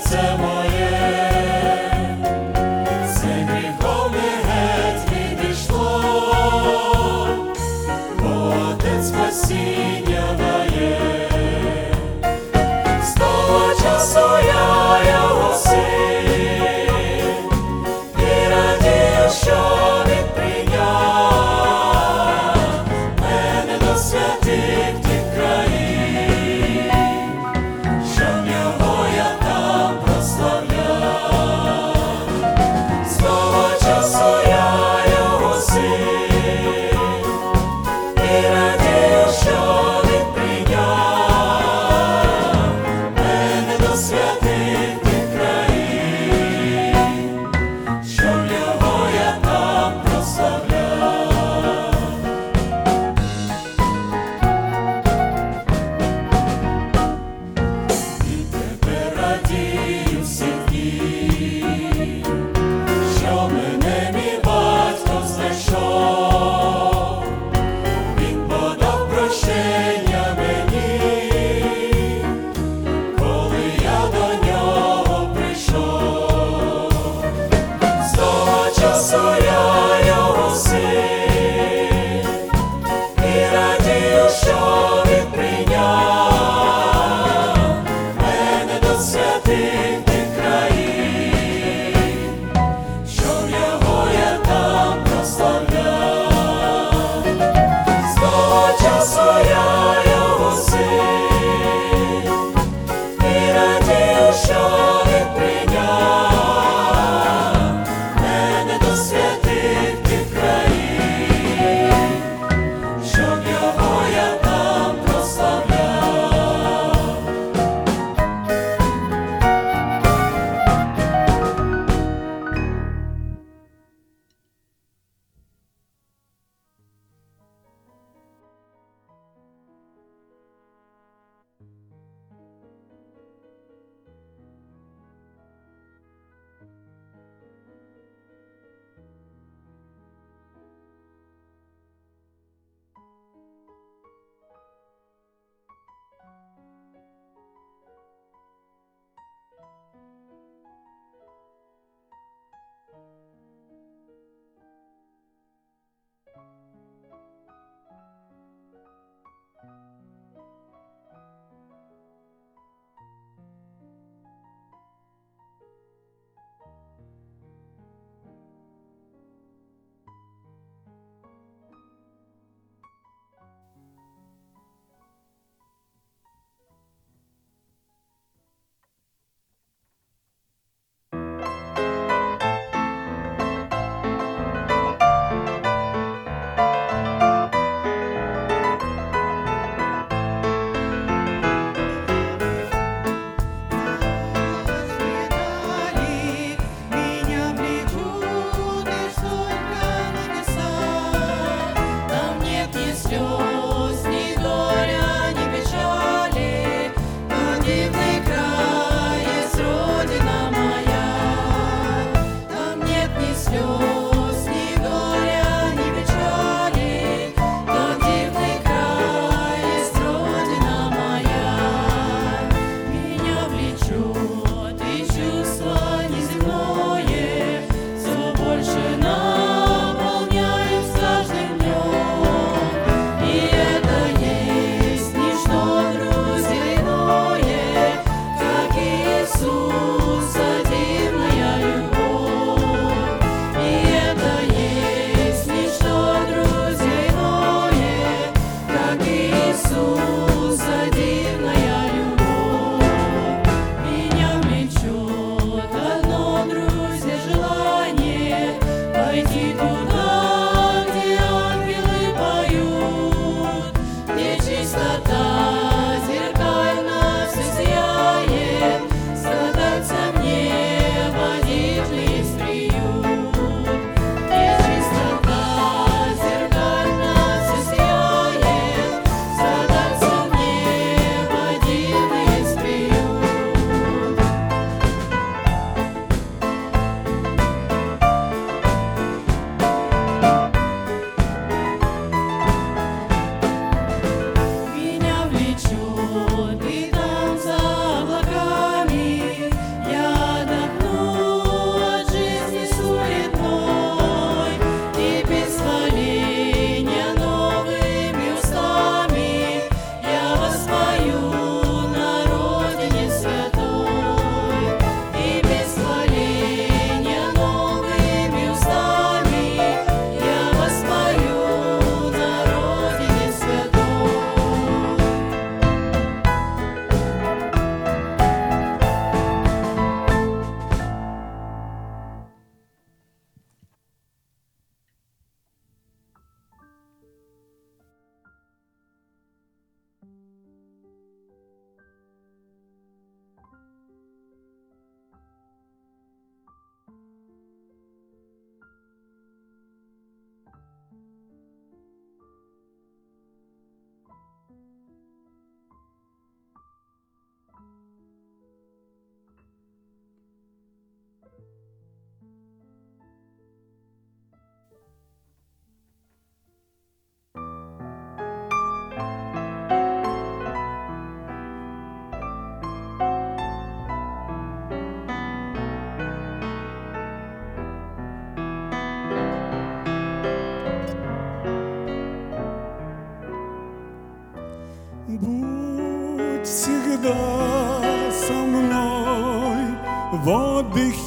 serce 0.09 0.46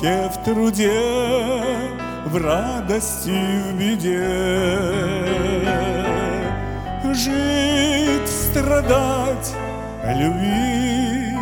отдыхе, 0.00 0.30
в 0.30 0.44
труде, 0.44 1.02
в 2.26 2.36
радости, 2.36 3.30
в 3.30 3.78
беде. 3.78 4.26
Жить, 7.12 8.28
страдать, 8.28 9.54
любить 10.16 11.36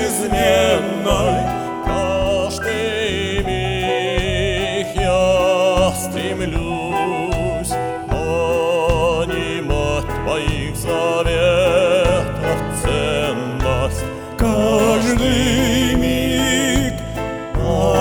Каждый 1.87 3.45
миг 3.45 4.89
я 4.97 5.93
стремлюсь 5.95 7.73
понимать 8.11 10.07
Твоих 10.25 10.75
заветов 10.77 12.59
ценность. 12.83 14.05
Каждый 14.37 15.95
миг 15.95 16.95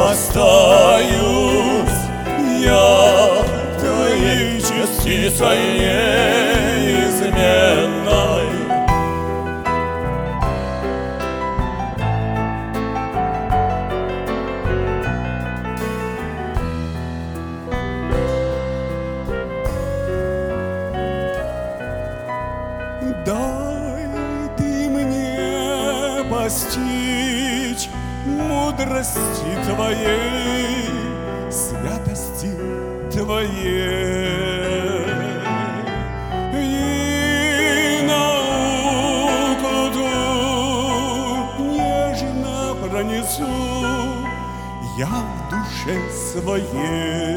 остаюсь 0.09 1.21
я 2.59 3.43
твоей 3.79 4.59
частицей 4.59 5.61
неизменной. 5.77 6.50
Мудрости 29.01 29.51
твоей, 29.65 30.89
святости 31.49 32.51
твоей. 33.11 35.05
И 36.53 38.05
науку 38.07 39.73
ту 39.93 41.63
нежно 41.71 42.75
пронесу 42.75 43.49
я 44.97 45.07
в 45.07 45.49
душе 45.49 45.97
своей. 46.11 47.30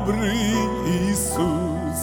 Добрый 0.00 0.30
Иисус. 0.86 1.98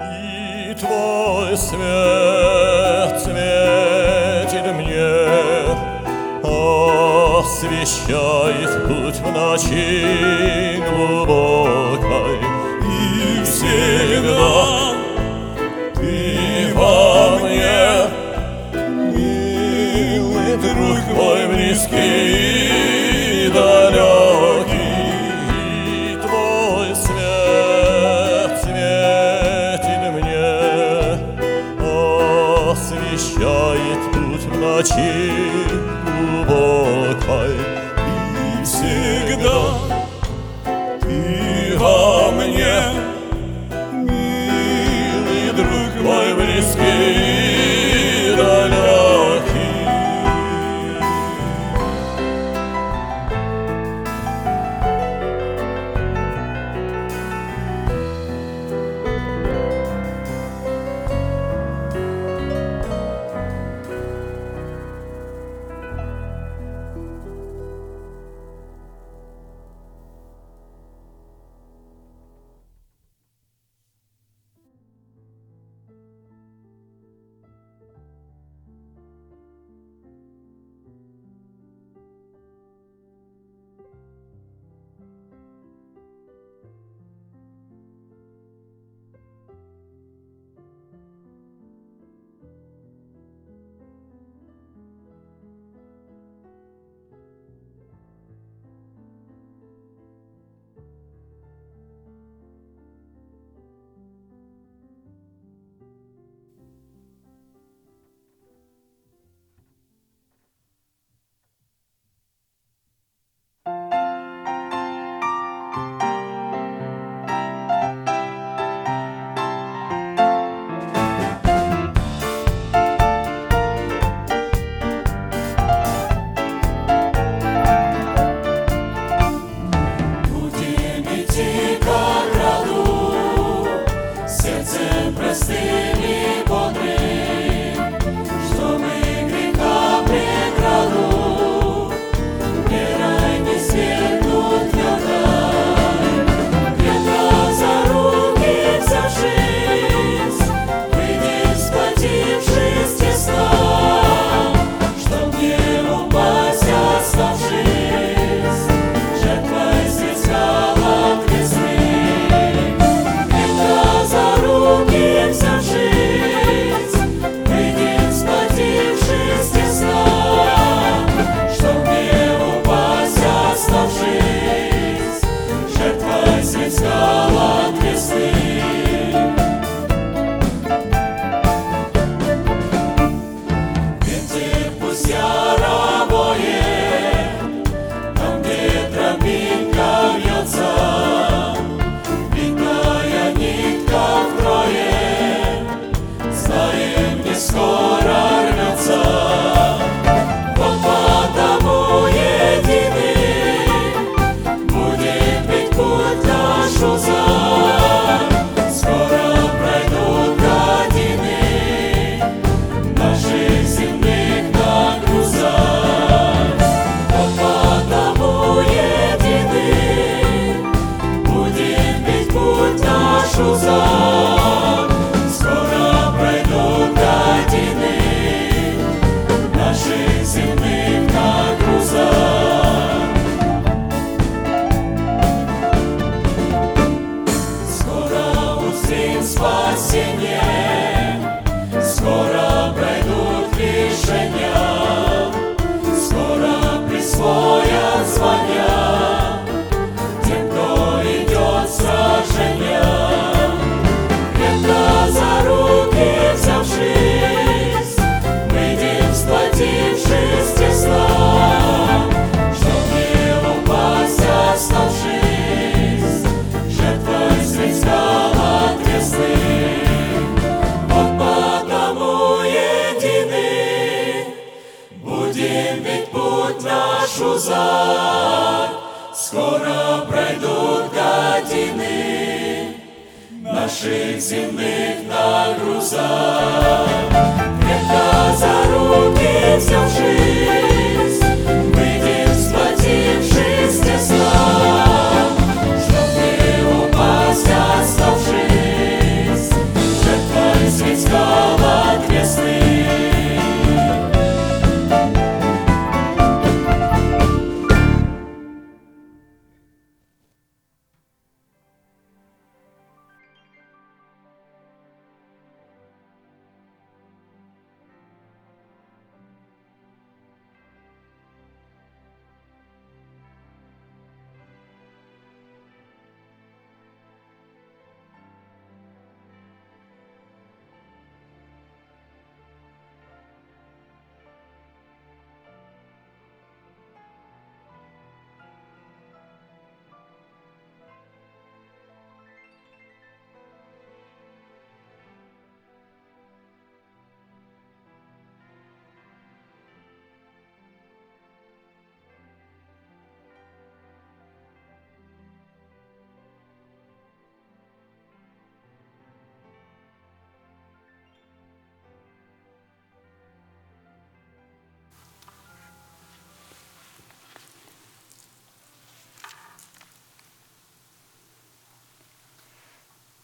И 0.00 0.74
Твой 0.74 1.56
свет 1.56 3.20
светит 3.20 4.66
мне, 4.74 5.30
освещает 7.38 8.86
путь 8.86 9.16
в 9.16 9.32
ночи 9.32 10.39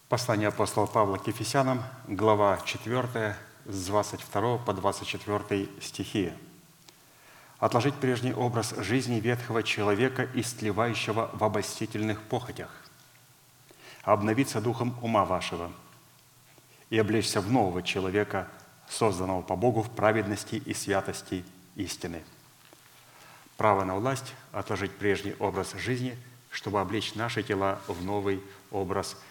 Послание 0.09 0.47
апостола 0.47 0.85
Павла 0.85 1.17
к 1.17 1.27
Ефесянам, 1.27 1.83
глава 2.07 2.61
4, 2.63 3.35
с 3.65 3.85
22 3.87 4.57
по 4.59 4.71
24 4.71 5.67
стихи. 5.81 6.31
«Отложить 7.59 7.95
прежний 7.95 8.33
образ 8.33 8.73
жизни 8.77 9.19
ветхого 9.19 9.63
человека, 9.63 10.25
истлевающего 10.33 11.29
в 11.33 11.43
обольстительных 11.43 12.21
похотях, 12.21 12.69
обновиться 14.03 14.61
духом 14.61 14.97
ума 15.01 15.25
вашего 15.25 15.73
и 16.89 16.97
облечься 16.97 17.41
в 17.41 17.51
нового 17.51 17.83
человека, 17.83 18.47
созданного 18.87 19.41
по 19.41 19.57
Богу 19.57 19.81
в 19.81 19.89
праведности 19.89 20.55
и 20.55 20.73
святости 20.73 21.43
истины». 21.75 22.23
Право 23.57 23.83
на 23.83 23.95
власть– 23.95 24.35
отложить 24.53 24.95
прежний 24.95 25.35
образ 25.39 25.73
жизни, 25.73 26.17
чтобы 26.49 26.79
облечь 26.79 27.13
наши 27.15 27.43
тела 27.43 27.81
в 27.89 28.05
новый 28.05 28.41
образ 28.71 29.09
жизни. 29.09 29.27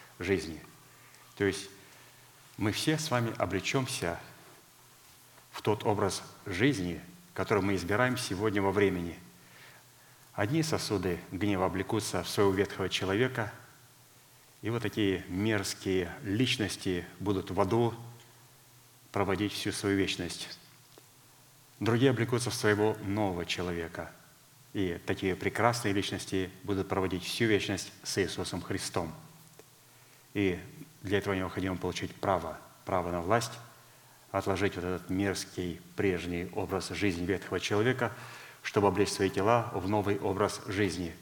То 1.37 1.44
есть 1.44 1.68
мы 2.57 2.72
все 2.72 2.98
с 2.98 3.11
вами 3.11 3.35
обречемся 3.37 4.18
в 5.52 5.62
тот 5.62 5.85
образ 5.85 6.22
жизни, 6.46 7.00
который 7.35 7.62
мы 7.62 7.74
избираем 7.74 8.16
сегодня 8.16 8.62
во 8.62 8.72
времени. 8.72 9.18
Одни 10.33 10.62
сосуды 10.62 11.18
гнева 11.33 11.66
облекутся 11.66 12.22
в 12.22 12.29
своего 12.29 12.52
ветхого 12.52 12.88
человека, 12.88 13.52
и 14.62 14.70
вот 14.70 14.83
такие 14.83 15.24
мерзкие 15.29 16.11
личности 16.22 17.07
будут 17.20 17.50
в 17.50 17.61
аду 17.61 17.94
проводить 19.12 19.52
всю 19.52 19.72
свою 19.72 19.96
вечность. 19.96 20.59
Другие 21.79 22.11
облекутся 22.11 22.50
в 22.50 22.55
своего 22.55 22.96
нового 23.05 23.44
человека. 23.44 24.11
И 24.72 24.98
такие 25.07 25.37
прекрасные 25.37 25.94
личности 25.94 26.50
будут 26.64 26.88
проводить 26.88 27.24
всю 27.24 27.44
вечность 27.44 27.92
с 28.02 28.18
Иисусом 28.18 28.62
Христом– 28.62 29.14
и 30.37 30.59
для 31.01 31.16
этого 31.16 31.33
необходимо 31.33 31.79
получить 31.79 32.14
право, 32.14 32.59
право 32.85 33.11
на 33.11 33.22
власть, 33.22 33.53
отложить 34.31 34.77
вот 34.77 34.85
этот 34.85 35.09
мерзкий 35.09 35.81
прежний 35.96 36.51
образ 36.55 36.90
жизни 36.90 37.25
ветхого 37.25 37.59
человека, 37.59 38.12
чтобы 38.62 38.88
облечь 38.88 39.09
свои 39.09 39.31
тела 39.31 39.70
в 39.72 39.88
новый 39.88 40.18
образ 40.18 40.61
жизни, 40.66 41.14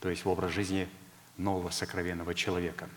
то 0.00 0.08
есть 0.08 0.24
в 0.24 0.28
образ 0.30 0.52
жизни 0.52 0.88
нового 1.36 1.68
сокровенного 1.68 2.34
человека. 2.34 2.88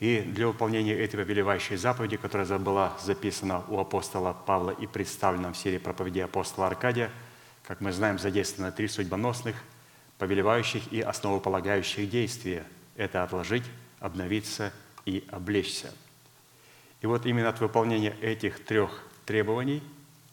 И 0.00 0.20
для 0.20 0.46
выполнения 0.46 0.94
этой 0.94 1.18
повелевающей 1.18 1.76
заповеди, 1.76 2.16
которая 2.16 2.58
была 2.58 2.96
записана 3.04 3.62
у 3.68 3.78
апостола 3.78 4.32
Павла 4.32 4.70
и 4.70 4.86
представлена 4.86 5.52
в 5.52 5.58
серии 5.58 5.76
проповедей 5.76 6.24
апостола 6.24 6.68
Аркадия, 6.68 7.10
как 7.66 7.82
мы 7.82 7.92
знаем, 7.92 8.18
задействовано 8.18 8.72
три 8.72 8.88
судьбоносных, 8.88 9.54
повелевающих 10.16 10.90
и 10.94 11.02
основополагающих 11.02 12.08
действия. 12.08 12.64
Это 12.96 13.22
отложить, 13.22 13.64
обновиться 14.06 14.72
и 15.04 15.24
облечься. 15.30 15.92
И 17.02 17.06
вот 17.06 17.26
именно 17.26 17.48
от 17.48 17.60
выполнения 17.60 18.16
этих 18.20 18.64
трех 18.64 19.04
требований 19.26 19.82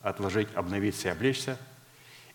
отложить, 0.02 0.48
обновиться 0.56 1.10
и 1.10 1.12
облечься, 1.12 1.58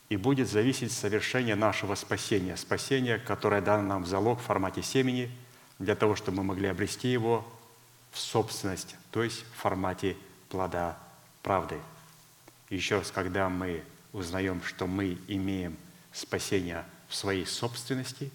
и 0.08 0.16
будет 0.16 0.48
зависеть 0.48 0.92
совершение 0.92 1.54
нашего 1.54 1.94
спасения, 1.94 2.56
спасения, 2.56 3.18
которое 3.18 3.60
дано 3.60 3.82
нам 3.82 4.02
в 4.04 4.06
залог 4.06 4.40
в 4.40 4.42
формате 4.42 4.82
семени, 4.82 5.30
для 5.78 5.94
того, 5.94 6.16
чтобы 6.16 6.38
мы 6.38 6.44
могли 6.44 6.68
обрести 6.68 7.08
его 7.08 7.46
в 8.10 8.18
собственность, 8.18 8.96
то 9.12 9.22
есть 9.22 9.44
в 9.44 9.60
формате 9.60 10.16
плода 10.48 10.98
правды. 11.42 11.78
Еще 12.70 12.98
раз, 12.98 13.10
когда 13.10 13.48
мы 13.48 13.84
узнаем, 14.12 14.62
что 14.62 14.86
мы 14.86 15.18
имеем 15.28 15.76
спасение 16.12 16.84
в 17.08 17.14
своей 17.14 17.46
собственности, 17.46 18.30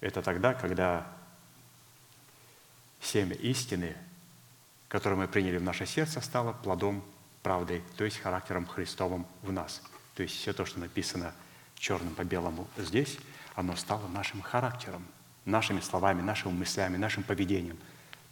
это 0.00 0.22
тогда, 0.22 0.54
когда 0.54 1.06
семя 3.00 3.34
истины 3.34 3.96
которое 4.90 5.14
мы 5.14 5.28
приняли 5.28 5.56
в 5.56 5.62
наше 5.62 5.86
сердце, 5.86 6.20
стало 6.20 6.52
плодом 6.52 7.04
правды, 7.42 7.80
то 7.96 8.04
есть 8.04 8.18
характером 8.18 8.66
Христовым 8.66 9.24
в 9.42 9.52
нас. 9.52 9.82
То 10.16 10.24
есть 10.24 10.34
все 10.34 10.52
то, 10.52 10.66
что 10.66 10.80
написано 10.80 11.32
черным 11.78 12.12
по 12.16 12.24
белому 12.24 12.66
здесь, 12.76 13.16
оно 13.54 13.76
стало 13.76 14.08
нашим 14.08 14.42
характером, 14.42 15.06
нашими 15.44 15.80
словами, 15.80 16.22
нашими 16.22 16.52
мыслями, 16.52 16.96
нашим 16.96 17.22
поведением. 17.22 17.78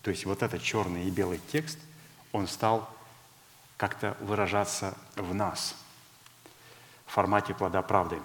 То 0.03 0.11
есть 0.11 0.27
вот 0.27 0.43
этот 0.43 0.61
черный 0.61 1.07
и 1.07 1.11
белый 1.11 1.41
текст, 1.53 1.79
он 2.33 2.49
стал 2.49 2.93
как-то 3.77 4.17
выражаться 4.21 4.99
в 5.15 5.33
нас 5.33 5.77
в 7.07 7.13
формате 7.13 7.55
плода 7.55 7.83
правды. 7.83 8.19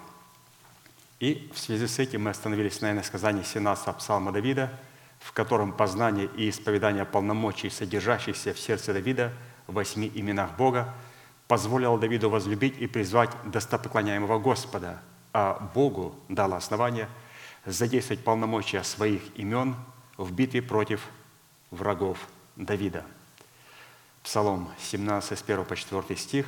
И 1.20 1.48
в 1.54 1.58
связи 1.58 1.86
с 1.86 2.00
этим 2.00 2.24
мы 2.24 2.30
остановились 2.30 2.80
на 2.80 3.00
сказании 3.04 3.44
17 3.44 3.96
псалма 3.96 4.32
Давида, 4.32 4.76
в 5.24 5.32
котором 5.32 5.72
познание 5.72 6.28
и 6.36 6.50
исповедание 6.50 7.06
полномочий, 7.06 7.70
содержащихся 7.70 8.52
в 8.52 8.58
сердце 8.58 8.92
Давида 8.92 9.32
в 9.66 9.72
восьми 9.72 10.12
именах 10.14 10.54
Бога, 10.58 10.92
позволило 11.48 11.98
Давиду 11.98 12.28
возлюбить 12.28 12.76
и 12.78 12.86
призвать 12.86 13.30
достопоклоняемого 13.46 14.38
Господа, 14.38 15.00
а 15.32 15.70
Богу 15.74 16.14
дало 16.28 16.56
основание 16.56 17.08
задействовать 17.64 18.22
полномочия 18.22 18.82
своих 18.82 19.22
имен 19.34 19.76
в 20.18 20.30
битве 20.30 20.60
против 20.60 21.00
врагов 21.70 22.18
Давида. 22.56 23.06
Псалом 24.22 24.68
17, 24.78 25.38
с 25.38 25.42
1 25.42 25.64
по 25.64 25.74
4 25.74 26.16
стих. 26.18 26.46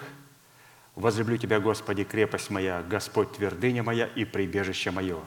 «Возлюблю 0.96 1.38
Тебя, 1.38 1.60
Господи, 1.60 2.04
крепость 2.04 2.50
моя, 2.50 2.82
Господь 2.82 3.32
твердыня 3.32 3.82
моя 3.82 4.06
и 4.06 4.26
прибежище 4.26 4.90
мое. 4.90 5.18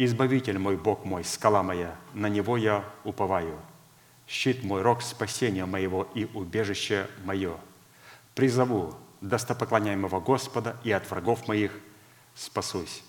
Избавитель 0.00 0.58
мой, 0.58 0.76
Бог 0.76 1.04
мой, 1.04 1.24
скала 1.24 1.64
моя, 1.64 1.96
на 2.14 2.28
Него 2.28 2.56
я 2.56 2.84
уповаю. 3.02 3.58
Щит 4.28 4.62
мой, 4.62 4.80
рог 4.80 5.02
спасения 5.02 5.66
моего 5.66 6.08
и 6.14 6.24
убежище 6.24 7.08
мое. 7.24 7.58
Призову 8.36 8.94
достопоклоняемого 9.20 10.20
Господа, 10.20 10.78
и 10.84 10.92
от 10.92 11.10
врагов 11.10 11.48
моих 11.48 11.72
спасусь». 12.36 13.02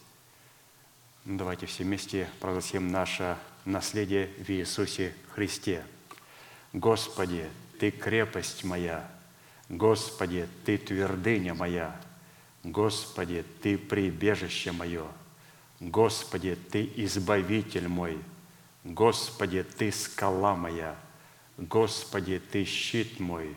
Давайте 1.25 1.67
все 1.67 1.83
вместе 1.83 2.27
прогласим 2.39 2.91
наше 2.91 3.37
наследие 3.65 4.31
в 4.39 4.49
Иисусе 4.49 5.13
Христе. 5.35 5.83
Господи, 6.73 7.45
ты 7.79 7.91
крепость 7.91 8.63
моя, 8.63 9.07
Господи, 9.69 10.47
Ты 10.65 10.79
твердыня 10.79 11.53
моя, 11.53 11.95
Господи, 12.63 13.45
Ты 13.61 13.77
прибежище 13.77 14.71
мое, 14.71 15.05
Господи, 15.79 16.57
Ты 16.71 16.91
избавитель 16.97 17.87
мой, 17.87 18.17
Господи, 18.83 19.63
Ты 19.63 19.91
скала 19.91 20.55
моя, 20.55 20.95
Господи, 21.57 22.41
Ты 22.51 22.65
щит 22.65 23.19
мой, 23.19 23.55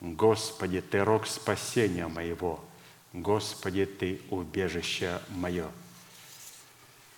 Господи, 0.00 0.80
Ты 0.80 1.04
рог 1.04 1.26
спасения 1.26 2.08
моего, 2.08 2.64
Господи, 3.12 3.84
Ты 3.84 4.20
убежище 4.30 5.20
мое. 5.28 5.66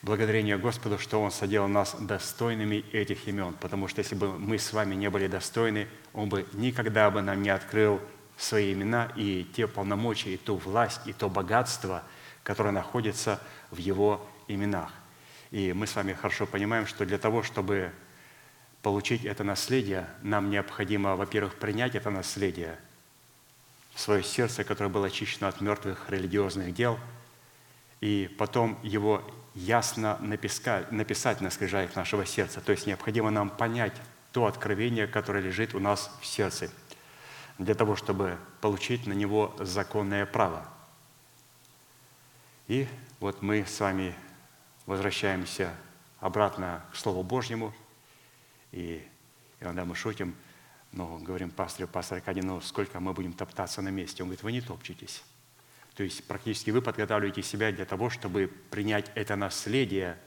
Благодарение 0.02 0.56
Господу, 0.56 0.98
что 0.98 1.20
Он 1.20 1.30
соделал 1.30 1.68
нас 1.68 1.94
достойными 2.00 2.84
этих 2.92 3.28
имен, 3.28 3.54
потому 3.60 3.86
что 3.86 4.00
если 4.00 4.14
бы 4.14 4.36
мы 4.38 4.58
с 4.58 4.72
вами 4.72 4.94
не 4.94 5.10
были 5.10 5.26
достойны, 5.26 5.86
Он 6.14 6.28
бы 6.28 6.46
никогда 6.54 7.10
бы 7.10 7.20
нам 7.20 7.42
не 7.42 7.50
открыл 7.50 8.00
свои 8.38 8.72
имена 8.72 9.12
и 9.14 9.46
те 9.54 9.68
полномочия, 9.68 10.34
и 10.34 10.38
ту 10.38 10.56
власть, 10.56 11.02
и 11.04 11.12
то 11.12 11.28
богатство, 11.28 12.02
которое 12.42 12.70
находится 12.70 13.40
в 13.70 13.76
Его 13.76 14.26
именах. 14.54 14.92
И 15.50 15.72
мы 15.72 15.86
с 15.86 15.96
вами 15.96 16.12
хорошо 16.12 16.46
понимаем, 16.46 16.86
что 16.86 17.04
для 17.04 17.18
того, 17.18 17.42
чтобы 17.42 17.92
получить 18.82 19.24
это 19.24 19.44
наследие, 19.44 20.06
нам 20.22 20.50
необходимо, 20.50 21.16
во-первых, 21.16 21.56
принять 21.56 21.94
это 21.94 22.10
наследие 22.10 22.78
свое 23.94 24.22
сердце, 24.22 24.64
которое 24.64 24.88
было 24.88 25.08
очищено 25.08 25.48
от 25.48 25.60
мертвых 25.60 26.08
религиозных 26.08 26.72
дел, 26.74 26.98
и 28.00 28.34
потом 28.38 28.78
его 28.82 29.22
ясно 29.54 30.16
написать, 30.20 30.90
написать 30.92 31.40
на 31.40 31.50
скрижалях 31.50 31.96
нашего 31.96 32.24
сердца. 32.24 32.60
То 32.60 32.72
есть 32.72 32.86
необходимо 32.86 33.30
нам 33.30 33.50
понять 33.50 33.92
то 34.32 34.46
откровение, 34.46 35.06
которое 35.06 35.42
лежит 35.42 35.74
у 35.74 35.80
нас 35.80 36.10
в 36.20 36.26
сердце, 36.26 36.70
для 37.58 37.74
того, 37.74 37.96
чтобы 37.96 38.38
получить 38.60 39.06
на 39.06 39.12
него 39.12 39.54
законное 39.58 40.24
право. 40.24 40.66
И 42.68 42.86
вот 43.18 43.42
мы 43.42 43.66
с 43.66 43.80
вами 43.80 44.14
возвращаемся 44.90 45.72
обратно 46.18 46.84
к 46.92 46.96
Слову 46.96 47.22
Божьему, 47.22 47.72
и 48.72 49.06
иногда 49.60 49.84
мы 49.84 49.94
шутим, 49.94 50.34
ну, 50.92 51.18
говорим 51.18 51.50
пастору, 51.50 51.86
пастор 51.86 52.18
Аркадий, 52.18 52.42
ну, 52.42 52.60
сколько 52.60 52.98
мы 52.98 53.12
будем 53.12 53.32
топтаться 53.32 53.82
на 53.82 53.90
месте? 53.90 54.24
Он 54.24 54.28
говорит, 54.28 54.42
вы 54.42 54.50
не 54.50 54.60
топчетесь. 54.60 55.22
То 55.94 56.02
есть 56.02 56.26
практически 56.26 56.70
вы 56.70 56.82
подготавливаете 56.82 57.42
себя 57.42 57.70
для 57.70 57.84
того, 57.84 58.10
чтобы 58.10 58.48
принять 58.70 59.12
это 59.14 59.36
наследие, 59.36 60.18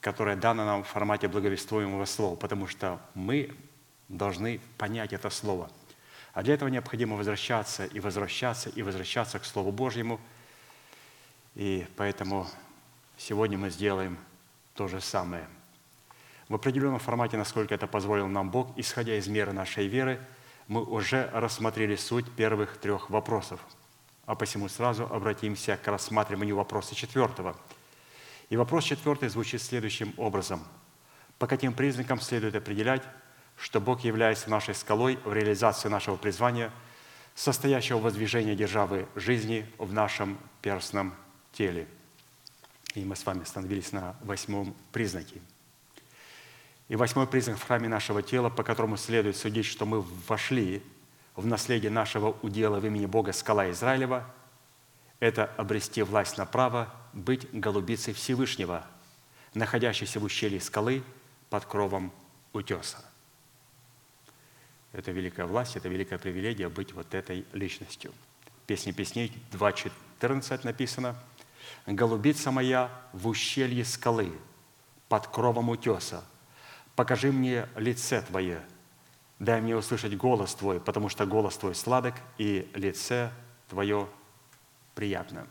которое 0.00 0.36
дано 0.36 0.66
нам 0.66 0.84
в 0.84 0.88
формате 0.88 1.28
благовествуемого 1.28 2.04
слова, 2.04 2.36
потому 2.36 2.66
что 2.66 3.00
мы 3.14 3.54
должны 4.08 4.60
понять 4.76 5.14
это 5.14 5.30
слово. 5.30 5.70
А 6.34 6.42
для 6.42 6.54
этого 6.54 6.68
необходимо 6.68 7.16
возвращаться 7.16 7.86
и 7.86 8.00
возвращаться 8.00 8.68
и 8.68 8.82
возвращаться 8.82 9.38
к 9.38 9.46
Слову 9.46 9.72
Божьему. 9.72 10.20
И 11.54 11.86
поэтому 11.96 12.46
сегодня 13.18 13.58
мы 13.58 13.68
сделаем 13.68 14.16
то 14.74 14.88
же 14.88 15.02
самое. 15.02 15.46
В 16.48 16.54
определенном 16.54 16.98
формате, 16.98 17.36
насколько 17.36 17.74
это 17.74 17.86
позволил 17.86 18.28
нам 18.28 18.50
Бог, 18.50 18.72
исходя 18.78 19.16
из 19.16 19.28
меры 19.28 19.52
нашей 19.52 19.86
веры, 19.86 20.18
мы 20.66 20.82
уже 20.82 21.28
рассмотрели 21.34 21.96
суть 21.96 22.30
первых 22.32 22.78
трех 22.78 23.10
вопросов– 23.10 23.60
а 24.28 24.34
посему 24.34 24.68
сразу 24.68 25.04
обратимся 25.04 25.78
к 25.78 25.88
рассматриванию 25.88 26.54
вопроса 26.54 26.94
четвертого. 26.94 27.56
И 28.50 28.58
вопрос 28.58 28.84
четвертый 28.84 29.30
звучит 29.30 29.62
следующим 29.62 30.12
образом. 30.18 30.62
По 31.38 31.46
каким 31.46 31.72
признакам 31.72 32.20
следует 32.20 32.54
определять, 32.54 33.02
что 33.56 33.80
Бог 33.80 34.00
является 34.00 34.50
нашей 34.50 34.74
скалой 34.74 35.18
в 35.24 35.32
реализации 35.32 35.88
нашего 35.88 36.16
призвания, 36.16 36.70
состоящего 37.34 37.96
в 37.96 38.02
воздвижении 38.02 38.54
державы 38.54 39.08
жизни 39.14 39.64
в 39.78 39.94
нашем 39.94 40.36
перстном 40.60 41.14
теле? 41.52 41.88
И 42.98 43.04
мы 43.04 43.14
с 43.14 43.24
вами 43.24 43.42
остановились 43.42 43.92
на 43.92 44.16
восьмом 44.22 44.74
признаке. 44.90 45.40
И 46.88 46.96
восьмой 46.96 47.28
признак 47.28 47.58
в 47.58 47.62
храме 47.62 47.88
нашего 47.88 48.22
тела, 48.22 48.50
по 48.50 48.64
которому 48.64 48.96
следует 48.96 49.36
судить, 49.36 49.66
что 49.66 49.86
мы 49.86 50.00
вошли 50.26 50.82
в 51.36 51.46
наследие 51.46 51.92
нашего 51.92 52.36
удела 52.42 52.80
в 52.80 52.86
имени 52.86 53.06
Бога 53.06 53.32
скала 53.32 53.70
Израилева, 53.70 54.28
это 55.20 55.44
обрести 55.56 56.02
власть 56.02 56.38
на 56.38 56.44
право 56.44 56.92
быть 57.12 57.48
голубицей 57.52 58.14
Всевышнего, 58.14 58.84
находящейся 59.54 60.18
в 60.18 60.24
ущелье 60.24 60.60
скалы 60.60 61.04
под 61.50 61.66
кровом 61.66 62.12
утеса. 62.52 63.04
Это 64.92 65.12
великая 65.12 65.46
власть, 65.46 65.76
это 65.76 65.88
великая 65.88 66.18
привилегия 66.18 66.68
быть 66.68 66.92
вот 66.92 67.14
этой 67.14 67.46
личностью. 67.52 68.12
Песни 68.66 68.90
песней 68.90 69.32
2.14 69.52 70.64
написано 70.64 71.14
«Голубица 71.88 72.50
моя 72.50 72.90
в 73.14 73.28
ущелье 73.28 73.84
скалы, 73.84 74.30
под 75.08 75.26
кровом 75.26 75.70
утеса, 75.70 76.22
покажи 76.94 77.32
мне 77.32 77.66
лице 77.76 78.20
Твое, 78.20 78.62
Дай 79.38 79.60
мне 79.60 79.76
услышать 79.76 80.16
голос 80.16 80.54
Твой, 80.54 80.80
потому 80.80 81.08
что 81.08 81.24
голос 81.24 81.56
Твой 81.56 81.74
сладок, 81.74 82.14
и 82.36 82.70
лице 82.74 83.30
Твое 83.68 84.06
приятно. 84.94 85.46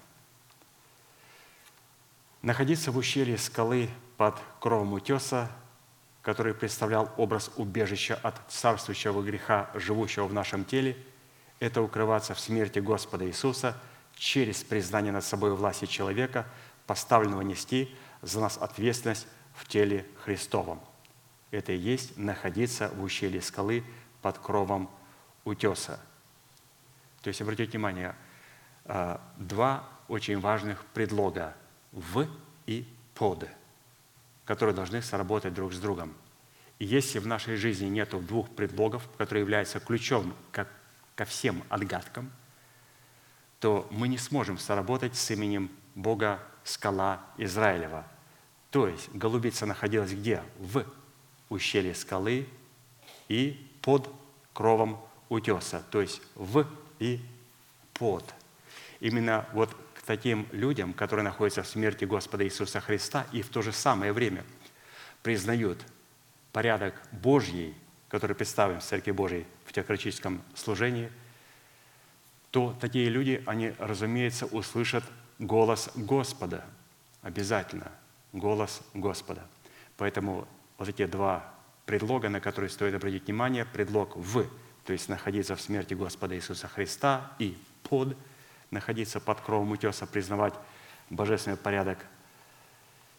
Находиться 2.41 2.91
в 2.91 2.97
ущелье 2.97 3.37
скалы 3.37 3.89
под 4.17 4.37
кровом 4.59 4.93
утеса, 4.93 5.49
который 6.21 6.53
представлял 6.53 7.11
образ 7.17 7.49
убежища 7.55 8.15
от 8.21 8.35
царствующего 8.47 9.23
греха, 9.23 9.71
живущего 9.73 10.27
в 10.27 10.33
нашем 10.33 10.65
теле, 10.65 10.97
это 11.59 11.81
укрываться 11.81 12.35
в 12.35 12.39
смерти 12.39 12.79
Господа 12.79 13.25
Иисуса 13.25 13.75
через 14.17 14.63
признание 14.63 15.11
над 15.11 15.23
собой 15.23 15.55
власти 15.55 15.85
человека, 15.85 16.45
поставленного 16.85 17.41
нести 17.41 17.95
за 18.21 18.39
нас 18.39 18.57
ответственность 18.57 19.27
в 19.55 19.67
теле 19.67 20.05
Христовом– 20.23 20.81
это 21.51 21.71
и 21.71 21.77
есть 21.77 22.17
находиться 22.17 22.89
в 22.89 23.03
ущелье 23.03 23.41
скалы 23.41 23.83
под 24.21 24.37
кровом 24.37 24.89
утеса. 25.45 25.99
То 27.21 27.29
есть, 27.29 27.41
обратите 27.41 27.71
внимание, 27.71 28.15
а, 28.85 29.21
два 29.37 29.87
очень 30.07 30.39
важных 30.39 30.83
предлога 30.85 31.55
«в» 31.91 32.27
и 32.65 32.85
«под», 33.13 33.47
которые 34.45 34.75
должны 34.75 35.01
сработать 35.01 35.53
друг 35.53 35.73
с 35.73 35.79
другом. 35.79 36.13
И 36.79 36.85
если 36.85 37.19
в 37.19 37.27
нашей 37.27 37.55
жизни 37.55 37.87
нет 37.87 38.09
двух 38.25 38.49
предлогов, 38.49 39.07
которые 39.17 39.41
являются 39.41 39.79
ключом 39.79 40.33
ко 40.51 41.25
всем 41.25 41.63
отгадкам, 41.69 42.31
то 43.59 43.87
мы 43.89 44.07
не 44.07 44.17
сможем 44.17 44.57
сработать 44.57 45.15
с 45.15 45.31
именем 45.31 45.71
Бога 45.95 46.39
скала 46.63 47.23
Израилева. 47.37 48.05
То 48.69 48.87
есть 48.87 49.09
голубица 49.13 49.65
находилась 49.65 50.11
где? 50.11 50.43
В 50.59 50.85
ущелье 51.49 51.95
скалы 51.95 52.47
и 53.29 53.69
под 53.81 54.09
кровом 54.53 55.01
утеса, 55.29 55.83
то 55.91 56.01
есть 56.01 56.21
в 56.35 56.67
и 56.99 57.21
под. 57.93 58.23
Именно 58.99 59.47
вот 59.53 59.75
к 59.93 60.01
таким 60.01 60.47
людям, 60.51 60.93
которые 60.93 61.23
находятся 61.23 61.63
в 61.63 61.67
смерти 61.67 62.05
Господа 62.05 62.45
Иисуса 62.45 62.79
Христа 62.79 63.25
и 63.31 63.41
в 63.41 63.49
то 63.49 63.61
же 63.61 63.71
самое 63.71 64.13
время 64.13 64.43
признают 65.23 65.79
порядок 66.51 67.01
Божий, 67.11 67.75
который 68.09 68.35
представлен 68.35 68.79
в 68.79 68.83
Церкви 68.83 69.11
Божией 69.11 69.45
в 69.65 69.73
теократическом 69.73 70.41
служении, 70.55 71.11
то 72.51 72.75
такие 72.79 73.09
люди, 73.09 73.43
они, 73.45 73.73
разумеется, 73.77 74.45
услышат 74.45 75.03
голос 75.39 75.89
Господа. 75.95 76.63
Обязательно 77.21 77.91
голос 78.33 78.81
Господа. 78.93 79.45
Поэтому 79.97 80.47
вот 80.77 80.89
эти 80.89 81.05
два 81.05 81.53
предлога, 81.85 82.29
на 82.29 82.39
которые 82.39 82.69
стоит 82.69 82.93
обратить 82.93 83.25
внимание, 83.25 83.65
предлог 83.65 84.15
«в», 84.15 84.45
то 84.85 84.93
есть 84.93 85.09
находиться 85.09 85.55
в 85.55 85.61
смерти 85.61 85.93
Господа 85.93 86.35
Иисуса 86.35 86.67
Христа, 86.67 87.31
и 87.39 87.57
«под», 87.83 88.15
находиться 88.71 89.19
под 89.19 89.41
кровом 89.41 89.71
утеса, 89.71 90.05
признавать 90.05 90.53
божественный 91.09 91.57
порядок 91.57 92.05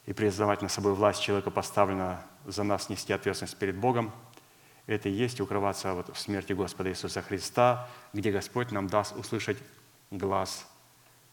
и 0.06 0.12
признавать 0.12 0.62
на 0.62 0.68
собой 0.68 0.94
власть 0.94 1.22
человека, 1.22 1.50
поставлена 1.50 2.22
за 2.46 2.62
нас 2.62 2.88
нести 2.88 3.12
ответственность 3.12 3.56
перед 3.56 3.76
Богом, 3.76 4.12
это 4.88 5.10
и 5.10 5.12
есть 5.12 5.40
укрываться 5.40 5.92
вот 5.92 6.08
в 6.14 6.18
смерти 6.18 6.54
Господа 6.54 6.90
Иисуса 6.90 7.20
Христа, 7.20 7.88
где 8.14 8.32
Господь 8.32 8.72
нам 8.72 8.86
даст 8.86 9.14
услышать 9.16 9.58
глаз 10.10 10.66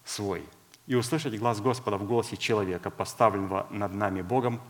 свой. 0.03 0.43
И 0.87 0.95
услышать 0.95 1.39
глаз 1.39 1.61
Господа 1.61 1.97
в 1.97 2.05
голосе 2.05 2.35
человека, 2.35 2.89
поставленного 2.91 3.65
над 3.71 3.93
нами 3.93 4.21
Богом, 4.21 4.61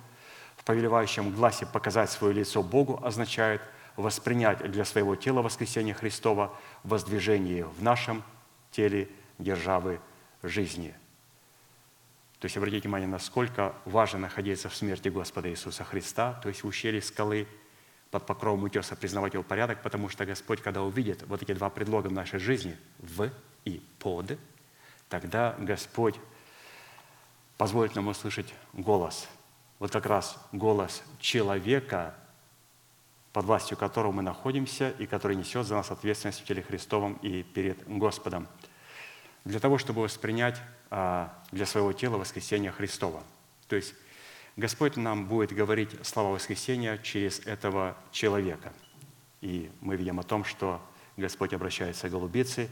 в 0.56 0.64
повелевающем 0.64 1.32
гласе 1.32 1.66
показать 1.66 2.12
свое 2.12 2.34
лицо 2.36 2.62
Богу 2.62 3.02
означает 3.04 3.62
воспринять 3.98 4.72
для 4.72 4.86
своего 4.86 5.16
тела 5.16 5.42
воскресения 5.42 5.96
Христова 5.96 6.56
воздвижение 6.84 7.66
в 7.66 7.82
нашем 7.82 8.24
теле 8.70 9.10
державы 9.40 10.00
жизни. 10.44 10.94
То 12.40 12.46
есть 12.46 12.56
обратите 12.56 12.84
внимание, 12.84 13.08
насколько 13.08 13.74
важно 13.86 14.20
находиться 14.20 14.70
в 14.70 14.76
смерти 14.76 15.10
Господа 15.10 15.50
Иисуса 15.50 15.84
Христа, 15.84 16.34
то 16.44 16.50
есть 16.50 16.64
в 16.64 16.68
ущелье 16.68 17.02
скалы, 17.02 17.48
под 18.12 18.26
покровом 18.26 18.64
утеса 18.64 18.96
признавать 18.96 19.34
его 19.34 19.44
порядок, 19.44 19.82
потому 19.82 20.10
что 20.10 20.26
Господь, 20.26 20.62
когда 20.62 20.82
увидит 20.82 21.24
вот 21.28 21.42
эти 21.42 21.54
два 21.54 21.70
предлога 21.70 22.08
в 22.08 22.14
нашей 22.14 22.40
жизни, 22.40 22.78
в 23.00 23.30
и 23.66 23.82
под, 24.00 24.38
тогда 25.10 25.56
Господь 25.60 26.16
позволит 27.58 27.96
нам 27.96 28.08
услышать 28.08 28.54
голос. 28.74 29.28
Вот 29.80 29.92
как 29.92 30.06
раз 30.06 30.38
голос 30.52 31.04
человека, 31.20 32.16
под 33.34 33.46
властью 33.46 33.78
которого 33.78 34.12
мы 34.12 34.22
находимся 34.22 34.92
и 34.92 35.06
который 35.06 35.36
несет 35.36 35.66
за 35.66 35.76
нас 35.76 35.92
ответственность 35.92 36.42
в 36.42 36.46
теле 36.46 36.64
Христовом 36.64 37.14
и 37.22 37.44
перед 37.44 37.88
Господом– 37.88 38.48
для 39.46 39.60
того, 39.60 39.78
чтобы 39.78 40.02
воспринять 40.02 40.60
а, 40.90 41.34
для 41.52 41.66
своего 41.66 41.94
тела 41.94 42.18
воскресение 42.18 42.72
Христова. 42.72 43.24
То 43.68 43.76
есть 43.76 43.94
Господь 44.56 44.96
нам 44.96 45.28
будет 45.28 45.52
говорить 45.52 45.92
слова 46.06 46.30
воскресения 46.30 46.98
через 46.98 47.40
этого 47.40 47.98
человека. 48.12 48.72
И 49.42 49.70
мы 49.82 49.98
видим 49.98 50.20
о 50.20 50.24
том, 50.24 50.46
что 50.46 50.82
Господь 51.18 51.54
обращается 51.54 52.08
к 52.08 52.12
голубице 52.12 52.70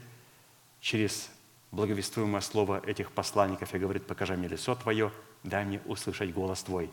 через 0.79 1.29
благовествуемое 1.71 2.41
слово 2.41 2.81
этих 2.85 3.11
посланников 3.11 3.73
и 3.73 3.79
говорит, 3.79 4.07
покажи 4.07 4.37
мне 4.37 4.47
лицо 4.47 4.75
Твое, 4.75 5.11
дай 5.43 5.65
мне 5.65 5.81
услышать 5.85 6.33
голос 6.33 6.63
Твой, 6.63 6.89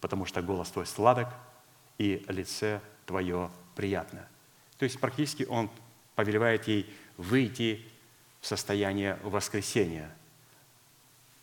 потому 0.00 0.24
что 0.24 0.40
голос 0.40 0.70
Твой 0.70 0.86
сладок, 0.86 1.28
и 1.98 2.24
лице 2.28 2.80
Твое 3.06 3.50
приятно. 3.74 4.28
То 4.78 4.84
есть 4.84 5.00
практически 5.00 5.44
Он 5.44 5.70
повелевает 6.14 6.68
ей 6.68 6.92
выйти 7.16 7.84
в 8.40 8.46
состояние 8.46 9.18
воскресения, 9.22 10.14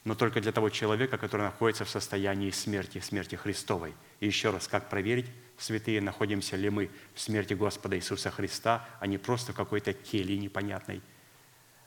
но 0.04 0.16
только 0.16 0.41
для 0.41 0.52
того 0.52 0.70
человека, 0.70 1.18
который 1.18 1.43
находится 1.43 1.86
в 1.86 1.89
состоянии 1.89 2.52
смерти, 2.52 3.00
смерти 3.00 3.36
Христовой. 3.36 3.93
И 4.20 4.28
еще 4.28 4.50
раз, 4.50 4.68
как 4.68 4.89
проверить, 4.89 5.28
святые, 5.58 6.02
находимся 6.02 6.56
ли 6.56 6.70
мы 6.70 6.89
в 7.14 7.20
смерти 7.20 7.54
Господа 7.54 7.97
Иисуса 7.97 8.32
Христа, 8.32 8.88
а 9.00 9.08
не 9.08 9.18
просто 9.18 9.52
в 9.52 9.56
какой-то 9.56 9.93
келье 9.93 10.38
непонятной, 10.38 11.02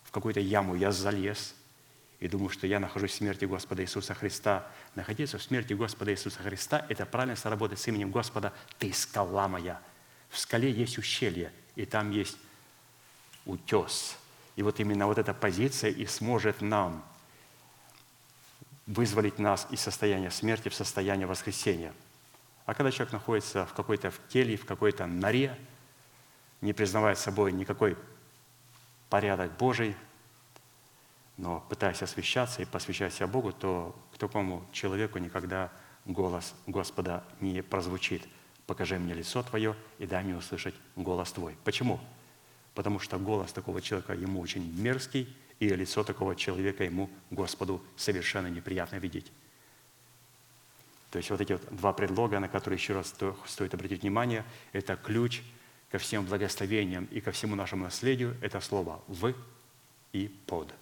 в 0.04 0.10
какую-то 0.10 0.40
яму 0.40 0.74
я 0.74 0.92
залез 0.92 1.54
и 2.20 2.28
думаю, 2.28 2.50
что 2.50 2.66
я 2.66 2.78
нахожусь 2.78 3.12
в 3.12 3.14
смерти 3.14 3.46
Господа 3.46 3.82
Иисуса 3.82 4.14
Христа. 4.14 4.70
Находиться 4.94 5.38
в 5.38 5.42
смерти 5.42 5.72
Господа 5.72 6.12
Иисуса 6.12 6.42
Христа– 6.42 6.84
это 6.88 7.06
правильно 7.06 7.34
сработать 7.34 7.80
с 7.80 7.88
именем 7.88 8.10
Господа 8.10 8.52
«Ты 8.78 8.92
скала 8.92 9.48
моя». 9.48 9.80
В 10.28 10.38
скале 10.38 10.70
есть 10.70 10.98
ущелье, 10.98 11.52
и 11.76 11.84
там 11.86 12.10
есть 12.10 12.36
утес– 13.46 14.16
и 14.56 14.62
вот 14.62 14.80
именно 14.80 15.06
вот 15.06 15.18
эта 15.18 15.32
позиция 15.32 15.90
и 15.90 16.06
сможет 16.06 16.60
нам 16.60 17.04
вызволить 18.86 19.38
нас 19.38 19.66
из 19.70 19.80
состояния 19.80 20.30
смерти 20.30 20.68
в 20.68 20.74
состояние 20.74 21.26
воскресения. 21.26 21.92
А 22.66 22.74
когда 22.74 22.90
человек 22.90 23.12
находится 23.12 23.66
в 23.66 23.72
какой-то 23.72 24.10
в 24.10 24.20
теле, 24.28 24.56
в 24.56 24.64
какой-то 24.64 25.06
норе, 25.06 25.58
не 26.60 26.72
признавая 26.72 27.14
собой 27.14 27.52
никакой 27.52 27.96
порядок 29.08 29.56
Божий, 29.56 29.96
но 31.36 31.64
пытаясь 31.68 32.02
освящаться 32.02 32.62
и 32.62 32.66
посвящать 32.66 33.14
себя 33.14 33.26
Богу, 33.26 33.52
то 33.52 33.96
к 34.14 34.18
такому 34.18 34.64
человеку 34.72 35.18
никогда 35.18 35.72
голос 36.04 36.54
Господа 36.66 37.24
не 37.40 37.62
прозвучит. 37.62 38.26
«Покажи 38.66 38.98
мне 38.98 39.12
лицо 39.12 39.42
Твое 39.42 39.74
и 39.98 40.06
дай 40.06 40.22
мне 40.22 40.36
услышать 40.36 40.74
голос 40.94 41.32
Твой». 41.32 41.56
Почему? 41.64 42.00
потому 42.74 42.98
что 42.98 43.18
голос 43.18 43.52
такого 43.52 43.80
человека 43.80 44.14
ему 44.14 44.40
очень 44.40 44.64
мерзкий, 44.80 45.28
и 45.62 45.68
лицо 45.68 46.02
такого 46.02 46.34
человека 46.34 46.82
ему, 46.82 47.08
Господу, 47.30 47.80
совершенно 47.96 48.48
неприятно 48.48 48.96
видеть. 48.96 49.30
То 51.12 51.18
есть 51.18 51.30
вот 51.30 51.40
эти 51.40 51.52
вот 51.52 51.62
два 51.70 51.92
предлога, 51.92 52.40
на 52.40 52.48
которые 52.48 52.78
еще 52.78 52.94
раз 52.94 53.14
стоит 53.46 53.72
обратить 53.72 54.02
внимание, 54.02 54.44
это 54.72 54.96
ключ 54.96 55.40
ко 55.92 55.98
всем 55.98 56.24
благословениям 56.24 57.04
и 57.12 57.20
ко 57.20 57.30
всему 57.30 57.54
нашему 57.54 57.84
наследию, 57.84 58.36
это 58.42 58.60
слово 58.60 59.04
«в» 59.06 59.34
и 60.12 60.26
«под». 60.46 60.74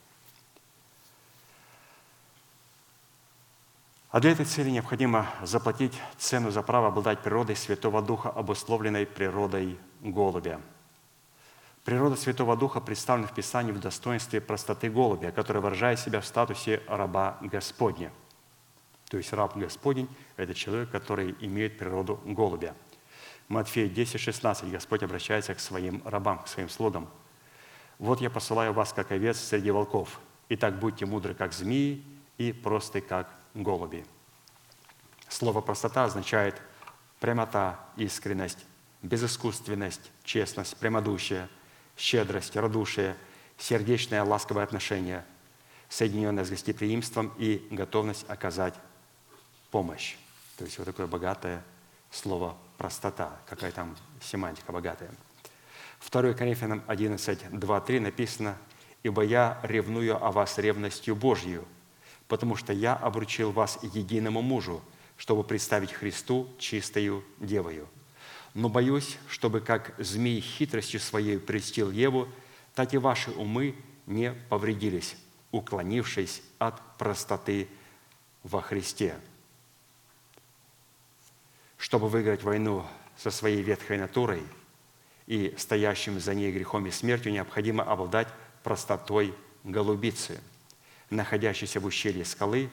А 4.11 4.18
для 4.18 4.31
этой 4.31 4.47
цели 4.47 4.70
необходимо 4.70 5.28
заплатить 5.43 5.93
цену 6.16 6.51
за 6.51 6.62
право 6.62 6.89
обладать 6.89 7.22
природой 7.22 7.55
Святого 7.55 8.01
Духа, 8.01 8.31
обусловленной 8.31 9.05
природой 9.05 9.78
голубя– 10.01 10.59
Природа 11.91 12.14
Святого 12.14 12.57
Духа 12.57 12.80
представлена 12.80 13.26
в 13.26 13.34
Писании 13.34 13.72
в 13.72 13.80
достоинстве 13.80 14.41
простоты 14.41 14.88
голубя, 14.88 15.32
который 15.32 15.61
выражает 15.61 15.99
себя 15.99 16.20
в 16.20 16.24
статусе 16.24 16.80
раба 16.86 17.36
Господня. 17.41 18.12
То 19.09 19.16
есть 19.16 19.32
раб 19.32 19.57
Господень– 19.57 20.09
это 20.36 20.55
человек, 20.55 20.91
который 20.91 21.34
имеет 21.41 21.78
природу 21.78 22.20
голубя. 22.24 22.76
Матфея 23.49 23.88
10, 23.88 24.20
16 24.20 24.70
Господь 24.70 25.03
обращается 25.03 25.53
к 25.53 25.59
своим 25.59 26.01
рабам, 26.05 26.38
к 26.38 26.47
своим 26.47 26.68
слугам. 26.68 27.11
«Вот 27.99 28.20
я 28.20 28.30
посылаю 28.30 28.72
вас, 28.72 28.93
как 28.93 29.11
овец 29.11 29.41
среди 29.41 29.72
волков. 29.72 30.20
Итак, 30.49 30.78
будьте 30.78 31.07
мудры, 31.07 31.34
как 31.34 31.53
змеи, 31.53 32.05
и 32.38 32.53
просты, 32.53 33.01
как 33.01 33.34
голуби». 33.55 34.07
Слово 35.26 35.61
«простота» 35.61 36.05
означает 36.05 36.55
прямота, 37.18 37.80
искренность, 37.97 38.64
безыскусственность, 39.03 40.12
честность, 40.22 40.76
прямодушие– 40.76 41.49
щедрость, 42.01 42.57
радушие, 42.57 43.17
сердечное 43.59 44.25
ласковое 44.25 44.65
отношение, 44.65 45.25
соединенное 45.89 46.45
с 46.45 46.51
гостеприимством 46.51 47.33
и 47.39 47.67
готовность 47.71 48.25
оказать 48.29 48.75
помощь. 49.71 50.17
То 50.57 50.65
есть 50.65 50.79
вот 50.79 50.87
такое 50.87 51.07
богатое 51.07 51.63
слово 52.11 52.57
простота, 52.79 53.39
какая 53.47 53.71
там 53.71 53.97
семантика 54.23 54.73
богатая. 54.73 55.11
2 56.11 56.33
Коринфянам 56.33 56.83
11, 56.87 57.51
2, 57.51 57.81
3 57.81 58.01
написано, 58.01 58.57
«Ибо 59.03 59.23
я 59.23 59.61
ревную 59.63 60.23
о 60.23 60.33
вас 60.33 60.59
ревностью 60.59 61.15
Божью, 61.15 61.67
потому 62.29 62.57
что 62.57 62.73
я 62.73 62.95
обручил 62.95 63.51
вас 63.53 63.79
единому 63.83 64.41
мужу, 64.41 64.83
чтобы 65.17 65.45
представить 65.45 65.93
Христу 65.93 66.49
чистою 66.59 67.23
девою» 67.39 67.87
но 68.55 68.69
боюсь, 68.69 69.19
чтобы 69.29 69.61
как 69.61 69.95
змей 69.99 70.41
хитростью 70.41 71.01
своей 71.01 71.39
престил 71.39 71.91
Еву, 71.91 72.29
так 72.75 72.95
и 72.95 72.99
ваши 72.99 73.31
умы 73.31 73.77
не 74.07 74.33
повредились, 74.49 75.17
уклонившись 75.53 76.43
от 76.59 76.81
простоты 76.99 77.69
во 78.43 78.61
Христе. 78.61 79.17
Чтобы 81.77 82.09
выиграть 82.09 82.43
войну 82.43 82.85
со 83.17 83.31
своей 83.31 83.63
ветхой 83.63 83.99
натурой 83.99 84.43
и 85.27 85.55
стоящим 85.57 86.19
за 86.19 86.35
ней 86.35 86.53
грехом 86.53 86.87
и 86.87 86.91
смертью, 86.91 87.33
необходимо 87.33 87.85
обладать 87.85 88.29
простотой 88.63 89.35
голубицы, 89.63 90.41
находящейся 91.09 91.81
в 91.81 91.87
ущелье 91.87 92.25
скалы, 92.25 92.69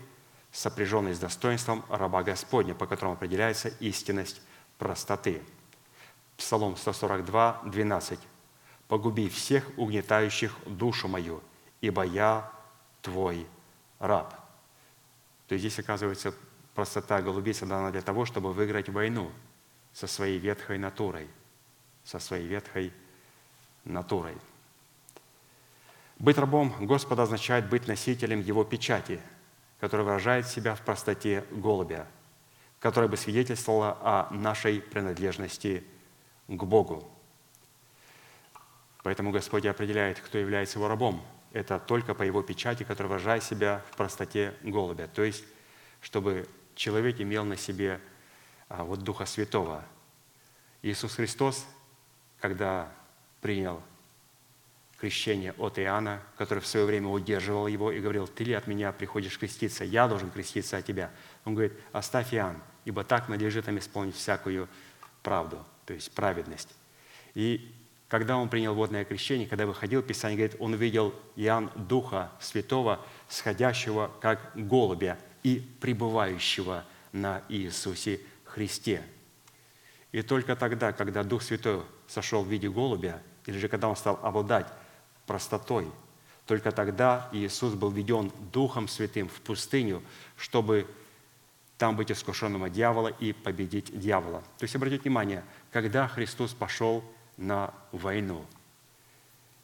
сопряженной 0.52 1.14
с 1.14 1.20
достоинством 1.20 1.86
раба 1.90 2.24
Господня, 2.24 2.74
по 2.74 2.88
которому 2.88 3.14
определяется 3.14 3.70
истинность 3.80 4.42
простоты– 4.78 5.42
Псалом 6.38 6.78
142, 6.78 7.62
12. 7.66 8.20
«Погуби 8.88 9.28
всех 9.28 9.70
угнетающих 9.78 10.56
душу 10.66 11.08
мою, 11.08 11.42
ибо 11.82 12.04
я 12.04 12.50
твой 13.02 13.46
раб». 14.00 14.34
То 15.48 15.56
есть 15.56 15.64
здесь, 15.64 15.80
оказывается, 15.80 16.34
простота 16.74 17.22
голубицы 17.22 17.66
дана 17.66 17.92
для 17.92 18.02
того, 18.02 18.26
чтобы 18.26 18.54
выиграть 18.54 18.88
войну 18.88 19.32
со 19.94 20.08
своей 20.08 20.38
ветхой 20.38 20.78
натурой, 20.78 21.28
со 22.04 22.20
своей 22.20 22.48
ветхой 22.48 22.94
натурой. 23.84 24.38
Быть 26.20 26.38
рабом 26.38 26.74
Господа 26.86 27.24
означает 27.24 27.68
быть 27.68 27.88
носителем 27.88 28.42
Его 28.42 28.64
печати, 28.64 29.20
которая 29.80 30.06
выражает 30.06 30.48
себя 30.48 30.76
в 30.76 30.82
простоте 30.82 31.44
голубя, 31.52 32.08
которая 32.80 33.10
бы 33.10 33.18
свидетельствовала 33.18 33.98
о 34.02 34.34
нашей 34.34 34.82
принадлежности 34.82 35.84
к 36.48 36.64
Богу. 36.64 37.10
Поэтому 39.04 39.32
Господь 39.32 39.66
определяет, 39.66 40.20
кто 40.20 40.38
является 40.38 40.80
его 40.80 40.88
рабом. 40.88 41.24
Это 41.54 41.80
только 41.80 42.14
по 42.14 42.24
его 42.24 42.42
печати, 42.42 42.84
которая 42.84 43.14
выражает 43.14 43.44
себя 43.44 43.84
в 43.92 43.96
простоте 43.96 44.54
голубя. 44.64 45.08
То 45.08 45.24
есть, 45.24 45.46
чтобы 46.02 46.48
человек 46.76 47.20
имел 47.22 47.46
на 47.46 47.56
себе 47.56 48.02
а, 48.70 48.84
вот 48.84 49.04
Духа 49.04 49.26
Святого. 49.26 49.84
Иисус 50.82 51.16
Христос, 51.16 51.66
когда 52.40 52.92
принял 53.42 53.82
крещение 55.00 55.54
от 55.54 55.80
Иоанна, 55.80 56.22
который 56.38 56.60
в 56.60 56.68
свое 56.68 56.86
время 56.86 57.08
удерживал 57.08 57.68
его 57.68 57.92
и 57.92 58.00
говорил, 58.00 58.28
«Ты 58.28 58.44
ли 58.44 58.54
от 58.54 58.68
меня 58.68 58.92
приходишь 58.92 59.38
креститься? 59.38 59.84
Я 59.84 60.08
должен 60.08 60.32
креститься 60.32 60.78
от 60.78 60.86
тебя». 60.86 61.12
Он 61.46 61.54
говорит, 61.54 61.74
«Оставь 61.92 62.34
Иоанн, 62.34 62.62
ибо 62.84 63.04
так 63.04 63.30
надлежит 63.30 63.68
им 63.68 63.78
исполнить 63.78 64.16
всякую 64.16 64.68
правду» 65.24 65.66
то 65.88 65.94
есть 65.94 66.12
праведность. 66.12 66.70
И 67.34 67.74
когда 68.10 68.38
он 68.38 68.50
принял 68.50 68.76
водное 68.76 69.06
крещение, 69.06 69.48
когда 69.48 69.66
выходил, 69.66 70.04
Писание 70.04 70.38
говорит, 70.38 70.58
он 70.60 70.74
увидел 70.74 71.16
Иоанн 71.36 71.72
Духа 71.76 72.32
Святого, 72.40 73.04
сходящего 73.30 74.12
как 74.22 74.52
голубя 74.54 75.18
и 75.44 75.66
пребывающего 75.80 76.84
на 77.14 77.42
Иисусе 77.48 78.20
Христе. 78.44 79.02
И 80.12 80.22
только 80.22 80.56
тогда, 80.56 80.92
когда 80.92 81.24
Дух 81.24 81.42
Святой 81.42 81.84
сошел 82.08 82.44
в 82.44 82.50
виде 82.50 82.70
голубя, 82.70 83.22
или 83.46 83.58
же 83.58 83.70
когда 83.70 83.88
он 83.88 83.96
стал 83.96 84.20
обладать 84.22 84.68
простотой, 85.26 85.90
только 86.46 86.72
тогда 86.72 87.30
Иисус 87.32 87.74
был 87.74 87.92
введен 87.92 88.32
Духом 88.52 88.88
Святым 88.88 89.30
в 89.30 89.40
пустыню, 89.42 90.02
чтобы 90.38 90.88
там 91.78 91.96
быть 91.96 92.12
искушенным 92.12 92.64
от 92.64 92.72
дьявола 92.72 93.10
и 93.10 93.34
победить 93.34 93.98
дьявола. 93.98 94.42
То 94.58 94.64
есть, 94.64 94.76
обратите 94.76 95.04
внимание, 95.04 95.44
когда 95.72 96.08
Христос 96.08 96.54
пошел 96.54 97.04
на 97.38 97.74
войну, 97.92 98.46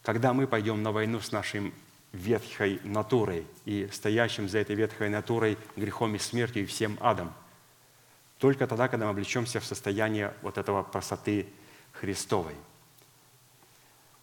когда 0.01 0.33
мы 0.33 0.47
пойдем 0.47 0.83
на 0.83 0.91
войну 0.91 1.19
с 1.19 1.31
нашей 1.31 1.73
ветхой 2.11 2.79
натурой 2.83 3.47
и 3.65 3.89
стоящим 3.91 4.47
за 4.47 4.59
этой 4.59 4.75
ветхой 4.75 5.09
натурой 5.09 5.57
грехом 5.75 6.15
и 6.15 6.19
смертью 6.19 6.63
и 6.63 6.65
всем 6.65 6.97
адом, 7.01 7.33
только 8.37 8.67
тогда, 8.67 8.87
когда 8.87 9.05
мы 9.05 9.11
облечемся 9.11 9.59
в 9.59 9.65
состояние 9.65 10.33
вот 10.41 10.57
этого 10.57 10.83
простоты 10.83 11.47
Христовой, 11.93 12.55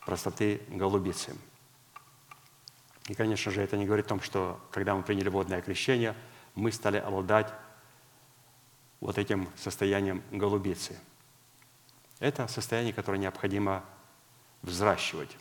простоты 0.04 0.60
голубицы. 0.68 1.34
И, 3.08 3.14
конечно 3.14 3.50
же, 3.50 3.62
это 3.62 3.76
не 3.76 3.86
говорит 3.86 4.06
о 4.06 4.10
том, 4.10 4.20
что 4.20 4.60
когда 4.70 4.94
мы 4.94 5.02
приняли 5.02 5.28
водное 5.28 5.62
крещение, 5.62 6.14
мы 6.54 6.70
стали 6.70 6.98
обладать 6.98 7.52
вот 9.00 9.18
этим 9.18 9.48
состоянием 9.56 10.22
голубицы. 10.30 10.96
Это 12.20 12.46
состояние, 12.46 12.92
которое 12.92 13.18
необходимо 13.18 13.84
взращивать. 14.62 15.36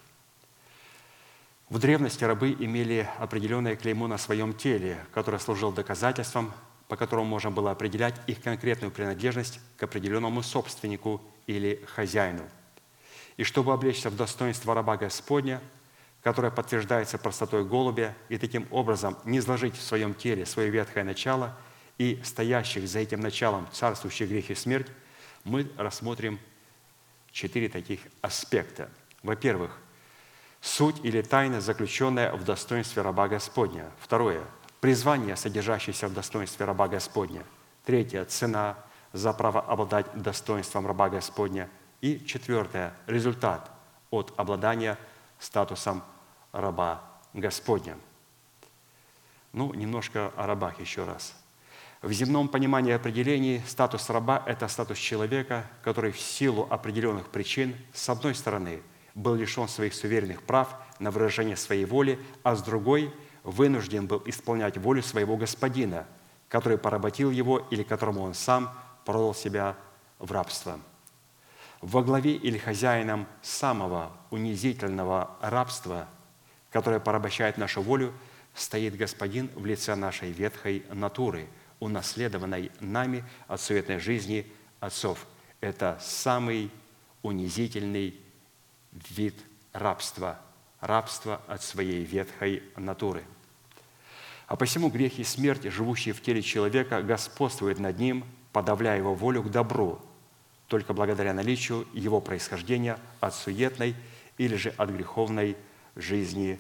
В 1.70 1.78
древности 1.78 2.24
рабы 2.24 2.52
имели 2.52 3.08
определенное 3.20 3.76
клеймо 3.76 4.08
на 4.08 4.18
своем 4.18 4.54
теле, 4.54 4.98
которое 5.14 5.38
служило 5.38 5.72
доказательством, 5.72 6.52
по 6.88 6.98
которому 6.98 7.26
можно 7.26 7.52
было 7.52 7.70
определять 7.70 8.16
их 8.26 8.42
конкретную 8.42 8.92
принадлежность 8.92 9.60
к 9.78 9.84
определенному 9.84 10.42
собственнику 10.42 11.22
или 11.46 11.86
хозяину. 11.94 12.42
И 13.38 13.44
чтобы 13.44 13.72
облечься 13.72 14.10
в 14.10 14.16
достоинство 14.16 14.74
раба 14.74 14.98
Господня, 14.98 15.62
которое 16.24 16.52
подтверждается 16.52 17.20
простотой 17.20 17.64
голубя, 17.64 18.16
и 18.30 18.40
таким 18.40 18.68
образом 18.72 19.16
не 19.26 19.38
изложить 19.38 19.78
в 19.78 19.84
своем 19.84 20.16
теле 20.16 20.48
свое 20.48 20.72
ветхое 20.72 21.04
начало– 21.04 21.56
и 22.00 22.20
стоящих 22.24 22.88
за 22.88 23.00
этим 23.00 23.20
началом 23.20 23.68
царствующий 23.72 24.26
грех 24.26 24.50
и 24.50 24.56
смерть, 24.56 24.88
мы 25.44 25.70
рассмотрим 25.78 26.40
четыре 27.32 27.70
таких 27.70 28.02
аспекта. 28.22 28.90
Во-первых, 29.24 29.78
суть 30.62 31.04
или 31.04 31.22
тайна, 31.22 31.62
заключенная 31.62 32.34
в 32.34 32.44
достоинстве 32.44 33.02
раба 33.02 33.28
Господня. 33.28 33.92
Второе, 34.00 34.44
призвание, 34.82 35.36
содержащееся 35.36 36.08
в 36.08 36.14
достоинстве 36.14 36.66
раба 36.66 36.88
Господня. 36.88 37.44
Третье, 37.86 38.26
цена 38.26 38.78
за 39.14 39.34
право 39.34 39.62
обладать 39.62 40.06
достоинством 40.14 40.88
раба 40.88 41.10
Господня. 41.10 41.70
И 42.02 42.24
четвертое, 42.26 42.94
результат 43.08 43.70
от 44.12 44.34
обладания 44.38 44.98
статусом 45.40 46.04
раба 46.52 47.04
Господня. 47.34 47.98
Ну, 49.52 49.74
немножко 49.74 50.32
о 50.36 50.46
рабах 50.46 50.80
еще 50.80 51.04
раз. 51.04 51.34
В 52.02 52.14
земном 52.14 52.48
понимании 52.48 52.94
определений 52.94 53.62
статус 53.68 54.10
раба– 54.10 54.42
это 54.46 54.70
статус 54.70 54.98
человека, 54.98 55.66
который 55.84 56.14
в 56.14 56.20
силу 56.20 56.66
определенных 56.70 57.28
причин, 57.28 57.76
с 57.94 58.08
одной 58.08 58.36
стороны, 58.36 58.82
был 59.16 59.36
лишен 59.36 59.68
своих 59.68 59.94
суверенных 59.94 60.44
прав 60.44 60.70
на 61.00 61.12
выражение 61.12 61.58
своей 61.58 61.84
воли, 61.86 62.18
а 62.44 62.56
с 62.56 62.64
другой– 62.64 63.14
вынужден 63.44 64.06
был 64.06 64.22
исполнять 64.26 64.78
волю 64.78 65.02
своего 65.02 65.38
господина, 65.38 66.06
который 66.48 66.78
поработил 66.78 67.32
его 67.32 67.60
или 67.72 67.84
которому 67.84 68.22
он 68.22 68.34
сам 68.34 68.78
продал 69.06 69.34
себя 69.34 69.76
в 70.20 70.32
рабство. 70.32 70.80
Во 71.82 72.04
главе 72.04 72.34
или 72.34 72.58
хозяином 72.58 73.28
самого 73.42 74.12
унизительного 74.30 75.38
рабства, 75.42 76.08
которое 76.70 77.00
порабощает 77.00 77.58
нашу 77.58 77.82
волю, 77.82 78.14
стоит 78.54 78.98
господин 78.98 79.50
в 79.56 79.66
лице 79.66 79.96
нашей 79.96 80.32
ветхой 80.32 80.86
натуры– 80.92 81.48
унаследованной 81.80 82.72
нами 82.80 83.24
от 83.48 83.62
суетной 83.62 84.00
жизни 84.00 84.46
отцов. 84.80 85.26
Это 85.62 85.98
самый 86.02 86.72
унизительный 87.22 88.16
вид 89.10 89.36
рабства, 89.74 90.40
рабство 90.80 91.42
от 91.48 91.62
своей 91.64 92.04
ветхой 92.04 92.64
натуры. 92.76 93.24
А 94.48 94.56
посему 94.56 94.90
грех 94.90 95.20
и 95.20 95.24
смерть, 95.24 95.64
живущие 95.64 96.14
в 96.14 96.22
теле 96.22 96.42
человека, 96.42 97.02
господствуют 97.04 97.80
над 97.80 98.00
ним, 98.00 98.26
подавляя 98.52 98.98
его 98.98 99.14
волю 99.14 99.44
к 99.44 99.52
добру, 99.52 100.02
только 100.68 100.94
благодаря 100.94 101.34
наличию 101.34 101.88
его 101.94 102.20
происхождения 102.20 102.98
от 103.20 103.36
суетной 103.36 103.96
или 104.38 104.56
же 104.56 104.70
от 104.78 104.90
греховной 104.90 105.56
жизни 105.96 106.60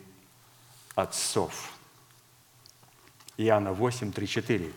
отцов. 0.95 1.74
Иоанна 3.38 3.74
8, 3.74 4.11
3, 4.11 4.28
4. 4.28 4.72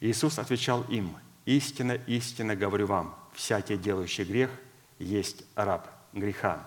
Иисус 0.00 0.38
отвечал 0.38 0.82
им, 0.84 1.14
«Истинно, 1.44 1.92
истинно 1.92 2.56
говорю 2.56 2.86
вам, 2.86 3.14
всякий 3.34 3.76
делающий 3.76 4.24
грех 4.24 4.50
есть 4.98 5.44
раб 5.54 5.88
греха». 6.12 6.66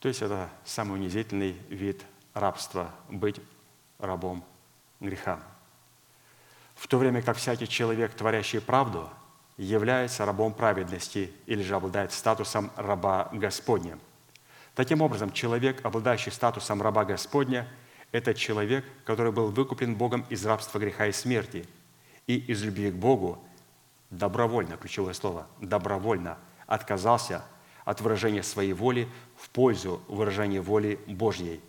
То 0.00 0.08
есть 0.08 0.22
это 0.22 0.48
самый 0.64 0.94
унизительный 0.94 1.52
вид 1.68 2.04
рабства– 2.34 2.94
быть 3.08 3.40
рабом 3.98 4.44
греха. 5.00 5.40
В 6.76 6.86
то 6.86 6.98
время 6.98 7.22
как 7.22 7.36
всякий 7.36 7.66
человек, 7.66 8.14
творящий 8.14 8.60
правду, 8.60 9.10
является 9.56 10.24
рабом 10.24 10.54
праведности 10.54 11.32
или 11.46 11.62
же 11.62 11.74
обладает 11.74 12.12
статусом 12.12 12.70
раба 12.76 13.28
Господня. 13.32 13.98
Таким 14.76 15.02
образом, 15.02 15.32
человек, 15.32 15.84
обладающий 15.84 16.32
статусом 16.32 16.82
раба 16.82 17.04
Господня– 17.04 17.68
это 18.12 18.34
человек, 18.34 18.84
который 19.04 19.32
был 19.32 19.50
выкуплен 19.50 19.94
Богом 19.94 20.24
из 20.30 20.44
рабства 20.46 20.78
греха 20.78 21.06
и 21.06 21.12
смерти 21.12 21.66
и 22.26 22.36
из 22.36 22.62
любви 22.62 22.90
к 22.90 22.94
Богу 22.94 23.42
добровольно, 24.10 24.76
ключевое 24.76 25.14
слово, 25.14 25.46
добровольно 25.60 26.38
отказался 26.66 27.44
от 27.84 28.00
выражения 28.00 28.42
своей 28.42 28.72
воли 28.72 29.08
в 29.36 29.48
пользу 29.50 30.00
выражения 30.08 30.60
воли 30.60 30.98
Божьей. 31.06 31.60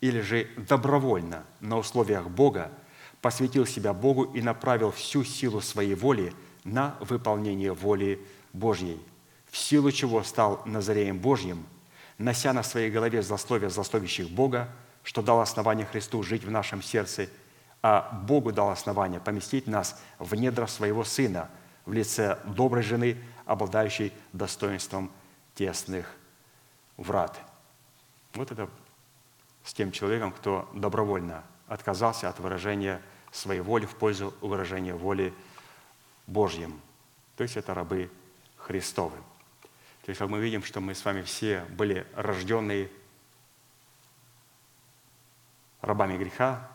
Или 0.00 0.20
же 0.20 0.48
добровольно 0.56 1.44
на 1.60 1.78
условиях 1.78 2.28
Бога 2.28 2.70
посвятил 3.20 3.66
себя 3.66 3.92
Богу 3.92 4.24
и 4.24 4.40
направил 4.40 4.92
всю 4.92 5.24
силу 5.24 5.60
своей 5.60 5.94
воли 5.94 6.32
на 6.64 6.96
выполнение 7.00 7.72
воли 7.72 8.20
Божьей, 8.52 9.00
в 9.50 9.56
силу 9.56 9.90
чего 9.90 10.22
стал 10.22 10.62
Назареем 10.64 11.18
Божьим, 11.18 11.66
нося 12.18 12.52
на 12.52 12.62
своей 12.62 12.90
голове 12.90 13.22
злословие 13.22 13.70
злословящих 13.70 14.30
Бога, 14.30 14.68
что 15.08 15.22
дал 15.22 15.40
основание 15.40 15.86
Христу 15.86 16.22
жить 16.22 16.44
в 16.44 16.50
нашем 16.50 16.82
сердце, 16.82 17.30
а 17.80 18.10
Богу 18.26 18.52
дал 18.52 18.68
основание 18.68 19.20
поместить 19.20 19.66
нас 19.66 19.98
в 20.18 20.34
недра 20.34 20.66
своего 20.66 21.02
Сына 21.02 21.48
в 21.86 21.94
лице 21.94 22.38
доброй 22.44 22.82
жены, 22.82 23.16
обладающей 23.46 24.12
достоинством 24.34 25.10
тесных 25.54 26.14
врат. 26.98 27.40
Вот 28.34 28.52
это 28.52 28.68
с 29.64 29.72
тем 29.72 29.92
человеком, 29.92 30.30
кто 30.30 30.68
добровольно 30.74 31.42
отказался 31.68 32.28
от 32.28 32.38
выражения 32.38 33.00
своей 33.32 33.62
воли 33.62 33.86
в 33.86 33.96
пользу 33.96 34.34
выражения 34.42 34.92
воли 34.92 35.32
Божьим. 36.26 36.82
То 37.36 37.44
есть 37.44 37.56
это 37.56 37.72
рабы 37.72 38.10
Христовы. 38.58 39.16
То 40.04 40.10
есть 40.10 40.18
как 40.18 40.28
мы 40.28 40.38
видим, 40.38 40.62
что 40.62 40.80
мы 40.80 40.94
с 40.94 41.02
вами 41.02 41.22
все 41.22 41.64
были 41.70 42.06
рожденные 42.14 42.90
рабами 45.80 46.16
греха, 46.16 46.68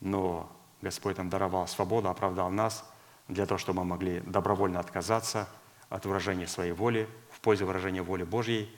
но 0.00 0.50
Господь 0.82 1.18
нам 1.18 1.28
даровал 1.28 1.66
свободу, 1.68 2.08
оправдал 2.08 2.50
нас 2.50 2.84
для 3.28 3.46
того, 3.46 3.58
чтобы 3.58 3.80
мы 3.80 3.90
могли 3.90 4.20
добровольно 4.20 4.80
отказаться 4.80 5.48
от 5.88 6.06
выражения 6.06 6.46
своей 6.46 6.72
воли 6.72 7.08
в 7.30 7.40
пользу 7.40 7.66
выражения 7.66 8.02
воли 8.02 8.24
Божьей, 8.24 8.74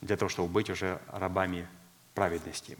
для 0.00 0.16
того, 0.16 0.28
чтобы 0.28 0.48
быть 0.48 0.70
уже 0.70 1.00
рабами 1.08 1.68
праведности. 2.14 2.78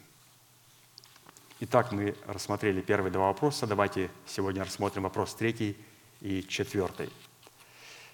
Итак, 1.60 1.92
мы 1.92 2.16
рассмотрели 2.26 2.80
первые 2.80 3.12
два 3.12 3.26
вопроса. 3.26 3.66
Давайте 3.66 4.10
сегодня 4.26 4.64
рассмотрим 4.64 5.02
вопрос 5.02 5.34
третий 5.34 5.76
и 6.20 6.42
четвертый. 6.42 7.10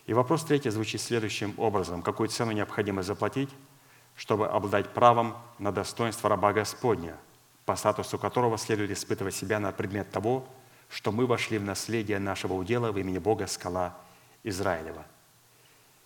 И 0.06 0.14
вопрос 0.14 0.44
третий 0.44 0.70
звучит 0.70 1.00
следующим 1.00 1.54
образом. 1.56 2.02
Какую 2.02 2.28
цену 2.28 2.52
необходимо 2.52 3.02
заплатить, 3.02 3.50
чтобы 4.16 4.48
обладать 4.48 4.92
правом 4.92 5.36
на 5.58 5.70
достоинство 5.72 6.28
раба 6.28 6.52
Господня, 6.52 7.16
по 7.66 7.74
статусу 7.76 8.18
которого 8.18 8.56
следует 8.56 8.92
испытывать 8.92 9.34
себя 9.34 9.58
на 9.58 9.72
предмет 9.72 10.10
того, 10.10 10.48
что 10.88 11.10
мы 11.10 11.26
вошли 11.26 11.58
в 11.58 11.64
наследие 11.64 12.20
нашего 12.20 12.54
удела 12.54 12.92
в 12.92 12.98
имени 12.98 13.18
Бога 13.18 13.48
скала 13.48 13.98
Израилева. 14.44 15.04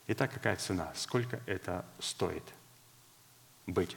Итак, 0.07 0.33
какая 0.33 0.57
цена? 0.57 0.91
Сколько 0.95 1.41
это 1.47 1.85
стоит 1.99 2.43
быть 3.67 3.97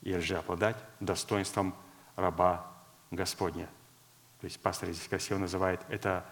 или 0.00 0.20
же 0.20 0.38
обладать 0.38 0.76
достоинством 1.00 1.74
раба 2.14 2.72
Господня? 3.10 3.68
То 4.40 4.46
есть 4.46 4.60
пастор 4.60 4.90
здесь 4.90 5.08
красиво 5.08 5.38
называет 5.38 5.80
это 5.88 6.24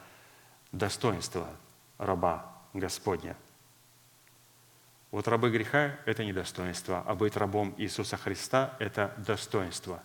достоинство 0.70 1.48
раба 1.98 2.62
Господня. 2.72 3.36
Вот 5.10 5.28
рабы 5.28 5.50
греха– 5.50 5.96
это 6.06 6.24
не 6.24 6.32
достоинство, 6.32 7.02
а 7.06 7.14
быть 7.14 7.36
рабом 7.36 7.74
Иисуса 7.76 8.16
Христа– 8.16 8.76
это 8.78 9.12
достоинство. 9.18 10.02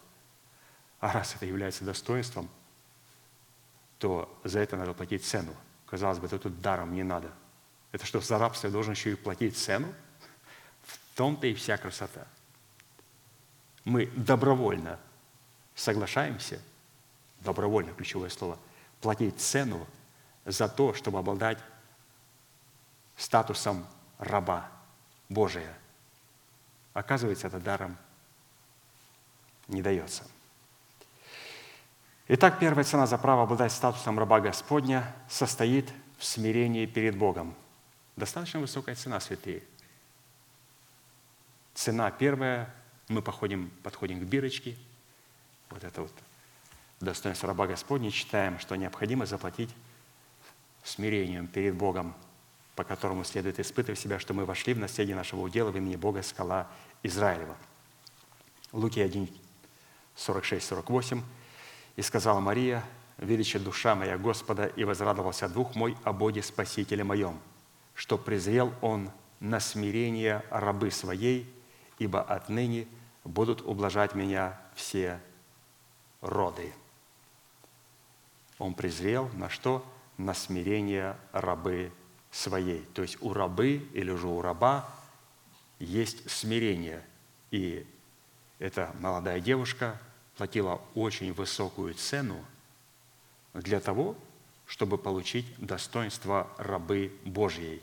А 0.99 1.11
раз 1.11 1.35
это 1.35 1.45
является 1.45 1.85
достоинством, 1.85 2.49
то 3.99 4.39
за 4.43 4.59
это 4.59 4.77
надо 4.77 4.93
платить 4.93 5.25
цену. 5.25 5.55
Казалось 5.85 6.19
бы, 6.19 6.27
это 6.27 6.39
тут 6.39 6.59
даром 6.61 6.93
не 6.93 7.03
надо. 7.03 7.31
Это 7.91 8.05
что, 8.05 8.19
за 8.19 8.37
рабство 8.37 8.67
я 8.67 8.73
должен 8.73 8.93
еще 8.93 9.11
и 9.11 9.15
платить 9.15 9.57
цену? 9.57 9.93
В 10.83 11.15
том-то 11.15 11.47
и 11.47 11.53
вся 11.53 11.77
красота. 11.77 12.27
Мы 13.85 14.07
добровольно 14.07 14.99
соглашаемся, 15.75 16.61
добровольно 17.39 17.93
ключевое 17.93 18.29
слово, 18.29 18.57
платить 19.01 19.39
цену 19.39 19.87
за 20.45 20.67
то, 20.67 20.93
чтобы 20.93 21.19
обладать 21.19 21.59
статусом 23.15 23.85
раба 24.17 24.69
Божия. 25.29 25.77
Оказывается, 26.93 27.47
это 27.47 27.59
даром 27.59 27.97
не 29.67 29.81
дается. 29.81 30.23
Итак, 32.29 32.59
первая 32.59 32.83
цена 32.83 33.07
за 33.07 33.17
право 33.17 33.43
обладать 33.43 33.71
статусом 33.71 34.19
раба 34.19 34.39
Господня 34.39 35.15
состоит 35.29 35.91
в 36.17 36.25
смирении 36.25 36.85
перед 36.85 37.17
Богом. 37.17 37.55
Достаточно 38.15 38.59
высокая 38.59 38.95
цена, 38.95 39.19
святые. 39.19 39.63
Цена 41.73 42.11
первая, 42.11 42.73
мы 43.07 43.21
походим, 43.21 43.71
подходим 43.83 44.19
к 44.19 44.23
бирочке, 44.23 44.75
вот 45.69 45.83
это 45.83 46.01
вот 46.01 46.13
достоинство 46.99 47.47
раба 47.47 47.67
Господня, 47.67 48.11
читаем, 48.11 48.59
что 48.59 48.75
необходимо 48.75 49.25
заплатить 49.25 49.73
смирением 50.83 51.47
перед 51.47 51.75
Богом– 51.75 52.13
по 52.77 52.83
которому 52.83 53.23
следует 53.23 53.59
испытывать 53.59 53.99
себя, 53.99 54.19
что 54.19 54.35
мы 54.35 54.45
вошли 54.45 54.75
в 54.75 54.77
наследие 54.77 55.15
нашего 55.15 55.41
удела 55.41 55.71
в 55.71 55.77
имени 55.77 55.95
Бога 55.95 56.21
скала 56.21 56.67
Израилева. 57.01 57.57
Луки 58.71 58.99
1, 58.99 59.27
46-48. 60.15 61.23
«И 61.97 62.01
сказала 62.01 62.39
Мария, 62.39 62.81
велича 63.17 63.59
душа 63.59 63.95
моя 63.95 64.17
Господа, 64.17 64.67
и 64.67 64.85
возрадовался 64.85 65.49
дух 65.49 65.75
мой 65.75 65.97
о 66.05 66.13
Боге 66.13 66.41
Спасителе 66.41 67.03
моем, 67.03 67.37
что 67.93 68.17
презрел 68.17 68.73
Он 68.81 69.11
на 69.41 69.59
смирение 69.59 70.43
рабы 70.49 70.91
своей, 70.91 71.53
ибо 71.99 72.21
отныне 72.21 72.87
будут 73.25 73.61
ублажать 73.61 74.15
меня 74.15 74.57
все 74.75 75.19
роды». 76.21 76.73
Он 78.59 78.73
презрел 78.73 79.29
на 79.33 79.49
что? 79.49 79.85
На 80.17 80.33
смирение 80.33 81.15
рабы 81.31 81.91
своей. 82.31 82.81
То 82.93 83.01
есть 83.03 83.21
у 83.21 83.33
рабы 83.33 83.87
или 83.93 84.15
же 84.15 84.27
у 84.27 84.41
раба 84.41 84.89
есть 85.79 86.29
смирение. 86.29 87.03
И 87.51 87.85
эта 88.57 88.95
молодая 88.99 89.39
девушка 89.39 89.99
платила 90.37 90.81
очень 90.95 91.33
высокую 91.33 91.93
цену 91.95 92.43
для 93.53 93.79
того, 93.79 94.15
чтобы 94.65 94.97
получить 94.97 95.45
достоинство 95.57 96.47
рабы 96.57 97.11
Божьей. 97.25 97.81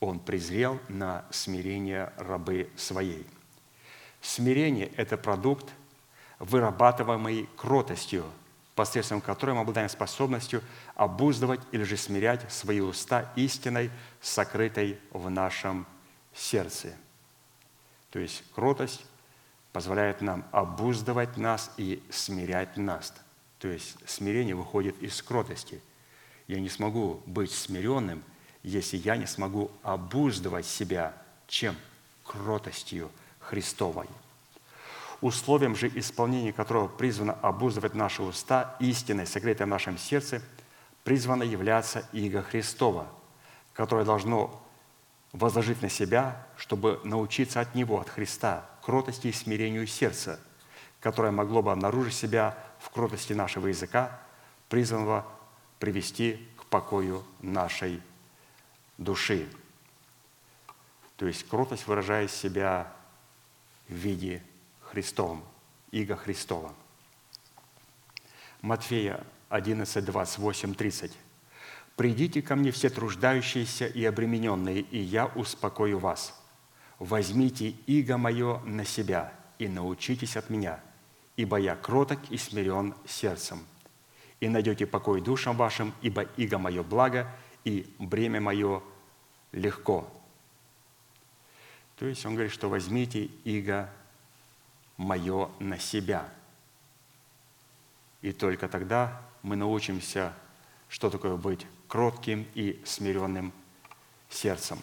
Он 0.00 0.18
презрел 0.18 0.80
на 0.88 1.24
смирение 1.30 2.12
рабы 2.16 2.68
своей. 2.76 3.26
Смирение– 4.20 4.86
это 4.96 5.16
продукт, 5.16 5.66
вырабатываемый 6.38 7.48
кротостью– 7.56 8.24
посредством 8.76 9.22
которой 9.22 9.52
мы 9.52 9.62
обладаем 9.62 9.88
способностью 9.88 10.62
обуздывать 10.94 11.60
или 11.72 11.82
же 11.82 11.96
смирять 11.96 12.52
свои 12.52 12.80
уста 12.80 13.32
истиной, 13.34 13.90
сокрытой 14.20 15.00
в 15.10 15.30
нашем 15.30 15.86
сердце. 16.34 16.94
То 18.10 18.18
есть 18.18 18.44
кротость 18.54 19.04
позволяет 19.76 20.22
нам 20.22 20.42
обуздывать 20.52 21.36
нас 21.36 21.70
и 21.76 22.02
смирять 22.08 22.78
нас. 22.78 23.12
То 23.58 23.68
есть 23.68 23.94
смирение 24.06 24.54
выходит 24.54 24.98
из 25.02 25.20
кротости. 25.20 25.82
Я 26.48 26.60
не 26.60 26.70
смогу 26.70 27.20
быть 27.26 27.52
смиренным, 27.52 28.24
если 28.62 28.96
я 28.96 29.18
не 29.18 29.26
смогу 29.26 29.70
обуздывать 29.82 30.64
себя 30.64 31.12
чем? 31.46 31.76
Кротостью 32.24 33.10
Христовой 33.38 34.06
условием 35.20 35.76
же 35.76 35.88
исполнения 35.94 36.54
которого 36.54 36.88
призвано 36.88 37.34
обуздывать 37.34 37.94
наши 37.94 38.22
уста 38.22 38.76
истиной, 38.80 39.26
сокрытой 39.26 39.66
в 39.66 39.68
нашем 39.68 39.98
сердце, 39.98 40.40
призвано 41.04 41.42
являться 41.42 42.08
Иго 42.12 42.42
Христова, 42.42 43.08
которое 43.74 44.06
должно 44.06 44.58
возложить 45.32 45.82
на 45.82 45.90
себя, 45.90 46.46
чтобы 46.56 46.98
научиться 47.04 47.60
от 47.60 47.74
Него, 47.74 48.00
от 48.00 48.08
Христа, 48.08 48.64
кротости 48.86 49.26
и 49.26 49.32
смирению 49.32 49.84
сердца, 49.88 50.38
которое 51.00 51.32
могло 51.32 51.60
бы 51.60 51.72
обнаружить 51.72 52.14
себя 52.14 52.56
в 52.78 52.88
кротости 52.90 53.32
нашего 53.32 53.66
языка, 53.66 54.20
призванного 54.68 55.26
привести 55.80 56.48
к 56.56 56.66
покою 56.66 57.24
нашей 57.40 58.00
души. 58.96 59.48
То 61.16 61.26
есть 61.26 61.48
кротость 61.48 61.88
выражает 61.88 62.30
себя 62.30 62.92
в 63.88 63.92
виде 63.92 64.40
Христовым, 64.82 65.42
Иго 65.90 66.14
Христова. 66.14 66.72
Матфея 68.60 69.26
11, 69.48 70.04
28, 70.04 70.74
30. 70.74 71.12
«Придите 71.96 72.40
ко 72.40 72.54
мне 72.54 72.70
все 72.70 72.88
труждающиеся 72.88 73.88
и 73.88 74.04
обремененные, 74.04 74.82
и 74.82 74.98
я 75.00 75.26
успокою 75.26 75.98
вас. 75.98 76.40
Возьмите 76.98 77.70
иго 77.86 78.16
мое 78.16 78.60
на 78.60 78.84
себя 78.84 79.32
и 79.58 79.68
научитесь 79.68 80.36
от 80.36 80.50
меня, 80.50 80.80
ибо 81.36 81.58
я 81.58 81.76
кроток 81.76 82.20
и 82.30 82.38
смирен 82.38 82.94
сердцем. 83.06 83.60
И 84.40 84.48
найдете 84.48 84.86
покой 84.86 85.20
душам 85.20 85.56
вашим, 85.56 85.92
ибо 86.02 86.22
иго 86.36 86.58
мое 86.58 86.82
благо, 86.82 87.30
и 87.64 87.94
бремя 87.98 88.40
мое 88.40 88.82
легко». 89.52 90.10
То 91.96 92.04
есть 92.06 92.24
он 92.26 92.34
говорит, 92.34 92.52
что 92.52 92.68
возьмите 92.68 93.24
иго 93.44 93.90
мое 94.96 95.50
на 95.58 95.78
себя. 95.78 96.28
И 98.20 98.32
только 98.32 98.68
тогда 98.68 99.22
мы 99.42 99.56
научимся, 99.56 100.32
что 100.88 101.10
такое 101.10 101.36
быть 101.36 101.66
кротким 101.88 102.46
и 102.54 102.82
смиренным 102.84 103.52
сердцем. 104.28 104.78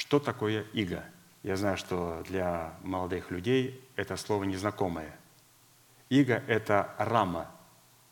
Что 0.00 0.18
такое 0.18 0.64
иго? 0.72 1.04
Я 1.42 1.56
знаю, 1.58 1.76
что 1.76 2.24
для 2.26 2.72
молодых 2.82 3.30
людей 3.30 3.86
это 3.96 4.16
слово 4.16 4.44
незнакомое. 4.44 5.14
Иго– 6.08 6.42
это 6.48 6.94
рама, 6.96 7.50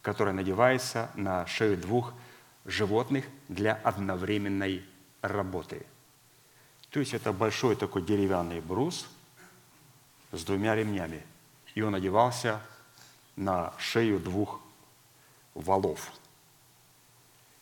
которая 0.02 0.34
надевается 0.34 1.10
на 1.14 1.46
шею 1.46 1.78
двух 1.78 2.12
животных 2.66 3.24
для 3.48 3.72
одновременной 3.72 4.84
работы. 5.22 5.86
То 6.90 7.00
есть 7.00 7.14
это 7.14 7.32
большой 7.32 7.74
такой 7.74 8.02
деревянный 8.02 8.60
брус 8.60 9.08
с 10.30 10.44
двумя 10.44 10.74
ремнями. 10.74 11.22
И 11.74 11.80
он 11.80 11.94
одевался 11.94 12.60
на 13.34 13.72
шею 13.78 14.20
двух 14.20 14.60
валов. 15.54 16.12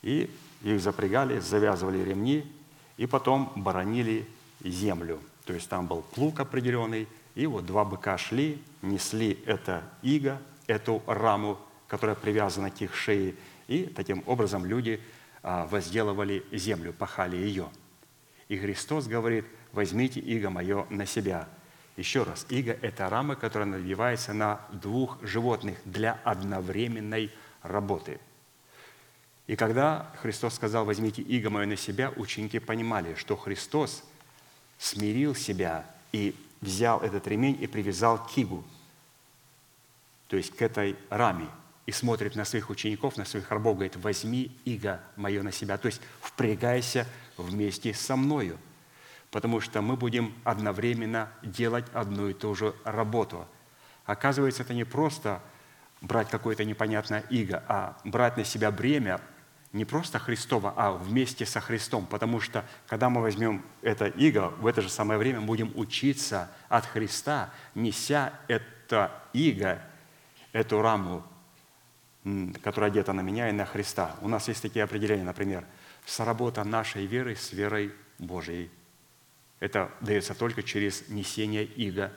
И 0.03 0.29
их 0.65 0.81
запрягали, 0.81 1.39
завязывали 1.39 1.99
ремни, 1.99 2.53
и 2.97 3.07
потом 3.07 3.53
боронили 3.57 4.27
землю. 4.63 5.21
То 5.45 5.53
есть 5.53 5.69
там 5.69 5.87
был 5.87 6.03
плуг 6.03 6.41
определенный, 6.41 7.07
и 7.35 7.47
вот 7.47 7.67
два 7.67 7.85
быка 7.85 8.19
шли, 8.19 8.63
несли 8.83 9.39
это 9.47 9.85
иго, 10.03 10.41
эту 10.67 11.03
раму, 11.07 11.59
которая 11.87 12.17
привязана 12.17 12.71
к 12.71 12.81
их 12.81 12.95
шее, 12.95 13.35
и 13.69 13.85
таким 13.85 14.23
образом 14.27 14.65
люди 14.65 15.01
а, 15.43 15.67
возделывали 15.67 16.45
землю, 16.53 16.93
пахали 16.93 17.37
ее. 17.37 17.69
И 18.49 18.57
Христос 18.57 19.07
говорит, 19.07 19.45
возьмите 19.73 20.21
иго 20.21 20.51
мое 20.51 20.87
на 20.91 21.07
себя. 21.07 21.49
Еще 21.97 22.23
раз, 22.23 22.47
иго– 22.51 22.73
это 22.83 23.09
рама, 23.09 23.37
которая 23.37 23.69
надевается 23.69 24.33
на 24.33 24.61
двух 24.71 25.19
животных 25.23 25.79
для 25.85 26.19
одновременной 26.25 27.31
работы. 27.63 28.21
И 29.47 29.55
когда 29.55 30.11
Христос 30.21 30.55
сказал, 30.55 30.85
возьмите 30.85 31.23
иго 31.23 31.51
мое 31.51 31.67
на 31.67 31.77
себя, 31.77 32.13
ученики 32.17 32.59
понимали, 32.59 33.15
что 33.15 33.37
Христос 33.37 34.03
смирил 34.79 35.35
себя 35.35 35.87
и 36.13 36.35
взял 36.61 37.01
этот 37.01 37.27
ремень 37.29 37.57
и 37.61 37.67
привязал 37.67 38.25
к 38.27 38.37
игу, 38.37 38.65
то 40.29 40.37
есть 40.37 40.55
к 40.57 40.63
этой 40.63 40.97
раме, 41.11 41.47
и 41.87 41.93
смотрит 41.93 42.35
на 42.35 42.45
своих 42.45 42.71
учеников, 42.71 43.17
на 43.17 43.25
своих 43.25 43.49
рабов, 43.51 43.77
говорит, 43.77 43.95
возьми 43.95 44.51
иго 44.65 45.01
мое 45.15 45.43
на 45.45 45.53
себя, 45.53 45.79
то 45.79 45.87
есть 45.87 46.01
впрягайся 46.21 47.07
вместе 47.37 47.95
со 47.95 48.17
мною, 48.17 48.59
потому 49.31 49.61
что 49.61 49.81
мы 49.81 49.97
будем 49.97 50.35
одновременно 50.43 51.31
делать 51.43 51.85
одну 51.93 52.29
и 52.29 52.35
ту 52.35 52.57
же 52.57 52.75
работу. 52.83 53.47
Оказывается, 54.05 54.65
это 54.65 54.75
не 54.75 54.83
просто 54.83 55.41
брать 56.01 56.29
какое-то 56.29 56.65
непонятное 56.65 57.21
иго, 57.31 57.63
а 57.69 57.97
брать 58.03 58.37
на 58.37 58.45
себя 58.45 58.73
бремя 58.73 59.21
не 59.77 59.85
просто 59.85 60.19
Христова, 60.19 60.73
а 60.75 60.93
вместе 60.93 61.45
со 61.45 61.61
Христом. 61.61 62.07
Потому 62.07 62.41
что, 62.41 62.65
когда 62.87 63.11
мы 63.11 63.21
возьмем 63.21 63.65
это 63.83 64.07
иго, 64.07 64.49
в 64.59 64.67
это 64.67 64.81
же 64.81 64.89
самое 64.89 65.19
время 65.19 65.43
будем 65.43 65.71
учиться 65.77 66.51
от 66.69 66.87
Христа, 66.87 67.53
неся 67.75 68.33
это 68.49 69.13
иго, 69.35 69.83
эту 70.53 70.81
раму, 70.81 71.23
которая 72.63 72.91
одета 72.91 73.13
на 73.13 73.21
меня 73.21 73.51
и 73.51 73.53
на 73.53 73.67
Христа. 73.67 74.17
У 74.23 74.29
нас 74.29 74.49
есть 74.49 74.63
такие 74.63 74.83
определения, 74.83 75.25
например, 75.25 75.67
соработа 76.07 76.65
нашей 76.65 77.05
веры 77.05 77.37
с 77.37 77.53
верой 77.53 77.93
Божией. 78.19 78.71
Это 79.61 79.91
дается 80.01 80.35
только 80.35 80.63
через 80.63 81.09
несение 81.09 81.65
иго, 81.65 82.13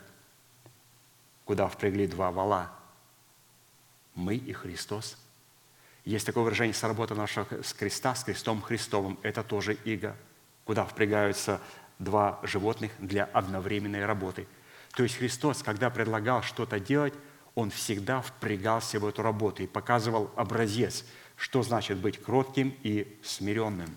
куда 1.44 1.68
впрягли 1.68 2.08
два 2.08 2.32
вала. 2.32 2.72
Мы 4.16 4.36
и 4.36 4.54
Христос– 4.54 5.18
есть 6.10 6.26
такое 6.26 6.44
выражение 6.44 6.74
«соработа 6.74 7.14
нашего 7.14 7.62
с 7.62 7.72
креста, 7.72 8.16
с 8.16 8.24
крестом 8.24 8.64
Христовым». 8.64 9.20
Это 9.22 9.44
тоже 9.44 9.76
иго, 9.86 10.16
куда 10.66 10.84
впрягаются 10.84 11.62
два 12.00 12.40
животных 12.42 12.92
для 12.98 13.26
одновременной 13.26 14.04
работы. 14.08 14.48
То 14.96 15.04
есть 15.04 15.18
Христос, 15.18 15.62
когда 15.62 15.92
предлагал 15.92 16.42
что-то 16.42 16.80
делать, 16.80 17.14
Он 17.54 17.70
всегда 17.70 18.22
впрягался 18.22 19.00
в 19.00 19.06
эту 19.06 19.22
работу 19.22 19.62
и 19.62 19.68
показывал 19.68 20.32
образец, 20.36 21.06
что 21.36 21.62
значит 21.62 22.00
быть 22.00 22.20
кротким 22.20 22.76
и 22.82 23.20
смиренным. 23.24 23.96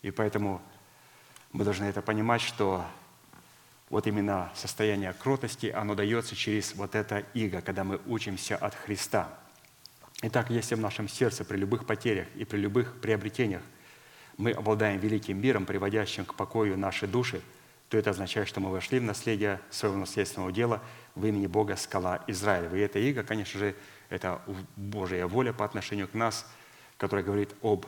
И 0.00 0.10
поэтому 0.10 0.62
мы 1.52 1.64
должны 1.64 1.84
это 1.84 2.00
понимать, 2.00 2.40
что 2.40 2.86
вот 3.90 4.06
именно 4.06 4.50
состояние 4.54 5.12
кротости, 5.12 5.66
оно 5.66 5.94
дается 5.94 6.34
через 6.34 6.74
вот 6.74 6.94
это 6.94 7.18
иго, 7.34 7.60
когда 7.60 7.84
мы 7.84 8.00
учимся 8.06 8.56
от 8.56 8.74
Христа– 8.74 9.38
Итак, 10.24 10.50
если 10.50 10.76
в 10.76 10.80
нашем 10.80 11.08
сердце 11.08 11.44
при 11.44 11.56
любых 11.56 11.84
потерях 11.84 12.28
и 12.36 12.44
при 12.44 12.58
любых 12.58 13.00
приобретениях 13.00 13.62
мы 14.36 14.52
обладаем 14.52 15.00
великим 15.00 15.40
миром, 15.40 15.66
приводящим 15.66 16.24
к 16.24 16.36
покою 16.36 16.78
наши 16.78 17.08
души, 17.08 17.42
то 17.88 17.98
это 17.98 18.10
означает, 18.10 18.46
что 18.46 18.60
мы 18.60 18.70
вошли 18.70 19.00
в 19.00 19.02
наследие 19.02 19.60
своего 19.68 19.96
наследственного 19.96 20.52
дела 20.52 20.80
в 21.16 21.26
имени 21.26 21.48
Бога 21.48 21.74
скала 21.74 22.22
Израиля. 22.28 22.70
И 22.74 22.78
это 22.78 23.00
иго, 23.00 23.24
конечно 23.24 23.58
же, 23.58 23.74
это 24.10 24.40
Божья 24.76 25.26
воля 25.26 25.52
по 25.52 25.64
отношению 25.64 26.06
к 26.06 26.14
нас, 26.14 26.46
которая 26.98 27.24
говорит 27.24 27.50
об 27.60 27.84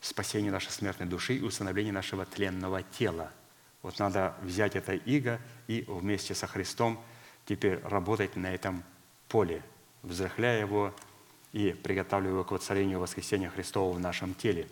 спасении 0.00 0.50
нашей 0.50 0.72
смертной 0.72 1.06
души 1.06 1.36
и 1.36 1.40
установлении 1.42 1.92
нашего 1.92 2.26
тленного 2.26 2.82
тела. 2.82 3.30
Вот 3.82 4.00
надо 4.00 4.34
взять 4.42 4.74
это 4.74 4.94
иго 4.94 5.40
и 5.68 5.84
вместе 5.86 6.34
со 6.34 6.48
Христом 6.48 7.00
теперь 7.46 7.78
работать 7.84 8.34
на 8.34 8.52
этом 8.52 8.82
поле, 9.28 9.62
взрыхляя 10.02 10.60
его 10.60 10.92
и 11.54 11.70
приготавливая 11.70 12.32
его 12.32 12.44
к 12.44 12.50
воцарению 12.50 12.98
воскресения 12.98 13.48
Христова 13.48 13.94
в 13.94 14.00
нашем 14.00 14.34
теле. 14.34 14.66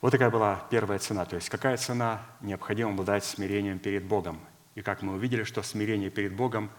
Вот 0.00 0.10
такая 0.10 0.30
была 0.30 0.66
первая 0.68 0.98
цена. 0.98 1.24
То 1.24 1.36
есть 1.36 1.48
какая 1.48 1.76
цена 1.76 2.26
необходимо 2.40 2.90
обладать 2.90 3.24
смирением 3.24 3.78
перед 3.78 4.02
Богом. 4.02 4.40
И 4.74 4.82
как 4.82 5.00
мы 5.00 5.14
увидели, 5.14 5.44
что 5.44 5.62
смирение 5.62 6.10
перед 6.10 6.34
Богом, 6.34 6.72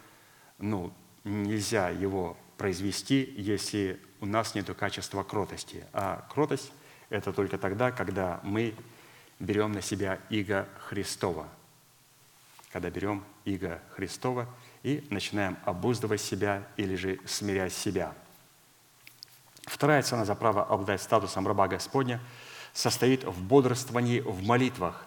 ну, 0.57 0.91
нельзя 1.23 1.89
его 1.89 2.35
произвести, 2.57 3.33
если 3.37 3.97
у 4.19 4.25
нас 4.25 4.55
нет 4.55 4.67
качества 4.75 5.23
кротости. 5.23 5.85
А 5.93 6.27
кротость– 6.29 6.73
это 7.09 7.31
только 7.31 7.57
тогда, 7.57 7.91
когда 7.93 8.41
мы 8.43 8.75
берем 9.39 9.71
на 9.71 9.81
себя 9.81 10.19
иго 10.29 10.67
Христова. 10.79 11.47
Когда 12.73 12.89
берем 12.89 13.23
иго 13.45 13.81
Христова 13.95 14.49
и 14.81 15.07
начинаем 15.09 15.57
обуздывать 15.63 16.19
себя 16.19 16.67
или 16.75 16.95
же 16.95 17.21
смирять 17.25 17.71
себя– 17.71 18.13
Вторая 19.65 20.01
цена 20.01 20.25
за 20.25 20.35
право 20.35 20.63
обладать 20.63 21.01
статусом 21.01 21.47
раба 21.47 21.67
Господня 21.67 22.19
состоит 22.73 23.23
в 23.23 23.41
бодрствовании 23.41 24.19
в 24.19 24.43
молитвах, 24.43 25.05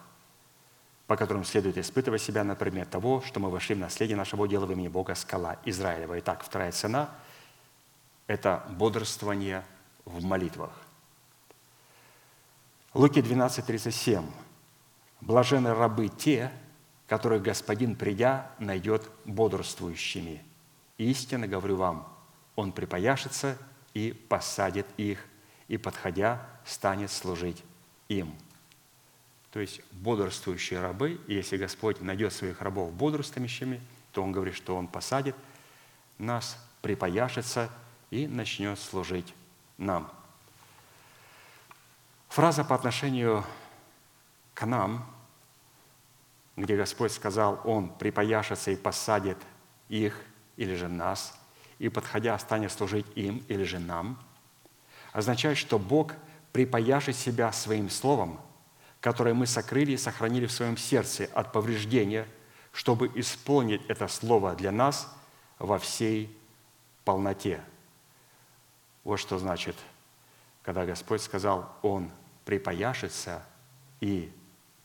по 1.05 1.15
которым 1.15 1.43
следует 1.43 1.77
испытывать 1.77 2.21
себя 2.21 2.43
на 2.43 2.55
предмет 2.55 2.89
того, 2.89 3.21
что 3.21 3.39
мы 3.39 3.49
вошли 3.49 3.75
в 3.75 3.79
наследие 3.79 4.17
нашего 4.17 4.47
дела 4.47 4.65
в 4.65 4.71
имени 4.71 4.87
Бога 4.87 5.15
скала 5.15 5.57
Израилева. 5.65 6.19
Итак, 6.19 6.43
вторая 6.43 6.71
цена– 6.71 7.09
это 8.27 8.65
бодрствование 8.69 9.63
в 10.05 10.23
молитвах. 10.23 10.71
Луки 12.93 13.21
12, 13.21 13.65
37. 13.65 14.23
«Блажены 15.21 15.73
рабы 15.73 16.09
те, 16.09 16.51
которых 17.07 17.41
Господин, 17.41 17.95
придя, 17.95 18.51
найдет 18.59 19.09
бодрствующими. 19.25 20.43
Истинно 20.97 21.47
говорю 21.47 21.77
вам, 21.77 22.07
он 22.55 22.71
припояшется 22.71 23.57
и 23.97 24.13
посадит 24.13 24.85
их, 24.97 25.25
и, 25.67 25.77
подходя, 25.77 26.45
станет 26.65 27.09
служить 27.09 27.63
им». 28.09 28.31
То 29.49 29.59
есть 29.59 29.81
бодрствующие 29.91 30.79
рабы, 30.79 31.19
и 31.25 31.33
если 31.33 31.57
Господь 31.57 31.99
найдет 32.01 32.31
своих 32.31 32.61
рабов 32.61 32.93
бодрствующими, 32.93 33.81
то 34.11 34.21
Он 34.21 34.31
говорит, 34.31 34.53
что 34.53 34.75
Он 34.75 34.87
посадит 34.87 35.35
нас, 36.19 36.63
припояшится 36.83 37.71
и 38.11 38.27
начнет 38.27 38.77
служить 38.77 39.33
нам. 39.79 40.11
Фраза 42.29 42.63
по 42.63 42.75
отношению 42.75 43.43
к 44.53 44.63
нам, 44.67 45.11
где 46.55 46.77
Господь 46.77 47.11
сказал, 47.11 47.61
Он 47.63 47.89
припояшится 47.89 48.69
и 48.69 48.75
посадит 48.75 49.39
их 49.89 50.21
или 50.55 50.75
же 50.75 50.87
нас– 50.87 51.35
и, 51.79 51.89
подходя, 51.89 52.37
станет 52.39 52.71
служить 52.71 53.05
им 53.15 53.43
или 53.47 53.63
же 53.63 53.79
нам, 53.79 54.19
означает, 55.13 55.57
что 55.57 55.77
Бог 55.77 56.13
припаяшит 56.51 57.15
себя 57.15 57.51
своим 57.51 57.89
словом, 57.89 58.39
которое 58.99 59.33
мы 59.33 59.45
сокрыли 59.45 59.91
и 59.91 59.97
сохранили 59.97 60.47
в 60.47 60.51
своем 60.51 60.77
сердце 60.77 61.29
от 61.33 61.51
повреждения, 61.51 62.27
чтобы 62.71 63.11
исполнить 63.15 63.81
это 63.87 64.07
слово 64.07 64.55
для 64.55 64.71
нас 64.71 65.13
во 65.59 65.77
всей 65.77 66.35
полноте. 67.05 67.61
Вот 69.03 69.17
что 69.17 69.37
значит, 69.37 69.75
когда 70.63 70.85
Господь 70.85 71.21
сказал, 71.21 71.71
Он 71.81 72.11
припаяшится 72.43 73.43
и 74.01 74.31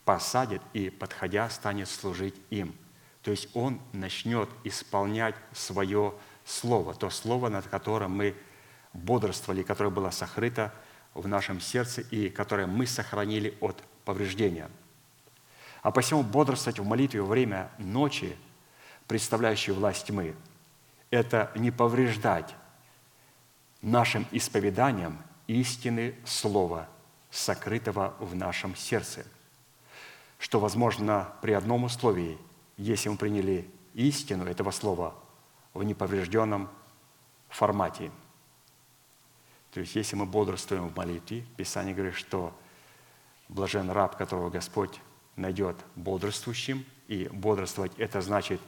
посадит, 0.05 0.61
и, 0.73 0.89
подходя, 0.89 1.49
станет 1.49 1.89
служить 1.89 2.35
им. 2.49 2.75
То 3.21 3.31
есть 3.31 3.49
Он 3.53 3.79
начнет 3.93 4.49
исполнять 4.63 5.35
свое 5.53 6.13
Слово, 6.13 6.21
то 6.45 7.09
Слово, 7.09 7.49
над 7.49 7.67
которым 7.67 8.11
мы 8.17 8.35
бодрствовали, 8.93 9.63
которое 9.63 9.89
было 9.89 10.09
сокрыто 10.11 10.73
в 11.13 11.27
нашем 11.27 11.59
сердце 11.59 12.01
и 12.01 12.29
которое 12.29 12.67
мы 12.67 12.87
сохранили 12.87 13.57
от 13.61 13.83
повреждения. 14.05 14.69
А 15.81 15.91
посему 15.91 16.23
бодрствовать 16.23 16.79
в 16.79 16.85
молитве 16.85 17.21
во 17.21 17.27
время 17.27 17.69
ночи, 17.77 18.37
представляющей 19.07 19.73
власть 19.73 20.07
тьмы, 20.07 20.35
это 21.11 21.51
не 21.55 21.71
повреждать 21.71 22.55
нашим 23.81 24.25
исповеданием 24.31 25.17
истины 25.47 26.15
Слова, 26.25 26.87
сокрытого 27.29 28.15
в 28.19 28.35
нашем 28.35 28.75
сердце. 28.75 29.25
Что 30.39 30.59
возможно 30.59 31.33
при 31.41 31.51
одном 31.51 31.83
условии, 31.83 32.37
если 32.77 33.09
мы 33.09 33.17
приняли 33.17 33.69
истину 33.93 34.45
этого 34.45 34.71
Слова 34.71 35.15
в 35.73 35.83
неповрежденном 35.83 36.69
формате. 37.49 38.11
То 39.71 39.79
есть, 39.79 39.95
если 39.95 40.15
мы 40.15 40.25
бодрствуем 40.25 40.87
в 40.87 40.95
молитве, 40.95 41.45
Писание 41.57 41.95
говорит, 41.95 42.15
что 42.15 42.55
блажен 43.49 43.89
раб, 43.89 44.17
которого 44.17 44.49
Господь 44.49 44.99
найдет 45.35 45.77
бодрствующим, 45.95 46.85
и 47.07 47.27
бодрствовать– 47.31 47.91
это 47.97 48.21
значит 48.21 48.61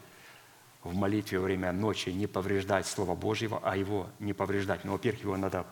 в 0.84 0.94
молитве 0.94 1.40
во 1.40 1.46
время 1.46 1.72
ночи 1.72 2.10
не 2.10 2.28
повреждать 2.28 2.86
Слово 2.86 3.16
Божьего, 3.16 3.60
а 3.64 3.76
его 3.76 4.08
не 4.20 4.34
повреждать. 4.34 4.84
Но, 4.84 4.94
во-первых, 4.94 5.22
его 5.22 5.38
надо 5.38 5.66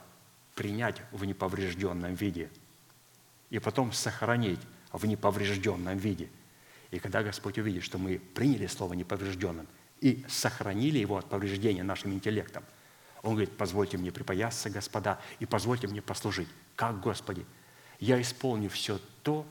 принять 0.55 1.01
в 1.11 1.25
неповрежденном 1.25 2.13
виде, 2.13 2.49
и 3.49 3.59
потом 3.59 3.91
сохранить 3.91 4.59
в 4.91 5.05
неповрежденном 5.05 5.97
виде. 5.97 6.29
И 6.91 6.99
когда 6.99 7.23
Господь 7.23 7.57
увидит, 7.57 7.83
что 7.83 7.97
мы 7.97 8.19
приняли 8.19 8.67
Слово 8.67 8.93
неповрежденным 8.93 9.67
и 10.03 10.25
сохранили 10.27 10.99
его 10.99 11.15
от 11.17 11.29
повреждения 11.29 11.81
нашим 11.81 12.11
интеллектом, 12.11 12.65
Он 13.21 13.31
говорит, 13.31 13.55
позвольте 13.55 13.97
мне 13.97 14.11
припоясаться, 14.11 14.69
Господа, 14.69 15.17
и 15.39 15.45
позвольте 15.45 15.87
мне 15.87 16.01
послужить. 16.01 16.49
Как, 16.75 16.99
Господи? 16.99 17.45
Я 18.01 18.21
исполню 18.21 18.69
все 18.69 18.99
то, 19.23 19.45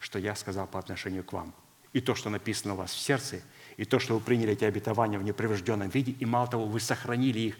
что 0.00 0.18
я 0.18 0.34
сказал 0.34 0.66
по 0.66 0.80
отношению 0.80 1.22
к 1.22 1.32
вам. 1.32 1.54
И 1.92 2.00
то, 2.00 2.16
что 2.16 2.30
написано 2.30 2.74
у 2.74 2.78
вас 2.78 2.92
в 2.92 2.98
сердце, 2.98 3.42
и 3.76 3.84
то, 3.84 4.00
что 4.00 4.14
вы 4.14 4.20
приняли 4.20 4.54
эти 4.54 4.64
обетования 4.64 5.20
в 5.20 5.22
неповрежденном 5.22 5.88
виде, 5.88 6.10
и 6.18 6.26
мало 6.26 6.48
того, 6.48 6.66
вы 6.66 6.80
сохранили 6.80 7.38
их 7.38 7.56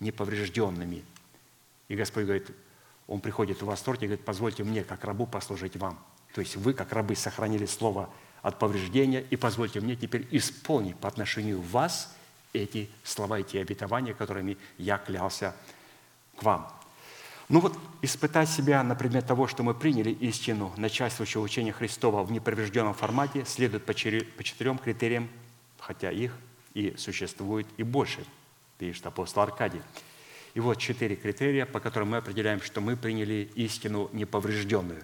неповрежденными. 0.00 1.04
И 1.86 1.94
Господь 1.94 2.24
говорит, 2.24 2.50
Он 3.06 3.20
приходит 3.20 3.62
в 3.62 3.66
восторг 3.66 4.02
и 4.02 4.06
говорит, 4.06 4.24
позвольте 4.24 4.64
мне, 4.64 4.82
как 4.82 5.04
рабу, 5.04 5.24
послужить 5.24 5.76
вам. 5.76 6.04
То 6.34 6.40
есть 6.40 6.56
вы, 6.56 6.74
как 6.74 6.92
рабы, 6.92 7.14
сохранили 7.14 7.66
слово 7.66 8.10
от 8.42 8.58
повреждения, 8.58 9.24
и 9.30 9.36
позвольте 9.36 9.80
мне 9.80 9.96
теперь 9.96 10.26
исполнить 10.30 10.96
по 10.96 11.08
отношению 11.08 11.60
вас 11.60 12.14
эти 12.52 12.88
слова, 13.04 13.40
эти 13.40 13.58
обетования, 13.58 14.14
которыми 14.14 14.56
я 14.78 14.98
клялся 14.98 15.54
к 16.36 16.42
вам. 16.42 16.72
Ну 17.48 17.60
вот 17.60 17.76
испытать 18.00 18.48
себя 18.48 18.82
на 18.82 18.94
предмет 18.94 19.26
того, 19.26 19.48
что 19.48 19.62
мы 19.62 19.74
приняли 19.74 20.10
истину 20.10 20.72
начальствующего 20.76 21.42
учения 21.42 21.72
Христова 21.72 22.22
в 22.22 22.30
неповрежденном 22.30 22.94
формате, 22.94 23.44
следует 23.44 23.84
по 23.84 23.92
четырем 23.92 24.78
критериям, 24.78 25.28
хотя 25.78 26.10
их 26.10 26.32
и 26.74 26.94
существует 26.96 27.66
и 27.76 27.82
больше, 27.82 28.24
пишет 28.78 29.04
апостол 29.06 29.42
Аркадий. 29.42 29.82
И 30.54 30.60
вот 30.60 30.78
четыре 30.78 31.16
критерия, 31.16 31.66
по 31.66 31.80
которым 31.80 32.10
мы 32.10 32.18
определяем, 32.18 32.60
что 32.60 32.80
мы 32.80 32.96
приняли 32.96 33.50
истину 33.54 34.08
неповрежденную. 34.12 35.02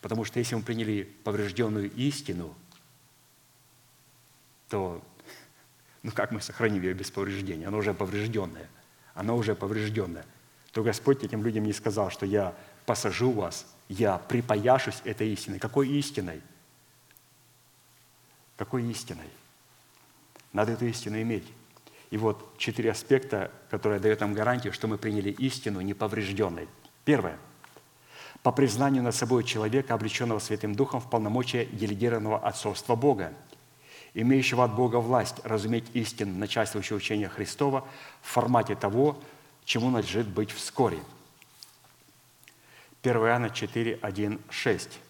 Потому 0.00 0.24
что 0.24 0.38
если 0.38 0.54
мы 0.54 0.62
приняли 0.62 1.08
поврежденную 1.24 1.92
истину, 1.92 2.54
то 4.70 5.02
ну 6.02 6.12
как 6.12 6.30
мы 6.30 6.40
сохраним 6.40 6.82
ее 6.82 6.94
без 6.94 7.10
повреждения? 7.10 7.68
Она 7.68 7.76
уже 7.76 7.92
поврежденная. 7.92 8.68
Она 9.14 9.34
уже 9.34 9.54
поврежденная. 9.54 10.24
То 10.72 10.82
Господь 10.82 11.22
этим 11.24 11.44
людям 11.44 11.64
не 11.64 11.72
сказал, 11.72 12.10
что 12.10 12.24
я 12.24 12.54
посажу 12.86 13.32
вас, 13.32 13.66
я 13.88 14.18
припаяшусь 14.18 15.02
этой 15.04 15.32
истиной. 15.32 15.58
Какой 15.58 15.88
истиной? 15.88 16.40
Какой 18.56 18.84
истиной? 18.84 19.28
Надо 20.52 20.72
эту 20.72 20.86
истину 20.86 21.20
иметь. 21.20 21.46
И 22.10 22.16
вот 22.16 22.56
четыре 22.56 22.92
аспекта, 22.92 23.50
которые 23.68 24.00
дают 24.00 24.20
нам 24.20 24.32
гарантию, 24.32 24.72
что 24.72 24.88
мы 24.88 24.96
приняли 24.96 25.30
истину 25.30 25.80
неповрежденной. 25.80 26.68
Первое. 27.04 27.38
По 28.42 28.52
признанию 28.52 29.02
над 29.02 29.14
собой 29.14 29.44
человека, 29.44 29.94
облеченного 29.94 30.38
Святым 30.38 30.74
Духом 30.74 31.00
в 31.00 31.10
полномочия 31.10 31.66
делегированного 31.66 32.38
отцовства 32.38 32.96
Бога, 32.96 33.32
имеющего 34.14 34.64
от 34.64 34.74
Бога 34.74 34.96
власть 34.96 35.36
разуметь 35.44 35.84
истину 35.94 36.36
начальствующего 36.38 36.96
учения 36.96 37.28
Христова 37.28 37.84
в 38.22 38.28
формате 38.28 38.74
того, 38.74 39.18
чему 39.64 39.90
надлежит 39.90 40.28
быть 40.28 40.50
вскоре. 40.50 40.98
1 43.02 43.16
Иоанна 43.16 43.50
4, 43.50 43.98
1, 44.02 44.40
6. 44.50 45.00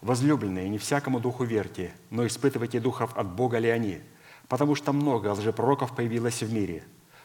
«Возлюбленные, 0.00 0.68
не 0.68 0.78
всякому 0.78 1.20
духу 1.20 1.44
верьте, 1.44 1.94
но 2.10 2.26
испытывайте 2.26 2.80
духов, 2.80 3.16
от 3.16 3.28
Бога 3.28 3.58
ли 3.58 3.68
они, 3.68 4.00
потому 4.48 4.74
что 4.74 4.92
много 4.92 5.32
лжепророков 5.32 5.94
появилось 5.94 6.42
в 6.42 6.52
мире. 6.52 6.84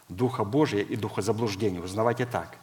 Духа 0.09 0.43
Божия 0.43 0.82
и 0.82 0.95
духа 0.95 1.21
заблуждения 1.21 1.79
узнавайте 1.79 2.25
так. 2.25 2.57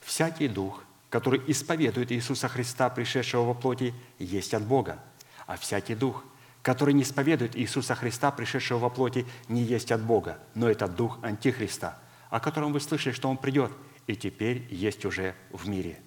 Всякий 0.00 0.48
дух, 0.48 0.84
который 1.08 1.40
исповедует 1.46 2.12
Иисуса 2.12 2.48
Христа, 2.48 2.90
пришедшего 2.90 3.44
во 3.44 3.54
плоти, 3.54 3.94
есть 4.18 4.54
от 4.54 4.64
Бога, 4.64 4.98
а 5.46 5.56
всякий 5.56 5.94
дух, 5.94 6.24
который 6.64 6.94
не 6.94 7.02
исповедует 7.02 7.56
Иисуса 7.56 7.94
Христа, 7.94 8.30
пришедшего 8.32 8.78
во 8.78 8.88
плоти, 8.88 9.26
не 9.48 9.60
есть 9.60 9.92
от 9.92 10.02
Бога, 10.02 10.38
но 10.54 10.66
это 10.66 10.88
дух 10.88 11.18
Антихриста, 11.22 11.98
о 12.30 12.40
котором 12.40 12.72
вы 12.72 12.80
слышали, 12.80 13.12
что 13.12 13.28
он 13.28 13.36
придет, 13.36 13.70
и 14.06 14.16
теперь 14.16 14.66
есть 14.70 15.04
уже 15.04 15.34
в 15.50 15.68
мире. 15.68 16.00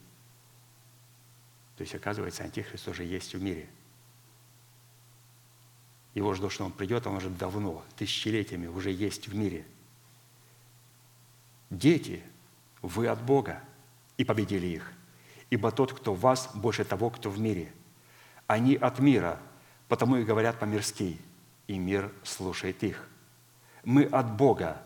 То 1.78 1.84
есть, 1.84 1.94
оказывается, 1.94 2.44
Антихрист 2.44 2.88
уже 2.88 3.04
есть 3.04 3.36
в 3.36 3.42
мире. 3.42 3.70
Его 6.16 6.34
ждут, 6.34 6.52
что 6.52 6.66
он 6.66 6.72
придет, 6.72 7.06
он 7.06 7.18
уже 7.18 7.30
давно, 7.30 7.86
тысячелетиями 7.96 8.66
уже 8.66 8.90
есть 8.90 9.28
в 9.28 9.36
мире. 9.36 9.64
Дети, 11.70 12.24
вы 12.82 13.06
от 13.10 13.22
Бога, 13.22 13.62
и 14.18 14.24
победили 14.26 14.66
их. 14.66 14.92
Ибо 15.52 15.72
тот, 15.72 15.94
кто 15.94 16.16
в 16.16 16.20
вас, 16.20 16.50
больше 16.56 16.84
того, 16.84 17.12
кто 17.12 17.30
в 17.30 17.40
мире. 17.40 17.72
Они 18.48 18.76
от 18.76 18.98
мира, 18.98 19.40
потому 19.88 20.18
и 20.18 20.24
говорят 20.24 20.60
по-мирски, 20.60 21.20
и 21.68 21.78
мир 21.78 22.12
слушает 22.24 22.84
их. 22.84 23.08
Мы 23.84 24.04
от 24.04 24.36
Бога, 24.36 24.82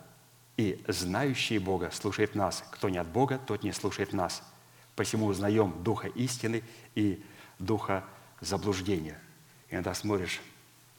и 0.58 0.84
знающий 0.88 1.60
Бога 1.60 1.92
слушает 1.92 2.36
нас. 2.36 2.64
Кто 2.72 2.90
не 2.90 2.98
от 2.98 3.08
Бога, 3.08 3.40
тот 3.40 3.64
не 3.64 3.72
слушает 3.72 4.14
нас. 4.14 4.44
Посему 4.96 5.26
узнаем 5.28 5.84
Духа 5.84 6.08
истины 6.10 6.64
и 6.96 7.24
Духа 7.58 8.04
заблуждения. 8.42 9.20
Иногда 9.70 9.94
смотришь, 9.94 10.42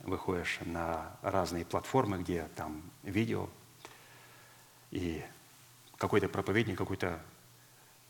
выходишь 0.01 0.59
на 0.65 1.17
разные 1.23 1.65
платформы, 1.65 2.19
где 2.19 2.49
там 2.57 2.83
видео, 3.03 3.49
и 4.91 5.23
какой-то 5.97 6.29
проповедник, 6.29 6.79
какой-то 6.79 7.21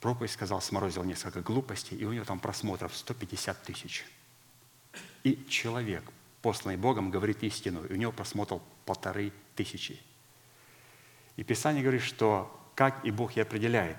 проповедь 0.00 0.30
сказал, 0.30 0.60
сморозил 0.60 1.04
несколько 1.04 1.40
глупостей, 1.40 1.96
и 1.96 2.04
у 2.04 2.12
него 2.12 2.24
там 2.24 2.40
просмотров 2.40 2.96
150 2.96 3.62
тысяч. 3.62 4.04
И 5.24 5.44
человек, 5.48 6.04
посланный 6.40 6.76
Богом, 6.76 7.10
говорит 7.10 7.42
истину, 7.42 7.84
и 7.84 7.92
у 7.92 7.96
него 7.96 8.12
просмотров 8.12 8.62
полторы 8.84 9.32
тысячи– 9.54 10.00
и 11.36 11.44
Писание 11.44 11.82
говорит, 11.82 12.02
что 12.02 12.50
как 12.74 13.04
и 13.04 13.10
Бог 13.10 13.36
и 13.36 13.40
определяет. 13.40 13.96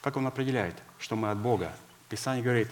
Как 0.00 0.16
Он 0.16 0.26
определяет, 0.26 0.76
что 0.98 1.16
мы 1.16 1.30
от 1.30 1.38
Бога? 1.38 1.74
Писание 2.08 2.42
говорит, 2.42 2.68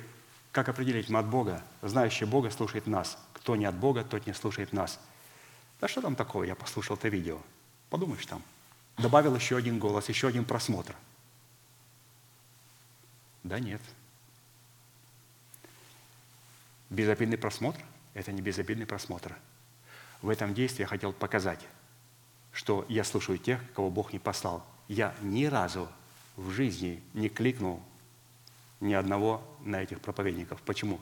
как 0.52 0.68
определить 0.68 1.08
мы 1.08 1.18
от 1.18 1.26
Бога? 1.26 1.62
Знающий 1.82 2.24
Бога 2.24 2.50
слушает 2.50 2.86
нас. 2.86 3.18
Кто 3.34 3.56
не 3.56 3.66
от 3.66 3.74
Бога, 3.74 4.04
тот 4.04 4.26
не 4.26 4.32
слушает 4.32 4.72
нас. 4.72 4.98
Да 5.80 5.88
что 5.88 6.00
там 6.00 6.16
такое? 6.16 6.46
Я 6.48 6.54
послушал 6.54 6.96
это 6.96 7.08
видео. 7.08 7.40
Подумаешь 7.90 8.26
там. 8.26 8.42
Добавил 8.96 9.36
еще 9.36 9.56
один 9.56 9.78
голос, 9.78 10.08
еще 10.08 10.28
один 10.28 10.44
просмотр. 10.44 10.94
Да 13.42 13.60
нет. 13.60 13.82
Безобидный 16.96 17.36
просмотр– 17.36 17.78
это 18.14 18.32
не 18.32 18.40
безобидный 18.40 18.86
просмотр. 18.86 19.36
В 20.22 20.30
этом 20.30 20.54
действии 20.54 20.80
я 20.80 20.86
хотел 20.86 21.12
показать, 21.12 21.60
что 22.52 22.86
я 22.88 23.04
слушаю 23.04 23.36
тех, 23.36 23.60
кого 23.74 23.90
Бог 23.90 24.14
не 24.14 24.18
послал. 24.18 24.64
Я 24.88 25.14
ни 25.20 25.44
разу 25.44 25.90
в 26.36 26.52
жизни 26.52 27.02
не 27.12 27.28
кликнул 27.28 27.82
ни 28.80 28.94
одного 28.94 29.46
на 29.60 29.82
этих 29.82 30.00
проповедников. 30.00 30.62
Почему? 30.62 30.98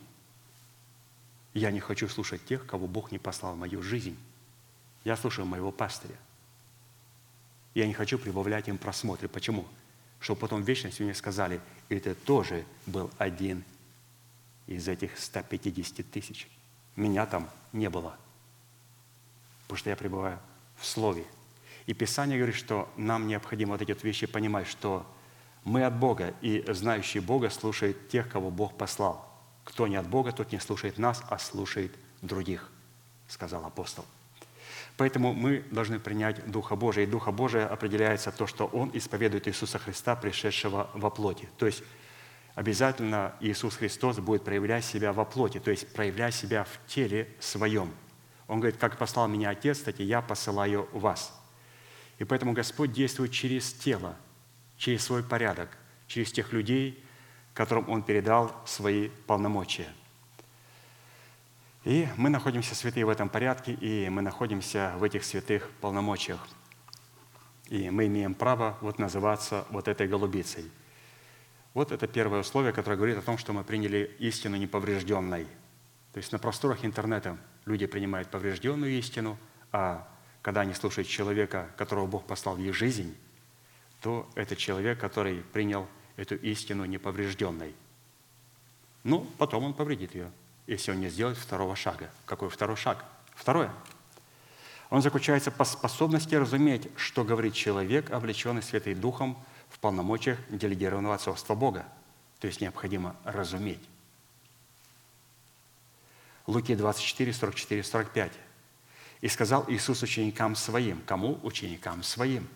Я 1.53 1.71
не 1.71 1.79
хочу 1.79 2.09
слушать 2.09 2.45
тех, 2.45 2.67
кого 2.67 2.89
Бог 2.89 3.13
не 3.13 3.21
послал 3.21 3.55
в 3.55 3.59
мою 3.59 3.81
жизнь. 3.81 4.19
Я 5.05 5.17
слушаю 5.17 5.47
моего 5.47 5.71
пастыря. 5.71 6.17
Я 7.73 7.87
не 7.87 7.95
хочу 7.95 8.19
прибавлять 8.19 8.67
им 8.67 8.79
просмотры. 8.79 9.29
Почему? 9.29 9.65
Чтобы 10.19 10.41
потом 10.41 10.65
в 10.65 10.67
вечности 10.67 11.03
мне 11.03 11.15
сказали, 11.15 11.61
это 11.89 12.17
тоже 12.17 12.65
был 12.85 13.13
один 13.17 13.63
из 14.67 14.89
этих 14.89 15.19
150 15.19 16.11
тысяч. 16.11 16.49
Меня 16.97 17.27
там 17.27 17.49
не 17.73 17.91
было. 17.91 18.17
Потому 19.63 19.79
что 19.79 19.91
я 19.91 19.97
пребываю 19.97 20.39
в 20.77 20.87
Слове. 20.87 21.25
И 21.87 21.95
Писание 21.95 22.39
говорит, 22.39 22.57
что 22.57 22.91
нам 22.97 23.27
необходимо 23.27 23.73
вот 23.73 23.83
эти 23.83 23.93
вот 23.93 24.03
вещи 24.05 24.27
понимать, 24.27 24.67
что 24.67 25.07
мы 25.65 25.85
от 25.85 25.97
Бога, 25.99 26.35
и 26.41 26.65
знающий 26.69 27.21
Бога 27.21 27.51
слушает 27.51 28.09
тех, 28.09 28.29
кого 28.29 28.51
Бог 28.51 28.77
послал. 28.77 29.29
Кто 29.65 29.87
не 29.87 29.97
от 29.97 30.09
Бога, 30.09 30.33
тот 30.33 30.53
не 30.53 30.61
слушает 30.61 30.99
нас, 30.99 31.23
а 31.29 31.39
слушает 31.39 31.95
других, 32.21 32.71
сказал 33.29 33.65
апостол. 33.65 34.05
Поэтому 34.97 35.33
мы 35.33 35.65
должны 35.71 35.99
принять 35.99 36.49
Духа 36.51 36.77
Божия. 36.77 37.05
И 37.05 37.07
Духа 37.07 37.33
Божия 37.33 37.67
определяется 37.67 38.31
то, 38.31 38.47
что 38.47 38.67
Он 38.67 38.91
исповедует 38.95 39.49
Иисуса 39.49 39.79
Христа, 39.79 40.15
пришедшего 40.15 40.91
во 40.95 41.11
плоти. 41.11 41.49
То 41.59 41.67
есть 41.67 41.83
обязательно 42.55 43.35
Иисус 43.41 43.77
Христос 43.77 44.19
будет 44.19 44.45
проявлять 44.45 44.85
себя 44.85 45.13
во 45.13 45.25
плоти, 45.25 45.59
то 45.59 45.71
есть 45.71 45.93
проявлять 45.93 46.35
себя 46.35 46.65
в 46.65 46.87
теле 46.87 47.29
своем. 47.41 47.93
Он 48.47 48.61
говорит, 48.61 48.79
как 48.79 48.99
послал 48.99 49.29
меня 49.29 49.51
Отец, 49.51 49.79
кстати, 49.79 50.03
я 50.03 50.21
посылаю 50.21 50.89
вас. 50.93 51.33
И 52.19 52.25
поэтому 52.25 52.53
Господь 52.53 52.93
действует 52.93 53.33
через 53.33 53.73
тело, 53.73 54.15
через 54.77 55.05
свой 55.05 55.23
порядок, 55.23 55.77
через 56.07 56.31
тех 56.31 56.53
людей, 56.53 57.03
которым 57.55 57.89
Он 57.89 58.03
передал 58.03 58.55
свои 58.67 59.09
полномочия. 59.27 59.89
И 61.85 62.09
мы 62.17 62.31
находимся 62.31 62.75
святые 62.75 63.05
в 63.05 63.09
этом 63.09 63.29
порядке, 63.29 63.73
и 63.73 64.09
мы 64.09 64.23
находимся 64.23 64.95
в 64.97 65.03
этих 65.03 65.25
святых 65.25 65.69
полномочиях. 65.81 66.47
И 67.69 67.91
мы 67.91 68.07
имеем 68.07 68.35
право 68.35 68.79
вот 68.81 68.99
называться 68.99 69.67
вот 69.71 69.89
этой 69.89 70.07
голубицей– 70.07 70.71
вот 71.75 71.91
это 71.91 72.07
первое 72.07 72.41
условие, 72.41 72.73
которое 72.73 72.97
говорит 72.97 73.19
о 73.19 73.23
том, 73.23 73.37
что 73.37 73.53
мы 73.53 73.65
приняли 73.65 74.15
истину 74.21 74.57
неповрежденной. 74.57 75.45
То 76.13 76.19
есть 76.19 76.31
на 76.31 76.39
просторах 76.39 76.85
интернета 76.85 77.37
люди 77.67 77.87
принимают 77.87 78.29
поврежденную 78.31 78.97
истину, 78.97 79.37
а 79.73 80.09
когда 80.41 80.61
они 80.61 80.73
слушают 80.73 81.09
человека, 81.09 81.69
которого 81.77 82.07
Бог 82.07 82.27
послал 82.27 82.55
в 82.55 82.61
их 82.61 82.75
жизнь, 82.75 83.17
то 84.01 84.29
это 84.37 84.55
человек, 84.55 85.01
который 85.01 85.43
принял 85.53 85.89
эту 86.17 86.37
истину 86.37 86.85
неповрежденной. 86.85 87.75
Ну, 89.03 89.27
потом 89.37 89.65
он 89.65 89.75
повредит 89.75 90.15
ее, 90.15 90.31
если 90.69 90.93
он 90.93 91.01
не 91.01 91.09
сделает 91.09 91.37
второго 91.37 91.75
шага. 91.75 92.09
Какой 92.25 92.51
второй 92.51 92.77
шаг? 92.77 93.05
Второе. 93.35 93.73
Он 94.91 95.03
заключается 95.03 95.51
по 95.51 95.65
способности 95.65 96.37
разуметь, 96.37 96.89
что 96.97 97.25
говорит 97.25 97.55
человек, 97.55 98.13
облеченный 98.13 98.63
Святым 98.63 99.01
Духом– 99.01 99.37
полномочиях 99.85 100.39
делегированного 100.49 101.17
отцовства 101.17 101.55
Бога. 101.55 101.85
То 102.41 102.47
есть 102.47 102.63
необходимо 102.63 103.17
разуметь. 103.23 103.87
Луки 106.47 106.75
24, 106.75 107.35
44, 107.35 107.83
45. 107.83 108.33
«И 109.21 109.29
сказал 109.29 109.67
Иисус 109.69 110.03
ученикам 110.03 110.57
Своим». 110.57 111.03
Кому? 111.03 111.39
Ученикам 111.43 112.03
Своим. 112.03 112.49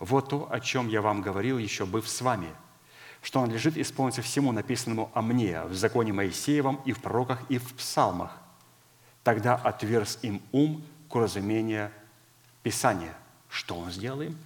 «Вот 0.00 0.28
то, 0.28 0.52
о 0.52 0.60
чем 0.60 0.88
я 0.88 1.00
вам 1.00 1.22
говорил, 1.22 1.56
еще 1.56 1.86
быв 1.86 2.06
с 2.06 2.20
вами, 2.20 2.54
что 3.22 3.40
надлежит 3.40 3.78
исполниться 3.78 4.20
всему 4.20 4.52
написанному 4.52 5.10
о 5.14 5.22
мне 5.22 5.62
в 5.62 5.72
законе 5.74 6.12
Моисеевом 6.12 6.82
и 6.84 6.92
в 6.92 7.00
пророках, 7.00 7.40
и 7.48 7.56
в 7.56 7.74
псалмах. 7.74 8.36
Тогда 9.22 9.54
отверз 9.54 10.18
им 10.20 10.42
ум 10.52 10.84
к 11.08 11.14
разумению 11.14 11.90
Писания». 12.62 13.14
Что 13.48 13.78
он 13.78 13.90
сделал 13.90 14.20
им? 14.20 14.36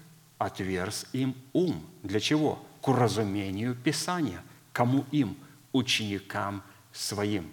Отверз 0.45 1.07
им 1.13 1.35
ум. 1.53 1.85
Для 2.03 2.21
чего? 2.21 2.65
К 2.81 2.89
уразумению 2.89 3.75
Писания. 3.75 4.43
Кому 4.73 5.07
им? 5.11 5.37
Ученикам 5.73 6.63
своим. 6.93 7.51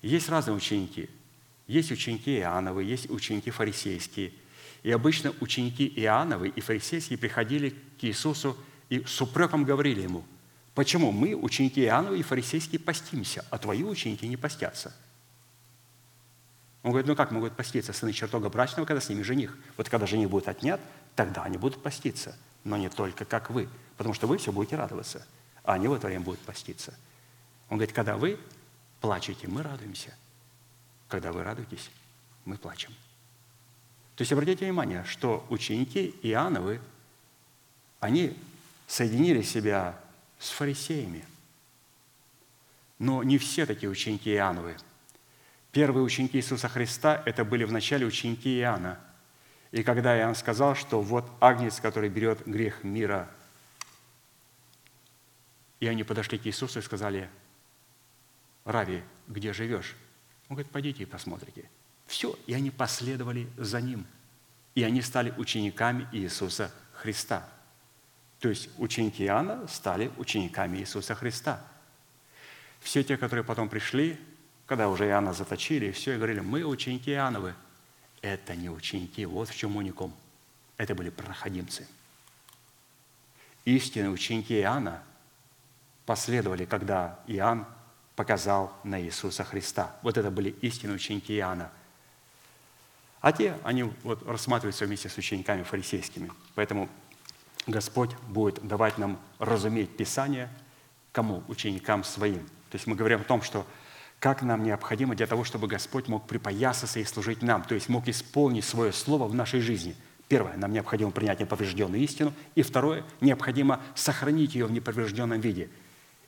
Есть 0.00 0.28
разные 0.28 0.56
ученики. 0.56 1.10
Есть 1.66 1.92
ученики 1.92 2.38
Иоанновы, 2.38 2.82
есть 2.82 3.10
ученики 3.10 3.50
фарисейские. 3.50 4.32
И 4.82 4.90
обычно 4.90 5.34
ученики 5.40 5.86
Иоанновы 5.96 6.48
и 6.48 6.60
фарисейские 6.60 7.18
приходили 7.18 7.70
к 8.00 8.04
Иисусу 8.04 8.56
и 8.88 9.04
с 9.04 9.20
упреком 9.20 9.64
говорили 9.64 10.00
ему, 10.00 10.24
почему 10.74 11.12
мы, 11.12 11.34
ученики 11.34 11.82
Иоанновы 11.82 12.20
и 12.20 12.22
фарисейские, 12.22 12.80
постимся, 12.80 13.44
а 13.50 13.58
твои 13.58 13.82
ученики 13.82 14.26
не 14.26 14.36
постятся– 14.36 14.96
он 16.88 16.92
говорит, 16.92 17.06
ну 17.06 17.14
как 17.14 17.32
могут 17.32 17.54
поститься 17.54 17.92
сыны 17.92 18.14
чертога 18.14 18.48
брачного, 18.48 18.86
когда 18.86 19.02
с 19.02 19.10
ними 19.10 19.20
жених? 19.20 19.54
Вот 19.76 19.90
когда 19.90 20.06
жених 20.06 20.30
будет 20.30 20.48
отнят, 20.48 20.80
тогда 21.16 21.42
они 21.42 21.58
будут 21.58 21.82
поститься. 21.82 22.34
Но 22.64 22.78
не 22.78 22.88
только 22.88 23.26
как 23.26 23.50
вы, 23.50 23.68
потому 23.98 24.14
что 24.14 24.26
вы 24.26 24.38
все 24.38 24.52
будете 24.52 24.76
радоваться, 24.76 25.26
а 25.64 25.74
они 25.74 25.86
в 25.86 25.92
это 25.92 26.06
время 26.06 26.24
будут 26.24 26.40
поститься. 26.40 26.94
Он 27.68 27.76
говорит, 27.76 27.94
когда 27.94 28.16
вы 28.16 28.40
плачете, 29.02 29.48
мы 29.48 29.62
радуемся. 29.62 30.16
Когда 31.08 31.30
вы 31.30 31.42
радуетесь, 31.42 31.90
мы 32.46 32.56
плачем. 32.56 32.94
То 34.16 34.22
есть 34.22 34.32
обратите 34.32 34.64
внимание, 34.64 35.04
что 35.04 35.46
ученики 35.50 36.14
Иоанновы, 36.22 36.80
они 38.00 38.34
соединили 38.86 39.42
себя 39.42 39.94
с 40.38 40.48
фарисеями. 40.48 41.26
Но 42.98 43.22
не 43.22 43.36
все 43.36 43.66
такие 43.66 43.90
ученики 43.90 44.30
Иоанновы– 44.32 44.74
Первые 45.78 46.02
ученики 46.02 46.38
Иисуса 46.38 46.68
Христа– 46.68 47.22
это 47.24 47.44
были 47.44 47.62
вначале 47.62 48.04
ученики 48.04 48.58
Иоанна. 48.58 48.98
И 49.70 49.84
когда 49.84 50.18
Иоанн 50.18 50.34
сказал, 50.34 50.74
что 50.74 51.00
вот 51.00 51.30
агнец, 51.38 51.78
который 51.78 52.08
берет 52.08 52.44
грех 52.48 52.82
мира, 52.82 53.30
и 55.78 55.86
они 55.86 56.02
подошли 56.02 56.36
к 56.36 56.48
Иисусу 56.48 56.80
и 56.80 56.82
сказали, 56.82 57.30
«Рави, 58.64 59.04
где 59.28 59.52
живешь?» 59.52 59.94
Он 60.48 60.56
говорит, 60.56 60.72
«Пойдите 60.72 61.04
и 61.04 61.06
посмотрите». 61.06 61.70
Все, 62.08 62.36
и 62.48 62.54
они 62.54 62.72
последовали 62.72 63.48
за 63.56 63.80
ним. 63.80 64.04
И 64.74 64.82
они 64.82 65.00
стали 65.00 65.32
учениками 65.36 66.08
Иисуса 66.10 66.72
Христа. 66.92 67.48
То 68.40 68.48
есть 68.48 68.68
ученики 68.78 69.22
Иоанна 69.22 69.68
стали 69.68 70.10
учениками 70.16 70.78
Иисуса 70.78 71.14
Христа. 71.14 71.64
Все 72.80 73.04
те, 73.04 73.16
которые 73.16 73.44
потом 73.44 73.68
пришли, 73.68 74.18
когда 74.68 74.90
уже 74.90 75.06
Иоанна 75.06 75.32
заточили, 75.32 75.86
и 75.86 75.92
все, 75.92 76.12
и 76.12 76.16
говорили, 76.16 76.40
мы 76.40 76.62
ученики 76.62 77.10
Иоанновы. 77.10 77.54
Это 78.20 78.54
не 78.54 78.68
ученики, 78.68 79.24
вот 79.24 79.48
в 79.48 79.56
чем 79.56 79.76
уникум. 79.76 80.14
Это 80.76 80.94
были 80.94 81.08
проходимцы. 81.08 81.88
Истинные 83.64 84.10
ученики 84.10 84.60
Иоанна 84.60 85.02
последовали, 86.04 86.66
когда 86.66 87.18
Иоанн 87.26 87.66
показал 88.14 88.72
на 88.84 89.00
Иисуса 89.00 89.42
Христа. 89.42 89.96
Вот 90.02 90.18
это 90.18 90.30
были 90.30 90.50
истинные 90.60 90.96
ученики 90.96 91.34
Иоанна. 91.34 91.70
А 93.22 93.32
те, 93.32 93.56
они 93.64 93.84
вот 94.02 94.22
рассматриваются 94.26 94.84
вместе 94.84 95.08
с 95.08 95.16
учениками 95.16 95.62
фарисейскими. 95.62 96.30
Поэтому 96.54 96.90
Господь 97.66 98.14
будет 98.28 98.66
давать 98.66 98.98
нам 98.98 99.18
разуметь 99.38 99.96
Писание, 99.96 100.50
кому? 101.12 101.42
Ученикам 101.48 102.04
своим. 102.04 102.46
То 102.70 102.74
есть 102.74 102.86
мы 102.86 102.96
говорим 102.96 103.22
о 103.22 103.24
том, 103.24 103.40
что 103.40 103.66
как 104.20 104.42
нам 104.42 104.64
необходимо 104.64 105.14
для 105.14 105.26
того, 105.26 105.44
чтобы 105.44 105.68
Господь 105.68 106.08
мог 106.08 106.26
припоясаться 106.26 106.98
и 106.98 107.04
служить 107.04 107.42
нам, 107.42 107.62
то 107.62 107.74
есть 107.74 107.88
мог 107.88 108.08
исполнить 108.08 108.64
свое 108.64 108.92
слово 108.92 109.28
в 109.28 109.34
нашей 109.34 109.60
жизни. 109.60 109.94
Первое, 110.26 110.56
нам 110.56 110.72
необходимо 110.72 111.10
принять 111.10 111.40
неповрежденную 111.40 112.02
истину. 112.02 112.34
И 112.54 112.62
второе, 112.62 113.04
необходимо 113.20 113.80
сохранить 113.94 114.54
ее 114.54 114.66
в 114.66 114.72
неповрежденном 114.72 115.40
виде. 115.40 115.70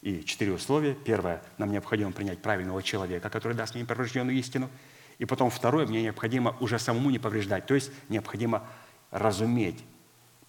И 0.03 0.25
четыре 0.25 0.53
условия. 0.53 0.95
Первое, 0.95 1.43
нам 1.59 1.73
необходимо 1.73 2.13
принять 2.13 2.41
правильного 2.41 2.83
человека, 2.83 3.29
который 3.29 3.55
даст 3.55 3.75
мне 3.75 3.83
неповрежденную 3.83 4.39
истину. 4.39 4.71
И 5.19 5.27
потом 5.27 5.51
второе, 5.51 5.87
мне 5.87 6.03
необходимо 6.03 6.57
уже 6.61 6.79
самому 6.79 7.11
не 7.11 7.19
повреждать, 7.19 7.67
то 7.67 7.75
есть 7.75 7.91
необходимо 8.09 8.67
разуметь. 9.11 9.85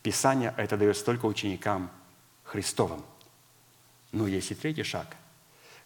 Писание 0.02 0.54
это 0.56 0.78
дается 0.78 1.04
только 1.04 1.26
ученикам 1.26 1.92
Христовым. 2.44 3.04
Но 4.14 4.28
есть 4.28 4.52
и 4.52 4.56
третий 4.56 4.84
шаг– 4.84 5.18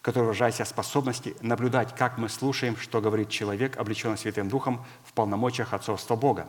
который 0.06 0.26
выражается 0.26 0.64
в 0.64 0.68
способности 0.68 1.34
наблюдать, 1.40 1.92
как 1.96 2.16
мы 2.16 2.28
слушаем, 2.28 2.76
что 2.76 3.00
говорит 3.00 3.28
человек, 3.28 3.76
облеченный 3.76 4.16
Святым 4.16 4.48
Духом 4.48 4.86
в 5.02 5.12
полномочиях 5.12 5.74
отцовства 5.74 6.14
Бога. 6.14 6.46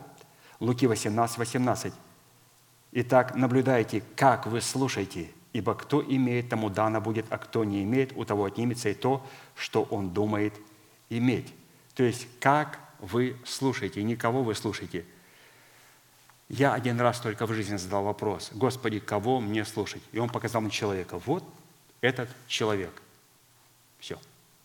Луки 0.60 0.86
18, 0.86 1.38
18. 1.38 1.92
«Итак, 2.92 3.34
наблюдайте, 3.34 4.04
как 4.14 4.46
вы 4.46 4.60
слушаете, 4.60 5.32
ибо 5.52 5.74
кто 5.74 6.00
имеет, 6.00 6.48
тому 6.48 6.70
дано 6.70 7.00
будет, 7.00 7.26
а 7.30 7.38
кто 7.38 7.64
не 7.64 7.82
имеет, 7.82 8.16
у 8.16 8.24
того 8.24 8.44
отнимется 8.44 8.90
и 8.90 8.94
то, 8.94 9.26
что 9.56 9.82
он 9.82 10.10
думает 10.10 10.54
иметь». 11.10 11.52
То 11.96 12.04
есть, 12.04 12.28
как 12.38 12.78
вы 13.00 13.36
слушаете, 13.44 14.04
никого 14.04 14.44
вы 14.44 14.54
слушаете. 14.54 15.04
Я 16.48 16.74
один 16.74 17.00
раз 17.00 17.18
только 17.18 17.44
в 17.44 17.52
жизни 17.52 17.76
задал 17.76 18.04
вопрос, 18.04 18.52
«Господи, 18.54 19.00
кого 19.00 19.40
мне 19.40 19.64
слушать?» 19.64 20.02
И 20.12 20.20
он 20.20 20.28
показал 20.28 20.60
мне 20.60 20.70
человека. 20.70 21.18
Вот 21.26 21.42
этот 22.00 22.28
человек– 22.46 23.02
все. 23.98 24.18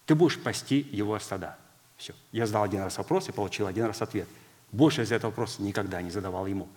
Ты 0.05 0.15
будешь 0.15 0.41
пасти 0.41 0.87
его 0.91 1.17
стада. 1.19 1.57
Все. 1.97 2.13
Я 2.31 2.45
задал 2.45 2.63
один 2.63 2.81
раз 2.81 2.97
вопрос 2.97 3.29
и 3.29 3.31
получил 3.31 3.67
один 3.67 3.85
раз 3.85 4.01
ответ. 4.01 4.27
Больше 4.71 5.03
из 5.03 5.11
этого 5.11 5.31
вопроса 5.31 5.61
никогда 5.61 6.01
не 6.01 6.11
задавал 6.11 6.45
ему. 6.47 6.67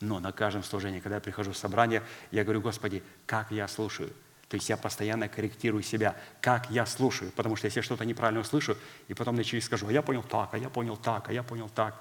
Но 0.00 0.20
на 0.20 0.32
каждом 0.32 0.62
служении, 0.62 1.00
когда 1.00 1.16
я 1.16 1.20
прихожу 1.20 1.52
в 1.52 1.56
собрание, 1.56 2.02
я 2.30 2.44
говорю, 2.44 2.60
Господи, 2.60 3.02
как 3.26 3.50
я 3.50 3.68
слушаю? 3.68 4.12
То 4.48 4.56
есть 4.56 4.68
я 4.68 4.76
постоянно 4.76 5.28
корректирую 5.28 5.82
себя, 5.82 6.14
как 6.40 6.70
я 6.70 6.84
слушаю. 6.84 7.30
Потому 7.32 7.56
что 7.56 7.66
если 7.66 7.78
я 7.78 7.82
что-то 7.82 8.04
неправильно 8.04 8.40
услышу, 8.40 8.76
и 9.08 9.14
потом 9.14 9.36
на 9.36 9.44
через 9.44 9.64
скажу, 9.64 9.86
а 9.88 9.92
я 9.92 10.02
понял 10.02 10.22
так, 10.22 10.52
а 10.52 10.58
я 10.58 10.68
понял 10.68 10.96
так, 10.96 11.28
а 11.28 11.32
я 11.32 11.42
понял 11.42 11.68
так. 11.68 11.98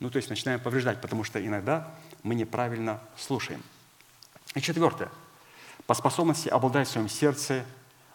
Ну, 0.00 0.10
то 0.10 0.16
есть 0.16 0.30
начинаем 0.30 0.60
повреждать, 0.60 1.00
потому 1.00 1.24
что 1.24 1.44
иногда 1.44 1.94
мы 2.22 2.34
неправильно 2.34 3.00
слушаем. 3.16 3.62
И 4.54 4.60
четвертое. 4.60 5.10
По 5.86 5.94
способности 5.94 6.48
обладать 6.48 6.88
в 6.88 6.90
своем 6.92 7.08
сердце 7.08 7.64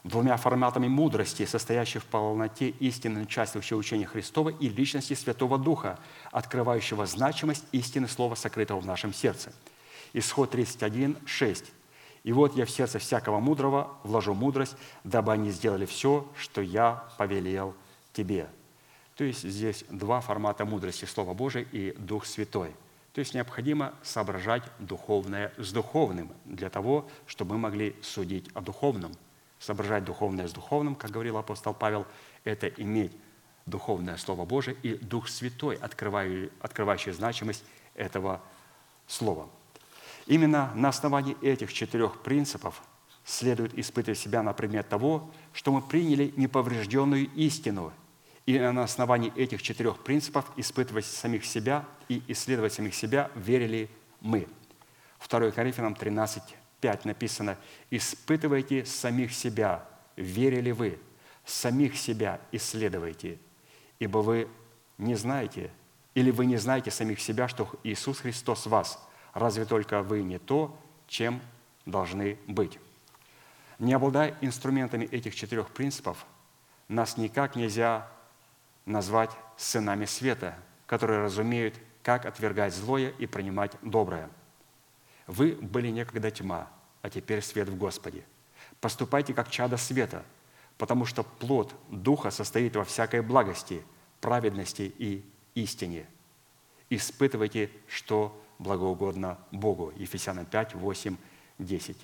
двумя 0.04 0.38
форматами 0.38 0.88
мудрости, 0.88 1.46
состоящей 1.46 2.00
в 2.00 2.06
полноте 2.06 2.70
истины, 2.70 3.24
участвующей 3.24 3.76
в 3.76 3.80
учении 3.80 4.06
Христова 4.06 4.50
и 4.50 4.70
личности 4.70 5.14
Святого 5.14 5.58
Духа, 5.58 6.00
открывающего 6.32 7.06
значимость 7.06 7.66
истины 7.72 8.08
Слова, 8.08 8.36
сокрытого 8.36 8.80
в 8.80 8.86
нашем 8.86 9.14
сердце. 9.14 9.52
Исход 10.14 10.52
31, 10.52 11.18
6. 11.26 11.66
«И 12.24 12.34
вот 12.34 12.56
я 12.56 12.66
в 12.66 12.70
сердце 12.70 13.00
всякого 13.00 13.40
мудрого 13.40 13.92
вложу 14.04 14.34
мудрость, 14.34 14.76
дабы 15.04 15.32
они 15.32 15.52
сделали 15.52 15.86
все, 15.86 16.28
что 16.38 16.62
я 16.62 17.06
повелел 17.18 17.76
тебе». 18.14 18.50
То 19.16 19.24
есть 19.24 19.48
здесь 19.48 19.84
два 19.90 20.22
формата 20.22 20.66
мудрости– 20.66 21.06
Слово 21.06 21.34
Божие 21.34 21.66
и 21.72 21.94
Дух 21.98 22.26
Святой. 22.26 22.74
То 23.14 23.20
есть 23.20 23.34
необходимо 23.34 23.94
соображать 24.02 24.64
духовное 24.80 25.52
с 25.58 25.74
духовным 25.74 26.32
для 26.46 26.70
того, 26.70 27.08
чтобы 27.26 27.56
мы 27.56 27.62
могли 27.62 27.96
судить 28.02 28.50
о 28.54 28.62
духовном– 28.62 29.12
соображать 29.60 30.06
духовное 30.06 30.48
с 30.48 30.54
духовным, 30.54 30.96
как 30.96 31.12
говорил 31.12 31.38
апостол 31.38 31.74
Павел, 31.74 32.08
это 32.44 32.68
иметь 32.68 33.12
духовное 33.66 34.18
Слово 34.18 34.46
Божие 34.46 34.76
и 34.82 34.96
Дух 34.96 35.28
Святой, 35.30 35.76
открывающий 35.76 37.12
значимость 37.12 37.64
этого 37.96 38.42
Слова. 39.08 39.50
Именно 40.26 40.72
на 40.76 40.90
основании 40.90 41.36
этих 41.42 41.74
четырех 41.74 42.22
принципов 42.22 42.82
следует 43.26 43.78
испытывать 43.78 44.18
себя 44.18 44.42
на 44.44 44.54
предмет 44.54 44.88
того, 44.88 45.30
что 45.54 45.72
мы 45.72 45.82
приняли 45.82 46.34
неповрежденную 46.36 47.30
истину, 47.36 47.92
и 48.46 48.58
на 48.58 48.84
основании 48.84 49.32
этих 49.36 49.62
четырех 49.62 50.00
принципов 50.00 50.46
испытывать 50.56 51.06
самих 51.06 51.46
себя 51.46 51.86
и 52.08 52.24
исследовать 52.28 52.74
самих 52.74 52.96
себя, 52.96 53.30
верили 53.36 53.90
мы. 54.22 54.48
2 55.28 55.52
Коринфянам 55.52 55.94
13, 55.94 56.56
5 56.82 57.06
написано, 57.06 57.58
«Испытывайте 57.90 58.86
самих 58.86 59.34
себя, 59.34 59.86
верили 60.16 60.72
вы, 60.72 61.00
самих 61.46 61.98
себя 61.98 62.40
исследуйте, 62.52 63.40
ибо 64.00 64.20
вы 64.20 64.48
не 64.98 65.16
знаете, 65.16 65.72
или 66.14 66.32
вы 66.32 66.46
не 66.46 66.58
знаете 66.58 66.92
самих 66.92 67.20
себя, 67.20 67.48
что 67.48 67.70
Иисус 67.84 68.20
Христос 68.20 68.66
вас, 68.66 69.08
разве 69.34 69.66
только 69.66 70.02
вы 70.02 70.22
не 70.24 70.40
то, 70.40 70.78
чем 71.08 71.42
должны 71.86 72.38
быть». 72.48 72.80
Не 73.78 73.94
обладая 73.94 74.36
инструментами 74.42 75.06
этих 75.06 75.36
четырех 75.36 75.70
принципов, 75.70 76.26
нас 76.90 77.16
никак 77.16 77.56
нельзя 77.56 78.12
назвать 78.86 79.32
сынами 79.56 80.04
света, 80.04 80.56
которые 80.86 81.22
разумеют, 81.22 81.76
как 82.04 82.26
отвергать 82.26 82.74
злое 82.74 83.10
и 83.20 83.26
принимать 83.26 83.74
доброе– 83.82 84.30
вы 85.30 85.52
были 85.62 85.90
некогда 85.90 86.32
тьма, 86.32 86.68
а 87.04 87.10
теперь 87.10 87.44
свет 87.44 87.70
в 87.70 87.78
Господе. 87.78 88.26
Поступайте 88.82 89.32
как 89.36 89.52
чада 89.52 89.78
света, 89.78 90.26
потому 90.80 91.06
что 91.06 91.22
плод 91.22 91.76
Духа 91.90 92.32
состоит 92.32 92.76
во 92.76 92.84
всякой 92.84 93.22
благости, 93.22 93.84
праведности 94.22 94.92
и 94.98 95.24
истине. 95.54 96.08
Испытывайте, 96.90 97.70
что 97.88 98.44
благоугодно 98.58 99.38
Богу. 99.52 99.94
Ефесянам 99.98 100.48
5, 100.48 100.74
8, 100.74 101.16
10. 101.60 101.98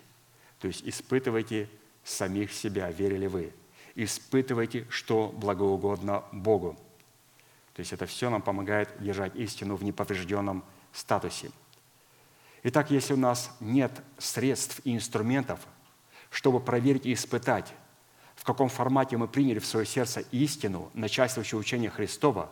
То 0.59 0.67
есть 0.67 0.83
испытывайте 0.87 1.67
самих 2.03 2.53
себя, 2.53 2.91
верили 2.91 3.25
вы. 3.25 3.53
Испытывайте, 3.95 4.85
что 4.89 5.29
благоугодно 5.29 6.23
Богу. 6.31 6.77
То 7.73 7.79
есть 7.79 7.91
это 7.91 8.05
все 8.05 8.29
нам 8.29 8.43
помогает 8.43 8.89
держать 8.99 9.35
истину 9.35 9.75
в 9.75 9.83
неповрежденном 9.83 10.63
статусе– 10.93 11.49
Итак, 12.67 12.89
если 12.89 13.13
у 13.13 13.17
нас 13.17 13.55
нет 13.59 13.91
средств 14.17 14.81
и 14.85 14.95
инструментов, 14.95 15.59
чтобы 16.31 16.59
проверить 16.59 17.05
и 17.05 17.13
испытать, 17.13 17.71
в 18.35 18.43
каком 18.43 18.69
формате 18.69 19.17
мы 19.17 19.27
приняли 19.27 19.59
в 19.59 19.67
свое 19.67 19.85
сердце 19.85 20.21
истину, 20.31 20.89
начальствующее 20.95 21.59
учение 21.59 21.91
Христова, 21.91 22.49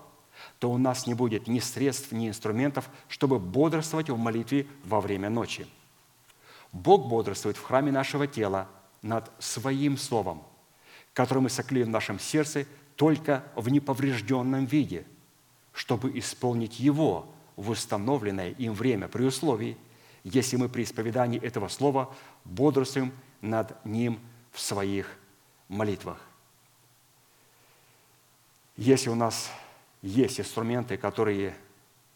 то 0.60 0.70
у 0.70 0.78
нас 0.78 1.08
не 1.08 1.16
будет 1.16 1.48
ни 1.48 1.58
средств, 1.58 2.12
ни 2.12 2.28
инструментов, 2.28 2.92
чтобы 3.08 3.40
бодрствовать 3.40 4.12
в 4.12 4.18
молитве 4.18 4.68
во 4.84 5.02
время 5.02 5.32
ночи. 5.32 5.66
Бог 6.72 7.08
бодрствует 7.08 7.58
в 7.58 7.64
храме 7.64 7.92
нашего 7.92 8.28
тела 8.28 8.70
над 9.02 9.32
Своим 9.40 9.98
Словом, 9.98 10.44
которое 11.16 11.42
мы 11.42 11.50
сокли 11.50 11.82
в 11.82 11.90
нашем 11.90 12.20
сердце 12.20 12.68
только 12.98 13.44
в 13.56 13.68
неповрежденном 13.68 14.66
виде, 14.66 15.08
чтобы 15.72 16.16
исполнить 16.20 16.80
Его 16.80 17.34
в 17.56 17.72
установленное 17.72 18.52
им 18.52 18.76
время 18.76 19.08
при 19.08 19.24
условии– 19.24 19.76
если 20.24 20.56
мы 20.56 20.70
при 20.70 20.84
исповедании 20.84 21.42
этого 21.42 21.68
слова 21.68 22.14
бодрствуем 22.46 23.14
над 23.42 23.84
ним 23.86 24.20
в 24.52 24.60
своих 24.60 25.18
молитвах. 25.68 26.20
Если 28.78 29.10
у 29.10 29.16
нас 29.16 29.52
есть 30.02 30.40
инструменты, 30.40 30.98
которые 30.98 31.56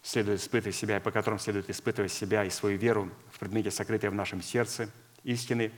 следует 0.02 0.40
испытывать 0.40 0.76
себя, 0.76 0.98
и 0.98 1.02
по 1.02 1.12
которым 1.12 1.40
следует 1.40 1.70
испытывать 1.70 2.12
себя 2.12 2.46
и 2.46 2.50
свою 2.50 2.78
веру 2.78 3.12
в 3.32 3.40
предмете, 3.40 3.72
сокрытой 3.72 4.10
в 4.10 4.16
нашем 4.16 4.42
сердце, 4.42 4.90
истины, 5.24 5.72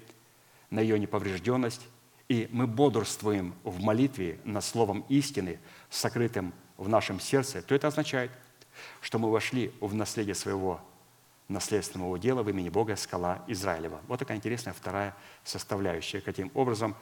на 0.70 0.82
ее 0.82 1.00
неповрежденность, 1.00 1.88
и 2.28 2.48
мы 2.52 2.68
бодрствуем 2.68 3.56
в 3.64 3.82
молитве 3.82 4.40
над 4.44 4.64
словом 4.64 5.04
истины, 5.10 5.60
сокрытым 5.90 6.54
в 6.78 6.88
нашем 6.88 7.20
сердце, 7.20 7.62
то 7.64 7.74
это 7.74 7.88
означает, 7.88 8.32
что 9.02 9.18
мы 9.18 9.32
вошли 9.32 9.74
в 9.82 9.96
наследие 9.96 10.36
своего 10.36 10.80
наследственного 11.50 12.10
удела 12.10 12.44
в 12.44 12.50
имени 12.50 12.70
Бога 12.70 12.96
скала 12.96 13.44
Израилева. 13.48 14.00
Вот 14.08 14.20
такая 14.20 14.38
интересная 14.38 14.74
вторая 14.74 15.16
составляющая. 15.44 16.22
Каким 16.22 16.52
образом 16.54 16.96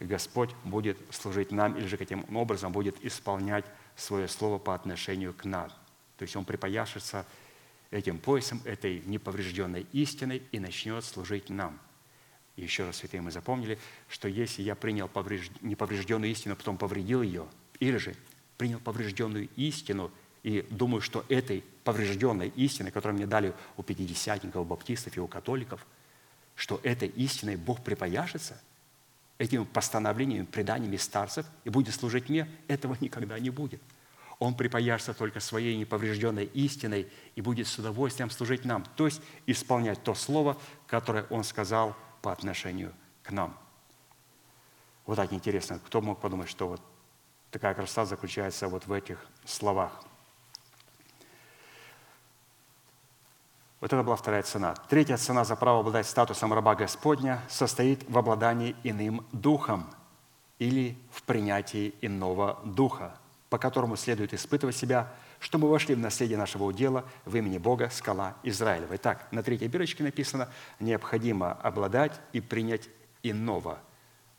Господь 0.00 0.50
будет 0.64 0.98
служить 1.10 1.52
нам, 1.52 1.76
или 1.76 1.86
же 1.86 1.96
каким 1.98 2.24
образом 2.34 2.72
будет 2.72 3.04
исполнять 3.04 3.66
свое 3.94 4.26
слово 4.28 4.58
по 4.58 4.74
отношению 4.74 5.34
к 5.34 5.44
нам. 5.44 5.68
То 6.16 6.22
есть 6.22 6.34
Он 6.34 6.44
припояшется 6.44 7.26
этим 7.90 8.18
поясом, 8.18 8.62
этой 8.64 9.02
неповрежденной 9.04 9.86
истиной 9.92 10.42
и 10.52 10.58
начнет 10.58 11.04
служить 11.04 11.50
нам. 11.50 11.78
Еще 12.56 12.84
раз, 12.84 12.96
святые, 12.96 13.20
мы 13.20 13.30
запомнили, 13.30 13.78
что 14.08 14.28
если 14.28 14.62
я 14.62 14.74
принял 14.74 15.10
неповрежденную 15.60 16.30
истину, 16.30 16.56
потом 16.56 16.78
повредил 16.78 17.22
ее, 17.22 17.46
или 17.78 17.96
же 17.96 18.14
принял 18.56 18.78
поврежденную 18.78 19.48
истину 19.56 20.10
и 20.42 20.66
думаю, 20.70 21.00
что 21.00 21.24
этой 21.28 21.64
поврежденной 21.84 22.48
истины, 22.48 22.90
которую 22.90 23.16
мне 23.16 23.26
дали 23.26 23.54
у 23.76 23.82
пятидесятников, 23.82 24.62
у 24.62 24.64
баптистов 24.64 25.16
и 25.16 25.20
у 25.20 25.26
католиков, 25.26 25.86
что 26.54 26.80
этой 26.82 27.08
истиной 27.08 27.56
Бог 27.56 27.82
припояшется 27.82 28.60
этими 29.38 29.64
постановлениями, 29.64 30.44
преданиями 30.44 30.96
старцев 30.96 31.46
и 31.64 31.70
будет 31.70 31.94
служить 31.94 32.28
мне, 32.28 32.48
этого 32.68 32.96
никогда 33.00 33.38
не 33.38 33.50
будет. 33.50 33.82
Он 34.38 34.54
припояшется 34.54 35.12
только 35.12 35.40
своей 35.40 35.76
неповрежденной 35.76 36.46
истиной 36.46 37.08
и 37.34 37.42
будет 37.42 37.66
с 37.66 37.78
удовольствием 37.78 38.30
служить 38.30 38.64
нам, 38.64 38.84
то 38.96 39.06
есть 39.06 39.20
исполнять 39.46 40.02
то 40.02 40.14
слово, 40.14 40.56
которое 40.86 41.24
Он 41.24 41.44
сказал 41.44 41.94
по 42.22 42.32
отношению 42.32 42.94
к 43.22 43.30
нам. 43.30 43.58
Вот 45.04 45.16
так 45.16 45.32
интересно, 45.32 45.78
кто 45.84 46.00
мог 46.00 46.20
подумать, 46.20 46.48
что 46.48 46.68
вот 46.68 46.82
такая 47.50 47.74
красота 47.74 48.06
заключается 48.06 48.68
вот 48.68 48.86
в 48.86 48.92
этих 48.92 49.26
словах– 49.44 50.02
Вот 53.80 53.94
это 53.94 54.02
была 54.02 54.16
вторая 54.16 54.42
цена. 54.42 54.74
Третья 54.90 55.16
цена 55.16 55.42
за 55.44 55.56
право 55.56 55.80
обладать 55.80 56.06
статусом 56.06 56.52
раба 56.52 56.74
Господня 56.74 57.40
состоит 57.48 58.04
в 58.08 58.18
обладании 58.18 58.76
иным 58.84 59.26
духом 59.32 59.86
или 60.58 60.98
в 61.10 61.22
принятии 61.22 61.94
иного 62.02 62.60
духа, 62.62 63.16
по 63.48 63.56
которому 63.56 63.96
следует 63.96 64.34
испытывать 64.34 64.76
себя, 64.76 65.10
чтобы 65.38 65.64
мы 65.64 65.70
вошли 65.70 65.94
в 65.94 65.98
наследие 65.98 66.36
нашего 66.36 66.64
удела 66.64 67.06
в 67.24 67.34
имени 67.34 67.56
Бога, 67.56 67.88
скала 67.88 68.36
Израилева. 68.42 68.96
Итак, 68.96 69.26
на 69.30 69.42
третьей 69.42 69.68
бирочке 69.68 70.02
написано, 70.02 70.50
необходимо 70.78 71.52
обладать 71.52 72.20
и 72.34 72.42
принять 72.42 72.90
иного 73.22 73.78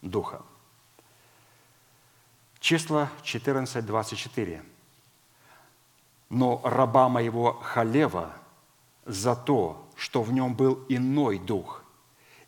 духа. 0.03 0.43
Число 2.59 3.07
14, 3.23 3.83
24. 3.83 4.61
«Но 6.29 6.61
раба 6.63 7.09
моего 7.09 7.53
Халева– 7.53 8.33
за 9.05 9.35
то, 9.35 9.87
что 9.95 10.23
в 10.23 10.31
нем 10.31 10.55
был 10.55 10.85
иной 10.89 11.39
дух, 11.39 11.83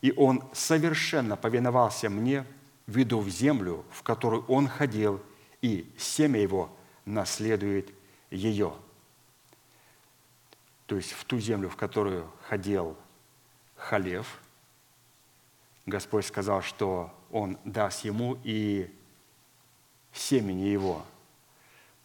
и 0.02 0.12
он 0.12 0.44
совершенно 0.54 1.36
повиновался 1.36 2.10
мне, 2.10 2.46
веду 2.88 3.20
в 3.20 3.30
землю, 3.30 3.86
в 3.92 4.04
которую 4.04 4.46
он 4.48 4.68
ходил, 4.68 5.22
и 5.62 5.92
семя 5.98 6.40
его 6.40 6.70
наследует 7.06 7.94
ее». 8.30 8.74
То 10.86 10.98
есть 10.98 11.14
в 11.14 11.24
ту 11.24 11.40
землю, 11.40 11.70
в 11.70 11.76
которую 11.76 12.30
ходил 12.48 12.98
Халев, 13.76 14.42
Господь 15.86 16.26
сказал, 16.26 16.62
что 16.62 17.14
Он 17.32 17.58
даст 17.64 18.06
ему 18.06 18.38
и 18.44 18.94
семени 20.14 20.68
его, 20.68 21.06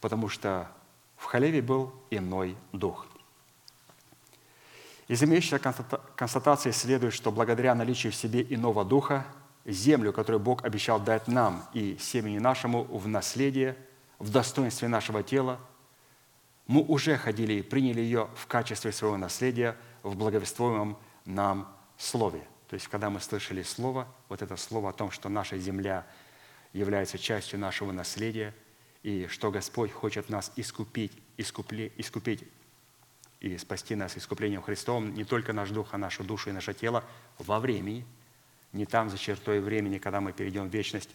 потому 0.01 0.27
что 0.27 0.69
в 1.17 1.25
Халеве 1.25 1.61
был 1.61 1.93
иной 2.09 2.57
дух– 2.71 3.05
из 5.09 5.23
имеющейся 5.23 5.57
констатации 6.15 6.69
следует, 6.69 7.15
что 7.15 7.31
благодаря 7.31 7.73
наличию 7.73 8.11
в 8.11 8.15
себе 8.15 8.45
иного 8.47 8.85
духа 8.85 9.25
землю, 9.65 10.13
которую 10.13 10.39
Бог 10.39 10.63
обещал 10.63 10.99
дать 10.99 11.27
нам 11.27 11.67
и 11.73 11.97
семени 11.99 12.37
нашему 12.37 12.83
в 12.83 13.07
наследие, 13.07 13.75
в 14.19 14.29
достоинстве 14.29 14.87
нашего 14.87 15.23
тела, 15.23 15.59
мы 16.67 16.83
уже 16.83 17.17
ходили 17.17 17.53
и 17.53 17.61
приняли 17.63 18.01
ее 18.01 18.29
в 18.35 18.45
качестве 18.45 18.91
своего 18.91 19.17
наследия 19.17 19.75
в 20.03 20.15
благовествуемом 20.15 20.95
нам 21.25 21.67
Слове. 21.97 22.43
То 22.69 22.75
есть, 22.75 22.87
когда 22.87 23.09
мы 23.09 23.19
слышали 23.19 23.63
Слово, 23.63 24.07
вот 24.29 24.43
это 24.43 24.55
Слово 24.57 24.91
о 24.91 24.93
том, 24.93 25.09
что 25.09 25.27
наша 25.27 25.57
земля 25.57 26.05
является 26.71 27.17
частью 27.17 27.57
нашего 27.57 27.91
наследия, 27.91 28.53
и 29.01 29.25
что 29.25 29.49
Господь 29.49 29.91
хочет 29.91 30.29
нас 30.29 30.51
искупить, 30.55 31.13
искупли, 31.35 31.91
искупить 31.97 32.43
и 33.39 33.57
спасти 33.57 33.95
нас 33.95 34.17
искуплением 34.17 34.61
Христовым, 34.61 35.13
не 35.13 35.23
только 35.23 35.53
наш 35.53 35.69
дух, 35.69 35.93
а 35.93 35.97
нашу 35.97 36.23
душу 36.23 36.49
и 36.49 36.53
наше 36.53 36.73
тело 36.73 37.03
во 37.37 37.59
времени, 37.59 38.05
не 38.73 38.85
там 38.85 39.09
за 39.09 39.17
чертой 39.17 39.61
времени, 39.61 39.97
когда 39.97 40.19
мы 40.19 40.33
перейдем 40.33 40.69
в 40.69 40.73
вечность, 40.73 41.09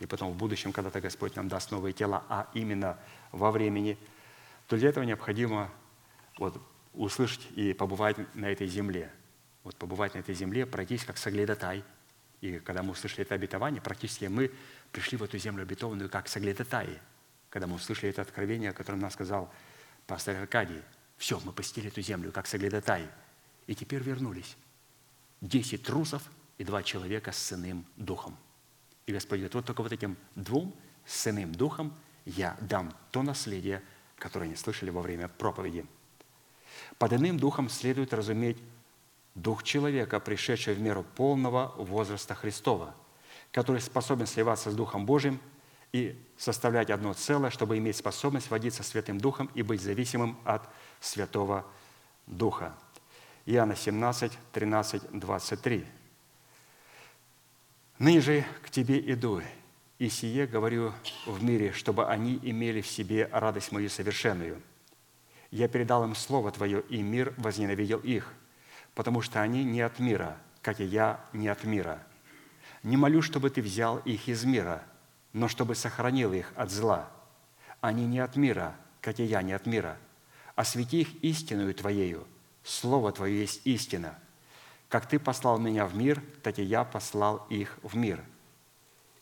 и 0.00 0.06
потом 0.06 0.32
в 0.32 0.36
будущем, 0.36 0.72
когда-то 0.72 1.00
Господь 1.00 1.36
нам 1.36 1.48
даст 1.48 1.70
новые 1.70 1.92
тела, 1.92 2.24
а 2.28 2.48
именно 2.54 2.98
во 3.32 3.50
времени, 3.50 3.98
то 4.66 4.76
для 4.76 4.88
этого 4.88 5.04
необходимо 5.04 5.70
вот, 6.38 6.60
услышать 6.94 7.46
и 7.54 7.72
побывать 7.72 8.16
на 8.34 8.46
этой 8.46 8.66
земле. 8.66 9.10
Вот 9.62 9.76
побывать 9.76 10.14
на 10.14 10.18
этой 10.18 10.34
земле, 10.34 10.64
пройтись 10.64 11.04
как 11.04 11.18
соглядотай. 11.18 11.84
И 12.40 12.58
когда 12.58 12.82
мы 12.82 12.92
услышали 12.92 13.22
это 13.22 13.34
обетование, 13.34 13.82
практически 13.82 14.24
мы 14.24 14.50
пришли 14.90 15.18
в 15.18 15.22
эту 15.22 15.36
землю 15.38 15.62
обетованную 15.62 16.08
как 16.08 16.28
соглядотаи. 16.28 16.98
Когда 17.50 17.66
мы 17.66 17.76
услышали 17.76 18.08
это 18.08 18.22
откровение, 18.22 18.70
о 18.70 18.72
котором 18.72 19.00
нам 19.00 19.10
сказал 19.10 19.52
пастор 20.06 20.36
Аркадий– 20.36 20.80
все, 21.20 21.38
мы 21.44 21.52
посетили 21.52 21.88
эту 21.88 22.00
землю, 22.00 22.32
как 22.32 22.46
соглядатай. 22.46 23.06
И 23.66 23.74
теперь 23.74 24.02
вернулись. 24.02 24.56
Десять 25.42 25.82
трусов 25.82 26.22
и 26.56 26.64
два 26.64 26.82
человека 26.82 27.30
с 27.30 27.36
сыным 27.36 27.84
духом. 27.96 28.38
И 29.04 29.12
Господь 29.12 29.40
говорит, 29.40 29.54
вот 29.54 29.66
только 29.66 29.82
вот 29.82 29.92
этим 29.92 30.16
двум 30.34 30.74
с 31.04 31.14
сыным 31.20 31.52
духом 31.52 31.94
я 32.24 32.56
дам 32.62 32.96
то 33.10 33.22
наследие, 33.22 33.82
которое 34.16 34.46
они 34.46 34.56
слышали 34.56 34.88
во 34.88 35.02
время 35.02 35.28
проповеди. 35.28 35.84
Под 36.96 37.12
иным 37.12 37.38
духом 37.38 37.68
следует 37.68 38.14
разуметь 38.14 38.56
дух 39.34 39.62
человека, 39.62 40.20
пришедший 40.20 40.72
в 40.72 40.80
меру 40.80 41.04
полного 41.04 41.74
возраста 41.76 42.34
Христова, 42.34 42.94
который 43.52 43.82
способен 43.82 44.26
сливаться 44.26 44.70
с 44.70 44.74
Духом 44.74 45.04
Божьим 45.04 45.38
и 45.92 46.16
составлять 46.36 46.90
одно 46.90 47.12
целое, 47.14 47.50
чтобы 47.50 47.78
иметь 47.78 47.96
способность 47.96 48.50
водиться 48.50 48.82
Святым 48.82 49.18
Духом 49.18 49.50
и 49.54 49.62
быть 49.62 49.80
зависимым 49.80 50.38
от 50.44 50.68
Святого 51.00 51.66
Духа. 52.26 52.74
Иоанна 53.46 53.74
17, 53.74 54.32
13, 54.52 55.02
23. 55.12 55.86
«Ныне 57.98 58.20
же 58.20 58.44
к 58.62 58.70
тебе 58.70 58.98
иду, 59.12 59.42
и 59.98 60.08
сие 60.08 60.46
говорю 60.46 60.94
в 61.26 61.42
мире, 61.42 61.72
чтобы 61.72 62.06
они 62.06 62.38
имели 62.42 62.80
в 62.80 62.86
себе 62.86 63.28
радость 63.32 63.72
мою 63.72 63.90
совершенную. 63.90 64.62
Я 65.50 65.68
передал 65.68 66.04
им 66.04 66.14
Слово 66.14 66.52
Твое, 66.52 66.80
и 66.88 67.02
мир 67.02 67.34
возненавидел 67.36 67.98
их, 67.98 68.32
потому 68.94 69.20
что 69.20 69.42
они 69.42 69.64
не 69.64 69.80
от 69.80 69.98
мира, 69.98 70.38
как 70.62 70.80
и 70.80 70.84
я 70.84 71.20
не 71.32 71.48
от 71.48 71.64
мира. 71.64 72.02
Не 72.82 72.96
молю, 72.96 73.20
чтобы 73.20 73.50
Ты 73.50 73.60
взял 73.60 73.98
их 73.98 74.28
из 74.28 74.44
мира, 74.44 74.82
но 75.32 75.48
чтобы 75.48 75.74
сохранил 75.74 76.32
их 76.32 76.52
от 76.56 76.70
зла. 76.70 77.10
Они 77.80 78.06
не 78.06 78.18
от 78.18 78.36
мира, 78.36 78.76
как 79.00 79.20
и 79.20 79.24
я 79.24 79.42
не 79.42 79.52
от 79.52 79.66
мира– 79.66 79.96
освети 80.60 81.00
их 81.00 81.24
истинную 81.24 81.74
Твоею. 81.74 82.26
Слово 82.62 83.12
Твое 83.12 83.40
есть 83.40 83.62
истина. 83.64 84.18
Как 84.90 85.06
Ты 85.06 85.18
послал 85.18 85.58
меня 85.58 85.86
в 85.86 85.94
мир, 85.96 86.22
так 86.42 86.58
и 86.58 86.62
я 86.62 86.84
послал 86.84 87.46
их 87.48 87.78
в 87.82 87.96
мир. 87.96 88.22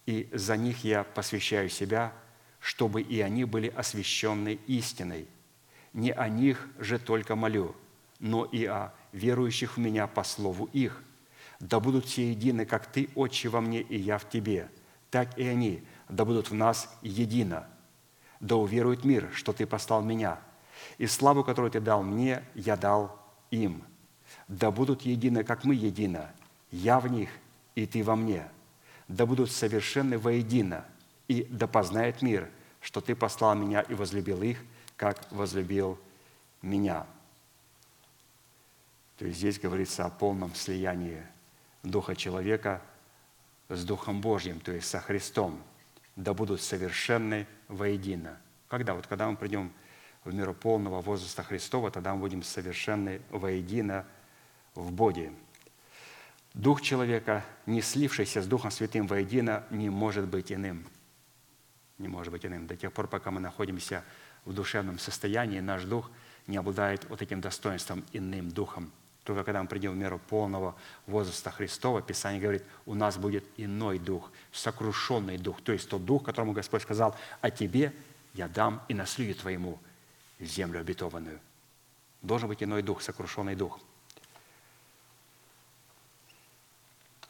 И 0.05 0.29
за 0.33 0.57
них 0.57 0.83
я 0.83 1.05
посвящаю 1.05 1.69
себя, 1.69 2.13
чтобы 2.59 3.03
и 3.03 3.21
они 3.21 3.45
были 3.45 3.69
освящены 3.69 4.59
истиной. 4.67 5.29
Не 5.93 6.11
о 6.11 6.29
них 6.29 6.67
же 6.79 6.99
только 6.99 7.37
молю, 7.37 7.77
но 8.19 8.45
и 8.45 8.65
о 8.65 8.93
верующих 9.13 9.77
в 9.77 9.81
Меня 9.81 10.09
по 10.09 10.25
слову 10.25 10.69
их. 10.73 11.05
Да 11.61 11.79
будут 11.79 12.07
все 12.07 12.31
едины, 12.31 12.67
как 12.67 12.91
Ты, 12.91 13.11
Отче, 13.15 13.49
во 13.49 13.61
мне, 13.61 13.81
и 13.81 13.97
я 13.97 14.19
в 14.19 14.29
Тебе, 14.29 14.71
так 15.11 15.39
и 15.39 15.47
они, 15.47 15.85
да 16.09 16.25
будут 16.25 16.51
в 16.51 16.55
нас 16.55 16.93
едино. 17.03 17.67
Да 18.41 18.57
уверует 18.57 19.05
мир, 19.05 19.31
что 19.33 19.53
Ты 19.53 19.67
послал 19.67 20.03
Меня– 20.03 20.41
и 20.99 21.07
славу, 21.07 21.45
которую 21.45 21.71
Ты 21.71 21.81
дал 21.81 22.03
мне, 22.03 22.43
я 22.55 22.77
дал 22.77 23.19
им. 23.51 23.83
Да 24.47 24.71
будут 24.71 25.03
едины, 25.03 25.45
как 25.45 25.65
мы 25.65 25.75
едины, 25.75 26.27
я 26.71 27.01
в 27.01 27.09
них, 27.09 27.31
и 27.75 27.87
Ты 27.87 28.03
во 28.03 28.17
мне. 28.17 28.49
Да 29.07 29.27
будут 29.27 29.51
совершенны 29.51 30.19
воедино, 30.19 30.85
и 31.29 31.47
да 31.51 31.67
познает 31.67 32.23
мир, 32.23 32.51
что 32.81 33.01
Ты 33.01 33.15
послал 33.15 33.55
меня 33.55 33.81
и 33.81 33.95
возлюбил 33.95 34.43
их, 34.43 34.59
как 34.97 35.31
возлюбил 35.31 35.99
меня». 36.63 37.07
То 39.19 39.27
есть 39.27 39.39
здесь 39.39 39.59
говорится 39.59 40.05
о 40.05 40.11
полном 40.11 40.55
слиянии 40.55 41.25
Духа 41.83 42.15
человека 42.15 42.81
с 43.69 43.85
Духом 43.85 44.21
Божьим, 44.21 44.61
то 44.61 44.71
есть 44.71 44.89
со 44.89 45.01
Христом. 45.01 45.61
Да 46.19 46.35
будут 46.35 46.61
совершенны 46.61 47.47
воедино. 47.69 48.41
Когда? 48.67 48.95
Вот 48.95 49.07
когда 49.07 49.31
мы 49.31 49.37
придем 49.37 49.73
в 50.25 50.35
меру 50.35 50.53
полного 50.53 51.01
возраста 51.01 51.45
Христова, 51.45 51.93
тогда 51.93 52.13
мы 52.13 52.19
будем 52.23 52.43
совершенны 52.43 53.23
воедино 53.31 54.05
в 54.75 54.91
Боге. 54.91 55.33
Дух 56.55 56.83
человека, 56.83 57.45
не 57.67 57.81
слившийся 57.83 58.43
с 58.43 58.49
Духом 58.49 58.73
Святым 58.73 59.07
воедино, 59.07 59.65
не 59.71 59.91
может 59.91 60.27
быть 60.27 60.51
иным. 60.51 60.85
Не 61.99 62.09
может 62.09 62.33
быть 62.33 62.45
иным. 62.45 62.67
До 62.67 62.77
тех 62.77 62.93
пор, 62.93 63.07
пока 63.07 63.31
мы 63.31 63.39
находимся 63.39 64.03
в 64.45 64.53
душевном 64.53 64.99
состоянии, 64.99 65.61
наш 65.61 65.85
дух 65.85 66.11
не 66.49 66.57
обладает 66.57 67.09
вот 67.09 67.23
этим 67.23 67.41
достоинством 67.41 68.05
иным 68.13 68.49
духом. 68.49 68.91
Только 69.29 69.45
когда 69.45 69.61
мы 69.61 69.69
придем 69.69 69.93
в 69.93 69.97
меру 69.97 70.19
полного 70.19 70.75
возраста 71.07 71.51
Христова, 71.51 72.01
Писание 72.01 72.41
говорит, 72.41 72.65
у 72.87 72.95
нас 72.95 73.19
будет 73.19 73.45
иной 73.59 73.99
дух, 73.99 74.31
сокрушенный 74.53 75.37
дух, 75.37 75.61
то 75.61 75.71
есть 75.71 75.87
тот 75.91 76.03
дух, 76.07 76.25
которому 76.25 76.53
Господь 76.53 76.81
сказал, 76.81 77.15
а 77.43 77.51
тебе 77.51 77.93
я 78.33 78.49
дам 78.49 78.83
и 78.89 78.95
наследию 78.95 79.35
твоему 79.35 79.79
землю 80.41 80.81
обетованную. 80.81 81.41
Должен 82.23 82.49
быть 82.49 82.63
иной 82.63 82.81
дух, 82.81 83.03
сокрушенный 83.03 83.55
дух. 83.55 83.79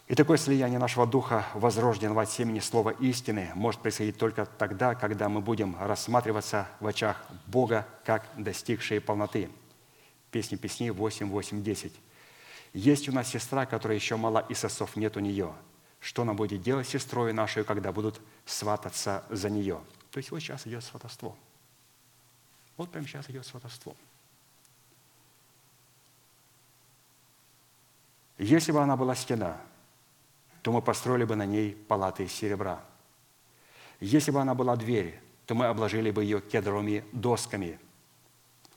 И 0.07 0.15
такое 0.15 0.39
слияние 0.39 0.79
нашего 0.79 1.05
духа, 1.05 1.47
возрожденного 1.55 2.23
от 2.23 2.31
семени 2.31 2.61
слова 2.61 2.91
истины, 2.91 3.51
может 3.57 3.81
происходить 3.81 4.19
только 4.19 4.47
тогда, 4.47 4.95
когда 4.95 5.29
мы 5.29 5.41
будем 5.41 5.77
рассматриваться 5.81 6.69
в 6.79 6.87
очах 6.87 7.21
Бога 7.49 7.89
как 8.05 8.25
достигшие 8.37 9.01
полноты. 9.01 9.51
Песни 10.31 10.57
песней 10.57 10.91
8, 10.91 11.31
8, 11.31 11.63
10. 11.63 11.93
Есть 12.75 13.09
у 13.09 13.13
нас 13.13 13.29
сестра, 13.29 13.67
которая 13.67 13.97
еще 13.97 14.17
мала, 14.17 14.45
и 14.49 14.55
сосов 14.55 14.97
нет 14.97 15.17
у 15.17 15.21
нее. 15.21 15.55
Что 16.01 16.23
она 16.23 16.35
будет 16.35 16.63
делать 16.63 16.87
сестрой 16.89 17.33
нашей, 17.33 17.65
когда 17.65 17.93
будут 17.93 18.21
свататься 18.45 19.25
за 19.31 19.51
нее? 19.51 19.81
То 20.11 20.19
есть 20.19 20.31
вот 20.31 20.41
сейчас 20.41 20.67
идет 20.67 20.85
сватовство– 20.85 21.37
вот 22.79 22.93
прямо 22.93 23.07
сейчас 23.07 23.29
идет 23.29 23.45
сватовство. 23.45 23.95
Если 28.39 28.71
бы 28.71 28.81
она 28.81 28.97
была 28.97 29.17
стена, 29.17 29.61
то 30.63 30.71
мы 30.71 30.81
построили 30.81 31.25
бы 31.25 31.35
на 31.35 31.45
ней 31.45 31.75
палаты 31.75 32.25
из 32.25 32.33
серебра. 32.33 32.81
Если 33.99 34.31
бы 34.31 34.41
она 34.41 34.55
была 34.55 34.77
дверь, 34.77 35.21
то 35.45 35.57
мы 35.57 35.67
обложили 35.67 36.13
бы 36.13 36.23
ее 36.23 36.41
кедровыми 36.41 37.05
досками. 37.11 37.81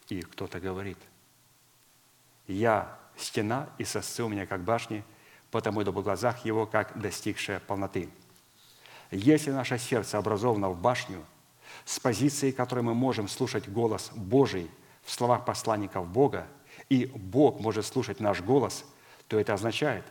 И 0.09 0.21
кто-то 0.21 0.59
говорит, 0.59 0.97
я 2.51 2.97
стена, 3.17 3.69
и 3.77 3.83
сосцы 3.83 4.23
у 4.23 4.29
меня 4.29 4.45
как 4.45 4.63
башни, 4.63 5.03
потому 5.51 5.83
иду 5.83 5.91
в 5.91 6.03
глазах 6.03 6.45
его, 6.45 6.65
как 6.65 6.99
достигшая 6.99 7.59
полноты. 7.59 8.09
Если 9.11 9.51
наше 9.51 9.77
сердце 9.77 10.17
образовано 10.17 10.69
в 10.69 10.79
башню– 10.79 11.25
с 11.85 11.99
позиции, 11.99 12.51
которой 12.51 12.81
мы 12.81 12.93
можем 12.93 13.27
слушать 13.27 13.69
голос 13.69 14.11
Божий 14.15 14.69
в 15.03 15.11
словах 15.11 15.45
посланников 15.45 16.07
Бога, 16.07 16.47
и 16.89 17.05
Бог 17.05 17.59
может 17.59 17.85
слушать 17.85 18.19
наш 18.19 18.41
голос, 18.41 18.85
то 19.27 19.39
это 19.39 19.53
означает, 19.53 20.05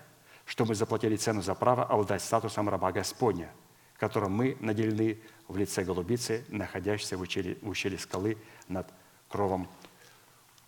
что 0.45 0.65
мы 0.65 0.75
заплатили 0.75 1.17
цену 1.17 1.43
за 1.43 1.55
право 1.55 1.85
обладать 1.85 2.23
статусом 2.23 2.69
раба 2.69 2.93
Господня, 2.93 3.51
которым 3.99 4.33
мы 4.33 4.57
наделены 4.61 5.21
в 5.47 5.57
лице 5.57 5.85
голубицы, 5.85 6.45
находящейся 6.49 7.17
в 7.17 7.21
ущелье, 7.21 7.59
в 7.63 7.69
ущелье 7.69 7.99
скалы 7.99 8.37
над 8.69 8.89
кровом 9.29 9.69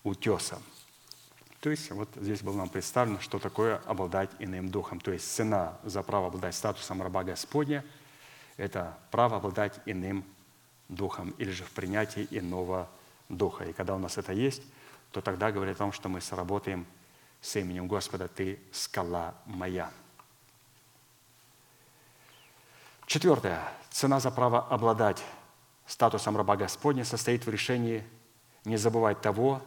утеса. 0.02 0.58
То 1.62 1.70
есть 1.70 1.92
вот 1.92 2.08
здесь 2.16 2.42
было 2.42 2.56
нам 2.56 2.68
представлено, 2.68 3.20
что 3.20 3.38
такое 3.38 3.76
обладать 3.86 4.30
иным 4.40 4.68
духом. 4.68 4.98
То 4.98 5.12
есть 5.12 5.32
цена 5.32 5.78
за 5.84 6.02
право 6.02 6.26
обладать 6.26 6.56
статусом 6.56 7.00
раба 7.00 7.22
Господня– 7.22 7.84
это 8.56 8.98
право 9.12 9.36
обладать 9.36 9.78
иным 9.86 10.24
духом 10.88 11.30
или 11.38 11.52
же 11.52 11.62
в 11.62 11.70
принятии 11.70 12.26
иного 12.32 12.88
духа. 13.28 13.64
И 13.64 13.72
когда 13.72 13.94
у 13.94 13.98
нас 14.00 14.18
это 14.18 14.32
есть, 14.32 14.60
то 15.12 15.20
тогда 15.20 15.52
говорит 15.52 15.76
о 15.76 15.78
том, 15.78 15.92
что 15.92 16.08
мы 16.08 16.20
сработаем 16.20 16.84
с 17.40 17.54
именем 17.54 17.86
Господа 17.86 18.26
«Ты– 18.26 18.58
скала 18.72 19.36
моя». 19.46 19.92
Четвертое. 23.06 23.62
Цена 23.88 24.18
за 24.18 24.32
право 24.32 24.66
обладать 24.66 25.22
статусом 25.86 26.36
раба 26.36 26.56
Господня 26.56 27.04
состоит 27.04 27.46
в 27.46 27.50
решении 27.50 28.04
не 28.64 28.76
забывать 28.76 29.20
того, 29.20 29.62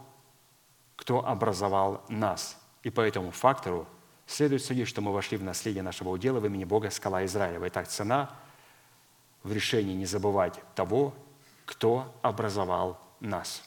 кто 0.96 1.26
образовал 1.26 2.04
нас. 2.10 2.58
И 2.84 2.90
по 2.90 3.02
этому 3.02 3.32
фактору 3.32 3.88
следует 4.28 4.64
судить, 4.64 4.88
что 4.88 5.02
мы 5.02 5.12
вошли 5.12 5.38
в 5.38 5.44
наследие 5.44 5.84
нашего 5.84 6.10
удела 6.10 6.40
в 6.40 6.46
имени 6.46 6.64
Бога 6.64 6.90
скала 6.90 7.26
Израилева. 7.26 7.68
Итак, 7.68 7.88
цена 7.88 8.36
в 9.44 9.52
решении 9.52 9.94
не 9.94 10.06
забывать 10.06 10.60
того, 10.76 11.14
кто 11.66 12.14
образовал 12.22 13.00
нас. 13.20 13.64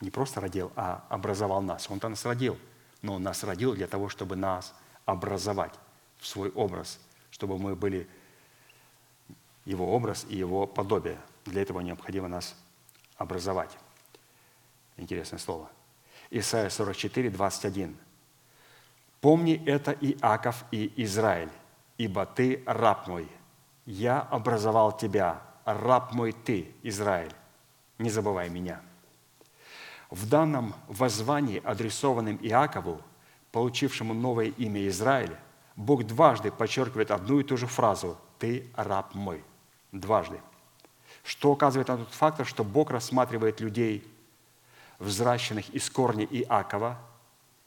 Не 0.00 0.10
просто 0.10 0.40
родил, 0.40 0.72
а 0.76 1.04
образовал 1.08 1.60
нас. 1.60 1.90
Он-то 1.90 2.08
нас 2.08 2.24
родил, 2.24 2.56
но 3.02 3.14
Он 3.14 3.22
нас 3.22 3.42
родил 3.42 3.74
для 3.74 3.86
того, 3.86 4.08
чтобы 4.08 4.36
нас 4.36 4.74
образовать 5.06 5.74
в 6.18 6.26
свой 6.26 6.50
образ, 6.50 7.00
чтобы 7.30 7.58
мы 7.58 7.74
были 7.74 8.08
Его 9.64 9.92
образ 9.92 10.24
и 10.28 10.36
Его 10.36 10.66
подобие. 10.66 11.18
Для 11.44 11.62
этого 11.62 11.80
необходимо 11.80 12.28
нас 12.28 12.54
образовать. 13.16 13.76
Интересное 14.96 15.38
слово. 15.38 15.68
Исайя 16.30 16.68
44, 16.68 17.30
21. 17.30 17.96
«Помни 19.20 19.62
это 19.66 19.92
Иаков 19.92 20.64
и 20.70 20.92
Израиль, 20.96 21.50
ибо 21.96 22.26
ты 22.26 22.62
раб 22.66 23.08
мой. 23.08 23.28
Я 23.86 24.20
образовал 24.20 24.96
тебя, 24.96 25.42
раб 25.64 26.12
мой 26.12 26.32
ты, 26.32 26.72
Израиль. 26.82 27.32
Не 27.98 28.10
забывай 28.10 28.50
меня». 28.50 28.80
В 30.10 30.28
данном 30.28 30.74
воззвании, 30.86 31.62
адресованном 31.64 32.38
Иакову, 32.42 33.00
получившему 33.50 34.14
новое 34.14 34.46
имя 34.46 34.86
Израиль, 34.88 35.36
Бог 35.76 36.04
дважды 36.04 36.50
подчеркивает 36.50 37.10
одну 37.10 37.40
и 37.40 37.44
ту 37.44 37.56
же 37.56 37.66
фразу 37.66 38.18
«Ты 38.38 38.70
раб 38.74 39.14
мой». 39.14 39.44
Дважды. 39.92 40.40
Что 41.24 41.52
указывает 41.52 41.88
на 41.88 41.98
тот 41.98 42.12
фактор, 42.12 42.46
что 42.46 42.64
Бог 42.64 42.90
рассматривает 42.90 43.60
людей, 43.60 44.06
взращенных 44.98 45.68
из 45.70 45.88
корня 45.90 46.24
Иакова 46.24 46.98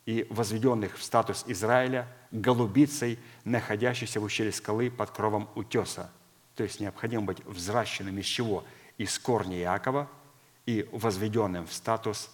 и 0.06 0.26
возведенных 0.30 0.98
в 0.98 1.04
статус 1.04 1.44
Израиля, 1.48 2.08
голубицей, 2.32 3.20
находящейся 3.44 4.20
в 4.20 4.24
ущелье 4.24 4.52
скалы 4.52 4.90
под 4.90 5.12
кровом 5.12 5.50
утеса. 5.56 6.12
То 6.56 6.64
есть 6.64 6.80
необходимо 6.80 7.24
быть 7.24 7.46
взращенным 7.46 8.18
из 8.18 8.26
чего? 8.26 8.64
Из 8.98 9.18
корня 9.20 9.60
Иакова– 9.60 10.08
и 10.66 10.88
возведенным 10.92 11.68
в 11.68 11.74
статус 11.74 12.30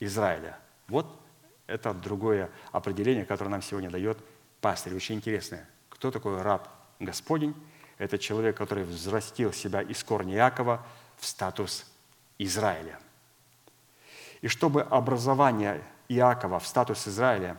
Израиля. 0.00 0.58
Вот 0.88 1.06
это 1.66 1.92
другое 1.92 2.50
определение, 2.72 3.24
которое 3.24 3.50
нам 3.50 3.62
сегодня 3.62 3.90
дает 3.90 4.18
пастырь. 4.60 4.94
Очень 4.94 5.16
интересное. 5.16 5.68
Кто 5.88 6.10
такой 6.10 6.40
раб 6.42 6.68
Господень? 7.00 7.54
Это 7.98 8.18
человек, 8.18 8.56
который 8.56 8.84
взрастил 8.84 9.52
себя 9.52 9.82
из 9.82 10.02
корня 10.04 10.34
Иакова 10.36 10.84
в 11.18 11.26
статус 11.26 11.86
Израиля. 12.38 12.98
И 14.46 14.48
чтобы 14.48 14.82
образование 14.82 15.82
Иакова 16.08 16.60
в 16.60 16.66
статус 16.68 17.08
Израиля 17.08 17.56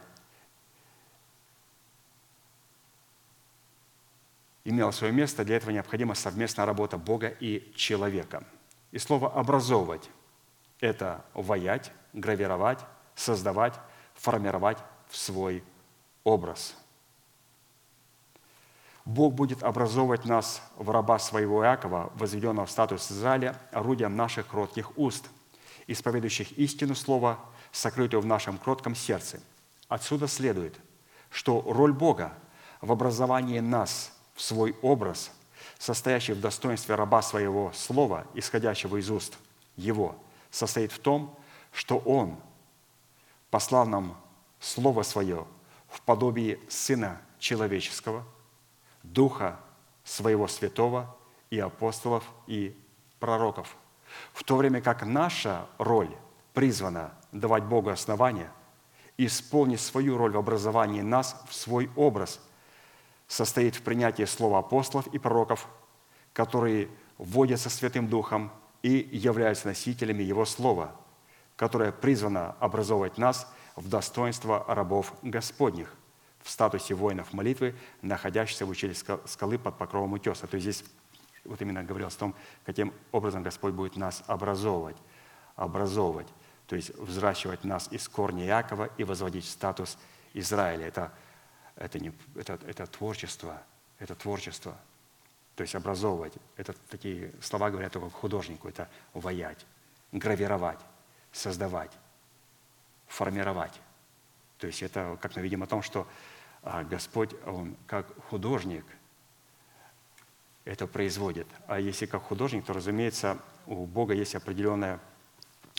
имело 4.63 4.91
свое 4.91 5.11
место, 5.11 5.43
для 5.43 5.57
этого 5.57 5.71
необходима 5.71 6.15
совместная 6.15 6.65
работа 6.65 6.97
Бога 6.97 7.27
и 7.27 7.73
человека– 7.75 8.45
и 8.91 8.99
слово 8.99 9.29
«образовывать»– 9.33 10.09
это 10.79 11.25
ваять, 11.33 11.91
гравировать, 12.13 12.79
создавать, 13.15 13.73
формировать 14.13 14.77
в 15.09 15.17
свой 15.17 15.63
образ. 16.23 16.75
Бог 19.03 19.33
будет 19.33 19.61
образовывать 19.61 20.25
нас 20.25 20.61
в 20.77 20.89
раба 20.89 21.19
своего 21.19 21.63
Иакова, 21.63 22.11
возведенного 22.15 22.65
в 22.65 22.71
статус 22.71 23.11
Израиля, 23.11 23.59
орудием 23.71 24.15
наших 24.15 24.47
кротких 24.47 24.97
уст, 24.97 25.29
исповедующих 25.87 26.51
истину 26.53 26.95
слова, 26.95 27.39
сокрытую 27.71 28.21
в 28.21 28.25
нашем 28.25 28.57
кротком 28.57 28.95
сердце. 28.95 29.39
Отсюда 29.87 30.27
следует, 30.27 30.75
что 31.29 31.61
роль 31.61 31.93
Бога 31.93 32.33
в 32.81 32.91
образовании 32.91 33.59
нас 33.59 34.11
в 34.35 34.41
свой 34.41 34.75
образ– 34.81 35.31
состоящий 35.79 36.33
в 36.33 36.41
достоинстве 36.41 36.95
раба 36.95 37.21
своего 37.21 37.71
слова, 37.73 38.25
исходящего 38.33 38.97
из 38.97 39.09
уст 39.09 39.37
его, 39.75 40.15
состоит 40.51 40.91
в 40.91 40.99
том, 40.99 41.37
что 41.71 41.97
он 41.97 42.37
послал 43.49 43.85
нам 43.85 44.17
Слово 44.59 45.03
Свое 45.03 45.45
в 45.87 46.01
подобии 46.01 46.59
Сына 46.67 47.21
Человеческого, 47.39 48.25
Духа 49.03 49.59
Своего 50.03 50.47
Святого 50.47 51.15
и 51.49 51.59
апостолов 51.59 52.23
и 52.47 52.75
пророков. 53.19 53.75
В 54.33 54.43
то 54.43 54.55
время 54.55 54.81
как 54.81 55.05
наша 55.05 55.65
роль 55.77 56.15
призвана 56.53 57.13
давать 57.31 57.63
Богу 57.63 57.89
основания, 57.89 58.51
исполнить 59.17 59.81
свою 59.81 60.17
роль 60.17 60.31
в 60.31 60.37
образовании 60.37 61.01
нас 61.01 61.41
в 61.47 61.53
свой 61.53 61.89
образ– 61.95 62.39
состоит 63.27 63.75
в 63.75 63.81
принятии 63.81 64.23
слова 64.23 64.59
апостолов 64.59 65.07
и 65.07 65.19
пророков, 65.19 65.67
которые 66.33 66.89
вводятся 67.17 67.69
Святым 67.69 68.07
Духом 68.07 68.51
и 68.81 69.09
являются 69.11 69.67
носителями 69.67 70.23
Его 70.23 70.45
Слова, 70.45 70.95
которое 71.55 71.91
призвано 71.91 72.55
образовывать 72.59 73.17
нас 73.17 73.51
в 73.75 73.89
достоинство 73.89 74.63
рабов 74.67 75.13
Господних 75.21 75.93
в 76.41 76.49
статусе 76.49 76.93
воинов 76.93 77.33
молитвы, 77.33 77.75
находящихся 78.01 78.65
в 78.65 78.69
ущелье 78.69 78.95
скалы 79.25 79.59
под 79.59 79.77
покровом 79.77 80.13
утеса. 80.13 80.47
То 80.47 80.55
есть 80.55 80.63
здесь 80.63 80.89
вот 81.47 81.61
именно 81.61 81.83
говорилось 81.83 82.15
о 82.15 82.19
том, 82.19 82.35
каким 82.65 82.93
образом 83.11 83.43
Господь 83.43 83.73
будет 83.73 83.95
нас 83.95 84.23
образовывать. 84.27 84.97
Образовывать, 85.55 86.27
то 86.67 86.75
есть 86.75 86.93
взращивать 86.95 87.63
нас 87.63 87.87
из 87.91 88.07
корня 88.07 88.45
Якова 88.45 88.89
и 88.97 89.03
возводить 89.03 89.45
статус 89.45 89.97
Израиля. 90.33 90.85
Это 90.85 91.11
это, 91.77 91.99
не, 91.99 92.11
это, 92.35 92.59
это 92.65 92.87
творчество, 92.87 93.61
это 93.99 94.15
творчество. 94.15 94.75
То 95.55 95.61
есть 95.61 95.75
образовывать. 95.75 96.33
Это 96.55 96.73
такие 96.89 97.31
слова 97.41 97.69
говорят 97.69 97.93
только 97.93 98.09
художнику. 98.09 98.67
Это 98.67 98.89
воять, 99.13 99.65
гравировать, 100.11 100.79
создавать, 101.31 101.91
формировать. 103.07 103.79
То 104.57 104.67
есть 104.67 104.83
это 104.83 105.17
как 105.21 105.35
мы 105.35 105.41
видим 105.41 105.63
о 105.63 105.67
том, 105.67 105.81
что 105.81 106.07
а, 106.63 106.83
Господь, 106.83 107.33
Он 107.45 107.75
как 107.87 108.07
художник 108.25 108.85
это 110.67 110.85
производит. 110.85 111.47
А 111.67 111.79
если 111.79 112.05
как 112.05 112.23
художник, 112.23 112.65
то, 112.65 112.73
разумеется, 112.73 113.37
у 113.65 113.85
Бога 113.85 114.13
есть 114.13 114.35
определенные 114.35 114.99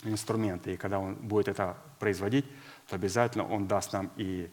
инструменты. 0.03 0.73
И 0.73 0.77
когда 0.77 0.99
Он 0.99 1.13
будет 1.13 1.47
это 1.47 1.77
производить, 1.99 2.45
то 2.87 2.95
обязательно 2.95 3.47
Он 3.47 3.67
даст 3.67 3.93
нам 3.93 4.09
и 4.17 4.49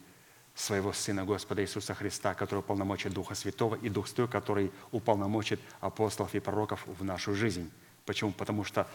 своего 0.53 0.93
Сына 0.93 1.25
Господа 1.25 1.63
Иисуса 1.63 1.93
Христа, 1.95 2.35
который 2.35 2.59
уполномочит 2.59 3.13
Духа 3.13 3.33
Святого, 3.35 3.75
и 3.75 3.89
Дух 3.89 4.07
Святой, 4.07 4.27
который 4.27 4.71
уполномочит 4.91 5.59
апостолов 5.79 6.33
и 6.35 6.39
пророков 6.39 6.85
в 6.85 7.03
нашу 7.03 7.33
жизнь. 7.33 7.71
Почему? 8.05 8.31
Потому 8.31 8.63
что 8.63 8.87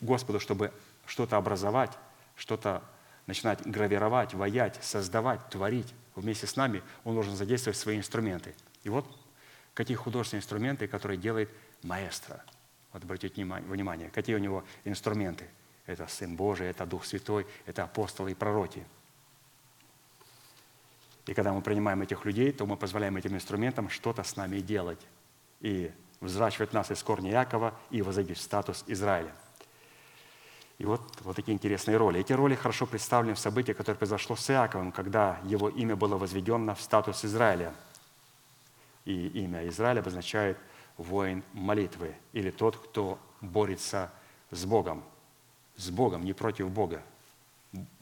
Господу, 0.00 0.40
чтобы 0.40 0.72
что-то 1.06 1.36
образовать, 1.36 1.92
что-то 2.36 2.82
начинать 3.26 3.64
гравировать, 3.64 4.34
воять, 4.34 4.78
создавать, 4.82 5.48
творить 5.48 5.94
вместе 6.16 6.46
с 6.46 6.56
нами, 6.56 6.82
Он 7.04 7.14
должен 7.14 7.36
задействовать 7.36 7.76
свои 7.76 7.98
инструменты. 7.98 8.54
И 8.82 8.88
вот 8.88 9.06
какие 9.78 9.96
художественные 9.96 10.40
инструменты, 10.40 10.88
которые 10.88 11.16
делает 11.16 11.50
маэстро. 11.82 12.42
Вот 12.92 13.04
обратите 13.04 13.44
внимание, 13.44 14.10
какие 14.10 14.36
у 14.36 14.40
него 14.40 14.64
инструменты. 14.84 15.46
Это 15.86 16.06
Сын 16.06 16.36
Божий, 16.36 16.66
это 16.66 16.84
Дух 16.84 17.04
Святой, 17.04 17.46
это 17.64 17.84
апостолы 17.84 18.32
и 18.32 18.34
пророки– 18.34 18.84
и 21.28 21.34
когда 21.34 21.52
мы 21.52 21.60
принимаем 21.60 22.00
этих 22.00 22.24
людей, 22.24 22.50
то 22.52 22.64
мы 22.64 22.78
позволяем 22.78 23.14
этим 23.18 23.34
инструментам 23.34 23.90
что-то 23.90 24.22
с 24.22 24.36
нами 24.36 24.60
делать 24.60 24.98
и 25.60 25.92
взращивать 26.22 26.72
нас 26.72 26.90
из 26.90 27.02
корня 27.02 27.30
Якова 27.30 27.74
и 27.90 28.00
возводить 28.00 28.38
статус 28.38 28.82
Израиля. 28.86 29.34
И 30.78 30.86
вот, 30.86 31.02
вот 31.20 31.36
такие 31.36 31.52
интересные 31.52 31.98
роли. 31.98 32.20
Эти 32.20 32.32
роли 32.32 32.54
хорошо 32.54 32.86
представлены 32.86 33.34
в 33.34 33.38
событии, 33.38 33.72
которое 33.72 33.98
произошло 33.98 34.36
с 34.36 34.48
Иаковом, 34.48 34.90
когда 34.90 35.38
его 35.44 35.68
имя 35.68 35.96
было 35.96 36.16
возведено 36.16 36.74
в 36.74 36.80
статус 36.80 37.22
Израиля. 37.26 37.74
И 39.08 39.28
имя 39.28 39.66
Израиля 39.68 40.00
обозначает 40.00 40.58
воин 40.98 41.42
молитвы 41.54 42.14
или 42.34 42.50
тот, 42.50 42.76
кто 42.76 43.18
борется 43.40 44.12
с 44.50 44.66
Богом. 44.66 45.02
С 45.76 45.88
Богом, 45.88 46.26
не 46.26 46.34
против 46.34 46.68
Бога. 46.68 47.02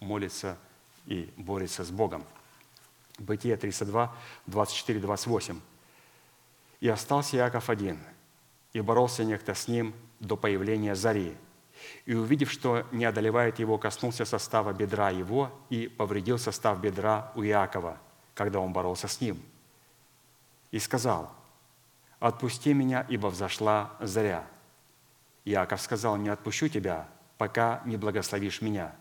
Молится 0.00 0.58
и 1.06 1.32
борется 1.36 1.84
с 1.84 1.92
Богом. 1.92 2.24
Бытие 3.20 3.56
32, 3.56 4.12
24, 4.46 4.98
28. 4.98 5.60
«И 6.80 6.88
остался 6.88 7.36
Иаков 7.36 7.70
один, 7.70 8.00
и 8.72 8.80
боролся 8.80 9.22
некто 9.22 9.54
с 9.54 9.68
ним 9.68 9.94
до 10.18 10.36
появления 10.36 10.96
зари. 10.96 11.36
И, 12.04 12.14
увидев, 12.14 12.50
что 12.50 12.84
не 12.90 13.04
одолевает 13.04 13.60
его, 13.60 13.78
коснулся 13.78 14.24
состава 14.24 14.72
бедра 14.72 15.10
его 15.10 15.52
и 15.70 15.86
повредил 15.86 16.36
состав 16.36 16.80
бедра 16.80 17.30
у 17.36 17.44
Иакова, 17.44 17.96
когда 18.34 18.58
он 18.58 18.72
боролся 18.72 19.06
с 19.06 19.20
ним. 19.20 19.40
И 20.76 20.78
сказал, 20.78 21.32
«Отпусти 22.20 22.74
меня, 22.74 23.06
ибо 23.08 23.28
взошла 23.28 23.96
заря». 23.98 24.44
Иаков 25.46 25.80
сказал, 25.80 26.18
«Не 26.18 26.28
отпущу 26.28 26.68
тебя, 26.68 27.08
пока 27.38 27.80
не 27.86 27.96
благословишь 27.96 28.60
меня». 28.60 28.94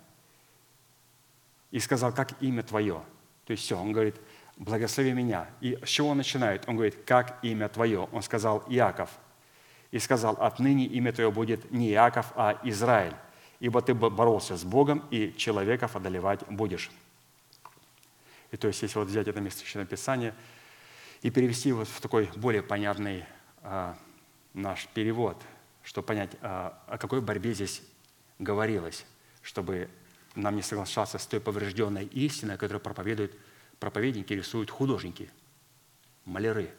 И 1.71 1.79
сказал, 1.79 2.13
«Как 2.13 2.41
имя 2.41 2.63
твое?» 2.63 3.03
То 3.43 3.51
есть 3.51 3.63
все, 3.63 3.77
он 3.77 3.91
говорит, 3.91 4.15
«Благослови 4.55 5.11
меня». 5.11 5.49
И 5.59 5.77
с 5.83 5.89
чего 5.89 6.11
он 6.11 6.17
начинает? 6.17 6.63
Он 6.69 6.75
говорит, 6.77 6.95
«Как 7.05 7.43
имя 7.43 7.67
твое?» 7.67 8.07
Он 8.13 8.21
сказал, 8.21 8.63
«Иаков». 8.69 9.09
И 9.91 9.99
сказал, 9.99 10.35
«Отныне 10.39 10.85
имя 10.85 11.11
твое 11.11 11.29
будет 11.29 11.73
не 11.73 11.91
Иаков, 11.91 12.31
а 12.37 12.57
Израиль, 12.63 13.17
ибо 13.59 13.81
ты 13.81 13.93
боролся 13.93 14.55
с 14.55 14.63
Богом, 14.63 15.03
и 15.11 15.35
человеков 15.35 15.97
одолевать 15.97 16.39
будешь». 16.47 16.89
И 18.51 18.55
то 18.55 18.69
есть, 18.69 18.81
если 18.81 18.97
вот 18.97 19.09
взять 19.09 19.27
это 19.27 19.41
место 19.41 19.59
Священного 19.59 19.89
Писания 19.89 20.33
и 21.25 21.31
перевести 21.31 21.71
вот 21.71 21.87
в 21.87 22.01
такой 22.01 22.29
более 22.35 22.61
понятный 22.61 23.25
а, 23.63 23.97
наш 24.53 24.87
перевод, 24.93 25.41
чтобы 25.81 26.05
понять, 26.05 26.29
а, 26.43 26.79
о 26.85 26.99
какой 26.99 27.19
борьбе 27.19 27.51
здесь 27.55 27.81
говорилось, 28.37 29.07
чтобы 29.41 29.89
нам 30.35 30.55
не 30.55 30.61
соглашаться 30.61 31.17
с 31.17 31.25
той 31.25 31.39
поврежденной 31.39 32.05
истиной, 32.05 32.57
которую 32.57 32.79
проповедуют 32.79 33.35
проповедники, 33.79 34.33
рисуют 34.33 34.69
художники, 34.69 35.31
маляры, 36.25 36.69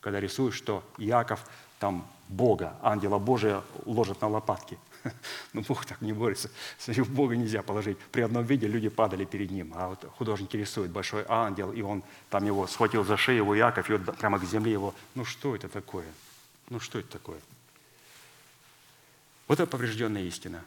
когда 0.00 0.20
рисуют, 0.20 0.52
что 0.52 0.84
Яков 0.98 1.48
там 1.78 2.06
Бога, 2.28 2.76
ангела 2.82 3.18
Божия 3.18 3.62
ложат 3.86 4.20
на 4.20 4.28
лопатки. 4.28 4.78
Но 5.52 5.62
Бог 5.62 5.84
так 5.84 6.00
не 6.00 6.12
борется. 6.12 6.50
В 6.86 7.10
Бога 7.10 7.36
нельзя 7.36 7.62
положить. 7.62 7.98
При 8.12 8.22
одном 8.22 8.44
виде 8.44 8.66
люди 8.66 8.88
падали 8.88 9.24
перед 9.24 9.50
ним. 9.50 9.72
А 9.74 9.88
вот 9.88 10.04
художники 10.16 10.56
рисуют 10.56 10.92
большой 10.92 11.24
ангел, 11.28 11.72
и 11.72 11.82
он 11.82 12.02
там 12.30 12.44
его 12.44 12.66
схватил 12.66 13.04
за 13.04 13.16
шею, 13.16 13.38
его 13.38 13.54
Яков, 13.54 13.88
и 13.90 13.94
вот 13.94 14.16
прямо 14.18 14.38
к 14.38 14.44
земле 14.44 14.72
его. 14.72 14.94
Ну 15.14 15.24
что 15.24 15.54
это 15.54 15.68
такое? 15.68 16.06
Ну 16.70 16.80
что 16.80 16.98
это 16.98 17.08
такое? 17.08 17.40
Вот 19.48 19.60
это 19.60 19.70
поврежденная 19.70 20.22
истина, 20.22 20.64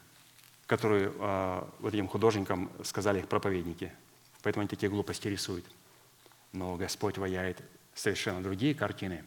которую 0.66 1.14
э, 1.18 1.64
вот 1.80 1.94
этим 1.94 2.08
художникам 2.08 2.72
сказали 2.84 3.20
их 3.20 3.28
проповедники. 3.28 3.92
Поэтому 4.42 4.62
они 4.62 4.70
такие 4.70 4.90
глупости 4.90 5.28
рисуют. 5.28 5.66
Но 6.54 6.78
Господь 6.78 7.18
ваяет 7.18 7.62
совершенно 7.94 8.42
другие 8.42 8.74
картины. 8.74 9.24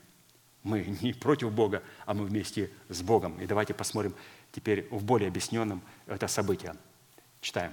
Мы 0.63 0.97
не 1.03 1.13
против 1.13 1.53
Бога, 1.53 1.83
а 2.07 2.15
мы 2.15 2.25
вместе 2.25 2.71
с 2.89 3.03
Богом. 3.03 3.39
И 3.41 3.47
давайте 3.47 3.75
посмотрим 3.75 4.15
теперь 4.53 4.87
в 4.91 5.03
более 5.05 5.29
объясненном 5.29 5.83
это 6.07 6.29
событие. 6.29 6.75
Читаем, 7.41 7.73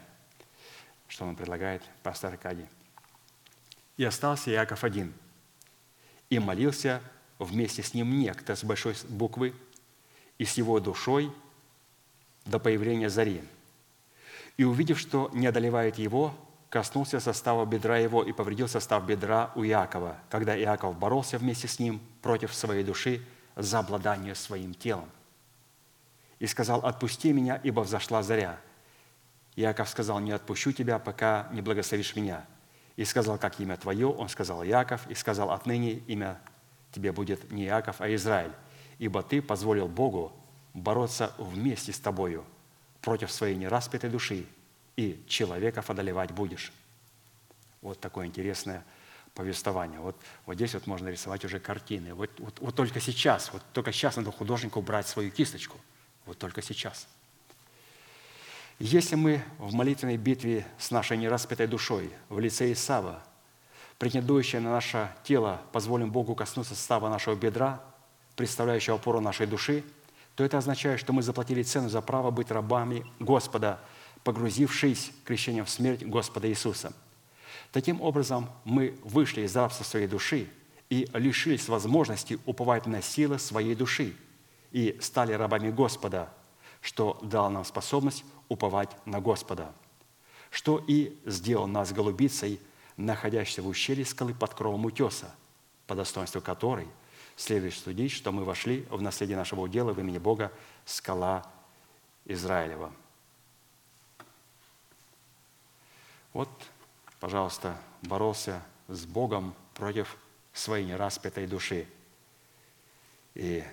что 1.07 1.25
он 1.25 1.35
предлагает 1.35 1.83
пастор 2.01 2.33
Аркадий. 2.33 2.65
«И 3.97 4.03
остался 4.03 4.49
Иаков 4.51 4.83
один, 4.83 5.13
и 6.29 6.39
молился 6.39 7.01
вместе 7.37 7.83
с 7.83 7.93
ним 7.93 8.19
некто 8.19 8.55
с 8.55 8.63
большой 8.63 8.95
буквы, 9.09 9.53
и 10.37 10.45
с 10.45 10.57
его 10.57 10.79
душой– 10.79 11.31
до 12.49 12.59
появления 12.59 13.09
зари. 13.09 13.41
И 14.57 14.63
увидев, 14.63 14.99
что 14.99 15.29
не 15.33 15.47
одолевает 15.47 15.97
его, 15.97 16.33
коснулся 16.69 17.19
состава 17.19 17.65
бедра 17.65 17.97
его 17.97 18.23
и 18.23 18.31
повредил 18.31 18.67
состав 18.67 19.05
бедра 19.05 19.51
у 19.55 19.63
Иакова, 19.63 20.17
когда 20.29 20.59
Иаков 20.59 20.97
боролся 20.97 21.37
вместе 21.37 21.67
с 21.67 21.79
ним 21.79 22.01
против 22.21 22.53
своей 22.53 22.83
души 22.83 23.23
за 23.55 23.79
обладание 23.79 24.35
своим 24.35 24.73
телом. 24.73 25.09
И 26.39 26.47
сказал, 26.47 26.85
«Отпусти 26.85 27.33
меня, 27.33 27.59
ибо 27.63 27.81
взошла 27.81 28.23
заря». 28.23 28.59
Иаков 29.55 29.89
сказал, 29.89 30.19
«Не 30.19 30.31
отпущу 30.31 30.71
тебя, 30.71 30.99
пока 30.99 31.47
не 31.51 31.61
благословишь 31.61 32.15
меня». 32.15 32.45
И 32.95 33.05
сказал, 33.05 33.37
«Как 33.37 33.59
имя 33.59 33.77
твое?» 33.77 34.07
Он 34.07 34.29
сказал, 34.29 34.63
«Иаков». 34.63 35.05
И 35.09 35.15
сказал, 35.15 35.51
«Отныне 35.51 35.93
имя 36.07 36.39
тебе 36.91 37.11
будет 37.11 37.51
не 37.51 37.65
Иаков, 37.65 38.01
а 38.01 38.13
Израиль, 38.15 38.53
ибо 38.97 39.21
ты 39.21 39.41
позволил 39.41 39.87
Богу 39.87 40.33
бороться 40.73 41.33
вместе 41.37 41.91
с 41.91 41.99
тобою 41.99 42.45
против 43.01 43.31
своей 43.31 43.55
нераспятой 43.55 44.09
души, 44.09 44.45
и 44.95 45.23
человеков 45.27 45.89
одолевать 45.89 46.31
будешь. 46.31 46.73
Вот 47.81 47.99
такое 47.99 48.25
интересное 48.25 48.83
повествование. 49.33 49.99
Вот, 49.99 50.17
вот 50.45 50.55
здесь 50.55 50.73
вот 50.73 50.87
можно 50.87 51.07
рисовать 51.07 51.45
уже 51.45 51.59
картины. 51.59 52.13
Вот, 52.13 52.29
вот, 52.39 52.59
вот 52.59 52.75
только 52.75 52.99
сейчас, 52.99 53.53
вот 53.53 53.61
только 53.71 53.93
сейчас 53.93 54.17
надо 54.17 54.31
художнику 54.31 54.81
брать 54.81 55.07
свою 55.07 55.31
кисточку. 55.31 55.77
Вот 56.29 56.37
только 56.37 56.61
сейчас. 56.61 57.07
Если 58.77 59.15
мы 59.15 59.43
в 59.57 59.73
молитвенной 59.73 60.15
битве 60.15 60.65
с 60.77 60.91
нашей 60.91 61.17
нераспятой 61.17 61.67
душой 61.67 62.09
в 62.29 62.39
лице 62.39 62.71
Исава, 62.71 63.21
претендующее 63.97 64.61
на 64.61 64.71
наше 64.71 65.11
тело, 65.23 65.61
позволим 65.73 66.11
Богу 66.11 66.35
коснуться 66.35 66.75
состава 66.75 67.09
нашего 67.09 67.35
бедра, 67.35 67.83
представляющего 68.37 68.95
опору 68.95 69.19
нашей 69.19 69.47
души– 69.47 69.83
то 70.39 70.45
это 70.45 70.57
означает, 70.57 71.01
что 71.01 71.11
мы 71.11 71.21
заплатили 71.21 71.63
цену 71.63 71.89
за 71.89 71.99
право 71.99 72.31
быть 72.31 72.49
рабами 72.49 73.05
Господа, 73.19 73.77
погрузившись 74.23 75.11
крещением 75.25 75.65
в 75.65 75.69
смерть 75.69 76.01
Господа 76.01 76.47
Иисуса. 76.47 76.93
Таким 77.73 77.99
образом, 78.01 78.49
мы 78.63 78.97
вышли 79.03 79.41
из 79.41 79.53
рабства 79.53 79.83
своей 79.83 80.07
души 80.07 80.47
и 80.89 81.09
лишились 81.13 81.67
возможности 81.67 82.39
уповать 82.45 82.85
на 82.85 83.01
силы 83.01 83.37
своей 83.37 83.75
души 83.75 84.15
и 84.71 84.97
стали 85.01 85.33
рабами 85.33 85.71
Господа, 85.71 86.31
что 86.81 87.19
дало 87.21 87.49
нам 87.49 87.65
способность 87.65 88.23
уповать 88.47 88.89
на 89.05 89.19
Господа, 89.19 89.73
что 90.49 90.83
и 90.87 91.17
сделал 91.25 91.67
нас 91.67 91.91
голубицей, 91.91 92.59
находящейся 92.97 93.61
в 93.61 93.67
ущелье 93.67 94.05
скалы 94.05 94.33
под 94.33 94.53
кровом 94.53 94.85
утеса, 94.85 95.33
по 95.87 95.95
достоинству 95.95 96.41
которой– 96.41 96.87
следует 97.39 97.73
судить, 97.73 98.11
что 98.11 98.33
мы 98.33 98.43
вошли 98.43 98.85
в 98.89 99.01
наследие 99.01 99.37
нашего 99.37 99.61
удела 99.61 99.93
в 99.93 99.99
имени 99.99 100.17
Бога, 100.17 100.51
скала 100.83 101.49
Израилева. 102.25 102.91
Вот, 106.33 106.49
пожалуйста, 107.21 107.77
боролся 108.01 108.61
с 108.89 109.05
Богом 109.05 109.55
против 109.73 110.17
своей 110.51 110.85
нераспятой 110.85 111.47
души 111.47 111.87
и 113.35 113.63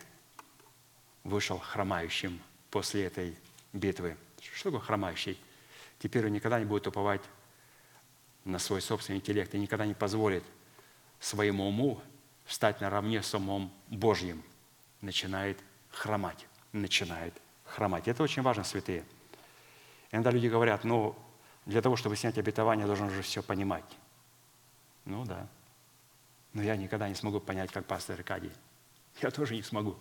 вышел 1.27 1.59
хромающим 1.59 2.41
после 2.71 3.05
этой 3.05 3.37
битвы. 3.73 4.17
Что 4.41 4.71
такое 4.71 4.81
хромающий? 4.81 5.39
Теперь 5.99 6.27
он 6.27 6.33
никогда 6.33 6.59
не 6.59 6.65
будет 6.65 6.87
уповать 6.87 7.23
на 8.45 8.59
свой 8.59 8.81
собственный 8.81 9.19
интеллект 9.19 9.55
и 9.55 9.59
никогда 9.59 9.87
не 9.87 9.95
позволит 9.95 10.45
своему 11.19 11.69
уму 11.69 12.01
встать 12.45 12.81
наравне 12.81 13.23
с 13.23 13.35
умом 13.35 13.73
Божьим, 13.89 14.43
начинает 15.01 15.59
хромать, 15.91 16.47
начинает 16.73 17.35
хромать. 17.65 18.07
Это 18.07 18.23
очень 18.23 18.43
важно, 18.43 18.63
святые. 18.63 19.05
Иногда 20.13 20.31
люди 20.31 20.47
говорят, 20.47 20.85
ну, 20.85 21.17
для 21.65 21.83
того, 21.83 21.97
чтобы 21.97 22.15
снять 22.17 22.39
обетование, 22.39 22.87
должен 22.87 23.07
уже 23.07 23.23
все 23.23 23.43
понимать. 23.43 23.85
Ну 25.05 25.25
да. 25.25 25.49
Но 26.53 26.63
я 26.63 26.77
никогда 26.77 27.09
не 27.09 27.17
смогу 27.17 27.41
понять, 27.41 27.73
как 27.73 27.85
пастор 27.87 28.17
Аркадий. 28.17 28.53
Я 29.21 29.33
тоже 29.33 29.55
не 29.55 29.63
смогу. 29.63 29.97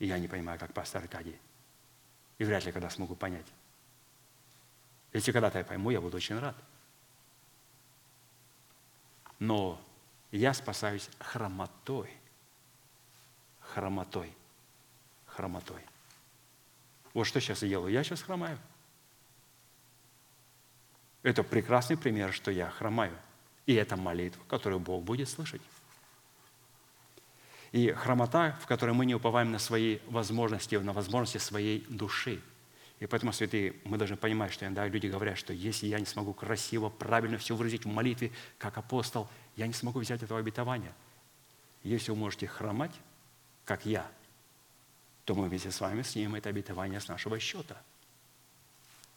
И 0.00 0.06
я 0.06 0.18
не 0.18 0.26
понимаю, 0.26 0.58
как 0.58 0.72
пастор 0.72 1.02
Аркадий. 1.02 1.38
И 2.38 2.44
вряд 2.44 2.64
ли 2.64 2.72
когда 2.72 2.90
смогу 2.90 3.14
понять. 3.14 3.46
Если 5.12 5.30
когда-то 5.30 5.58
я 5.58 5.64
пойму, 5.64 5.90
я 5.90 6.00
буду 6.00 6.16
очень 6.16 6.38
рад. 6.38 6.56
Но 9.38 9.80
я 10.30 10.54
спасаюсь 10.54 11.08
хромотой. 11.18 12.10
Хромотой. 13.60 14.34
Хромотой. 15.26 15.84
Вот 17.12 17.24
что 17.24 17.40
сейчас 17.40 17.62
я 17.62 17.68
делаю. 17.68 17.92
Я 17.92 18.02
сейчас 18.02 18.22
хромаю. 18.22 18.58
Это 21.22 21.42
прекрасный 21.42 21.98
пример, 21.98 22.32
что 22.32 22.50
я 22.50 22.70
хромаю. 22.70 23.16
И 23.66 23.74
это 23.74 23.96
молитва, 23.96 24.42
которую 24.48 24.80
Бог 24.80 25.04
будет 25.04 25.28
слышать. 25.28 25.60
И 27.72 27.92
хромота, 27.92 28.58
в 28.60 28.66
которой 28.66 28.92
мы 28.92 29.06
не 29.06 29.14
уповаем 29.14 29.52
на 29.52 29.58
свои 29.58 29.98
возможности, 30.08 30.74
на 30.74 30.92
возможности 30.92 31.38
своей 31.38 31.86
души. 31.88 32.40
И 32.98 33.06
поэтому, 33.06 33.32
святые, 33.32 33.74
мы 33.84 33.96
должны 33.96 34.16
понимать, 34.16 34.52
что 34.52 34.66
иногда 34.66 34.86
люди 34.86 35.06
говорят, 35.06 35.38
что 35.38 35.52
если 35.52 35.86
я 35.86 35.98
не 35.98 36.04
смогу 36.04 36.34
красиво, 36.34 36.90
правильно 36.90 37.38
все 37.38 37.56
выразить 37.56 37.84
в 37.84 37.88
молитве, 37.88 38.32
как 38.58 38.76
апостол, 38.76 39.28
я 39.56 39.66
не 39.66 39.72
смогу 39.72 40.00
взять 40.00 40.22
этого 40.22 40.40
обетования. 40.40 40.92
Если 41.82 42.10
вы 42.10 42.18
можете 42.18 42.46
хромать, 42.46 42.92
как 43.64 43.86
я, 43.86 44.06
то 45.24 45.34
мы 45.34 45.48
вместе 45.48 45.70
с 45.70 45.80
вами 45.80 46.02
снимем 46.02 46.34
это 46.34 46.48
обетование 46.48 47.00
с 47.00 47.08
нашего 47.08 47.38
счета. 47.38 47.80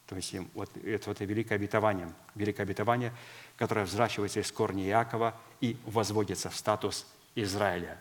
То 0.08 0.16
есть 0.16 0.36
вот 0.54 0.70
это 0.78 1.10
вот 1.10 1.20
великое 1.20 1.56
обетование, 1.56 2.14
великое 2.36 2.64
обетование, 2.64 3.14
которое 3.58 3.86
взращивается 3.86 4.42
из 4.42 4.52
корня 4.52 4.86
Иакова 4.86 5.36
и 5.60 5.78
возводится 5.86 6.50
в 6.50 6.56
статус 6.56 7.08
Израиля. 7.36 8.00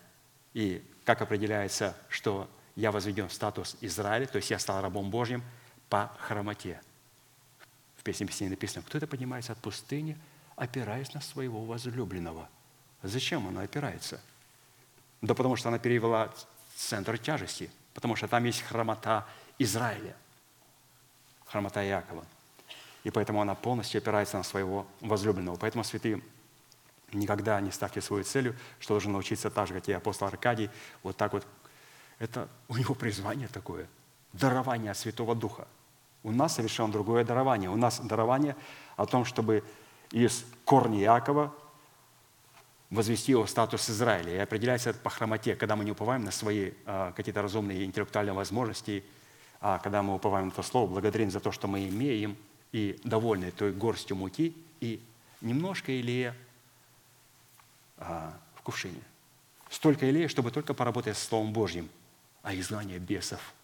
И 0.54 0.84
как 1.04 1.22
определяется, 1.22 1.96
что 2.08 2.48
я 2.76 2.92
возведен 2.92 3.28
в 3.28 3.32
статус 3.32 3.76
Израиля, 3.80 4.26
то 4.26 4.36
есть 4.36 4.50
я 4.50 4.58
стал 4.58 4.80
рабом 4.82 5.10
Божьим 5.10 5.42
по 5.88 6.10
хромоте. 6.18 6.80
В 7.96 8.02
песне 8.02 8.26
песни 8.26 8.48
написано, 8.48 8.82
кто 8.82 8.98
это 8.98 9.06
поднимается 9.06 9.52
от 9.52 9.58
пустыни– 9.58 10.18
опираясь 10.56 11.12
на 11.14 11.20
своего 11.20 11.64
возлюбленного. 11.64 12.48
Зачем 13.02 13.46
он 13.46 13.58
опирается? 13.58 14.20
Да 15.20 15.34
потому 15.34 15.56
что 15.56 15.68
она 15.68 15.78
перевела 15.78 16.32
центр 16.76 17.18
тяжести, 17.18 17.70
потому 17.94 18.16
что 18.16 18.28
там 18.28 18.44
есть 18.44 18.62
хромота 18.62 19.26
Израиля, 19.58 20.16
хромота 21.46 21.84
Иакова. 21.84 22.24
И 23.04 23.10
поэтому 23.10 23.40
она 23.40 23.54
полностью 23.54 23.98
опирается 23.98 24.36
на 24.36 24.44
своего 24.44 24.86
возлюбленного. 25.00 25.56
Поэтому, 25.56 25.82
святые, 25.82 26.22
никогда 27.12 27.60
не 27.60 27.70
ставьте 27.70 28.00
свою 28.00 28.24
целью, 28.24 28.56
что 28.78 28.94
должен 28.94 29.12
научиться 29.12 29.50
так 29.50 29.68
же, 29.68 29.74
как 29.74 29.88
и 29.88 29.92
апостол 29.92 30.28
Аркадий, 30.28 30.70
вот 31.02 31.16
так 31.16 31.32
вот. 31.32 31.46
Это 32.18 32.48
у 32.68 32.76
него 32.76 32.94
призвание 32.94 33.48
такое, 33.48 33.88
дарование 34.32 34.94
Святого 34.94 35.34
Духа. 35.34 35.66
У 36.22 36.30
нас 36.30 36.54
совершенно 36.54 36.92
другое 36.92 37.24
дарование. 37.24 37.68
У 37.68 37.76
нас 37.76 37.98
дарование 38.00 38.54
о 38.96 39.06
том, 39.06 39.24
чтобы 39.24 39.64
из 40.12 40.44
корня 40.64 41.00
Иакова 41.00 41.52
возвести 42.90 43.32
его 43.32 43.46
статус 43.46 43.88
Израиля. 43.90 44.34
И 44.34 44.38
определяется 44.38 44.90
это 44.90 45.00
по 45.00 45.10
хромоте, 45.10 45.56
когда 45.56 45.74
мы 45.76 45.84
не 45.84 45.92
уповаем 45.92 46.24
на 46.24 46.30
свои 46.30 46.72
а, 46.84 47.12
какие-то 47.12 47.42
разумные 47.42 47.84
интеллектуальные 47.84 48.34
возможности, 48.34 49.02
а 49.60 49.78
когда 49.78 50.02
мы 50.02 50.14
уповаем 50.14 50.46
на 50.46 50.52
то 50.52 50.62
слово, 50.62 50.88
благодарим 50.88 51.30
за 51.30 51.40
то, 51.40 51.50
что 51.50 51.66
мы 51.68 51.88
имеем, 51.88 52.36
и 52.72 52.98
довольны 53.04 53.50
той 53.50 53.72
горстью 53.72 54.16
муки, 54.16 54.54
и 54.80 55.02
немножко 55.40 55.90
а, 55.92 56.34
в 58.54 58.62
кувшине. 58.62 59.02
Столько 59.70 60.10
илея, 60.10 60.28
чтобы 60.28 60.50
только 60.50 60.74
поработать 60.74 61.16
с 61.16 61.22
Словом 61.22 61.52
Божьим, 61.52 61.88
а 62.42 62.54
изгнание 62.54 62.98
бесов, 62.98 63.54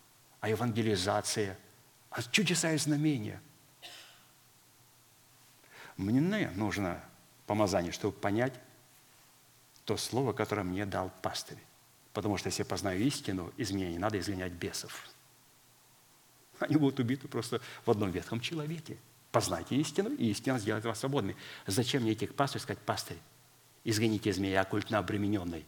а 0.41 0.49
евангелизация, 0.49 1.59
а 2.11 2.23
чудеса 2.23 2.73
и 2.73 2.79
знамения. 2.79 3.41
Мне 5.97 6.49
нужно 6.51 7.05
помазание, 7.47 7.93
чтобы 7.93 8.17
понять 8.17 8.55
то 9.85 9.97
слово, 9.97 10.33
которое 10.33 10.63
мне 10.63 10.87
дал 10.87 11.11
пастырь. 11.23 11.59
Потому 12.13 12.37
что 12.37 12.49
если 12.49 12.63
я 12.63 12.67
познаю 12.67 13.01
истину, 13.01 13.53
из 13.57 13.71
меня 13.71 13.89
не 13.89 13.99
надо 13.99 14.19
изгонять 14.19 14.53
бесов. 14.53 15.09
Они 16.59 16.77
будут 16.77 17.01
убиты 17.01 17.29
просто 17.29 17.61
в 17.85 17.91
одном 17.91 18.11
ветхом 18.11 18.41
человеке. 18.41 18.97
Познайте 19.31 19.77
истину, 19.77 20.11
и 20.11 20.31
истина 20.31 20.59
сделает 20.59 20.85
вас 20.85 21.01
свободными. 21.01 21.37
Зачем 21.67 22.03
мне 22.03 22.15
идти 22.15 22.27
к 22.27 22.35
пастырю 22.35 22.61
и 22.61 22.63
сказать, 22.63 22.83
пастырь, 22.83 23.19
изгоните 23.91 24.31
из 24.31 24.39
меня 24.39 24.61
оккультно 24.61 24.99
обремененный. 24.99 25.65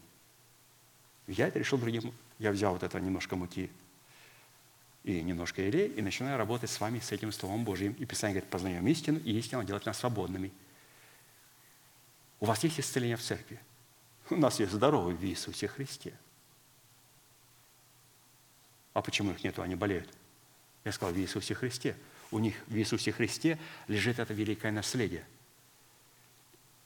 Я 1.27 1.49
это 1.49 1.59
решил 1.59 1.79
другим. 1.79 2.13
Я 2.39 2.51
взял 2.53 2.73
вот 2.73 2.83
это 2.83 3.01
немножко 3.01 3.37
муки 3.37 3.71
и 5.05 5.23
немножко 5.23 5.67
илей, 5.67 5.89
и 5.89 6.03
начинаю 6.03 6.37
работать 6.37 6.69
с 6.69 6.79
вами, 6.79 7.01
с 7.01 7.13
этим 7.13 7.33
Словом 7.33 7.65
Божьим. 7.65 7.93
И 7.99 8.05
Писание 8.05 8.35
говорит, 8.35 8.51
познаем 8.51 8.87
истину, 8.89 9.19
и 9.21 9.39
истина 9.39 9.65
делает 9.65 9.87
нас 9.87 9.99
свободными. 9.99 10.53
У 12.41 12.47
вас 12.47 12.63
есть 12.65 12.79
исцеление 12.79 13.17
в 13.17 13.23
церкви? 13.23 13.59
У 14.29 14.37
нас 14.37 14.61
есть 14.61 14.73
здоровый 14.73 15.15
в 15.15 15.25
Иисусе 15.25 15.69
Христе. 15.69 16.13
А 18.93 19.01
почему 19.01 19.33
их 19.33 19.43
нету, 19.43 19.63
они 19.63 19.75
болеют? 19.75 20.13
Я 20.85 20.93
сказал, 20.93 21.15
в 21.15 21.19
Иисусе 21.19 21.55
Христе. 21.55 21.97
У 22.31 22.39
них 22.39 22.55
в 22.67 22.77
Иисусе 22.77 23.13
Христе 23.13 23.59
лежит 23.89 24.19
это 24.19 24.35
великое 24.35 24.73
наследие. 24.73 25.25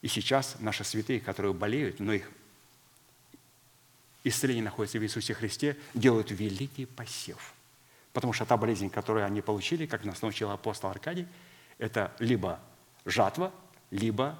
И 0.04 0.08
сейчас 0.08 0.56
наши 0.60 0.84
святые, 0.84 1.18
которые 1.18 1.52
болеют, 1.52 1.98
но 1.98 2.12
их 2.12 2.30
исцеление 4.22 4.62
находится 4.62 4.98
в 4.98 5.02
Иисусе 5.02 5.34
Христе, 5.34 5.76
делают 5.94 6.30
великий 6.30 6.86
посев– 6.86 7.54
Потому 8.14 8.32
что 8.32 8.46
та 8.46 8.56
болезнь, 8.56 8.88
которую 8.88 9.26
они 9.26 9.42
получили, 9.42 9.86
как 9.86 10.04
нас 10.04 10.22
научил 10.22 10.50
апостол 10.50 10.88
Аркадий, 10.88 11.26
это 11.78 12.14
либо 12.20 12.60
жатва, 13.04 13.52
либо 13.90 14.38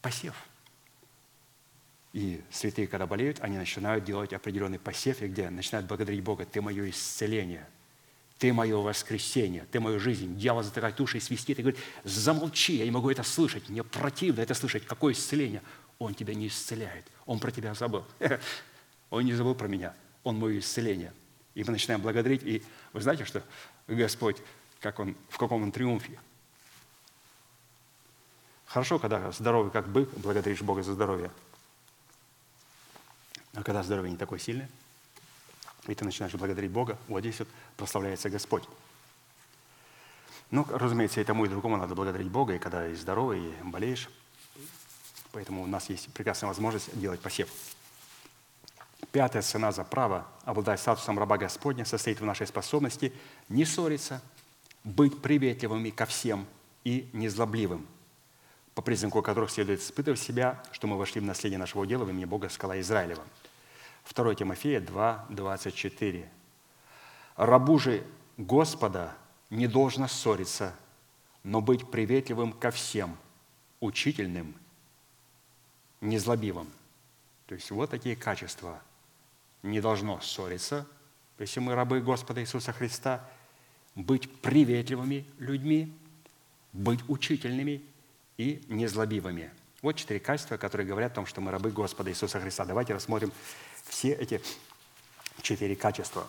посев. 0.00 0.36
И 2.12 2.40
святые, 2.50 2.86
когда 2.86 3.06
болеют, 3.06 3.40
они 3.40 3.58
начинают 3.58 4.04
делать 4.04 4.32
определенный 4.32 4.78
посев, 4.78 5.20
и 5.20 5.26
где 5.26 5.50
начинают 5.50 5.88
благодарить 5.88 6.22
Бога, 6.22 6.46
«Ты 6.46 6.62
мое 6.62 6.90
исцеление, 6.90 7.66
Ты 8.40 8.52
мое 8.52 8.76
воскресение, 8.76 9.66
Ты 9.70 9.78
мою 9.78 10.00
жизнь». 10.00 10.36
Дьявол 10.36 10.64
затыкает 10.64 11.00
уши 11.00 11.18
и 11.18 11.20
свистит, 11.20 11.60
и 11.60 11.62
говорит, 11.62 11.80
«Замолчи, 12.02 12.74
я 12.74 12.84
не 12.84 12.90
могу 12.90 13.10
это 13.10 13.22
слышать, 13.22 13.68
мне 13.68 13.84
противно 13.84 14.40
это 14.40 14.54
слышать. 14.54 14.84
Какое 14.84 15.12
исцеление?» 15.12 15.62
Он 16.00 16.14
тебя 16.14 16.34
не 16.34 16.48
исцеляет, 16.48 17.06
он 17.26 17.38
про 17.38 17.50
тебя 17.52 17.74
забыл. 17.74 18.04
Он 19.10 19.24
не 19.24 19.34
забыл 19.34 19.56
про 19.56 19.66
меня, 19.66 19.92
он 20.22 20.38
мое 20.38 20.60
исцеление. 20.60 21.12
И 21.54 21.64
мы 21.64 21.72
начинаем 21.72 22.00
благодарить, 22.00 22.44
и 22.44 22.62
вы 22.92 23.00
знаете, 23.00 23.24
что 23.24 23.42
Господь, 23.88 24.36
как 24.80 25.00
он, 25.00 25.16
в 25.28 25.36
каком 25.36 25.64
он 25.64 25.72
триумфе. 25.72 26.16
Хорошо, 28.66 29.00
когда 29.00 29.32
здоровый 29.32 29.72
как 29.72 29.88
бык, 29.88 30.08
благодаришь 30.16 30.62
Бога 30.62 30.84
за 30.84 30.94
здоровье. 30.94 31.32
А 33.54 33.64
когда 33.64 33.82
здоровье 33.82 34.12
не 34.12 34.16
такое 34.16 34.38
сильное, 34.38 34.70
и 35.90 35.94
ты 35.94 36.04
начинаешь 36.04 36.34
благодарить 36.34 36.70
Бога, 36.70 36.96
вот 37.08 37.20
здесь 37.20 37.40
вот 37.40 37.48
прославляется 37.76 38.30
Господь. 38.30 38.64
Ну, 40.50 40.66
разумеется, 40.68 41.20
и 41.20 41.24
тому, 41.24 41.44
и 41.44 41.48
другому 41.48 41.76
надо 41.76 41.94
благодарить 41.94 42.28
Бога, 42.28 42.54
и 42.54 42.58
когда 42.58 42.88
и 42.88 42.94
здоровый, 42.94 43.40
и 43.40 43.54
болеешь. 43.64 44.08
Поэтому 45.32 45.62
у 45.62 45.66
нас 45.66 45.88
есть 45.88 46.12
прекрасная 46.12 46.48
возможность 46.48 46.98
делать 46.98 47.20
посев. 47.20 47.48
Пятая 49.12 49.42
цена 49.42 49.72
за 49.72 49.84
право 49.84 50.26
обладать 50.44 50.80
статусом 50.80 51.18
раба 51.18 51.38
Господня 51.38 51.84
состоит 51.84 52.20
в 52.20 52.24
нашей 52.24 52.46
способности 52.46 53.12
не 53.48 53.64
ссориться, 53.64 54.22
быть 54.84 55.20
приветливыми 55.20 55.90
ко 55.90 56.06
всем 56.06 56.46
и 56.84 57.08
незлобливым, 57.12 57.86
по 58.74 58.82
признаку 58.82 59.22
которых 59.22 59.50
следует 59.50 59.80
испытывать 59.80 60.20
себя, 60.20 60.62
что 60.72 60.86
мы 60.86 60.96
вошли 60.96 61.20
в 61.20 61.24
наследие 61.24 61.58
нашего 61.58 61.86
дела 61.86 62.04
в 62.04 62.10
имени 62.10 62.24
Бога 62.24 62.48
скала 62.48 62.80
Израилева. 62.80 63.24
2 64.14 64.34
Тимофея 64.34 64.80
2, 64.80 65.26
24. 65.30 66.30
«Рабу 67.36 67.78
же 67.78 68.04
Господа 68.36 69.16
не 69.50 69.66
должно 69.66 70.08
ссориться, 70.08 70.74
но 71.42 71.60
быть 71.60 71.90
приветливым 71.90 72.52
ко 72.52 72.70
всем, 72.70 73.16
учительным, 73.80 74.54
незлобивым». 76.00 76.70
То 77.46 77.54
есть 77.54 77.70
вот 77.70 77.90
такие 77.90 78.16
качества– 78.16 78.80
не 79.62 79.80
должно 79.80 80.20
ссориться, 80.20 80.86
если 81.38 81.60
мы 81.60 81.74
рабы 81.74 82.00
Господа 82.00 82.40
Иисуса 82.40 82.72
Христа, 82.72 83.26
быть 83.94 84.30
приветливыми 84.40 85.24
людьми, 85.38 85.92
быть 86.72 87.00
учительными 87.08 87.82
и 88.36 88.62
незлобивыми. 88.68 89.50
Вот 89.82 89.96
четыре 89.96 90.20
качества, 90.20 90.56
которые 90.56 90.86
говорят 90.86 91.12
о 91.12 91.14
том, 91.16 91.26
что 91.26 91.40
мы 91.40 91.50
рабы 91.50 91.70
Господа 91.70 92.10
Иисуса 92.10 92.40
Христа. 92.40 92.64
Давайте 92.64 92.94
рассмотрим 92.94 93.32
все 93.90 94.12
эти 94.12 94.40
четыре 95.42 95.76
качества. 95.76 96.26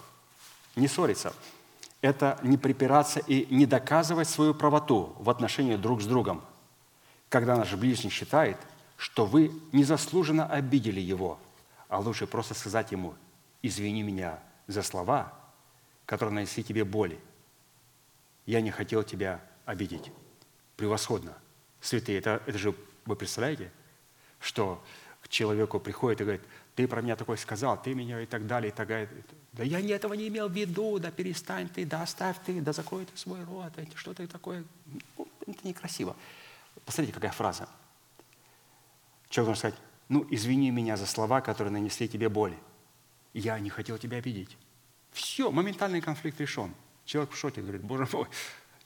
Не 0.75 0.89
ссориться– 0.89 1.33
это 2.01 2.37
не 2.43 2.57
припираться 2.57 3.19
и 3.19 3.47
не 3.53 3.65
доказывать 3.65 4.27
свою 4.27 4.53
правоту 4.53 5.15
в 5.17 5.29
отношении 5.29 5.77
друг 5.77 6.01
с 6.01 6.05
другом, 6.05 6.43
когда 7.29 7.55
наш 7.55 7.73
ближний 7.73 8.09
считает, 8.09 8.57
что 8.97 9.25
вы 9.25 9.51
незаслуженно 9.71 10.45
обидели 10.45 10.99
его– 10.99 11.39
а 11.91 11.99
лучше 11.99 12.25
просто 12.25 12.53
сказать 12.53 12.93
ему, 12.93 13.15
извини 13.61 14.01
меня 14.01 14.39
за 14.65 14.81
слова, 14.81 15.37
которые 16.05 16.33
нанесли 16.33 16.63
тебе 16.63 16.85
боли. 16.85 17.19
Я 18.45 18.61
не 18.61 18.71
хотел 18.71 19.03
тебя 19.03 19.41
обидеть. 19.65 20.09
Превосходно. 20.77 21.37
Святые, 21.81 22.19
это, 22.19 22.41
это 22.45 22.57
же, 22.57 22.73
вы 23.05 23.17
представляете, 23.17 23.73
что 24.39 24.81
человеку 25.31 25.79
приходит 25.79 26.21
и 26.21 26.23
говорит, 26.23 26.41
ты 26.75 26.87
про 26.87 27.01
меня 27.01 27.15
такое 27.15 27.37
сказал, 27.37 27.81
ты 27.81 27.95
меня 27.95 28.21
и 28.21 28.25
так 28.25 28.45
далее, 28.45 28.71
и 28.71 28.75
так 28.75 28.87
далее. 28.87 29.09
Да 29.53 29.63
я 29.63 29.79
этого 29.79 30.13
не 30.13 30.27
имел 30.27 30.47
в 30.47 30.53
виду, 30.53 30.99
да 30.99 31.09
перестань 31.09 31.69
ты, 31.69 31.85
да 31.85 32.03
оставь 32.03 32.37
ты, 32.45 32.61
да 32.61 32.73
закрой 32.73 33.05
ты 33.05 33.17
свой 33.17 33.43
рот, 33.43 33.73
что 33.95 34.13
ты 34.13 34.27
такое. 34.27 34.63
Ну, 35.17 35.27
это 35.47 35.67
некрасиво. 35.67 36.15
Посмотрите, 36.85 37.13
какая 37.13 37.31
фраза. 37.31 37.67
Человек 39.29 39.47
должен 39.47 39.59
сказать, 39.59 39.79
ну, 40.09 40.27
извини 40.29 40.71
меня 40.71 40.97
за 40.97 41.05
слова, 41.05 41.41
которые 41.41 41.71
нанесли 41.71 42.07
тебе 42.07 42.29
боли. 42.29 42.57
Я 43.33 43.57
не 43.59 43.69
хотел 43.69 43.97
тебя 43.97 44.17
обидеть. 44.17 44.57
Все, 45.11 45.51
моментальный 45.51 46.01
конфликт 46.01 46.39
решен. 46.39 46.73
Человек 47.05 47.31
в 47.31 47.37
шоке, 47.37 47.61
говорит, 47.61 47.81
боже 47.81 48.07
мой, 48.11 48.27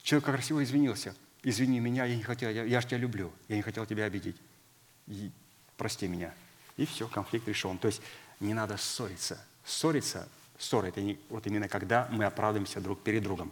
человек 0.01 0.26
красиво 0.26 0.63
извинился. 0.63 1.15
Извини 1.43 1.80
меня, 1.80 2.05
я 2.05 2.15
не 2.15 2.23
хотел, 2.23 2.49
я, 2.49 2.63
я 2.63 2.81
же 2.81 2.88
тебя 2.88 2.97
люблю, 2.99 3.31
я 3.47 3.55
не 3.55 3.61
хотел 3.61 3.85
тебя 3.85 4.05
обидеть. 4.05 4.38
Прости 5.77 6.07
меня. 6.07 6.34
И 6.77 6.85
все, 6.85 7.07
конфликт 7.07 7.47
решен. 7.47 7.77
То 7.77 7.88
есть 7.88 8.02
не 8.39 8.53
надо 8.53 8.77
ссориться. 8.77 9.43
Ссориться, 9.64 10.27
ссора– 10.57 10.85
это 10.88 11.02
не, 11.02 11.19
вот 11.30 11.47
именно 11.47 11.68
когда 11.68 12.07
мы 12.11 12.26
оправдываемся 12.26 12.81
друг 12.81 13.02
перед 13.02 13.23
другом. 13.23 13.52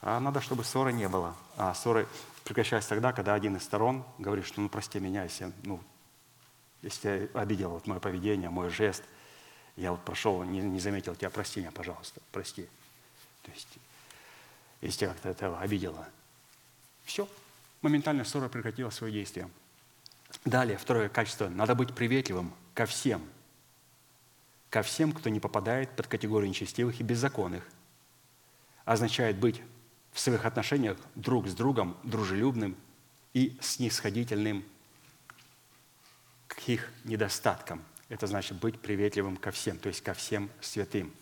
А 0.00 0.20
надо, 0.20 0.40
чтобы 0.40 0.64
ссоры 0.64 0.92
не 0.92 1.08
было. 1.08 1.34
А 1.56 1.74
ссоры 1.74 2.06
прекращаются 2.44 2.90
тогда, 2.90 3.12
когда 3.12 3.34
один 3.34 3.56
из 3.56 3.64
сторон 3.64 4.04
говорит, 4.18 4.46
что 4.46 4.60
ну 4.60 4.68
прости 4.68 5.00
меня, 5.00 5.24
если 5.24 5.52
ну, 5.64 5.80
если 6.82 7.30
я 7.34 7.40
обидел 7.40 7.70
вот 7.70 7.86
мое 7.86 7.98
поведение, 7.98 8.50
мой 8.50 8.70
жест, 8.70 9.02
я 9.76 9.90
вот 9.90 10.04
прошел, 10.04 10.42
не, 10.44 10.60
не 10.60 10.80
заметил 10.80 11.14
тебя, 11.14 11.30
прости 11.30 11.60
меня, 11.60 11.72
пожалуйста, 11.72 12.20
прости. 12.32 12.68
То 13.42 13.50
есть, 13.52 13.68
если 14.80 15.00
тебя 15.00 15.10
как-то 15.10 15.28
это 15.28 15.58
обидело, 15.58 16.06
все, 17.04 17.28
моментально 17.82 18.24
ссора 18.24 18.48
прекратила 18.48 18.90
свое 18.90 19.12
действие. 19.12 19.48
Далее, 20.44 20.78
второе 20.78 21.08
качество. 21.08 21.48
Надо 21.48 21.74
быть 21.74 21.94
приветливым 21.94 22.54
ко 22.74 22.86
всем 22.86 23.22
ко 24.70 24.82
всем, 24.82 25.12
кто 25.12 25.30
не 25.30 25.40
попадает 25.40 25.90
под 25.90 26.06
категорию 26.06 26.48
нечестивых 26.48 27.00
и 27.00 27.02
беззаконных. 27.02 27.66
Означает 28.84 29.36
быть 29.36 29.62
в 30.12 30.20
своих 30.20 30.44
отношениях 30.44 30.98
друг 31.14 31.48
с 31.48 31.54
другом 31.54 31.96
дружелюбным 32.02 32.76
и 33.34 33.56
снисходительным 33.60 34.64
к 36.46 36.68
их 36.68 36.90
недостаткам. 37.04 37.82
Это 38.08 38.26
значит 38.26 38.58
быть 38.58 38.80
приветливым 38.80 39.36
ко 39.36 39.50
всем, 39.50 39.78
то 39.78 39.88
есть 39.88 40.02
ко 40.02 40.14
всем 40.14 40.50
святым. 40.60 41.12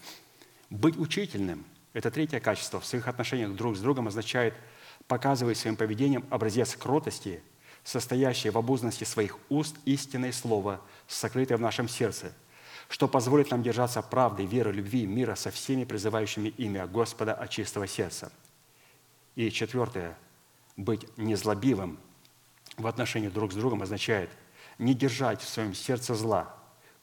Быть 0.71 0.97
учительным– 0.97 1.65
это 1.93 2.11
третье 2.11 2.41
качество. 2.41 2.81
В 2.81 2.87
своих 2.87 3.09
отношениях 3.09 3.55
друг 3.55 3.77
с 3.77 3.81
другом 3.81 4.09
означает 4.09 4.55
показывать 5.09 5.59
своим 5.59 5.77
поведением 5.77 6.25
образец 6.31 6.77
кротости, 6.77 7.43
состоящий 7.87 8.51
в 8.51 8.59
обузности 8.59 9.05
своих 9.05 9.39
уст 9.49 9.77
истинное 9.85 10.33
слово, 10.33 10.81
сокрытое 11.07 11.57
в 11.57 11.61
нашем 11.61 11.89
сердце, 11.89 12.33
что 12.89 13.07
позволит 13.07 13.53
нам 13.53 13.63
держаться 13.63 14.03
правды, 14.03 14.45
веры, 14.45 14.73
любви, 14.73 15.07
мира 15.07 15.37
со 15.37 15.53
всеми 15.53 15.85
призывающими 15.85 16.49
имя 16.49 16.89
Господа 16.89 17.33
от 17.33 17.49
чистого 17.49 17.87
сердца. 17.87 18.33
И 19.37 19.51
четвертое– 19.51 20.19
быть 20.77 21.07
незлобивым 21.17 21.99
в 22.77 22.89
отношении 22.89 23.29
друг 23.29 23.53
с 23.53 23.55
другом 23.55 23.83
означает 23.83 24.31
не 24.79 24.93
держать 24.93 25.41
в 25.41 25.49
своем 25.49 25.73
сердце 25.73 26.15
зла, 26.17 26.55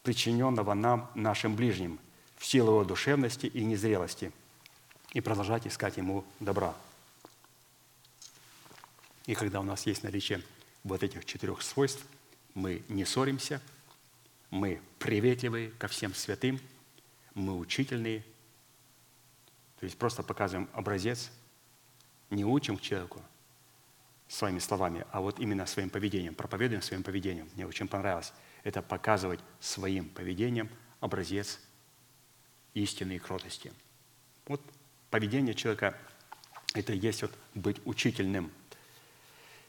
причиненного 0.04 0.74
нам, 0.74 1.10
нашим 1.16 1.56
ближним, 1.56 1.98
в 2.38 2.46
силу 2.46 2.72
его 2.72 2.84
душевности 2.84 3.46
и 3.46 3.64
незрелости, 3.64 4.34
и 5.14 5.22
продолжать 5.22 5.66
искать 5.66 5.96
ему 5.96 6.26
добра. 6.42 6.76
И 9.26 9.34
когда 9.34 9.62
у 9.62 9.64
нас 9.64 9.86
есть 9.86 10.04
наличие 10.04 10.44
вот 10.84 11.04
этих 11.04 11.26
четырех 11.26 11.62
свойств, 11.62 12.06
мы 12.54 12.84
не 12.90 13.06
ссоримся, 13.06 13.62
мы 14.50 14.82
приветливые 15.00 15.72
ко 15.72 15.88
всем 15.88 16.14
святым, 16.14 16.60
мы 17.34 17.58
учительные, 17.58 18.24
то 19.80 19.86
есть 19.86 19.98
просто 19.98 20.24
показываем 20.24 20.70
образец, 20.74 21.32
не 22.30 22.46
учим 22.46 22.78
человеку 22.78 23.22
своими 24.28 24.60
словами, 24.60 25.06
а 25.12 25.22
вот 25.22 25.40
именно 25.40 25.66
своим 25.66 25.90
поведением, 25.90 26.36
проповедуем 26.36 26.82
своим 26.82 27.04
поведением. 27.04 27.50
Мне 27.56 27.68
очень 27.68 27.88
понравилось 27.88 28.34
это 28.64 28.82
показывать 28.82 29.40
своим 29.60 30.10
поведением 30.10 30.70
образец 31.00 31.60
истины 32.74 33.18
и 33.18 33.20
кротости. 33.20 33.72
Вот 34.48 34.62
поведение 35.10 35.54
человека– 35.54 35.98
это 36.74 36.94
и 36.94 36.98
есть 36.98 37.22
вот 37.22 37.32
быть 37.54 37.78
учительным 37.86 38.52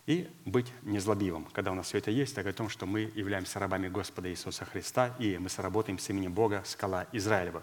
и 0.06 0.30
быть 0.44 0.70
незлобивым. 0.82 1.46
Когда 1.52 1.72
у 1.72 1.74
нас 1.74 1.86
все 1.86 1.98
это 1.98 2.10
есть, 2.10 2.34
так 2.34 2.46
о 2.46 2.52
том, 2.52 2.68
что 2.68 2.86
мы 2.86 3.10
являемся 3.14 3.58
рабами 3.58 3.88
Господа 3.88 4.30
Иисуса 4.30 4.64
Христа, 4.64 5.14
и 5.18 5.38
мы 5.38 5.48
соработаем 5.48 5.98
с 5.98 6.08
именем 6.10 6.32
Бога, 6.32 6.62
скала 6.66 7.06
Израилева. 7.12 7.62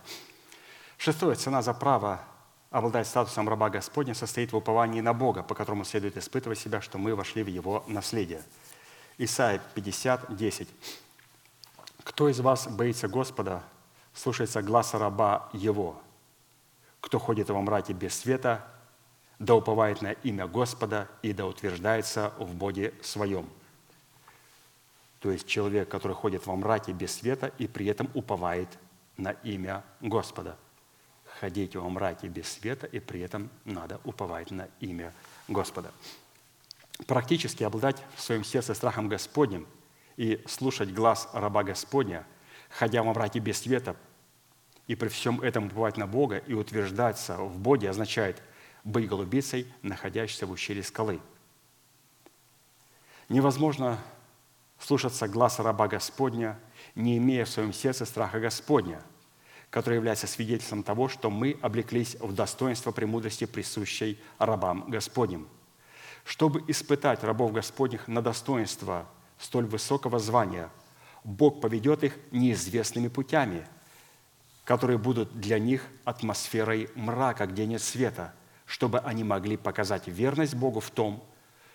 Шестое. 0.97 1.35
Цена 1.35 1.61
за 1.61 1.73
право 1.73 2.21
обладать 2.71 3.07
статусом 3.07 3.47
раба 3.47 3.69
Господня 3.69 4.13
состоит 4.13 4.53
в 4.53 4.57
уповании 4.57 5.01
на 5.01 5.13
Бога, 5.13 5.43
по 5.43 5.53
которому 5.53 5.83
следует 5.83 6.17
испытывать 6.17 6.57
себя, 6.57 6.81
что 6.81 6.97
мы 6.97 7.15
вошли 7.15 7.43
в 7.43 7.47
Его 7.47 7.83
наследие. 7.87 8.41
Исайя 9.17 9.61
50, 9.75 10.35
10. 10.35 10.69
Кто 12.03 12.29
из 12.29 12.39
вас 12.39 12.67
боится 12.67 13.07
Господа, 13.07 13.61
слушается 14.13 14.61
гласа 14.63 14.97
раба 14.97 15.49
Его? 15.53 16.01
Кто 17.01 17.19
ходит 17.19 17.49
во 17.49 17.61
мраке 17.61 17.93
без 17.93 18.17
света, 18.17 18.65
да 19.41 19.55
уповает 19.55 20.01
на 20.01 20.11
имя 20.11 20.47
Господа 20.47 21.07
и 21.21 21.33
да 21.33 21.45
утверждается 21.45 22.33
в 22.37 22.53
Боге 22.53 22.93
своем. 23.01 23.49
То 25.19 25.31
есть 25.31 25.47
человек, 25.47 25.89
который 25.89 26.13
ходит 26.13 26.45
во 26.45 26.55
мраке 26.55 26.93
без 26.93 27.15
света 27.15 27.51
и 27.57 27.67
при 27.67 27.87
этом 27.87 28.09
уповает 28.13 28.69
на 29.17 29.31
имя 29.31 29.83
Господа. 29.99 30.57
Ходить 31.39 31.75
во 31.75 31.89
мраке 31.89 32.27
без 32.27 32.47
света 32.47 32.85
и 32.87 32.99
при 32.99 33.21
этом 33.21 33.49
надо 33.65 33.99
уповать 34.03 34.51
на 34.51 34.67
имя 34.79 35.13
Господа. 35.47 35.91
Практически 37.07 37.63
обладать 37.63 38.01
в 38.15 38.21
своем 38.21 38.43
сердце 38.43 38.73
страхом 38.73 39.09
Господним– 39.09 39.67
и 40.17 40.39
слушать 40.47 40.93
глаз 40.93 41.29
раба 41.33 41.63
Господня, 41.63 42.25
ходя 42.69 43.01
во 43.03 43.11
мраке 43.11 43.39
без 43.39 43.59
света, 43.59 43.95
и 44.87 44.95
при 44.95 45.07
всем 45.07 45.41
этом 45.41 45.67
бывать 45.67 45.97
на 45.97 46.05
Бога 46.05 46.37
и 46.37 46.53
утверждаться 46.53 47.37
в 47.37 47.57
Боге 47.57 47.89
означает 47.89 48.41
быть 48.83 49.07
голубицей, 49.07 49.71
находящейся 49.81 50.45
в 50.45 50.51
ущелье 50.51 50.83
скалы. 50.83 51.19
Невозможно 53.29 53.99
слушаться 54.79 55.27
глаза 55.27 55.63
раба 55.63 55.87
Господня, 55.87 56.59
не 56.95 57.17
имея 57.17 57.45
в 57.45 57.49
своем 57.49 57.73
сердце 57.73 58.05
страха 58.05 58.39
Господня, 58.39 59.01
который 59.69 59.95
является 59.95 60.27
свидетельством 60.27 60.83
того, 60.83 61.07
что 61.07 61.29
мы 61.29 61.57
облеклись 61.61 62.15
в 62.19 62.33
достоинство 62.33 62.91
премудрости, 62.91 63.45
присущей 63.45 64.19
рабам 64.37 64.89
Господним. 64.89 65.47
Чтобы 66.25 66.63
испытать 66.67 67.23
рабов 67.23 67.53
Господних 67.53 68.07
на 68.07 68.21
достоинство– 68.21 69.07
столь 69.41 69.65
высокого 69.65 70.19
звания, 70.19 70.69
Бог 71.23 71.61
поведет 71.61 72.03
их 72.03 72.17
неизвестными 72.31 73.07
путями, 73.07 73.67
которые 74.63 74.97
будут 74.97 75.39
для 75.39 75.59
них 75.59 75.85
атмосферой 76.05 76.89
мрака, 76.95 77.47
где 77.47 77.65
нет 77.65 77.81
света, 77.81 78.33
чтобы 78.71 78.99
они 78.99 79.25
могли 79.25 79.57
показать 79.57 80.07
верность 80.07 80.55
Богу 80.55 80.79
в 80.79 80.91
том, 80.91 81.21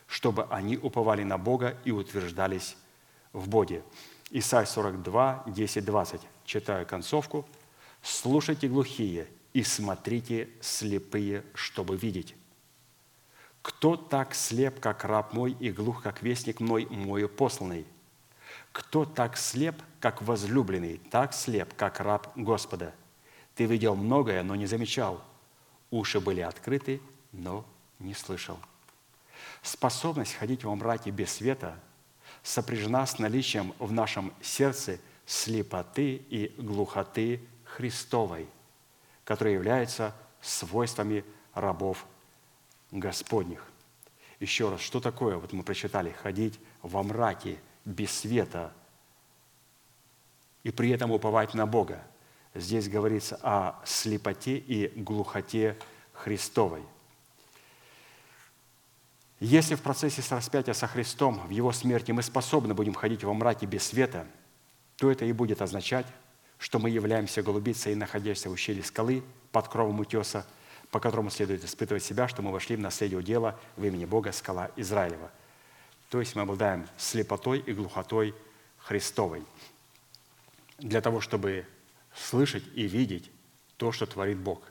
чтобы 0.06 0.44
они 0.44 0.78
уповали 0.78 1.24
на 1.24 1.36
Бога 1.36 1.76
и 1.84 1.90
утверждались 1.90 2.74
в 3.34 3.50
Боге. 3.50 3.82
Исайя 4.30 4.64
42, 4.64 5.44
10, 5.46 5.84
20. 5.84 6.20
Читаю 6.46 6.86
концовку. 6.86 7.46
«Слушайте 8.00 8.66
глухие 8.68 9.26
и 9.52 9.62
смотрите 9.62 10.48
слепые, 10.62 11.44
чтобы 11.52 11.98
видеть». 11.98 12.34
Кто 13.60 13.98
так 13.98 14.34
слеп, 14.34 14.80
как 14.80 15.04
раб 15.04 15.34
мой, 15.34 15.52
и 15.52 15.70
глух, 15.70 16.02
как 16.02 16.22
вестник 16.22 16.60
мой, 16.60 16.86
мою 16.86 17.28
посланный? 17.28 17.84
Кто 18.72 19.04
так 19.04 19.36
слеп, 19.36 19.82
как 20.00 20.22
возлюбленный, 20.22 20.98
так 21.10 21.34
слеп, 21.34 21.74
как 21.74 22.00
раб 22.00 22.32
Господа? 22.36 22.94
Ты 23.54 23.66
видел 23.66 23.96
многое, 23.96 24.42
но 24.42 24.54
не 24.54 24.64
замечал. 24.64 25.22
Уши 25.96 26.20
были 26.20 26.42
открыты, 26.42 27.00
но 27.32 27.64
не 27.98 28.12
слышал. 28.12 28.58
Способность 29.62 30.34
ходить 30.34 30.62
во 30.62 30.76
мраке 30.76 31.10
без 31.10 31.32
света 31.32 31.78
сопряжена 32.42 33.06
с 33.06 33.18
наличием 33.18 33.72
в 33.78 33.92
нашем 33.92 34.32
сердце 34.42 35.00
слепоты 35.24 36.16
и 36.16 36.54
глухоты 36.58 37.40
Христовой, 37.64 38.46
которые 39.24 39.54
являются 39.54 40.14
свойствами 40.42 41.24
рабов 41.54 42.04
Господних. 42.90 43.64
Еще 44.38 44.68
раз, 44.68 44.82
что 44.82 45.00
такое, 45.00 45.38
вот 45.38 45.54
мы 45.54 45.62
прочитали, 45.62 46.10
ходить 46.10 46.60
во 46.82 47.02
мраке, 47.02 47.58
без 47.86 48.10
света, 48.10 48.74
и 50.62 50.70
при 50.70 50.90
этом 50.90 51.10
уповать 51.10 51.54
на 51.54 51.66
Бога. 51.66 52.02
Здесь 52.56 52.88
говорится 52.88 53.38
о 53.42 53.74
слепоте 53.84 54.56
и 54.56 54.88
глухоте 54.98 55.76
Христовой. 56.14 56.82
Если 59.40 59.74
в 59.74 59.82
процессе 59.82 60.22
распятия 60.34 60.72
со 60.72 60.86
Христом, 60.86 61.46
в 61.46 61.50
Его 61.50 61.70
смерти 61.72 62.12
мы 62.12 62.22
способны 62.22 62.72
будем 62.72 62.94
ходить 62.94 63.24
во 63.24 63.34
мраке 63.34 63.66
без 63.66 63.82
света, 63.82 64.26
то 64.96 65.10
это 65.10 65.26
и 65.26 65.32
будет 65.32 65.60
означать, 65.60 66.06
что 66.58 66.78
мы 66.78 66.88
являемся 66.88 67.42
голубицей, 67.42 67.94
находящейся 67.94 68.48
в 68.48 68.52
ущелье 68.52 68.82
скалы 68.82 69.22
под 69.52 69.68
кровом 69.68 70.00
утеса, 70.00 70.46
по 70.90 70.98
которому 70.98 71.28
следует 71.28 71.62
испытывать 71.62 72.04
себя, 72.04 72.26
что 72.26 72.40
мы 72.40 72.52
вошли 72.52 72.76
в 72.76 72.80
наследие 72.80 73.22
дела 73.22 73.60
в 73.76 73.84
имени 73.84 74.06
Бога, 74.06 74.32
скала 74.32 74.70
Израилева. 74.76 75.30
То 76.08 76.20
есть 76.20 76.34
мы 76.34 76.42
обладаем 76.42 76.88
слепотой 76.96 77.58
и 77.58 77.74
глухотой 77.74 78.34
Христовой. 78.78 79.44
Для 80.78 81.02
того, 81.02 81.20
чтобы 81.20 81.66
слышать 82.16 82.64
и 82.74 82.86
видеть 82.86 83.30
то, 83.76 83.92
что 83.92 84.06
творит 84.06 84.38
Бог. 84.38 84.62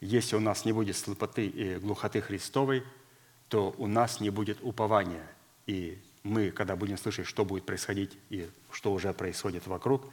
Если 0.00 0.36
у 0.36 0.40
нас 0.40 0.64
не 0.64 0.72
будет 0.72 0.96
слепоты 0.96 1.46
и 1.46 1.76
глухоты 1.76 2.20
Христовой, 2.20 2.84
то 3.48 3.74
у 3.78 3.86
нас 3.86 4.20
не 4.20 4.30
будет 4.30 4.58
упования. 4.62 5.26
И 5.66 5.98
мы, 6.22 6.50
когда 6.50 6.76
будем 6.76 6.98
слышать, 6.98 7.26
что 7.26 7.44
будет 7.44 7.64
происходить 7.66 8.16
и 8.30 8.48
что 8.70 8.92
уже 8.92 9.12
происходит 9.12 9.66
вокруг, 9.66 10.04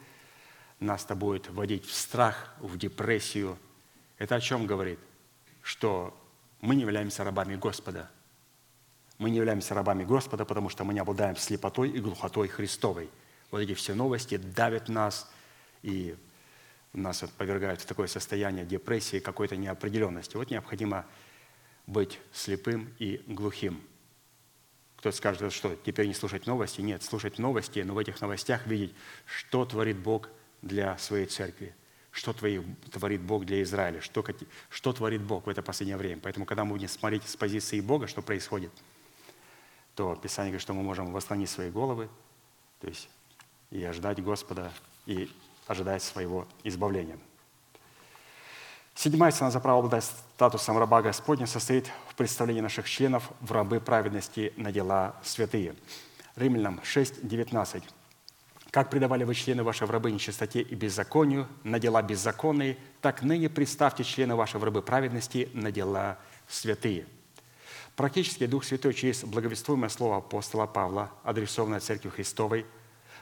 нас-то 0.79 1.15
будет 1.15 1.49
вводить 1.49 1.85
в 1.85 1.93
страх, 1.93 2.55
в 2.59 2.77
депрессию. 2.77 3.57
Это 4.17 4.35
о 4.35 4.41
чем 4.41 4.65
говорит? 4.65 4.99
что 5.65 6.15
мы 6.61 6.75
не 6.75 6.81
являемся 6.81 7.23
рабами 7.23 7.55
Господа. 7.55 8.11
Мы 9.17 9.31
не 9.31 9.37
являемся 9.37 9.73
рабами 9.73 10.03
Господа, 10.03 10.45
потому 10.45 10.69
что 10.69 10.83
мы 10.83 10.93
не 10.93 10.99
обладаем 10.99 11.35
слепотой 11.37 11.89
и 11.89 11.99
глухотой 11.99 12.47
Христовой. 12.47 13.09
Вот 13.49 13.59
эти 13.59 13.73
все 13.73 13.95
новости 13.95 14.37
давят 14.37 14.89
нас 14.89 15.27
и 15.81 16.15
нас 16.95 17.21
вот 17.21 17.31
повергают 17.31 17.81
в 17.81 17.85
такое 17.85 18.07
состояние 18.07 18.65
депрессии, 18.65 19.19
какой-то 19.19 19.55
неопределенности. 19.55 20.37
Вот 20.37 20.49
необходимо 20.51 21.05
быть 21.87 22.19
слепым 22.31 22.93
и 22.99 23.21
глухим. 23.27 23.81
Кто-то 24.97 25.15
скажет, 25.15 25.53
что 25.53 25.75
теперь 25.75 26.07
не 26.07 26.13
слушать 26.13 26.47
новости. 26.47 26.81
Нет, 26.81 27.03
слушать 27.03 27.37
новости, 27.37 27.79
но 27.79 27.93
в 27.93 27.97
этих 27.97 28.19
новостях 28.21 28.65
видеть, 28.65 28.95
что 29.25 29.65
творит 29.65 29.97
Бог 29.97 30.29
для 30.61 30.97
своей 30.97 31.27
церкви, 31.27 31.75
что 32.11 32.33
творит 32.33 33.21
Бог 33.21 33.45
для 33.45 33.61
Израиля, 33.61 34.01
что, 34.01 34.25
что 34.69 34.93
творит 34.93 35.21
Бог 35.21 35.45
в 35.45 35.49
это 35.49 35.61
последнее 35.61 35.97
время. 35.97 36.21
Поэтому, 36.23 36.45
когда 36.45 36.63
мы 36.63 36.71
будем 36.71 36.87
смотреть 36.87 37.27
с 37.27 37.35
позиции 37.35 37.81
Бога, 37.81 38.07
что 38.07 38.21
происходит, 38.21 38.71
то 39.95 40.15
Писание 40.15 40.51
говорит, 40.51 40.61
что 40.61 40.73
мы 40.73 40.81
можем 40.81 41.11
восстановить 41.11 41.49
свои 41.49 41.69
головы, 41.69 42.09
то 42.79 42.87
есть 42.87 43.09
и 43.69 43.83
ожидать 43.83 44.21
Господа, 44.23 44.71
и 45.05 45.29
ожидать 45.67 46.03
своего 46.03 46.47
избавления. 46.63 47.17
Седьмая 48.93 49.31
цена 49.31 49.51
за 49.51 49.59
право 49.59 49.79
обладать 49.79 50.05
статусом 50.05 50.77
раба 50.77 51.01
Господня 51.01 51.47
состоит 51.47 51.91
в 52.07 52.15
представлении 52.15 52.61
наших 52.61 52.89
членов 52.89 53.29
в 53.41 53.51
рабы 53.51 53.81
праведности 53.81 54.53
на 54.55 54.71
дела 54.71 55.15
святые. 55.21 55.75
Римлянам 56.35 56.79
6, 56.81 57.27
19. 57.27 57.83
«Как 58.71 58.89
предавали 58.89 59.23
вы 59.23 59.35
члены 59.35 59.63
ваши 59.63 59.85
в 59.85 59.91
рабы 59.91 60.11
нечистоте 60.11 60.61
и 60.61 60.75
беззаконию 60.75 61.47
на 61.63 61.79
дела 61.79 62.01
беззаконные, 62.01 62.77
так 63.01 63.21
ныне 63.21 63.49
представьте 63.49 64.03
члены 64.03 64.35
ваши 64.35 64.57
в 64.57 64.63
рабы 64.63 64.81
праведности 64.81 65.49
на 65.53 65.71
дела 65.71 66.17
святые». 66.47 67.05
Практически 67.95 68.45
Дух 68.45 68.65
Святой 68.65 68.93
через 68.93 69.23
благовествуемое 69.23 69.89
слово 69.89 70.17
апостола 70.17 70.65
Павла, 70.67 71.11
адресованное 71.23 71.79
Церкви 71.79 72.09
Христовой, 72.09 72.65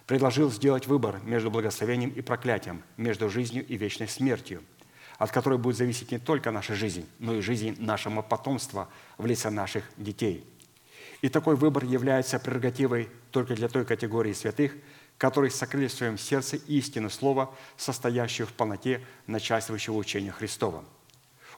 предложил 0.06 0.52
сделать 0.52 0.88
выбор 0.88 1.20
между 1.24 1.50
благословением 1.50 2.10
и 2.12 2.22
проклятием, 2.22 2.84
между 2.98 3.30
жизнью 3.30 3.66
и 3.66 3.78
вечной 3.78 4.08
смертью– 4.08 4.64
от 5.18 5.32
которой 5.32 5.58
будет 5.58 5.78
зависеть 5.78 6.12
не 6.12 6.20
только 6.20 6.52
наша 6.52 6.76
жизнь, 6.76 7.08
но 7.20 7.36
и 7.36 7.42
жизнь 7.42 7.76
нашего 7.80 8.22
потомства 8.22 8.90
в 9.18 9.26
лице 9.26 9.50
наших 9.50 9.84
детей. 9.98 10.46
И 11.22 11.30
такой 11.30 11.56
выбор 11.56 11.86
является 11.86 12.40
прерогативой 12.40 13.10
только 13.32 13.56
для 13.56 13.70
той 13.70 13.86
категории 13.86 14.34
святых, 14.34 14.76
которые 15.18 15.52
сокрыли 15.52 15.88
в 15.88 15.94
своем 15.94 16.18
сердце 16.18 16.58
истину 16.68 17.10
Слова, 17.10 17.56
состоящую 17.78 18.48
в 18.48 18.54
полноте 18.54 19.02
начальствующего 19.28 19.96
учения 19.96 20.32
Христова. 20.32 20.84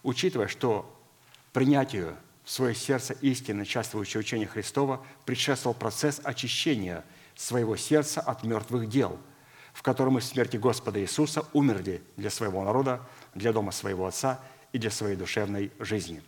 Учитывая, 0.04 0.48
что 0.48 0.92
принятию 1.52 2.16
в 2.44 2.52
свое 2.52 2.76
сердце 2.76 3.14
истины 3.22 3.60
начальствующего 3.60 4.20
учения 4.20 4.46
Христова 4.46 5.04
предшествовал 5.26 5.74
процесс 5.74 6.22
очищения 6.24 7.04
своего 7.36 7.76
сердца 7.76 8.22
от 8.22 8.44
мертвых 8.44 8.90
дел, 8.90 9.20
в 9.74 9.82
котором 9.82 10.18
в 10.18 10.24
смерти 10.24 10.58
Господа 10.58 11.02
Иисуса 11.02 11.46
умерли 11.54 12.02
для 12.18 12.30
своего 12.30 12.64
народа, 12.64 13.02
для 13.34 13.52
дома 13.52 13.72
своего 13.72 14.08
Отца 14.08 14.40
и 14.72 14.78
для 14.78 14.90
своей 14.90 15.16
душевной 15.16 15.72
жизни. 15.80 16.24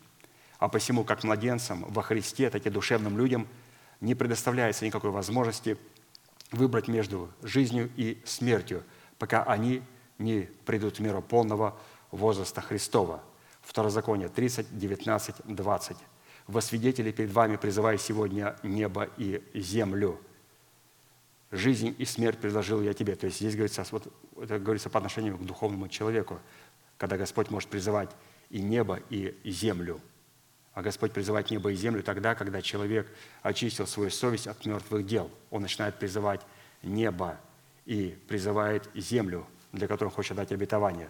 А 0.59 0.67
посему, 0.67 1.03
как 1.03 1.23
младенцам 1.23 1.85
во 1.87 2.01
Христе, 2.01 2.49
так 2.49 2.65
и 2.65 2.69
душевным 2.69 3.17
людям 3.17 3.47
не 4.01 4.15
предоставляется 4.15 4.85
никакой 4.85 5.11
возможности 5.11 5.77
выбрать 6.51 6.87
между 6.87 7.29
жизнью 7.41 7.91
и 7.95 8.21
смертью, 8.25 8.83
пока 9.17 9.43
они 9.43 9.81
не 10.17 10.49
придут 10.65 10.97
в 10.97 10.99
миру 11.01 11.21
полного 11.21 11.77
возраста 12.11 12.61
Христова. 12.61 13.23
Второзаконие 13.61 14.29
30, 14.29 14.77
19, 14.77 15.35
20. 15.45 15.97
«Во 16.47 16.61
свидетели 16.61 17.11
перед 17.11 17.31
вами 17.31 17.57
призываю 17.57 17.97
сегодня 17.97 18.55
небо 18.63 19.09
и 19.17 19.41
землю. 19.53 20.19
Жизнь 21.51 21.95
и 21.97 22.05
смерть 22.05 22.39
предложил 22.39 22.81
я 22.81 22.93
тебе». 22.93 23.15
То 23.15 23.27
есть 23.27 23.37
здесь 23.37 23.53
говорится, 23.53 23.85
вот, 23.91 24.11
это 24.41 24.59
говорится 24.59 24.89
по 24.89 24.97
отношению 24.97 25.37
к 25.37 25.45
духовному 25.45 25.87
человеку 25.87 26.39
когда 26.97 27.17
Господь 27.17 27.49
может 27.49 27.69
призывать 27.69 28.09
и 28.49 28.61
небо, 28.61 28.99
и 29.09 29.35
землю. 29.45 30.01
А 30.73 30.81
Господь 30.81 31.11
призывает 31.11 31.49
небо 31.49 31.71
и 31.71 31.75
землю 31.75 32.03
тогда, 32.03 32.35
когда 32.35 32.61
человек 32.61 33.07
очистил 33.41 33.87
свою 33.87 34.09
совесть 34.09 34.47
от 34.47 34.63
мертвых 34.65 35.05
дел. 35.05 35.31
Он 35.49 35.61
начинает 35.61 35.97
призывать 35.97 36.41
небо 36.83 37.39
и 37.85 38.17
призывает 38.27 38.89
землю, 38.93 39.47
для 39.71 39.87
которой 39.87 40.09
он 40.09 40.13
хочет 40.13 40.37
дать 40.37 40.51
обетование. 40.51 41.09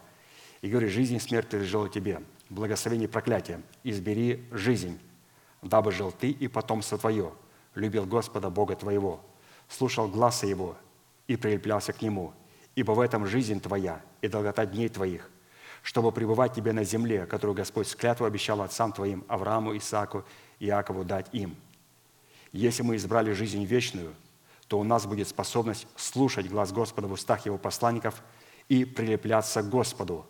И 0.62 0.70
говорит, 0.70 0.92
жизнь 0.92 1.16
и 1.16 1.20
смерть 1.20 1.48
принадлежала 1.48 1.90
тебе, 1.90 2.24
благословение 2.50 3.08
и 3.08 3.12
проклятие. 3.12 3.62
Избери 3.84 4.46
жизнь, 4.52 5.00
дабы 5.62 5.92
жил 5.92 6.12
ты 6.12 6.32
и 6.32 6.48
потомство 6.48 6.98
твое, 6.98 7.34
любил 7.76 8.06
Господа 8.06 8.50
Бога 8.50 8.76
твоего, 8.76 9.24
слушал 9.68 10.08
гласа 10.08 10.48
Его 10.48 10.78
и 11.28 11.36
прилеплялся 11.36 11.94
к 11.94 12.02
Нему, 12.02 12.34
ибо 12.76 12.92
в 12.92 13.00
этом 13.00 13.26
жизнь 13.26 13.60
твоя 13.60 14.02
и 14.22 14.28
долгота 14.28 14.66
дней 14.66 14.90
твоих, 14.90 15.30
чтобы 15.84 16.12
пребывать 16.12 16.54
тебе 16.54 16.74
на 16.74 16.84
земле, 16.84 17.26
которую 17.26 17.56
Господь 17.56 17.88
с 17.88 17.96
клятвой 17.96 18.30
обещал 18.30 18.62
отцам 18.62 18.92
твоим, 18.92 19.26
Аврааму, 19.28 19.76
Исааку 19.78 20.26
и 20.60 20.68
Иакову 20.68 21.04
дать 21.04 21.28
им. 21.32 21.56
Если 22.52 22.84
мы 22.84 22.96
избрали 22.96 23.34
жизнь 23.34 23.64
вечную, 23.64 24.14
то 24.68 24.80
у 24.80 24.84
нас 24.84 25.06
будет 25.06 25.28
способность 25.28 25.88
слушать 25.96 26.50
глаз 26.50 26.72
Господа 26.72 27.08
в 27.08 27.14
устах 27.14 27.46
Его 27.46 27.58
посланников 27.58 28.22
и 28.68 28.86
прилепляться 28.86 29.62
к 29.62 29.70
Господу, 29.70 30.26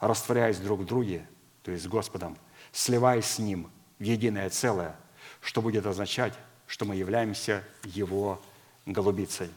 растворяясь 0.00 0.58
друг 0.58 0.80
в 0.80 0.84
друге, 0.84 1.26
то 1.62 1.70
есть 1.70 1.84
с 1.84 1.88
Господом, 1.88 2.36
сливаясь 2.70 3.26
с 3.26 3.38
Ним 3.38 3.70
в 3.98 4.02
единое 4.02 4.50
целое, 4.50 4.96
что 5.40 5.62
будет 5.62 5.86
означать, 5.86 6.34
что 6.66 6.84
мы 6.84 6.96
являемся 6.96 7.64
Его 7.84 8.40
голубицей. 8.86 9.50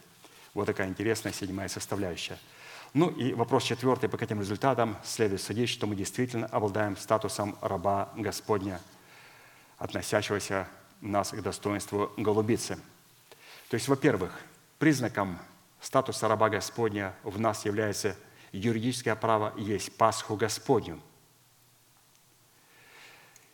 Вот 0.54 0.66
такая 0.66 0.88
интересная 0.88 1.34
седьмая 1.34 1.68
составляющая– 1.68 2.38
ну 2.96 3.10
и 3.10 3.34
вопрос 3.34 3.64
четвертый. 3.64 4.08
По 4.08 4.18
каким 4.18 4.40
результатам 4.40 4.96
следует 5.04 5.42
судить, 5.42 5.68
что 5.68 5.86
мы 5.86 5.98
действительно 5.98 6.48
обладаем 6.48 6.96
статусом 6.96 7.58
раба 7.60 8.10
Господня, 8.16 8.80
относящегося 9.78 10.66
нас 11.02 11.32
к 11.32 11.42
достоинству 11.42 12.14
голубицы. 12.16 12.78
То 13.68 13.74
есть, 13.74 13.90
во-первых, 13.90 14.32
признаком 14.80 15.38
статуса 15.82 16.30
раба 16.30 16.48
Господня 16.48 17.14
в 17.24 17.38
нас 17.38 17.66
является 17.66 18.16
юридическое 18.54 19.18
право 19.18 19.54
есть 19.58 19.92
Пасху 19.98 20.38
Господню. 20.38 21.02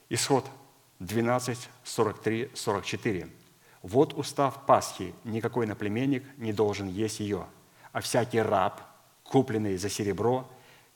Исход 0.08 0.48
12, 1.00 1.68
43, 1.84 2.52
44. 2.54 3.28
«Вот 3.82 4.14
устав 4.14 4.66
Пасхи, 4.66 5.14
никакой 5.24 5.66
наплеменник 5.66 6.24
не 6.38 6.54
должен 6.54 6.88
есть 6.88 7.20
ее, 7.20 7.46
а 7.92 8.02
всякий 8.02 8.42
раб– 8.42 8.82
купленный 9.24 9.78
за 9.78 9.90
серебро, 9.90 10.48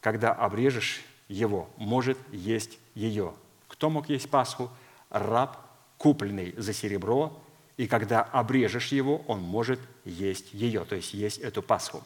когда 0.02 0.34
обрежешь 0.34 1.02
его, 1.28 1.70
может 1.78 2.18
есть 2.32 2.78
ее. 2.94 3.34
Кто 3.68 3.90
мог 3.90 4.10
есть 4.10 4.30
Пасху? 4.30 4.70
Раб, 5.10 5.58
купленный 5.98 6.54
за 6.58 6.74
серебро, 6.74 7.42
и 7.78 7.88
когда 7.88 8.22
обрежешь 8.22 8.92
его, 8.92 9.24
он 9.28 9.42
может 9.42 9.80
есть 10.04 10.54
ее, 10.54 10.86
то 10.86 10.96
есть 10.96 11.14
есть 11.14 11.38
эту 11.40 11.62
Пасху. 11.62 12.04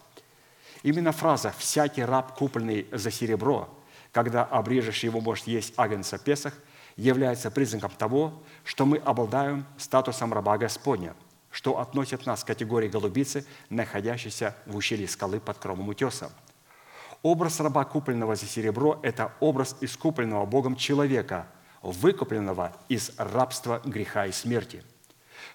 Именно 0.83 1.11
фраза 1.11 1.53
«всякий 1.57 2.03
раб, 2.03 2.35
купленный 2.35 2.87
за 2.91 3.11
серебро», 3.11 3.69
когда 4.11 4.43
обрежешь 4.45 5.03
его, 5.03 5.19
может 5.19 5.47
есть 5.47 5.73
агнца 5.77 6.17
Песах, 6.17 6.53
является 6.99 7.49
признаком 7.51 7.91
того, 7.91 8.43
что 8.63 8.85
мы 8.85 8.97
обладаем 8.97 9.65
статусом 9.77 10.33
раба 10.33 10.57
Господня– 10.57 11.15
что 11.51 11.79
относит 11.79 12.25
нас 12.25 12.43
к 12.43 12.47
категории 12.47 12.87
голубицы, 12.87 13.45
находящейся 13.69 14.55
в 14.65 14.75
ущелье 14.75 15.07
скалы 15.07 15.39
под 15.39 15.57
кровом 15.57 15.89
утеса. 15.89 16.31
Образ 17.21 17.59
раба, 17.59 17.83
купленного 17.85 18.35
за 18.35 18.45
серебро, 18.45 18.99
это 19.03 19.33
образ 19.39 19.75
искупленного 19.81 20.45
Богом 20.45 20.75
человека, 20.75 21.47
выкупленного 21.81 22.75
из 22.87 23.11
рабства, 23.17 23.81
греха 23.83 24.25
и 24.25 24.31
смерти. 24.31 24.83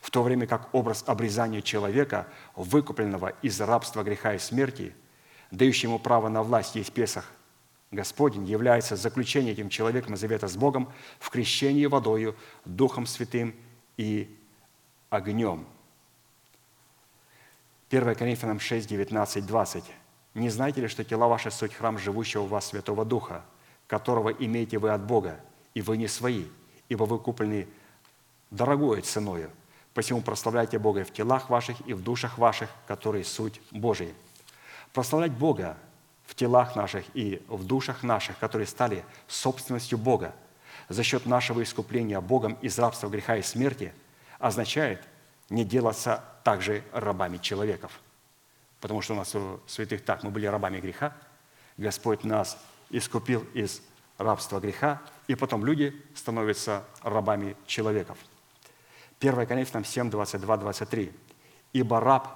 В 0.01 0.11
то 0.11 0.23
время 0.23 0.47
как 0.47 0.75
образ 0.75 1.05
обрезания 1.07 1.63
человека, 1.63 2.27
выкупленного 2.55 3.29
из 3.43 3.61
рабства, 3.61 4.03
греха 4.03 4.35
и 4.35 4.39
смерти, 4.39 4.95
дающий 5.51 5.87
ему 5.87 5.99
право 5.99 6.29
на 6.29 6.43
власть 6.43 6.75
есть 6.75 6.93
Песах, 6.93 7.31
Господень 7.91 8.45
является 8.45 8.97
заключением 8.97 9.53
этим 9.53 9.69
человеком 9.69 10.17
завета 10.17 10.49
с 10.49 10.57
Богом 10.57 10.93
в 11.19 11.31
крещении 11.31 11.87
водою, 11.87 12.37
Духом 12.65 13.07
Святым 13.07 13.55
и 13.97 14.37
огнем– 15.11 15.67
1 17.95 18.15
Коринфянам 18.17 18.59
6, 18.59 18.89
19, 18.89 19.47
20. 19.47 19.85
«Не 20.35 20.51
знаете 20.51 20.81
ли, 20.81 20.89
что 20.89 21.05
тела 21.05 21.29
ваши– 21.29 21.51
суть 21.53 21.75
храм 21.75 21.97
живущего 21.97 22.43
у 22.43 22.47
вас 22.47 22.67
Святого 22.67 23.05
Духа, 23.05 23.45
которого 23.87 24.31
имеете 24.31 24.79
вы 24.79 24.91
от 24.91 25.07
Бога, 25.07 25.39
и 25.75 25.83
вы 25.83 25.97
не 25.97 26.09
свои, 26.09 26.47
ибо 26.89 27.05
вы 27.05 27.21
куплены 27.21 27.69
дорогой 28.51 29.03
ценою. 29.03 29.51
Посему 29.93 30.23
прославляйте 30.23 30.79
Бога 30.81 31.05
в 31.05 31.13
телах 31.13 31.51
ваших 31.51 31.87
и 31.87 31.93
в 31.93 32.03
душах 32.03 32.37
ваших, 32.37 32.69
которые 32.89 33.25
суть 33.25 33.61
Божии». 33.71 34.13
Прославлять 34.93 35.33
Бога 35.33 35.77
в 36.27 36.35
телах 36.35 36.77
наших 36.77 37.05
и 37.15 37.43
в 37.49 37.65
душах 37.65 38.03
наших, 38.03 38.39
которые 38.39 38.67
стали 38.67 39.05
собственностью 39.29 39.99
Бога, 39.99 40.35
за 40.89 41.03
счет 41.03 41.27
нашего 41.27 41.63
искупления 41.63 42.21
Богом 42.21 42.55
из 42.61 42.79
рабства 42.79 43.09
греха 43.09 43.37
и 43.37 43.43
смерти, 43.43 43.93
означает 44.39 45.03
не 45.51 45.65
делаться 45.65 46.25
также 46.43 46.83
рабами 46.93 47.39
человеков. 47.39 47.93
Потому 48.81 49.01
что 49.01 49.15
у 49.15 49.17
нас 49.17 49.35
у 49.35 49.61
святых 49.67 50.05
так, 50.05 50.23
мы 50.23 50.31
были 50.31 50.47
рабами 50.47 50.81
греха, 50.81 51.15
Господь 51.77 52.25
нас 52.25 52.59
искупил 52.91 53.45
из 53.55 53.83
рабства 54.19 54.61
греха, 54.61 55.03
и 55.27 55.35
потом 55.35 55.65
люди 55.65 56.01
становятся 56.15 56.85
рабами 57.03 57.57
человеков. 57.67 58.19
1 59.21 59.47
Коринфянам 59.47 59.85
7, 59.85 60.11
22, 60.11 60.57
23. 60.59 61.13
«Ибо 61.73 62.01
раб, 62.01 62.29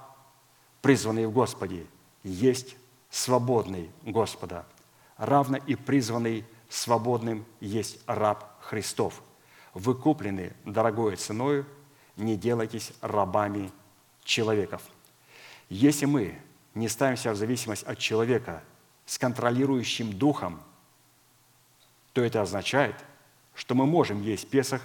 призванный 0.81 1.27
в 1.27 1.31
Господе, 1.31 1.85
есть 2.23 2.75
свободный 3.09 3.89
Господа, 4.03 4.65
равно 5.17 5.57
и 5.57 5.75
призванный 5.75 6.45
свободным 6.69 7.45
есть 7.59 7.99
раб 8.05 8.61
Христов. 8.61 9.21
Вы 9.73 9.95
куплены 9.95 10.53
дорогой 10.65 11.15
ценою, 11.15 11.65
не 12.15 12.35
делайтесь 12.35 12.91
рабами 13.01 13.71
человеков. 14.23 14.83
Если 15.69 16.05
мы 16.05 16.39
не 16.73 16.87
ставимся 16.87 17.31
в 17.31 17.35
зависимость 17.35 17.83
от 17.83 17.97
человека 17.97 18.63
с 19.05 19.17
контролирующим 19.17 20.13
духом, 20.13 20.61
то 22.13 22.21
это 22.21 22.41
означает, 22.41 22.95
что 23.55 23.75
мы 23.75 23.85
можем 23.85 24.21
есть 24.21 24.49
Песах 24.49 24.81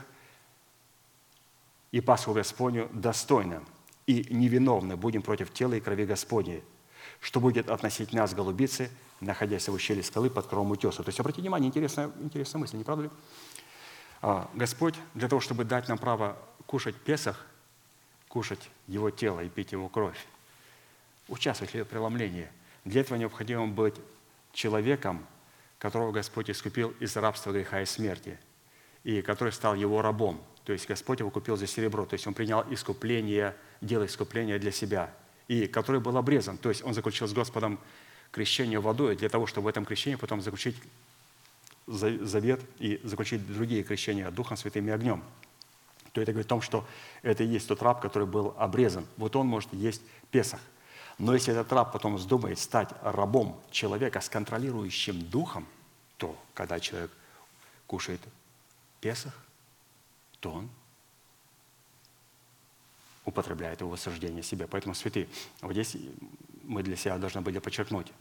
и 1.93 2.01
Пасху 2.01 2.33
Господню 2.33 2.89
достойно 2.93 3.63
и 4.07 4.27
невиновны 4.31 4.97
будем 4.97 5.23
против 5.23 5.53
тела 5.53 5.75
и 5.75 5.81
крови 5.81 6.05
Господней, 6.05 6.63
что 7.21 7.41
будет 7.41 7.69
относить 7.69 8.13
нас, 8.13 8.35
голубицы, 8.35 8.91
находясь 9.21 9.69
в 9.69 9.73
ущелье 9.73 10.03
скалы 10.03 10.31
под 10.31 10.47
кровом 10.47 10.73
утеса. 10.73 11.03
То 11.03 11.09
есть, 11.09 11.21
обратите 11.21 11.43
внимание, 11.43 11.69
интересная, 11.69 12.11
интересная 12.21 12.61
мысль, 12.61 12.77
не 12.77 12.85
правда 12.85 13.05
ли? 13.05 13.11
А, 14.23 14.51
Господь 14.55 14.95
для 15.15 15.29
того, 15.29 15.41
чтобы 15.41 15.65
дать 15.65 15.89
нам 15.89 15.99
право 15.99 16.37
кушать 16.67 16.97
Песах, 16.97 17.47
кушать 18.29 18.71
Его 18.87 19.11
тело 19.11 19.41
и 19.41 19.49
пить 19.49 19.73
Его 19.73 19.89
кровь, 19.89 20.19
участвовать 21.29 21.75
в 21.75 21.85
преломлении, 21.85 22.49
для 22.85 23.01
этого 23.01 23.17
необходимо 23.17 23.67
быть 23.67 23.95
человеком, 24.53 25.27
которого 25.79 26.13
Господь 26.13 26.51
искупил 26.51 26.95
из 27.01 27.17
рабства 27.17 27.53
греха 27.53 27.83
и 27.83 27.87
смерти, 27.87 28.39
и 29.03 29.23
который 29.23 29.53
стал 29.53 29.75
Его 29.75 30.03
рабом. 30.03 30.41
То 30.65 30.73
есть 30.73 30.89
Господь 30.89 31.21
его 31.21 31.31
купил 31.31 31.57
за 31.57 31.67
серебро, 31.67 32.07
то 32.07 32.15
есть 32.15 32.27
Он 32.27 32.33
принял 32.33 32.65
искупление, 32.71 33.55
дело 33.83 34.07
искупления 34.07 34.59
для 34.59 34.73
себя, 34.73 35.13
и 35.49 35.67
который 35.67 36.01
был 36.01 36.17
обрезан. 36.17 36.59
То 36.59 36.69
есть 36.69 36.83
Он 36.83 36.95
заключил 36.95 37.27
с 37.27 37.33
Господом 37.33 37.79
крещение 38.31 38.81
водой 38.81 39.17
для 39.17 39.29
того, 39.29 39.47
чтобы 39.47 39.67
в 39.67 39.69
этом 39.69 39.85
крещении 39.85 40.17
потом 40.17 40.41
заключить 40.41 40.77
завет 41.87 42.61
и 42.79 43.01
заключить 43.05 43.47
другие 43.47 43.83
крещения 43.83 44.31
Духом 44.31 44.57
Святым 44.57 44.89
и 44.89 44.91
огнем. 44.91 45.23
То 46.13 46.21
это 46.21 46.33
говорит 46.33 46.47
о 46.47 46.49
том, 46.49 46.63
что 46.63 46.87
это 47.23 47.43
и 47.45 47.47
есть 47.47 47.69
тот 47.69 47.83
раб, 47.83 48.01
который 48.01 48.27
был 48.27 48.55
обрезан. 48.57 49.07
Вот 49.17 49.37
он 49.37 49.47
может 49.47 49.73
есть 49.73 50.03
Песах. 50.31 50.61
Но 51.19 51.35
если 51.35 51.53
этот 51.53 51.73
раб 51.73 51.93
потом 51.93 52.17
вздумает 52.17 52.59
стать 52.59 52.91
рабом 53.03 53.61
человека 53.71 54.21
с 54.21 54.29
контролирующим 54.29 55.23
духом, 55.29 55.67
то 56.17 56.37
когда 56.55 56.81
человек 56.81 57.11
кушает 57.87 58.21
Песах, 59.01 59.35
то 60.41 60.53
он 60.53 60.71
употребляет 63.25 63.81
его 63.81 63.91
в 63.91 63.99
себе. 63.99 64.67
Поэтому, 64.67 64.95
святые, 64.95 65.29
вот 65.61 65.73
здесь 65.73 65.97
мы 66.63 66.83
для 66.83 66.97
себя 66.97 67.19
должны 67.19 67.41
были 67.41 67.59
подчеркнуть, 67.59 68.13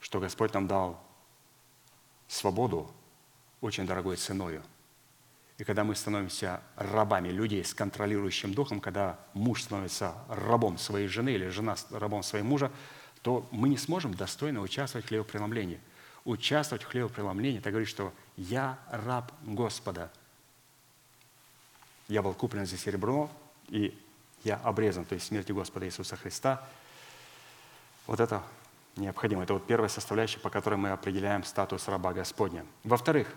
что 0.00 0.20
Господь 0.20 0.54
нам 0.54 0.66
дал 0.66 1.02
свободу 2.26 2.90
очень 3.60 3.86
дорогой 3.86 4.16
ценою. 4.16 4.62
И 5.56 5.64
когда 5.64 5.82
мы 5.82 5.96
становимся 5.96 6.62
рабами 6.76 7.30
людей 7.30 7.64
с 7.64 7.74
контролирующим 7.74 8.54
духом, 8.54 8.80
когда 8.80 9.18
муж 9.34 9.64
становится 9.64 10.14
рабом 10.28 10.78
своей 10.78 11.08
жены 11.08 11.30
или 11.30 11.48
жена 11.48 11.74
рабом 11.90 12.22
своего 12.22 12.46
мужа, 12.46 12.70
то 13.22 13.48
мы 13.50 13.68
не 13.68 13.76
сможем 13.76 14.14
достойно 14.14 14.60
участвовать 14.60 15.06
в 15.06 15.08
хлебопреломлении. 15.08 15.80
Участвовать 16.24 16.84
в 16.84 16.86
хлебопреломлении– 16.86 17.58
это 17.60 17.70
говорит, 17.70 17.88
что 17.88 18.12
«я 18.36 18.78
раб 18.90 19.32
Господа». 19.42 20.12
Я 22.06 22.22
был 22.22 22.34
куплен 22.34 22.64
за 22.64 22.78
серебро, 22.78 23.28
и 23.68 23.98
я 24.44 24.56
обрезан, 24.56 25.04
то 25.04 25.14
есть 25.14 25.26
смерти 25.26 25.52
Господа 25.52 25.86
Иисуса 25.86 26.16
Христа. 26.16 26.66
Вот 28.06 28.20
это 28.20 28.42
необходимо. 28.96 29.42
Это 29.42 29.54
вот 29.54 29.66
первая 29.66 29.88
составляющая, 29.88 30.40
по 30.40 30.50
которой 30.50 30.76
мы 30.76 30.90
определяем 30.90 31.44
статус 31.44 31.88
раба 31.88 32.12
Господня. 32.12 32.64
Во-вторых, 32.84 33.28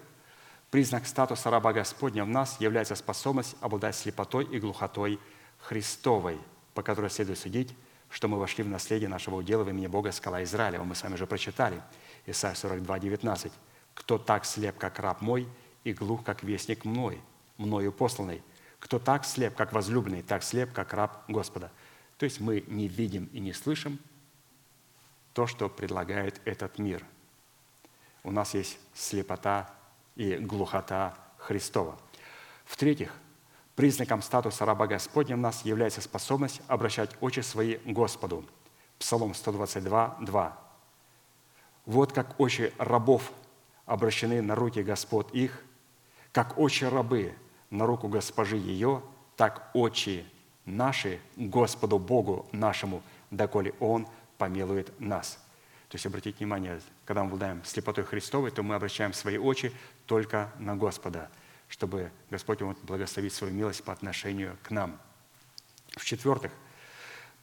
признак 0.69 1.05
статуса 1.05 1.49
раба 1.49 1.73
Господня 1.73 2.25
в 2.25 2.29
нас 2.29 2.59
является 2.59 2.95
способность 2.95 3.55
обладать 3.61 3.95
слепотой 3.95 4.45
и 4.45 4.59
глухотой 4.59 5.19
Христовой, 5.59 6.39
по 6.73 6.83
которой 6.83 7.09
следует 7.09 7.39
судить, 7.39 7.75
что 8.09 8.27
мы 8.27 8.39
вошли 8.39 8.63
в 8.63 8.67
наследие 8.67 9.09
нашего 9.09 9.35
удела 9.35 9.63
в 9.63 9.69
имени 9.69 9.87
Бога 9.87 10.11
скала 10.11 10.43
Израилева. 10.43 10.83
Мы 10.83 10.95
с 10.95 11.03
вами 11.03 11.13
уже 11.13 11.27
прочитали. 11.27 11.81
Исайя 12.25 12.55
42, 12.55 12.99
19. 12.99 13.51
«Кто 13.93 14.17
так 14.17 14.45
слеп, 14.45 14.77
как 14.77 14.99
раб 14.99 15.21
мой, 15.21 15.47
и 15.83 15.93
глух, 15.93 16.23
как 16.23 16.43
вестник 16.43 16.85
мной, 16.85 17.19
мною 17.57 17.91
посланный? 17.91 18.43
Кто 18.81 18.99
так 18.99 19.23
слеп, 19.23 19.55
как 19.55 19.71
возлюбленный, 19.71 20.23
так 20.23 20.43
слеп, 20.43 20.73
как 20.73 20.93
раб 20.93 21.23
Господа?» 21.29 21.71
То 22.17 22.25
есть 22.25 22.39
мы 22.39 22.63
не 22.67 22.87
видим 22.87 23.29
и 23.33 23.39
не 23.39 23.53
слышим 23.53 23.99
то, 25.33 25.47
что 25.47 25.69
предлагает 25.69 26.41
этот 26.45 26.77
мир. 26.77 27.03
У 28.23 28.31
нас 28.31 28.53
есть 28.53 28.77
слепота 28.93 29.73
и 30.15 30.35
глухота 30.35 31.17
Христова. 31.37 31.97
В-третьих, 32.65 33.11
признаком 33.75 34.21
статуса 34.21 34.65
раба 34.65 34.85
Господня 34.85 35.35
у 35.35 35.39
нас 35.39 35.65
является 35.65 36.01
способность 36.01 36.61
обращать 36.67 37.09
очи 37.21 37.39
свои 37.39 37.77
Господу. 37.85 38.45
Псалом 38.99 39.33
122, 39.33 40.17
2. 40.21 40.57
«Вот 41.85 42.13
как 42.13 42.39
очи 42.39 42.71
рабов 42.77 43.31
обращены 43.87 44.43
на 44.43 44.53
руки 44.53 44.83
Господ 44.83 45.33
их, 45.33 45.63
как 46.31 46.59
очи 46.59 46.83
рабы 46.83 47.33
на 47.71 47.87
руку 47.87 48.07
госпожи 48.07 48.57
ее, 48.57 49.01
так 49.35 49.71
очи 49.73 50.25
наши 50.65 51.19
Господу 51.35 51.97
Богу 51.97 52.47
нашему, 52.51 53.01
доколе 53.31 53.73
Он 53.79 54.07
помилует 54.37 54.97
нас. 54.99 55.39
То 55.89 55.95
есть, 55.95 56.05
обратите 56.05 56.37
внимание, 56.37 56.79
когда 57.05 57.23
мы 57.23 57.27
обладаем 57.27 57.63
слепотой 57.65 58.03
Христовой, 58.03 58.51
то 58.51 58.63
мы 58.63 58.75
обращаем 58.75 59.13
свои 59.13 59.37
очи 59.37 59.73
только 60.05 60.51
на 60.59 60.75
Господа, 60.75 61.29
чтобы 61.67 62.11
Господь 62.29 62.61
мог 62.61 62.79
благословить 62.83 63.33
свою 63.33 63.53
милость 63.53 63.83
по 63.83 63.91
отношению 63.91 64.57
к 64.63 64.71
нам. 64.71 64.99
В-четвертых, 65.97 66.51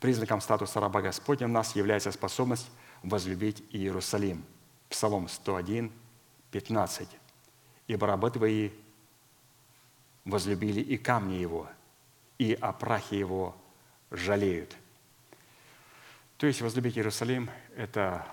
признаком 0.01 0.41
статуса 0.41 0.81
раба 0.81 1.03
Господня 1.03 1.47
у 1.47 1.51
нас 1.51 1.77
является 1.77 2.11
способность 2.13 2.71
возлюбить 3.03 3.63
Иерусалим. 3.71 4.45
Псалом 4.89 5.29
101, 5.29 5.93
15. 6.51 7.09
«Ибо 7.87 8.07
рабы 8.07 8.31
твои 8.31 8.71
возлюбили 10.31 10.81
и 10.81 10.97
камни 10.97 11.35
его, 11.35 11.69
и 12.39 12.53
о 12.55 12.73
прахе 12.73 13.19
его 13.19 13.57
жалеют». 14.11 14.77
То 16.39 16.47
есть 16.47 16.61
возлюбить 16.63 16.97
Иерусалим– 16.97 17.51
это 17.77 18.25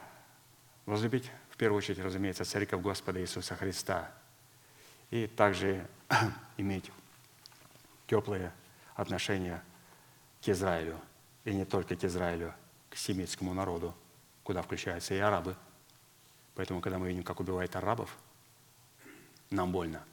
возлюбить, 0.85 1.31
в 1.49 1.57
первую 1.57 1.79
очередь, 1.79 1.99
разумеется, 1.99 2.45
Церковь 2.45 2.81
Господа 2.81 3.19
Иисуса 3.19 3.55
Христа. 3.55 4.11
И 5.09 5.25
также 5.25 5.87
иметь 6.57 6.91
теплые 8.05 8.51
отношения 8.93 9.63
к 10.43 10.49
Израилю. 10.49 10.99
И 11.45 11.53
не 11.53 11.65
только 11.65 11.95
к 11.95 12.03
Израилю, 12.03 12.53
к 12.91 12.95
семитскому 12.95 13.53
народу, 13.53 13.95
куда 14.43 14.61
включаются 14.61 15.15
и 15.15 15.17
арабы. 15.17 15.55
Поэтому, 16.53 16.81
когда 16.81 16.99
мы 16.99 17.07
видим, 17.07 17.23
как 17.23 17.39
убивают 17.39 17.75
арабов, 17.75 18.15
нам 19.49 19.71
больно. 19.71 20.03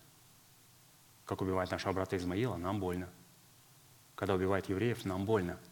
Как 1.24 1.40
убивает 1.40 1.70
нашего 1.70 1.92
брата 1.92 2.16
Измаила, 2.16 2.56
нам 2.56 2.80
больно. 2.80 3.08
Когда 4.14 4.34
убивает 4.34 4.68
евреев, 4.68 5.04
нам 5.04 5.24
больно– 5.24 5.58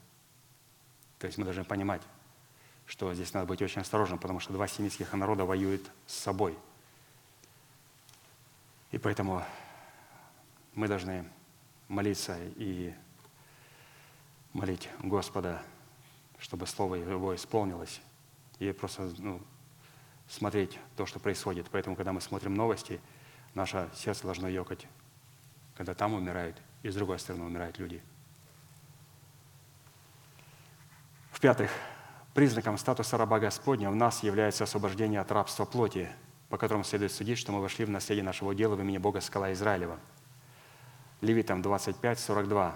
то 1.20 1.26
есть 1.26 1.36
мы 1.36 1.44
должны 1.44 1.64
понимать, 1.64 2.00
что 2.86 3.12
здесь 3.12 3.34
надо 3.34 3.46
быть 3.46 3.60
очень 3.60 3.82
осторожным, 3.82 4.18
потому 4.18 4.40
что 4.40 4.54
два 4.54 4.66
семитских 4.66 5.12
народа 5.12 5.44
воюют 5.44 5.88
с 6.06 6.14
собой. 6.14 6.56
И 8.90 8.96
поэтому 8.96 9.44
мы 10.74 10.88
должны 10.88 11.30
молиться 11.88 12.38
и 12.56 12.94
молить 14.54 14.88
Господа, 15.00 15.62
чтобы 16.38 16.66
Слово 16.66 16.94
Его 16.94 17.34
исполнилось, 17.34 18.00
и 18.58 18.72
просто 18.72 19.12
ну, 19.18 19.42
смотреть 20.26 20.78
то, 20.96 21.04
что 21.04 21.20
происходит. 21.20 21.68
Поэтому, 21.70 21.96
когда 21.96 22.14
мы 22.14 22.22
смотрим 22.22 22.54
новости, 22.54 22.98
наше 23.52 23.90
сердце 23.94 24.22
должно 24.22 24.48
ёкать, 24.48 24.86
когда 25.80 25.94
там 25.94 26.12
умирают, 26.12 26.60
и 26.82 26.90
с 26.90 26.94
другой 26.94 27.18
стороны 27.18 27.44
умирают 27.44 27.78
люди– 27.78 28.02
В-пятых, 31.40 31.70
признаком 32.34 32.76
статуса 32.76 33.16
раба 33.16 33.38
Господня 33.38 33.90
в 33.90 33.96
нас 33.96 34.22
является 34.22 34.64
освобождение 34.64 35.20
от 35.20 35.32
рабства 35.32 35.64
плоти, 35.64 36.10
по 36.50 36.58
которому 36.58 36.84
следует 36.84 37.12
судить, 37.12 37.38
что 37.38 37.50
мы 37.50 37.62
вошли 37.62 37.86
в 37.86 37.88
наследие 37.88 38.22
нашего 38.22 38.54
дела 38.54 38.74
в 38.74 38.80
имени 38.82 38.98
Бога 38.98 39.22
скала 39.22 39.50
Израилева. 39.54 39.98
Левитам 41.22 41.62
25, 41.62 42.18
42. 42.18 42.74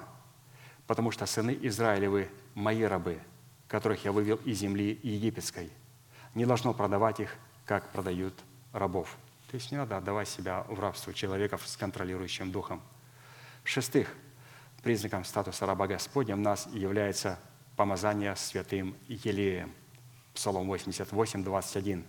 «Потому 0.87 1.11
что 1.11 1.27
сыны 1.27 1.59
Израилевы– 1.61 2.31
мои 2.55 2.85
рабы, 2.85 3.21
которых 3.69 4.03
я 4.07 4.13
вывел 4.13 4.37
из 4.47 4.61
земли 4.61 4.99
египетской. 5.03 5.71
Не 6.35 6.47
должно 6.47 6.73
продавать 6.73 7.21
их, 7.21 7.37
как 7.67 7.91
продают 7.91 8.33
рабов». 8.73 9.15
То 9.51 9.57
есть 9.57 9.71
не 9.73 9.77
надо 9.77 9.99
отдавать 9.99 10.29
себя 10.29 10.65
в 10.71 10.81
рабство 10.81 11.13
человеков 11.13 11.69
с 11.69 11.77
контролирующим 11.77 12.51
духом. 12.51 12.81
В-шестых, 13.65 14.15
признаком 14.83 15.25
статуса 15.25 15.67
раба 15.67 15.87
Господня 15.87 16.37
в 16.37 16.41
нас 16.41 16.69
является 16.73 17.39
помазание 17.77 18.37
святым 18.37 18.95
Елеем. 19.09 19.73
Псалом 20.35 20.67
88, 20.67 21.43
21. 21.43 22.05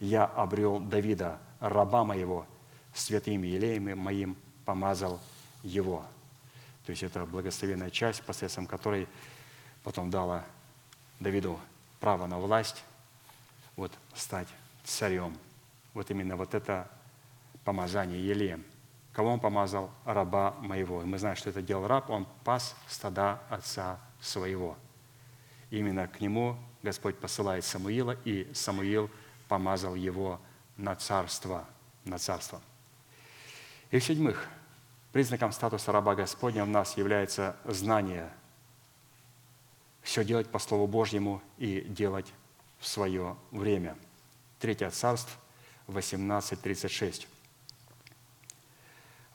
«Я 0.00 0.24
обрел 0.24 0.80
Давида, 0.80 1.38
раба 1.60 2.04
моего, 2.04 2.46
святым 2.94 3.42
елеем 3.42 3.98
моим 3.98 4.36
помазал 4.64 5.20
его». 5.62 6.04
То 6.86 6.90
есть 6.90 7.02
это 7.02 7.26
благословенная 7.26 7.90
часть, 7.90 8.22
посредством 8.22 8.66
которой 8.66 9.08
потом 9.82 10.10
дала 10.10 10.44
Давиду 11.18 11.58
право 11.98 12.26
на 12.26 12.38
власть, 12.38 12.84
вот 13.74 13.92
стать 14.14 14.48
царем. 14.84 15.36
Вот 15.92 16.10
именно 16.10 16.36
вот 16.36 16.54
это 16.54 16.88
помазание 17.64 18.24
елеем. 18.24 18.64
Кого 19.16 19.32
он 19.32 19.40
помазал? 19.40 19.90
Раба 20.04 20.50
моего. 20.60 21.02
И 21.02 21.06
мы 21.06 21.18
знаем, 21.18 21.36
что 21.36 21.48
это 21.48 21.62
делал 21.62 21.86
раб, 21.86 22.10
он 22.10 22.28
пас 22.44 22.76
стада 22.86 23.40
отца 23.48 23.98
своего. 24.20 24.76
Именно 25.70 26.06
к 26.06 26.20
нему 26.20 26.58
Господь 26.82 27.16
посылает 27.16 27.64
Самуила, 27.64 28.14
и 28.26 28.52
Самуил 28.52 29.10
помазал 29.48 29.94
его 29.94 30.38
на 30.76 30.94
царство. 30.96 31.64
На 32.04 32.18
царство. 32.18 32.60
И 33.90 34.00
в-седьмых, 34.00 34.50
признаком 35.14 35.50
статуса 35.50 35.92
раба 35.92 36.14
Господня 36.14 36.66
в 36.66 36.68
нас 36.68 36.98
является 36.98 37.56
знание 37.64 38.30
все 40.02 40.26
делать 40.26 40.50
по 40.50 40.58
Слову 40.58 40.86
Божьему 40.86 41.40
и 41.56 41.80
делать 41.80 42.30
в 42.78 42.86
свое 42.86 43.34
время. 43.50 43.96
Третье 44.60 44.90
царство, 44.90 45.40
18.36. 45.88 47.28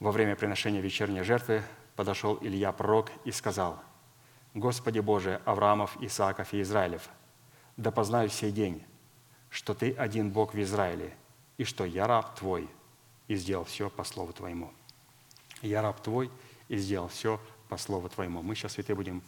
Во 0.01 0.11
время 0.11 0.35
приношения 0.35 0.81
вечерней 0.81 1.21
жертвы 1.21 1.61
подошел 1.95 2.39
Илья 2.41 2.71
пророк 2.71 3.11
и 3.23 3.31
сказал, 3.31 3.79
«Господи 4.55 4.97
Боже 4.97 5.39
Авраамов, 5.45 5.95
Исааков 6.01 6.55
и 6.55 6.61
Израилев, 6.63 7.07
да 7.77 7.91
познаю 7.91 8.29
сей 8.29 8.51
день, 8.51 8.83
что 9.51 9.75
Ты 9.75 9.93
один 9.93 10.31
Бог 10.31 10.55
в 10.55 10.61
Израиле, 10.63 11.13
и 11.59 11.65
что 11.65 11.85
я 11.85 12.07
раб 12.07 12.33
Твой, 12.33 12.67
и 13.27 13.35
сделал 13.35 13.63
все 13.63 13.91
по 13.91 14.03
Слову 14.03 14.33
Твоему». 14.33 14.73
Я 15.61 15.83
раб 15.83 16.01
Твой, 16.01 16.31
и 16.67 16.77
сделал 16.77 17.07
все 17.07 17.39
по 17.69 17.77
Слову 17.77 18.09
Твоему. 18.09 18.41
Мы 18.41 18.55
сейчас, 18.55 18.71
святые, 18.71 18.95
будем 18.95 19.21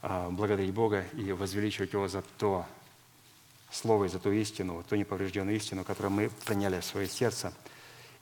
а, 0.00 0.30
благодарить 0.30 0.72
Бога 0.72 1.04
и 1.12 1.30
возвеличивать 1.32 1.92
Его 1.92 2.08
за 2.08 2.22
то 2.38 2.64
Слово 3.70 4.06
и 4.06 4.08
за 4.08 4.18
ту 4.18 4.32
истину, 4.32 4.82
ту 4.88 4.96
неповрежденную 4.96 5.56
истину, 5.58 5.84
которую 5.84 6.12
мы 6.12 6.30
приняли 6.46 6.80
в 6.80 6.84
свое 6.86 7.06
сердце. 7.06 7.52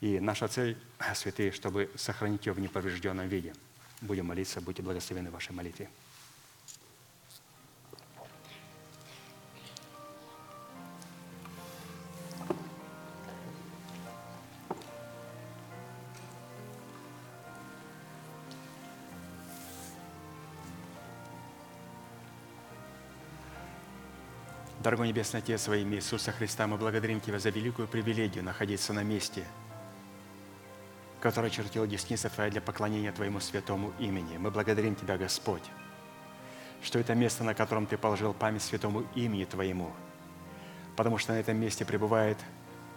И 0.01 0.19
наша 0.19 0.47
цель, 0.47 0.77
святые, 1.13 1.51
чтобы 1.51 1.91
сохранить 1.95 2.47
ее 2.47 2.53
в 2.53 2.59
неповрежденном 2.59 3.27
виде. 3.27 3.53
Будем 4.01 4.25
молиться, 4.25 4.59
будьте 4.59 4.81
благословены 4.81 5.29
в 5.29 5.33
вашей 5.33 5.53
молитве. 5.53 5.89
Дорогой 24.79 25.09
Небесный 25.09 25.41
Отец, 25.41 25.67
во 25.67 25.77
имя 25.77 25.97
Иисуса 25.97 26.31
Христа, 26.31 26.65
мы 26.65 26.75
благодарим 26.77 27.21
Тебя 27.21 27.37
за 27.37 27.51
великую 27.51 27.87
привилегию 27.87 28.43
находиться 28.43 28.93
на 28.93 29.03
месте, 29.03 29.45
которое 31.21 31.51
чертила 31.51 31.87
десница 31.87 32.29
Твоя 32.29 32.49
для 32.49 32.61
поклонения 32.61 33.11
Твоему 33.11 33.39
святому 33.39 33.93
имени. 33.99 34.37
Мы 34.37 34.49
благодарим 34.49 34.95
Тебя, 34.95 35.17
Господь, 35.17 35.63
что 36.81 36.97
это 36.99 37.13
место, 37.13 37.43
на 37.43 37.53
котором 37.53 37.85
Ты 37.85 37.97
положил 37.97 38.33
память 38.33 38.63
святому 38.63 39.03
имени 39.13 39.45
Твоему, 39.45 39.91
потому 40.95 41.19
что 41.19 41.33
на 41.33 41.37
этом 41.37 41.57
месте 41.57 41.85
пребывает 41.85 42.37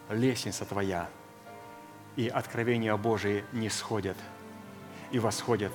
лестница 0.08 0.64
Твоя, 0.64 1.08
и 2.16 2.28
откровения 2.28 2.96
Божии 2.96 3.44
не 3.52 3.68
сходят 3.68 4.16
и 5.10 5.18
восходят 5.18 5.72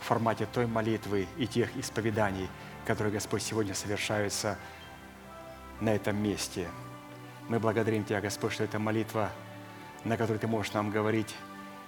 в 0.00 0.04
формате 0.04 0.48
той 0.52 0.66
молитвы 0.66 1.28
и 1.38 1.46
тех 1.46 1.74
исповеданий, 1.76 2.48
которые, 2.84 3.12
Господь, 3.12 3.42
сегодня 3.42 3.74
совершаются 3.74 4.58
на 5.80 5.94
этом 5.94 6.16
месте. 6.20 6.68
Мы 7.48 7.60
благодарим 7.60 8.04
Тебя, 8.04 8.20
Господь, 8.20 8.52
что 8.52 8.64
это 8.64 8.78
молитва, 8.78 9.30
на 10.04 10.16
которой 10.16 10.38
Ты 10.38 10.48
можешь 10.48 10.72
нам 10.72 10.90
говорить, 10.90 11.34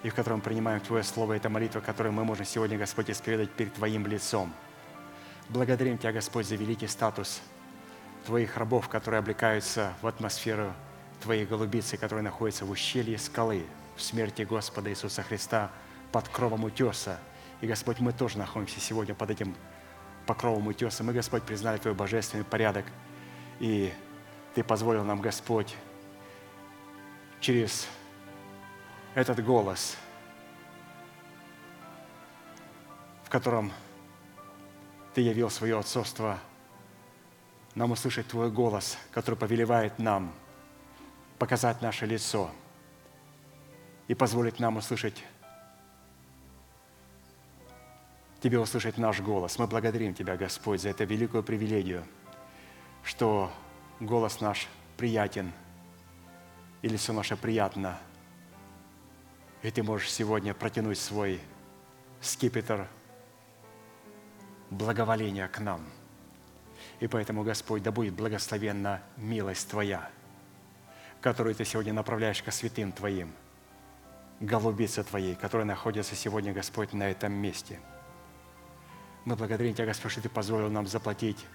и 0.04 0.08
в 0.08 0.14
котором 0.14 0.40
принимаем 0.40 0.80
Твое 0.80 1.02
Слово. 1.02 1.32
Это 1.32 1.48
молитва, 1.48 1.80
которую 1.80 2.12
мы 2.12 2.24
можем 2.24 2.46
сегодня, 2.46 2.78
Господь, 2.78 3.10
исповедать 3.10 3.50
перед 3.50 3.74
Твоим 3.74 4.06
лицом. 4.06 4.54
Благодарим 5.48 5.98
Тебя, 5.98 6.12
Господь, 6.12 6.46
за 6.46 6.54
великий 6.54 6.86
статус 6.86 7.42
Твоих 8.24 8.56
рабов, 8.56 8.88
которые 8.88 9.18
облекаются 9.18 9.92
в 10.00 10.06
атмосферу 10.06 10.72
Твоей 11.20 11.44
голубицы, 11.44 11.96
которая 11.96 12.22
находится 12.22 12.64
в 12.64 12.70
ущелье 12.70 13.18
скалы, 13.18 13.66
в 13.96 14.02
смерти 14.02 14.42
Господа 14.42 14.90
Иисуса 14.90 15.24
Христа, 15.24 15.72
под 16.12 16.28
кровом 16.28 16.62
утеса. 16.62 17.18
И, 17.60 17.66
Господь, 17.66 17.98
мы 17.98 18.12
тоже 18.12 18.38
находимся 18.38 18.78
сегодня 18.78 19.16
под 19.16 19.30
этим 19.30 19.56
покровом 20.26 20.68
утеса. 20.68 21.02
Мы, 21.02 21.12
Господь, 21.12 21.42
признали 21.42 21.78
Твой 21.78 21.94
божественный 21.94 22.44
порядок– 22.44 22.84
и 23.60 23.92
Ты 24.54 24.64
позволил 24.64 25.04
нам, 25.04 25.20
Господь, 25.20 25.74
через 27.40 27.86
этот 29.14 29.44
голос, 29.44 29.96
в 33.24 33.30
котором 33.30 33.72
Ты 35.14 35.20
явил 35.20 35.50
свое 35.50 35.78
отцовство, 35.78 36.38
нам 37.74 37.92
услышать 37.92 38.28
Твой 38.28 38.50
голос, 38.50 38.98
который 39.10 39.36
повелевает 39.36 39.98
нам 39.98 40.32
показать 41.38 41.82
наше 41.82 42.06
лицо 42.06 42.50
и 44.08 44.14
позволить 44.14 44.58
нам 44.60 44.76
услышать 44.76 45.24
Тебе 48.40 48.58
услышать 48.58 48.98
наш 48.98 49.20
голос. 49.20 49.58
Мы 49.58 49.66
благодарим 49.66 50.14
Тебя, 50.14 50.36
Господь, 50.36 50.82
за 50.82 50.90
эту 50.90 51.04
великую 51.04 51.42
привилегию– 51.42 52.04
что 53.04 53.52
голос 54.00 54.40
наш 54.40 54.66
приятен, 54.96 55.52
и 56.82 56.88
лицо 56.88 57.12
наше 57.12 57.36
приятно, 57.36 57.98
и 59.64 59.70
ты 59.70 59.82
можешь 59.82 60.12
сегодня 60.12 60.52
протянуть 60.52 60.98
свой 60.98 61.40
скипетр 62.20 62.86
благоволения 64.68 65.48
к 65.48 65.58
нам. 65.58 65.80
И 67.00 67.06
поэтому, 67.06 67.42
Господь, 67.44 67.82
да 67.82 67.90
будет 67.90 68.12
благословенна 68.12 69.00
милость 69.16 69.70
Твоя, 69.70 70.10
которую 71.22 71.54
Ты 71.54 71.64
сегодня 71.64 71.94
направляешь 71.94 72.42
ко 72.42 72.50
святым 72.50 72.92
Твоим, 72.92 73.32
голубице 74.38 75.02
Твоей, 75.02 75.34
которая 75.34 75.66
находится 75.66 76.14
сегодня, 76.14 76.52
Господь, 76.52 76.92
на 76.92 77.08
этом 77.10 77.32
месте. 77.32 77.80
Мы 79.24 79.34
благодарим 79.34 79.72
Тебя, 79.72 79.86
Господь, 79.86 80.12
что 80.12 80.20
Ты 80.20 80.28
позволил 80.28 80.70
нам 80.70 80.86
заплатить 80.86 81.46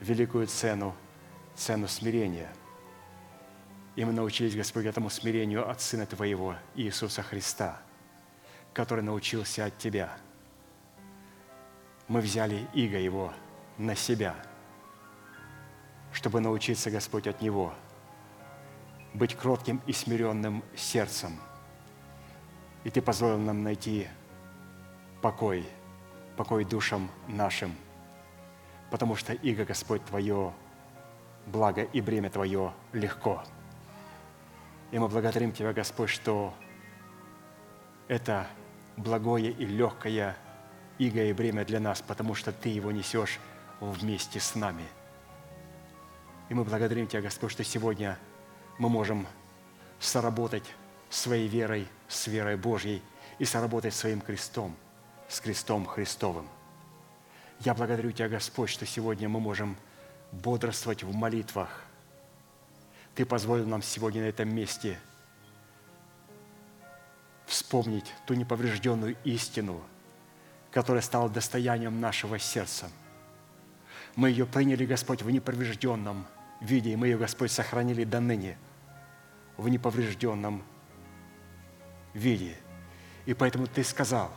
великую 0.00 0.46
цену, 0.46 0.94
цену 1.56 1.88
смирения. 1.88 2.48
И 3.94 4.04
мы 4.04 4.12
научились, 4.12 4.56
Господь, 4.56 4.86
этому 4.86 5.10
смирению 5.10 5.68
от 5.68 5.80
Сына 5.80 6.06
Твоего, 6.06 6.56
Иисуса 6.74 7.22
Христа, 7.22 7.80
который 8.72 9.04
научился 9.04 9.66
от 9.66 9.76
Тебя. 9.78 10.16
Мы 12.08 12.20
взяли 12.20 12.66
иго 12.72 12.98
Его 12.98 13.32
на 13.76 13.94
себя, 13.94 14.34
чтобы 16.12 16.40
научиться, 16.40 16.90
Господь, 16.90 17.26
от 17.26 17.42
Него, 17.42 17.74
быть 19.14 19.34
кротким 19.34 19.82
и 19.86 19.92
смиренным 19.92 20.64
сердцем. 20.74 21.38
И 22.84 22.90
Ты 22.90 23.02
позволил 23.02 23.38
нам 23.38 23.62
найти 23.62 24.08
покой, 25.20 25.66
покой 26.36 26.64
душам 26.64 27.10
нашим– 27.28 27.74
потому 28.92 29.16
что 29.16 29.32
иго, 29.32 29.64
Господь, 29.64 30.04
Твое 30.04 30.52
благо 31.46 31.82
и 31.82 32.02
бремя 32.02 32.28
Твое 32.28 32.74
легко. 32.92 33.42
И 34.92 34.98
мы 34.98 35.08
благодарим 35.08 35.52
Тебя, 35.52 35.72
Господь, 35.72 36.10
что 36.10 36.54
это 38.06 38.46
благое 38.96 39.50
и 39.50 39.66
легкое 39.66 40.36
иго 40.98 41.24
и 41.24 41.32
бремя 41.32 41.64
для 41.64 41.80
нас, 41.80 42.00
потому 42.00 42.36
что 42.36 42.52
Ты 42.52 42.68
его 42.68 42.92
несешь 42.92 43.40
вместе 43.80 44.38
с 44.38 44.54
нами. 44.54 44.84
И 46.48 46.54
мы 46.54 46.62
благодарим 46.62 47.08
Тебя, 47.08 47.22
Господь, 47.22 47.50
что 47.50 47.64
сегодня 47.64 48.16
мы 48.78 48.88
можем 48.88 49.26
соработать 49.98 50.64
своей 51.10 51.48
верой 51.48 51.88
с 52.06 52.28
верой 52.28 52.56
Божьей 52.56 53.02
и 53.40 53.44
соработать 53.44 53.94
своим 53.94 54.20
крестом, 54.20 54.76
с 55.26 55.40
крестом 55.40 55.84
Христовым– 55.86 56.48
я 57.64 57.74
благодарю 57.74 58.10
Тебя, 58.10 58.28
Господь, 58.28 58.70
что 58.70 58.84
сегодня 58.86 59.28
мы 59.28 59.38
можем 59.38 59.76
бодрствовать 60.32 61.04
в 61.04 61.14
молитвах. 61.14 61.84
Ты 63.14 63.26
позволил 63.26 63.66
нам 63.66 63.82
сегодня 63.82 64.22
на 64.22 64.26
этом 64.26 64.54
месте 64.54 64.98
вспомнить 67.46 68.12
ту 68.26 68.34
неповрежденную 68.34 69.16
истину, 69.24 69.82
которая 70.70 71.02
стала 71.02 71.28
достоянием 71.28 72.00
нашего 72.00 72.38
сердца. 72.38 72.88
Мы 74.16 74.30
ее 74.30 74.46
приняли, 74.46 74.86
Господь, 74.86 75.22
в 75.22 75.30
неповрежденном 75.30 76.26
виде, 76.60 76.92
и 76.92 76.96
мы 76.96 77.08
ее, 77.08 77.18
Господь, 77.18 77.50
сохранили 77.50 78.04
до 78.04 78.20
ныне 78.20 78.56
в 79.58 79.68
неповрежденном 79.68 80.62
виде. 82.14 82.56
И 83.26 83.34
поэтому 83.34 83.66
Ты 83.66 83.84
сказал, 83.84 84.32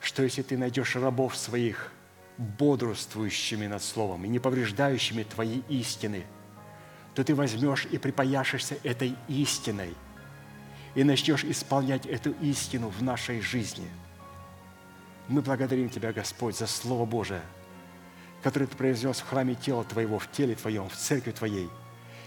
что 0.00 0.22
если 0.22 0.42
Ты 0.42 0.56
найдешь 0.56 0.94
рабов 0.94 1.36
своих 1.36 1.92
бодрствующими 2.36 3.66
над 3.66 3.82
Словом 3.82 4.24
и 4.24 4.28
не 4.28 4.38
повреждающими 4.38 5.24
Твои 5.24 5.60
истины, 5.68 6.24
то 7.18 7.24
Ты 7.24 7.34
возьмешь 7.34 7.84
и 7.90 7.98
припаяшешься 7.98 8.78
этой 8.84 9.16
истиной 9.26 9.92
и 10.94 11.02
начнешь 11.02 11.42
исполнять 11.42 12.06
эту 12.06 12.30
истину 12.40 12.90
в 12.90 13.02
нашей 13.02 13.40
жизни. 13.40 13.88
Мы 15.26 15.42
благодарим 15.42 15.90
Тебя, 15.90 16.12
Господь, 16.12 16.56
за 16.56 16.68
Слово 16.68 17.06
Божие– 17.06 17.42
который 18.42 18.68
Ты 18.68 18.76
произнес 18.76 19.18
в 19.18 19.28
храме 19.28 19.56
тела 19.56 19.82
Твоего, 19.82 20.20
в 20.20 20.30
теле 20.30 20.54
Твоем, 20.54 20.88
в 20.88 20.94
церкви 20.94 21.32
Твоей. 21.32 21.68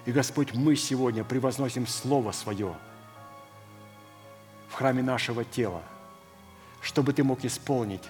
И, 0.06 0.12
Господь, 0.12 0.54
мы 0.54 0.76
сегодня 0.76 1.24
превозносим 1.24 1.88
Слово 1.88 2.34
Свое 2.34 2.76
в 4.68 4.74
храме 4.74 5.02
нашего 5.02 5.46
тела, 5.46 5.84
чтобы 6.82 7.14
Ты 7.14 7.24
мог 7.24 7.46
исполнить 7.46 8.04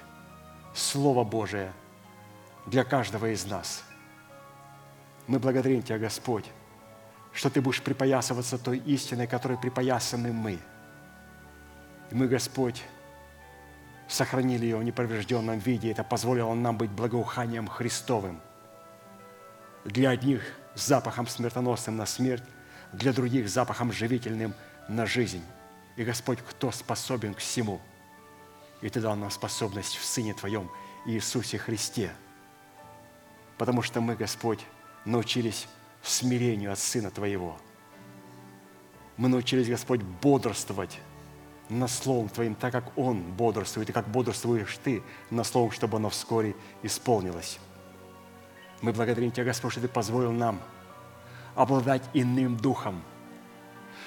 Слово 0.74 1.24
Божие 1.24 1.74
для 2.66 2.84
каждого 2.84 3.32
из 3.32 3.46
нас. 3.46 3.84
Мы 5.28 5.38
благодарим 5.38 5.84
Тебя, 5.84 6.00
Господь, 6.00 6.46
что 7.34 7.50
Ты 7.50 7.62
будешь 7.62 7.82
припоясываться 7.82 8.58
той 8.58 8.78
истиной, 8.80 9.28
которой 9.28 9.58
припоясаны 9.58 10.32
мы. 10.32 10.60
И 12.10 12.16
мы, 12.16 12.28
Господь, 12.28 12.84
сохранили 14.08 14.66
ее 14.66 14.78
в 14.78 14.84
неповрежденном 14.84 15.60
виде. 15.60 15.92
Это 15.92 16.04
позволило 16.04 16.54
нам 16.54 16.78
быть 16.78 16.92
благоуханием 16.92 17.68
Христовым. 17.68 18.42
Для 19.86 20.10
одних 20.10 20.42
запахом 20.76 21.28
смертоносным 21.28 21.96
на 21.98 22.06
смерть, 22.06 22.44
для 22.92 23.14
других 23.14 23.50
запахом 23.50 23.92
живительным 23.92 24.54
на 24.88 25.06
жизнь. 25.06 25.44
И 25.96 26.04
Господь, 26.04 26.40
кто 26.40 26.72
способен 26.72 27.34
к 27.34 27.40
всему? 27.40 27.82
И 28.82 28.90
Ты 28.90 29.00
дал 29.00 29.16
нам 29.16 29.32
способность 29.32 29.96
в 29.96 30.04
Сыне 30.04 30.34
Твоем 30.34 30.70
Иисусе 31.06 31.58
Христе. 31.58 32.12
Потому 33.58 33.82
что 33.82 34.02
мы, 34.02 34.16
Господь, 34.16 34.60
научились 35.06 35.68
смирению 36.04 36.72
от 36.72 36.80
Сына 36.80 37.12
Твоего. 37.12 37.58
Мы 39.18 39.30
научились, 39.30 39.70
Господь, 39.70 40.02
бодрствовать 40.02 41.00
на 41.70 41.88
Словом 41.88 42.30
Твоим, 42.30 42.56
так 42.56 42.72
как 42.72 42.98
Он 42.98 43.22
бодрствует, 43.22 43.90
и 43.90 43.94
как 43.94 44.08
бодрствуешь 44.08 44.78
Ты 44.84 45.04
на 45.30 45.44
Словом, 45.44 45.72
чтобы 45.72 45.98
оно 45.98 46.10
вскоре 46.10 46.56
исполнилось. 46.84 47.60
Мы 48.82 48.94
благодарим 48.94 49.32
Тебя, 49.32 49.46
Господь, 49.46 49.74
что 49.74 49.82
Ты 49.82 49.88
позволил 49.88 50.32
нам 50.32 50.60
обладать 51.56 52.04
иным 52.14 52.58
духом, 52.58 53.02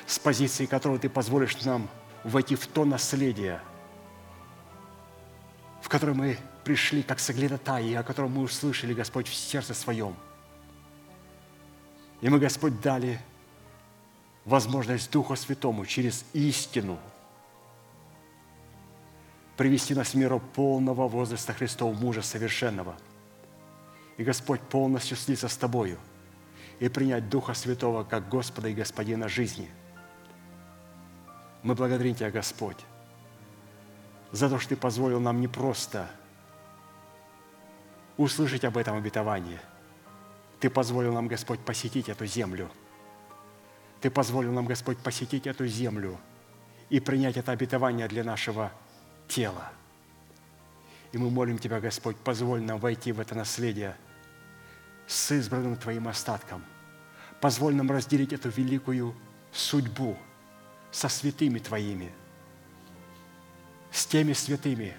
с 0.06 0.18
позиции 0.18 0.66
которого 0.66 0.98
Ты 0.98 1.08
позволишь 1.08 1.62
нам 1.64 1.88
войти 2.24 2.56
в 2.56 2.66
то 2.66 2.84
наследие, 2.84 3.60
в 5.80 5.88
которое 5.88 6.14
мы 6.14 6.38
пришли 6.64 7.02
как 7.02 7.20
соглядатаи, 7.20 7.94
о 7.94 8.02
котором 8.02 8.32
мы 8.32 8.42
услышали, 8.42 8.94
Господь, 8.94 9.28
в 9.28 9.34
сердце 9.34 9.74
своем. 9.74 10.16
И 12.24 12.28
мы, 12.28 12.40
Господь, 12.40 12.80
дали 12.80 13.20
возможность 14.44 15.12
Духу 15.12 15.36
Святому 15.36 15.86
через 15.86 16.24
истину– 16.32 16.98
привести 19.56 19.94
нас 19.94 20.10
в 20.10 20.14
миру 20.14 20.40
полного 20.40 21.08
возраста 21.08 21.52
Христова, 21.52 21.94
мужа 21.94 22.22
совершенного. 22.22 22.96
И 24.16 24.24
Господь 24.24 24.60
полностью 24.60 25.16
слиться 25.16 25.48
с 25.48 25.56
Тобою 25.56 25.98
и 26.80 26.88
принять 26.88 27.28
Духа 27.28 27.54
Святого 27.54 28.04
как 28.04 28.28
Господа 28.28 28.68
и 28.68 28.74
Господина 28.74 29.28
жизни. 29.28 29.70
Мы 31.62 31.74
благодарим 31.74 32.14
Тебя, 32.14 32.30
Господь, 32.30 32.78
за 34.32 34.48
то, 34.48 34.58
что 34.58 34.70
Ты 34.70 34.76
позволил 34.76 35.20
нам 35.20 35.40
не 35.40 35.48
просто 35.48 36.08
услышать 38.16 38.64
об 38.64 38.76
этом 38.76 38.96
обетовании. 38.96 39.58
Ты 40.64 40.70
позволил 40.70 41.12
нам, 41.12 41.28
Господь, 41.28 41.60
посетить 41.60 42.08
эту 42.08 42.24
землю. 42.24 42.70
Ты 44.00 44.08
позволил 44.08 44.50
нам, 44.50 44.64
Господь, 44.64 44.96
посетить 44.96 45.46
эту 45.46 45.66
землю 45.66 46.18
и 46.88 47.00
принять 47.00 47.36
это 47.36 47.52
обетование 47.52 48.08
для 48.08 48.24
нашего 48.24 48.72
тело. 49.28 49.70
И 51.12 51.18
мы 51.18 51.28
молим 51.28 51.58
Тебя, 51.58 51.80
Господь, 51.80 52.16
позволь 52.16 52.62
нам 52.62 52.78
войти 52.78 53.12
в 53.12 53.20
это 53.20 53.34
наследие 53.34 53.94
с 55.06 55.32
избранным 55.32 55.76
Твоим 55.76 56.08
остатком. 56.08 56.64
Позволь 57.42 57.74
нам 57.74 57.90
разделить 57.90 58.32
эту 58.32 58.48
великую 58.48 59.14
судьбу 59.52 60.16
со 60.90 61.10
святыми 61.10 61.58
Твоими, 61.58 62.10
с 63.92 64.06
теми 64.06 64.32
святыми, 64.32 64.96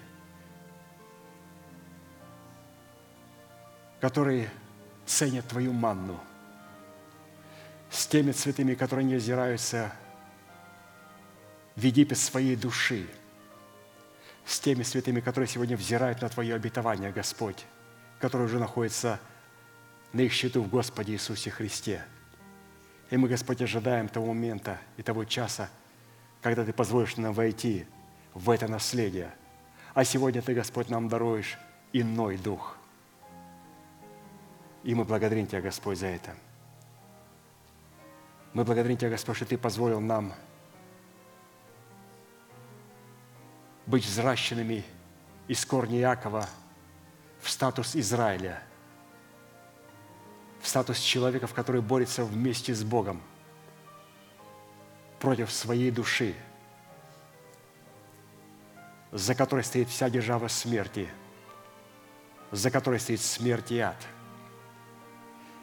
которые 4.00 4.48
ценят 5.06 5.46
Твою 5.48 5.72
манну, 5.72 6.20
с 7.90 8.06
теми 8.06 8.32
святыми, 8.32 8.74
которые 8.74 9.06
не 9.06 9.14
озираются 9.14 9.92
в 11.76 11.82
Египет 11.82 12.18
своей 12.18 12.56
души– 12.56 13.08
с 14.46 14.60
теми 14.60 14.84
святыми, 14.84 15.20
которые 15.20 15.48
сегодня 15.48 15.76
взирают 15.76 16.22
на 16.22 16.28
Твое 16.28 16.54
обетование, 16.54 17.10
Господь, 17.10 17.66
которые 18.20 18.46
уже 18.46 18.58
находятся 18.58 19.20
на 20.12 20.20
их 20.20 20.32
счету 20.32 20.62
в 20.62 20.68
Господе 20.68 21.12
Иисусе 21.12 21.50
Христе. 21.50 22.04
И 23.10 23.16
мы, 23.16 23.28
Господь, 23.28 23.60
ожидаем 23.60 24.08
того 24.08 24.28
момента 24.28 24.78
и 24.96 25.02
того 25.02 25.24
часа, 25.24 25.68
когда 26.40 26.64
Ты 26.64 26.72
позволишь 26.72 27.16
нам 27.16 27.34
войти 27.34 27.86
в 28.34 28.48
это 28.50 28.68
наследие. 28.68 29.34
А 29.94 30.04
сегодня 30.04 30.40
Ты, 30.42 30.54
Господь, 30.54 30.88
нам 30.90 31.08
даруешь 31.08 31.58
иной 31.92 32.36
дух. 32.36 32.75
И 34.86 34.94
мы 34.94 35.04
благодарим 35.04 35.46
Тебя, 35.46 35.60
Господь, 35.60 35.98
за 35.98 36.06
это. 36.06 36.34
Мы 38.54 38.64
благодарим 38.64 38.96
Тебя, 38.96 39.10
Господь, 39.10 39.36
что 39.36 39.44
Ты 39.44 39.58
позволил 39.58 40.00
нам– 40.00 40.32
быть 43.86 44.04
взращенными 44.04 44.84
из 45.46 45.64
корня 45.64 45.98
Якова 45.98 46.48
в 47.40 47.48
статус 47.48 47.94
Израиля, 47.94 48.62
в 50.60 50.68
статус 50.68 50.98
человека, 50.98 51.46
который 51.46 51.80
борется 51.80 52.24
вместе 52.24 52.74
с 52.74 52.82
Богом 52.82 53.22
против 55.20 55.52
своей 55.52 55.92
души, 55.92 56.34
за 59.12 59.34
которой 59.34 59.62
стоит 59.62 59.88
вся 59.88 60.10
держава 60.10 60.48
смерти, 60.48 61.08
за 62.50 62.70
которой 62.72 62.98
стоит 62.98 63.20
смерть 63.20 63.70
и 63.70 63.78
ад. 63.78 63.96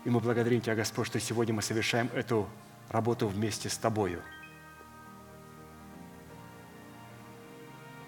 И 0.06 0.10
мы 0.10 0.20
благодарим 0.20 0.62
Тебя, 0.62 0.76
Господь, 0.76 1.08
что 1.08 1.20
сегодня 1.20 1.54
мы 1.54 1.62
совершаем 1.62 2.10
эту 2.14 2.48
работу 2.90 3.28
вместе 3.28 3.70
с 3.70 3.78
Тобою– 3.78 4.22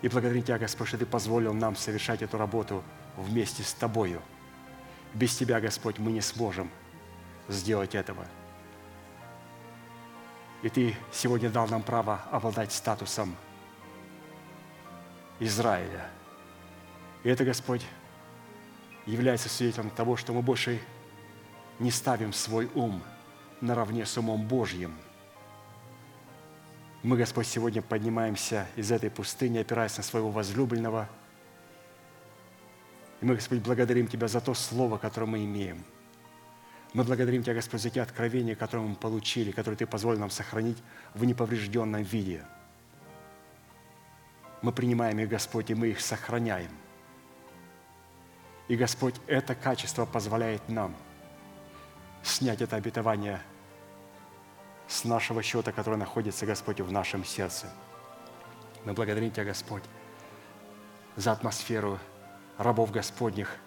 И 0.05 0.07
благодарим 0.07 0.43
Тебя, 0.43 0.59
Господь, 0.59 0.89
что 0.89 0.99
Ты 0.99 1.05
позволил 1.07 1.51
нам 1.51 1.75
совершать 1.75 2.21
эту 2.21 2.37
работу 2.37 2.83
вместе 3.17 3.63
с 3.63 3.73
Тобою. 3.73 4.21
Без 5.15 5.35
Тебя, 5.35 5.59
Господь, 5.59 5.97
мы 5.97 6.11
не 6.11 6.21
сможем 6.21 6.69
сделать 7.47 7.95
этого. 7.95 8.23
И 10.61 10.69
Ты 10.69 10.95
сегодня 11.11 11.49
дал 11.49 11.67
нам 11.69 11.81
право 11.81 12.21
обладать 12.29 12.71
статусом 12.71 13.35
Израиля. 15.39 16.07
И 17.23 17.29
это, 17.29 17.43
Господь, 17.43 17.83
является 19.07 19.49
свидетелем 19.49 19.89
того, 19.89 20.17
что 20.17 20.33
мы 20.33 20.43
больше 20.43 20.79
не 21.79 21.91
ставим 21.91 22.33
свой 22.33 22.69
ум 22.75 23.01
наравне 23.61 24.05
с 24.05 24.17
умом 24.17 24.47
Божьим– 24.47 24.93
мы, 27.05 27.17
Господь, 27.17 27.45
сегодня 27.45 27.83
поднимаемся 27.83 28.65
из 28.75 28.91
этой 28.91 29.11
пустыни, 29.11 29.59
опираясь 29.59 29.95
на 29.95 30.01
своего 30.01 30.31
возлюбленного. 30.31 31.07
И 33.21 33.25
мы, 33.25 33.35
Господь, 33.35 33.59
благодарим 33.59 34.07
Тебя 34.07 34.27
за 34.27 34.41
то 34.41 34.55
слово, 34.55 34.97
которое 34.97 35.27
мы 35.27 35.45
имеем. 35.45 35.83
Мы 36.93 37.03
благодарим 37.03 37.43
Тебя, 37.43 37.53
Господь, 37.53 37.81
за 37.81 37.91
те 37.91 38.01
откровения, 38.01 38.55
которые 38.55 38.87
мы 38.87 38.95
получили, 38.95 39.51
которые 39.51 39.77
Ты 39.77 39.85
позволил 39.85 40.19
нам 40.19 40.31
сохранить 40.31 40.81
в 41.13 41.23
неповрежденном 41.25 42.01
виде. 42.01 42.43
Мы 44.63 44.71
принимаем 44.71 45.19
их, 45.19 45.29
Господь, 45.29 45.69
и 45.69 45.75
мы 45.75 45.89
их 45.89 46.01
сохраняем. 46.01 46.71
И, 48.67 48.75
Господь, 48.75 49.13
это 49.27 49.53
качество 49.53 50.07
позволяет 50.07 50.67
нам 50.69 50.95
снять 52.25 52.61
это 52.61 52.75
обетование– 52.75 53.41
с 54.87 55.03
нашего 55.03 55.41
счета, 55.41 55.71
который 55.71 55.97
находится, 55.97 56.45
Господь, 56.45 56.81
в 56.81 56.91
нашем 56.91 57.25
сердце. 57.25 57.67
Мы 58.83 58.93
благодарим 58.93 59.31
Тебя, 59.31 59.45
Господь, 59.45 59.83
за 61.15 61.31
атмосферу 61.31 61.99
рабов 62.57 62.91
Господних, 62.91 63.57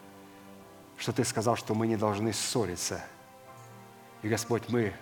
что 0.97 1.13
Ты 1.13 1.25
сказал, 1.25 1.57
что 1.57 1.75
мы 1.75 1.87
не 1.87 1.97
должны 1.97 2.33
ссориться. 2.33 3.03
И, 4.23 4.29
Господь, 4.29 4.69
мы 4.69 4.93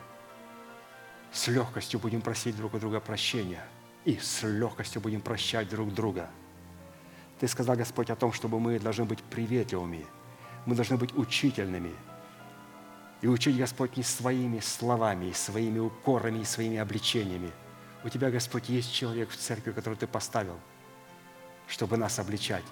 с 1.32 1.48
легкостью 1.48 2.00
будем 2.00 2.22
просить 2.22 2.56
друг 2.56 2.74
у 2.74 2.78
друга 2.78 3.00
прощения 3.00 3.64
и 4.04 4.16
с 4.18 4.42
легкостью 4.42 5.02
будем 5.02 5.20
прощать 5.20 5.68
друг 5.68 5.92
друга. 5.92 6.30
Ты 7.40 7.48
сказал, 7.48 7.76
Господь, 7.76 8.08
о 8.08 8.16
том, 8.16 8.32
чтобы 8.32 8.58
мы 8.58 8.78
должны 8.78 9.04
быть 9.04 9.22
приветливыми, 9.22 10.06
мы 10.64 10.74
должны 10.74 10.96
быть 10.96 11.14
учительными– 11.14 11.92
и 13.22 13.26
учить, 13.28 13.56
Господь, 13.56 13.97
не 13.97 14.02
своими 14.02 14.60
словами, 14.60 15.32
своими 15.32 15.78
укорами, 15.78 16.40
и 16.40 16.44
своими 16.44 16.76
обличениями. 16.76 17.51
У 18.05 18.09
Тебя, 18.09 18.30
Господь, 18.30 18.68
есть 18.68 18.93
человек 18.93 19.30
в 19.30 19.36
церкви, 19.36 19.72
который 19.72 19.94
Ты 19.94 20.06
поставил, 20.06 20.59
чтобы 21.66 21.97
нас 21.97 22.18
обличать. 22.18 22.64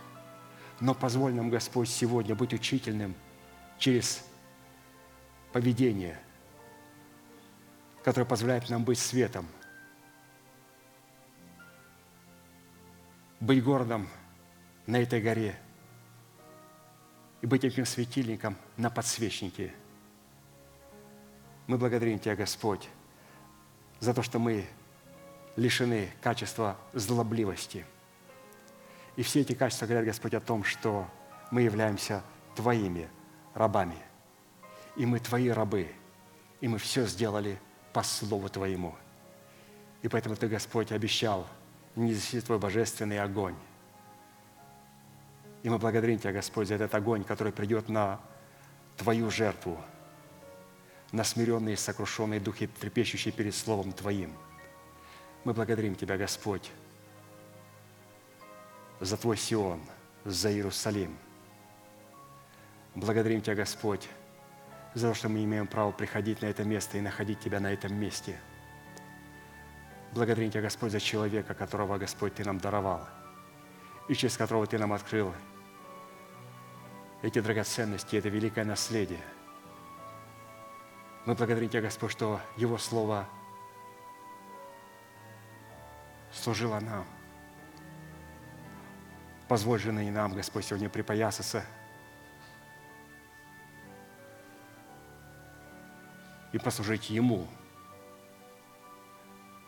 Но 0.81 0.95
позволь 0.95 1.33
нам, 1.33 1.51
Господь, 1.51 1.89
сегодня 1.89 2.35
быть 2.35 2.53
учительным 2.53 3.15
через 3.79 4.25
поведение, 5.53 6.19
которое 8.03 8.27
позволяет 8.27 8.69
нам 8.69 8.85
быть 8.85 8.99
светом, 8.99 9.47
быть 13.41 13.65
городом 13.65 14.09
на 14.87 14.97
этой 14.99 15.23
горе 15.23 15.59
и 17.41 17.47
быть 17.47 17.65
этим 17.65 17.87
светильником 17.87 18.57
на 18.77 18.91
подсвечнике– 18.91 19.75
мы 21.67 21.79
благодарим 21.79 22.19
Тебя, 22.19 22.37
Господь, 22.37 22.89
за 24.01 24.13
то, 24.13 24.23
что 24.23 24.39
мы 24.39 24.67
лишены 25.57 26.11
качества 26.21 26.77
злобливости. 26.93 27.87
И 29.17 29.23
все 29.23 29.41
эти 29.41 29.55
качества 29.55 29.87
говорят, 29.87 30.07
Господь, 30.07 30.35
о 30.35 30.41
том, 30.41 30.65
что 30.65 31.07
мы 31.51 31.63
являемся 31.63 32.23
Твоими 32.55 33.09
рабами. 33.55 33.97
И 34.97 35.07
мы 35.07 35.21
Твои 35.21 35.49
рабы. 35.49 35.89
И 36.61 36.69
мы 36.69 36.79
все 36.79 37.07
сделали 37.07 37.59
по 37.93 38.03
Слову 38.03 38.49
Твоему. 38.49 38.95
И 40.03 40.09
поэтому 40.09 40.37
Ты, 40.37 40.49
Господь, 40.49 40.93
обещал 40.93 41.47
нести 41.97 42.41
Твой 42.41 42.59
божественный 42.59 43.21
огонь. 43.21 43.57
И 45.63 45.71
мы 45.71 45.79
благодарим 45.79 46.19
Тебя, 46.19 46.33
Господь, 46.33 46.69
за 46.69 46.75
этот 46.75 46.95
огонь, 46.95 47.25
который 47.25 47.53
придет 47.53 47.89
на 47.89 48.21
Твою 48.97 49.31
жертву– 49.31 49.79
на 51.13 51.25
смиренные 51.25 51.77
сокрушенные 51.77 52.41
духи, 52.41 52.67
трепещущие 52.67 53.33
перед 53.33 53.55
Словом 53.55 53.93
Твоим. 53.93 54.33
Мы 55.45 55.53
благодарим 55.53 55.95
Тебя, 55.95 56.17
Господь, 56.17 56.71
за 59.01 59.17
Твой 59.17 59.37
Сион, 59.37 59.81
за 60.25 60.51
Иерусалим. 60.53 61.17
Благодарим 62.95 63.43
Тебя, 63.43 63.55
Господь, 63.55 64.09
за 64.95 65.09
то, 65.09 65.15
что 65.15 65.29
мы 65.29 65.45
имеем 65.45 65.67
право 65.67 65.93
приходить 65.93 66.43
на 66.43 66.47
это 66.47 66.65
место 66.65 66.99
и 66.99 67.01
находить 67.01 67.41
Тебя 67.41 67.61
на 67.61 67.73
этом 67.73 67.95
месте. 67.95 68.39
Благодарим 70.13 70.51
Тебя, 70.51 70.63
Господь, 70.63 70.93
за 70.93 71.01
человека, 71.01 71.55
которого, 71.55 71.99
Господь, 71.99 72.35
Ты 72.35 72.45
нам 72.45 72.59
даровал, 72.59 73.07
и 74.09 74.15
через 74.15 74.37
которого 74.37 74.67
Ты 74.67 74.79
нам 74.79 74.93
открыл 74.93 75.35
эти 77.23 77.41
драгоценности, 77.41 78.17
это 78.17 78.29
великое 78.29 78.65
наследие– 78.65 79.23
мы 81.27 81.35
благодарим 81.35 81.69
Тебя, 81.69 81.81
Господь, 81.81 82.13
что 82.13 82.41
Его 82.57 82.77
Слово 82.77 83.27
служило 86.33 86.79
нам. 86.81 87.07
Позволь 89.49 89.79
же 89.79 89.91
и 89.91 90.11
нам, 90.11 90.35
Господь, 90.35 90.65
сегодня 90.65 90.89
припоясаться 90.89 91.65
и 96.53 96.59
послужить 96.59 97.09
Ему, 97.09 97.47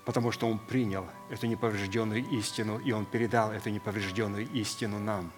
потому 0.05 0.33
что 0.33 0.49
Он 0.49 0.59
принял 0.59 1.07
эту 1.31 1.47
неповрежденную 1.47 2.25
истину, 2.31 2.79
и 2.79 2.93
Он 2.93 3.07
передал 3.07 3.53
эту 3.53 3.71
неповрежденную 3.71 4.47
истину 4.53 4.99
нам. 4.99 5.33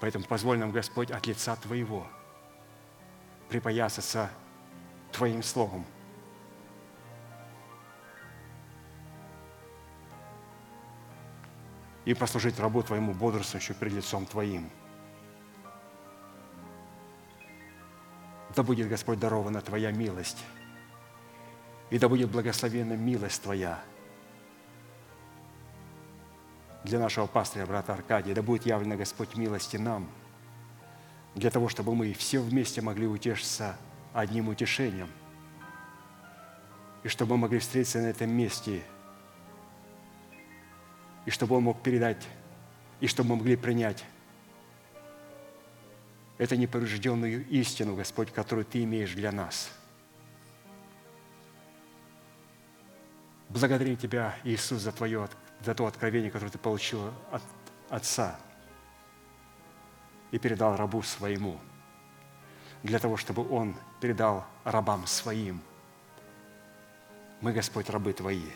Поэтому 0.00 0.24
позволь 0.24 0.58
нам, 0.58 0.72
Господь, 0.72 1.10
от 1.10 1.26
лица 1.26 1.56
Твоего– 1.56 2.06
припоясаться 3.52 4.30
Твоим 5.12 5.42
Словом. 5.42 5.84
И 12.06 12.14
послужить 12.14 12.58
рабу 12.58 12.82
Твоему 12.82 13.12
бодрствующему 13.12 13.76
перед 13.78 13.92
лицом 13.92 14.24
Твоим. 14.24 14.70
Да 18.56 18.62
будет, 18.62 18.88
Господь, 18.88 19.20
дарована 19.20 19.60
Твоя 19.60 19.92
милость, 19.92 20.42
и 21.90 21.98
да 21.98 22.08
будет 22.08 22.30
благословенна 22.30 22.94
милость 22.94 23.42
Твоя 23.42 23.78
для 26.84 26.98
нашего 26.98 27.26
пастыря, 27.26 27.66
брата 27.66 27.92
Аркадия. 27.92 28.34
Да 28.34 28.40
будет 28.40 28.64
явлена, 28.64 28.96
Господь, 28.96 29.36
милости 29.36 29.76
нам– 29.76 30.08
для 31.34 31.50
того, 31.50 31.68
чтобы 31.68 31.94
мы 31.94 32.12
все 32.12 32.40
вместе 32.40 32.80
могли 32.80 33.06
утешиться 33.06 33.76
одним 34.12 34.48
утешением, 34.48 35.08
и 37.02 37.08
чтобы 37.08 37.32
мы 37.32 37.42
могли 37.42 37.58
встретиться 37.58 38.00
на 38.00 38.06
этом 38.06 38.30
месте, 38.30 38.82
и 41.24 41.30
чтобы 41.30 41.56
Он 41.56 41.64
мог 41.64 41.82
передать, 41.82 42.28
и 43.00 43.06
чтобы 43.06 43.30
мы 43.30 43.36
могли 43.36 43.56
принять 43.56 44.04
эту 46.38 46.56
неповрежденную 46.56 47.48
истину, 47.48 47.96
Господь, 47.96 48.32
которую 48.32 48.64
Ты 48.64 48.82
имеешь 48.84 49.12
для 49.12 49.32
нас. 49.32 49.70
Благодарим 53.48 53.96
Тебя, 53.96 54.34
Иисус, 54.44 54.82
за, 54.82 54.92
Твое, 54.92 55.28
за 55.64 55.74
то 55.74 55.86
откровение, 55.86 56.30
которое 56.30 56.50
Ты 56.50 56.58
получил 56.58 57.12
от 57.30 57.42
Отца– 57.88 58.38
и 60.32 60.38
передал 60.38 60.76
рабу 60.76 61.02
своему, 61.02 61.60
для 62.82 62.98
того, 62.98 63.16
чтобы 63.16 63.48
он 63.48 63.76
передал 64.00 64.44
рабам 64.64 65.06
своим. 65.06 65.60
Мы, 67.40 67.52
Господь, 67.52 67.90
рабы 67.90 68.12
Твои. 68.12 68.50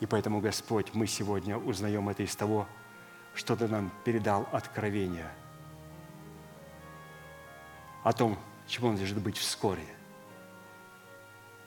И 0.00 0.06
поэтому, 0.06 0.40
Господь, 0.40 0.94
мы 0.94 1.06
сегодня 1.06 1.58
узнаем 1.58 2.08
это 2.08 2.22
из 2.22 2.34
того, 2.36 2.66
что 3.34 3.56
Ты 3.56 3.66
нам 3.66 3.90
передал 4.04 4.48
откровение 4.52 5.30
о 8.04 8.12
том, 8.12 8.38
чему 8.68 8.88
он 8.88 8.96
должен 8.96 9.20
быть 9.20 9.36
вскоре. 9.36 9.84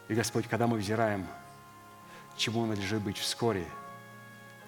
И, 0.08 0.14
Господь, 0.14 0.48
когда 0.48 0.68
мы 0.68 0.78
взираем, 0.78 1.28
чему 2.38 2.62
он 2.62 2.70
надлежит 2.70 3.02
быть 3.02 3.18
вскоре, 3.18 3.66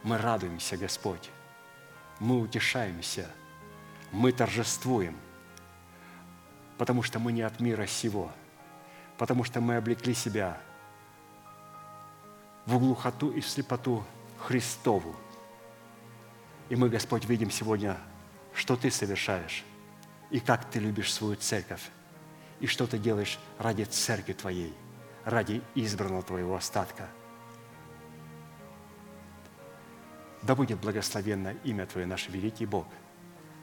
мы 0.03 0.17
радуемся, 0.17 0.75
Господь, 0.75 1.29
мы 2.19 2.41
утешаемся– 2.41 3.29
мы 4.11 4.31
торжествуем, 4.31 5.15
потому 6.77 7.03
что 7.03 7.19
мы 7.19 7.31
не 7.31 7.41
от 7.41 7.59
мира 7.59 7.85
сего, 7.87 8.31
потому 9.17 9.43
что 9.43 9.61
мы 9.61 9.77
облекли 9.77 10.13
себя 10.13 10.59
в 12.65 12.77
глухоту 12.77 13.31
и 13.31 13.39
в 13.39 13.47
слепоту 13.47 14.03
Христову. 14.37 15.15
И 16.69 16.75
мы, 16.75 16.89
Господь, 16.89 17.25
видим 17.25 17.51
сегодня, 17.51 17.97
что 18.53 18.75
Ты 18.75 18.91
совершаешь, 18.91 19.63
и 20.29 20.39
как 20.39 20.69
Ты 20.69 20.79
любишь 20.79 21.13
свою 21.13 21.35
церковь, 21.35 21.89
и 22.59 22.67
что 22.67 22.87
Ты 22.87 22.97
делаешь 22.97 23.39
ради 23.57 23.83
церкви 23.83 24.33
Твоей, 24.33 24.73
ради 25.23 25.61
избранного 25.75 26.23
Твоего 26.23 26.55
остатка. 26.55 27.07
Да 30.41 30.55
будет 30.55 30.79
благословенно 30.79 31.55
имя 31.63 31.85
Твое, 31.85 32.05
наш 32.05 32.27
великий 32.27 32.65
Бог– 32.65 32.87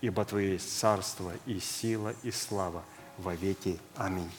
ибо 0.00 0.24
Твое 0.24 0.52
есть 0.52 0.78
царство 0.78 1.32
и 1.46 1.60
сила 1.60 2.14
и 2.22 2.30
слава 2.30 2.82
во 3.18 3.34
веки. 3.34 3.78
Аминь. 3.96 4.30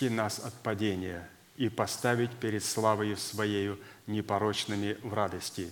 Соблюсти 0.00 0.08
нас 0.08 0.38
от 0.38 0.54
падения 0.62 1.28
и 1.56 1.68
поставить 1.68 2.30
перед 2.40 2.64
славою 2.64 3.16
Своею 3.16 3.78
непорочными 4.06 4.96
в 5.02 5.12
радости, 5.12 5.70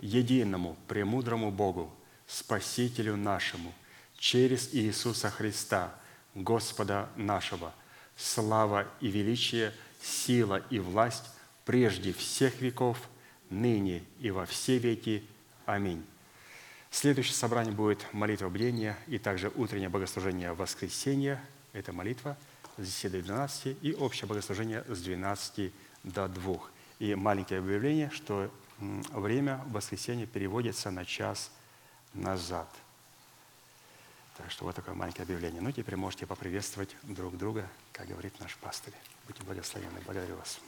единому, 0.00 0.76
премудрому 0.88 1.50
Богу, 1.50 1.92
Спасителю 2.26 3.16
нашему, 3.16 3.72
через 4.18 4.74
Иисуса 4.74 5.30
Христа, 5.30 5.94
Господа 6.34 7.08
нашего, 7.16 7.72
слава 8.16 8.86
и 9.00 9.08
величие, 9.08 9.72
сила 10.00 10.62
и 10.70 10.78
власть 10.78 11.24
прежде 11.64 12.12
всех 12.12 12.60
веков, 12.62 12.98
ныне 13.50 14.02
и 14.20 14.30
во 14.30 14.46
все 14.46 14.78
веки. 14.78 15.22
Аминь. 15.66 16.02
Следующее 16.90 17.34
собрание 17.34 17.74
будет 17.74 18.06
молитва 18.12 18.48
бдения 18.48 18.96
и 19.06 19.18
также 19.18 19.52
утреннее 19.54 19.88
богослужение 19.88 20.52
воскресенья. 20.52 21.40
Это 21.72 21.92
молитва 21.92 22.36
с 22.76 22.82
10 22.82 23.12
до 23.12 23.22
12 23.22 23.78
и 23.82 23.94
общее 23.94 24.28
богослужение 24.28 24.84
с 24.88 25.02
12 25.02 25.72
до 26.04 26.28
2. 26.28 26.58
И 26.98 27.14
маленькое 27.14 27.60
объявление, 27.60 28.10
что 28.10 28.50
время 28.78 29.60
воскресенья 29.68 30.26
переводится 30.26 30.90
на 30.90 31.04
час 31.04 31.50
назад. 32.14 32.68
Так 34.36 34.50
что 34.50 34.64
вот 34.64 34.74
такое 34.74 34.94
маленькое 34.94 35.24
объявление. 35.24 35.62
Ну, 35.62 35.72
теперь 35.72 35.96
можете 35.96 36.26
поприветствовать 36.26 36.94
друг 37.02 37.36
друга, 37.38 37.68
как 37.92 38.08
говорит 38.08 38.38
наш 38.40 38.56
пастырь. 38.56 38.94
Будьте 39.26 39.42
благословенны. 39.44 40.00
Благодарю 40.04 40.36
вас. 40.36 40.60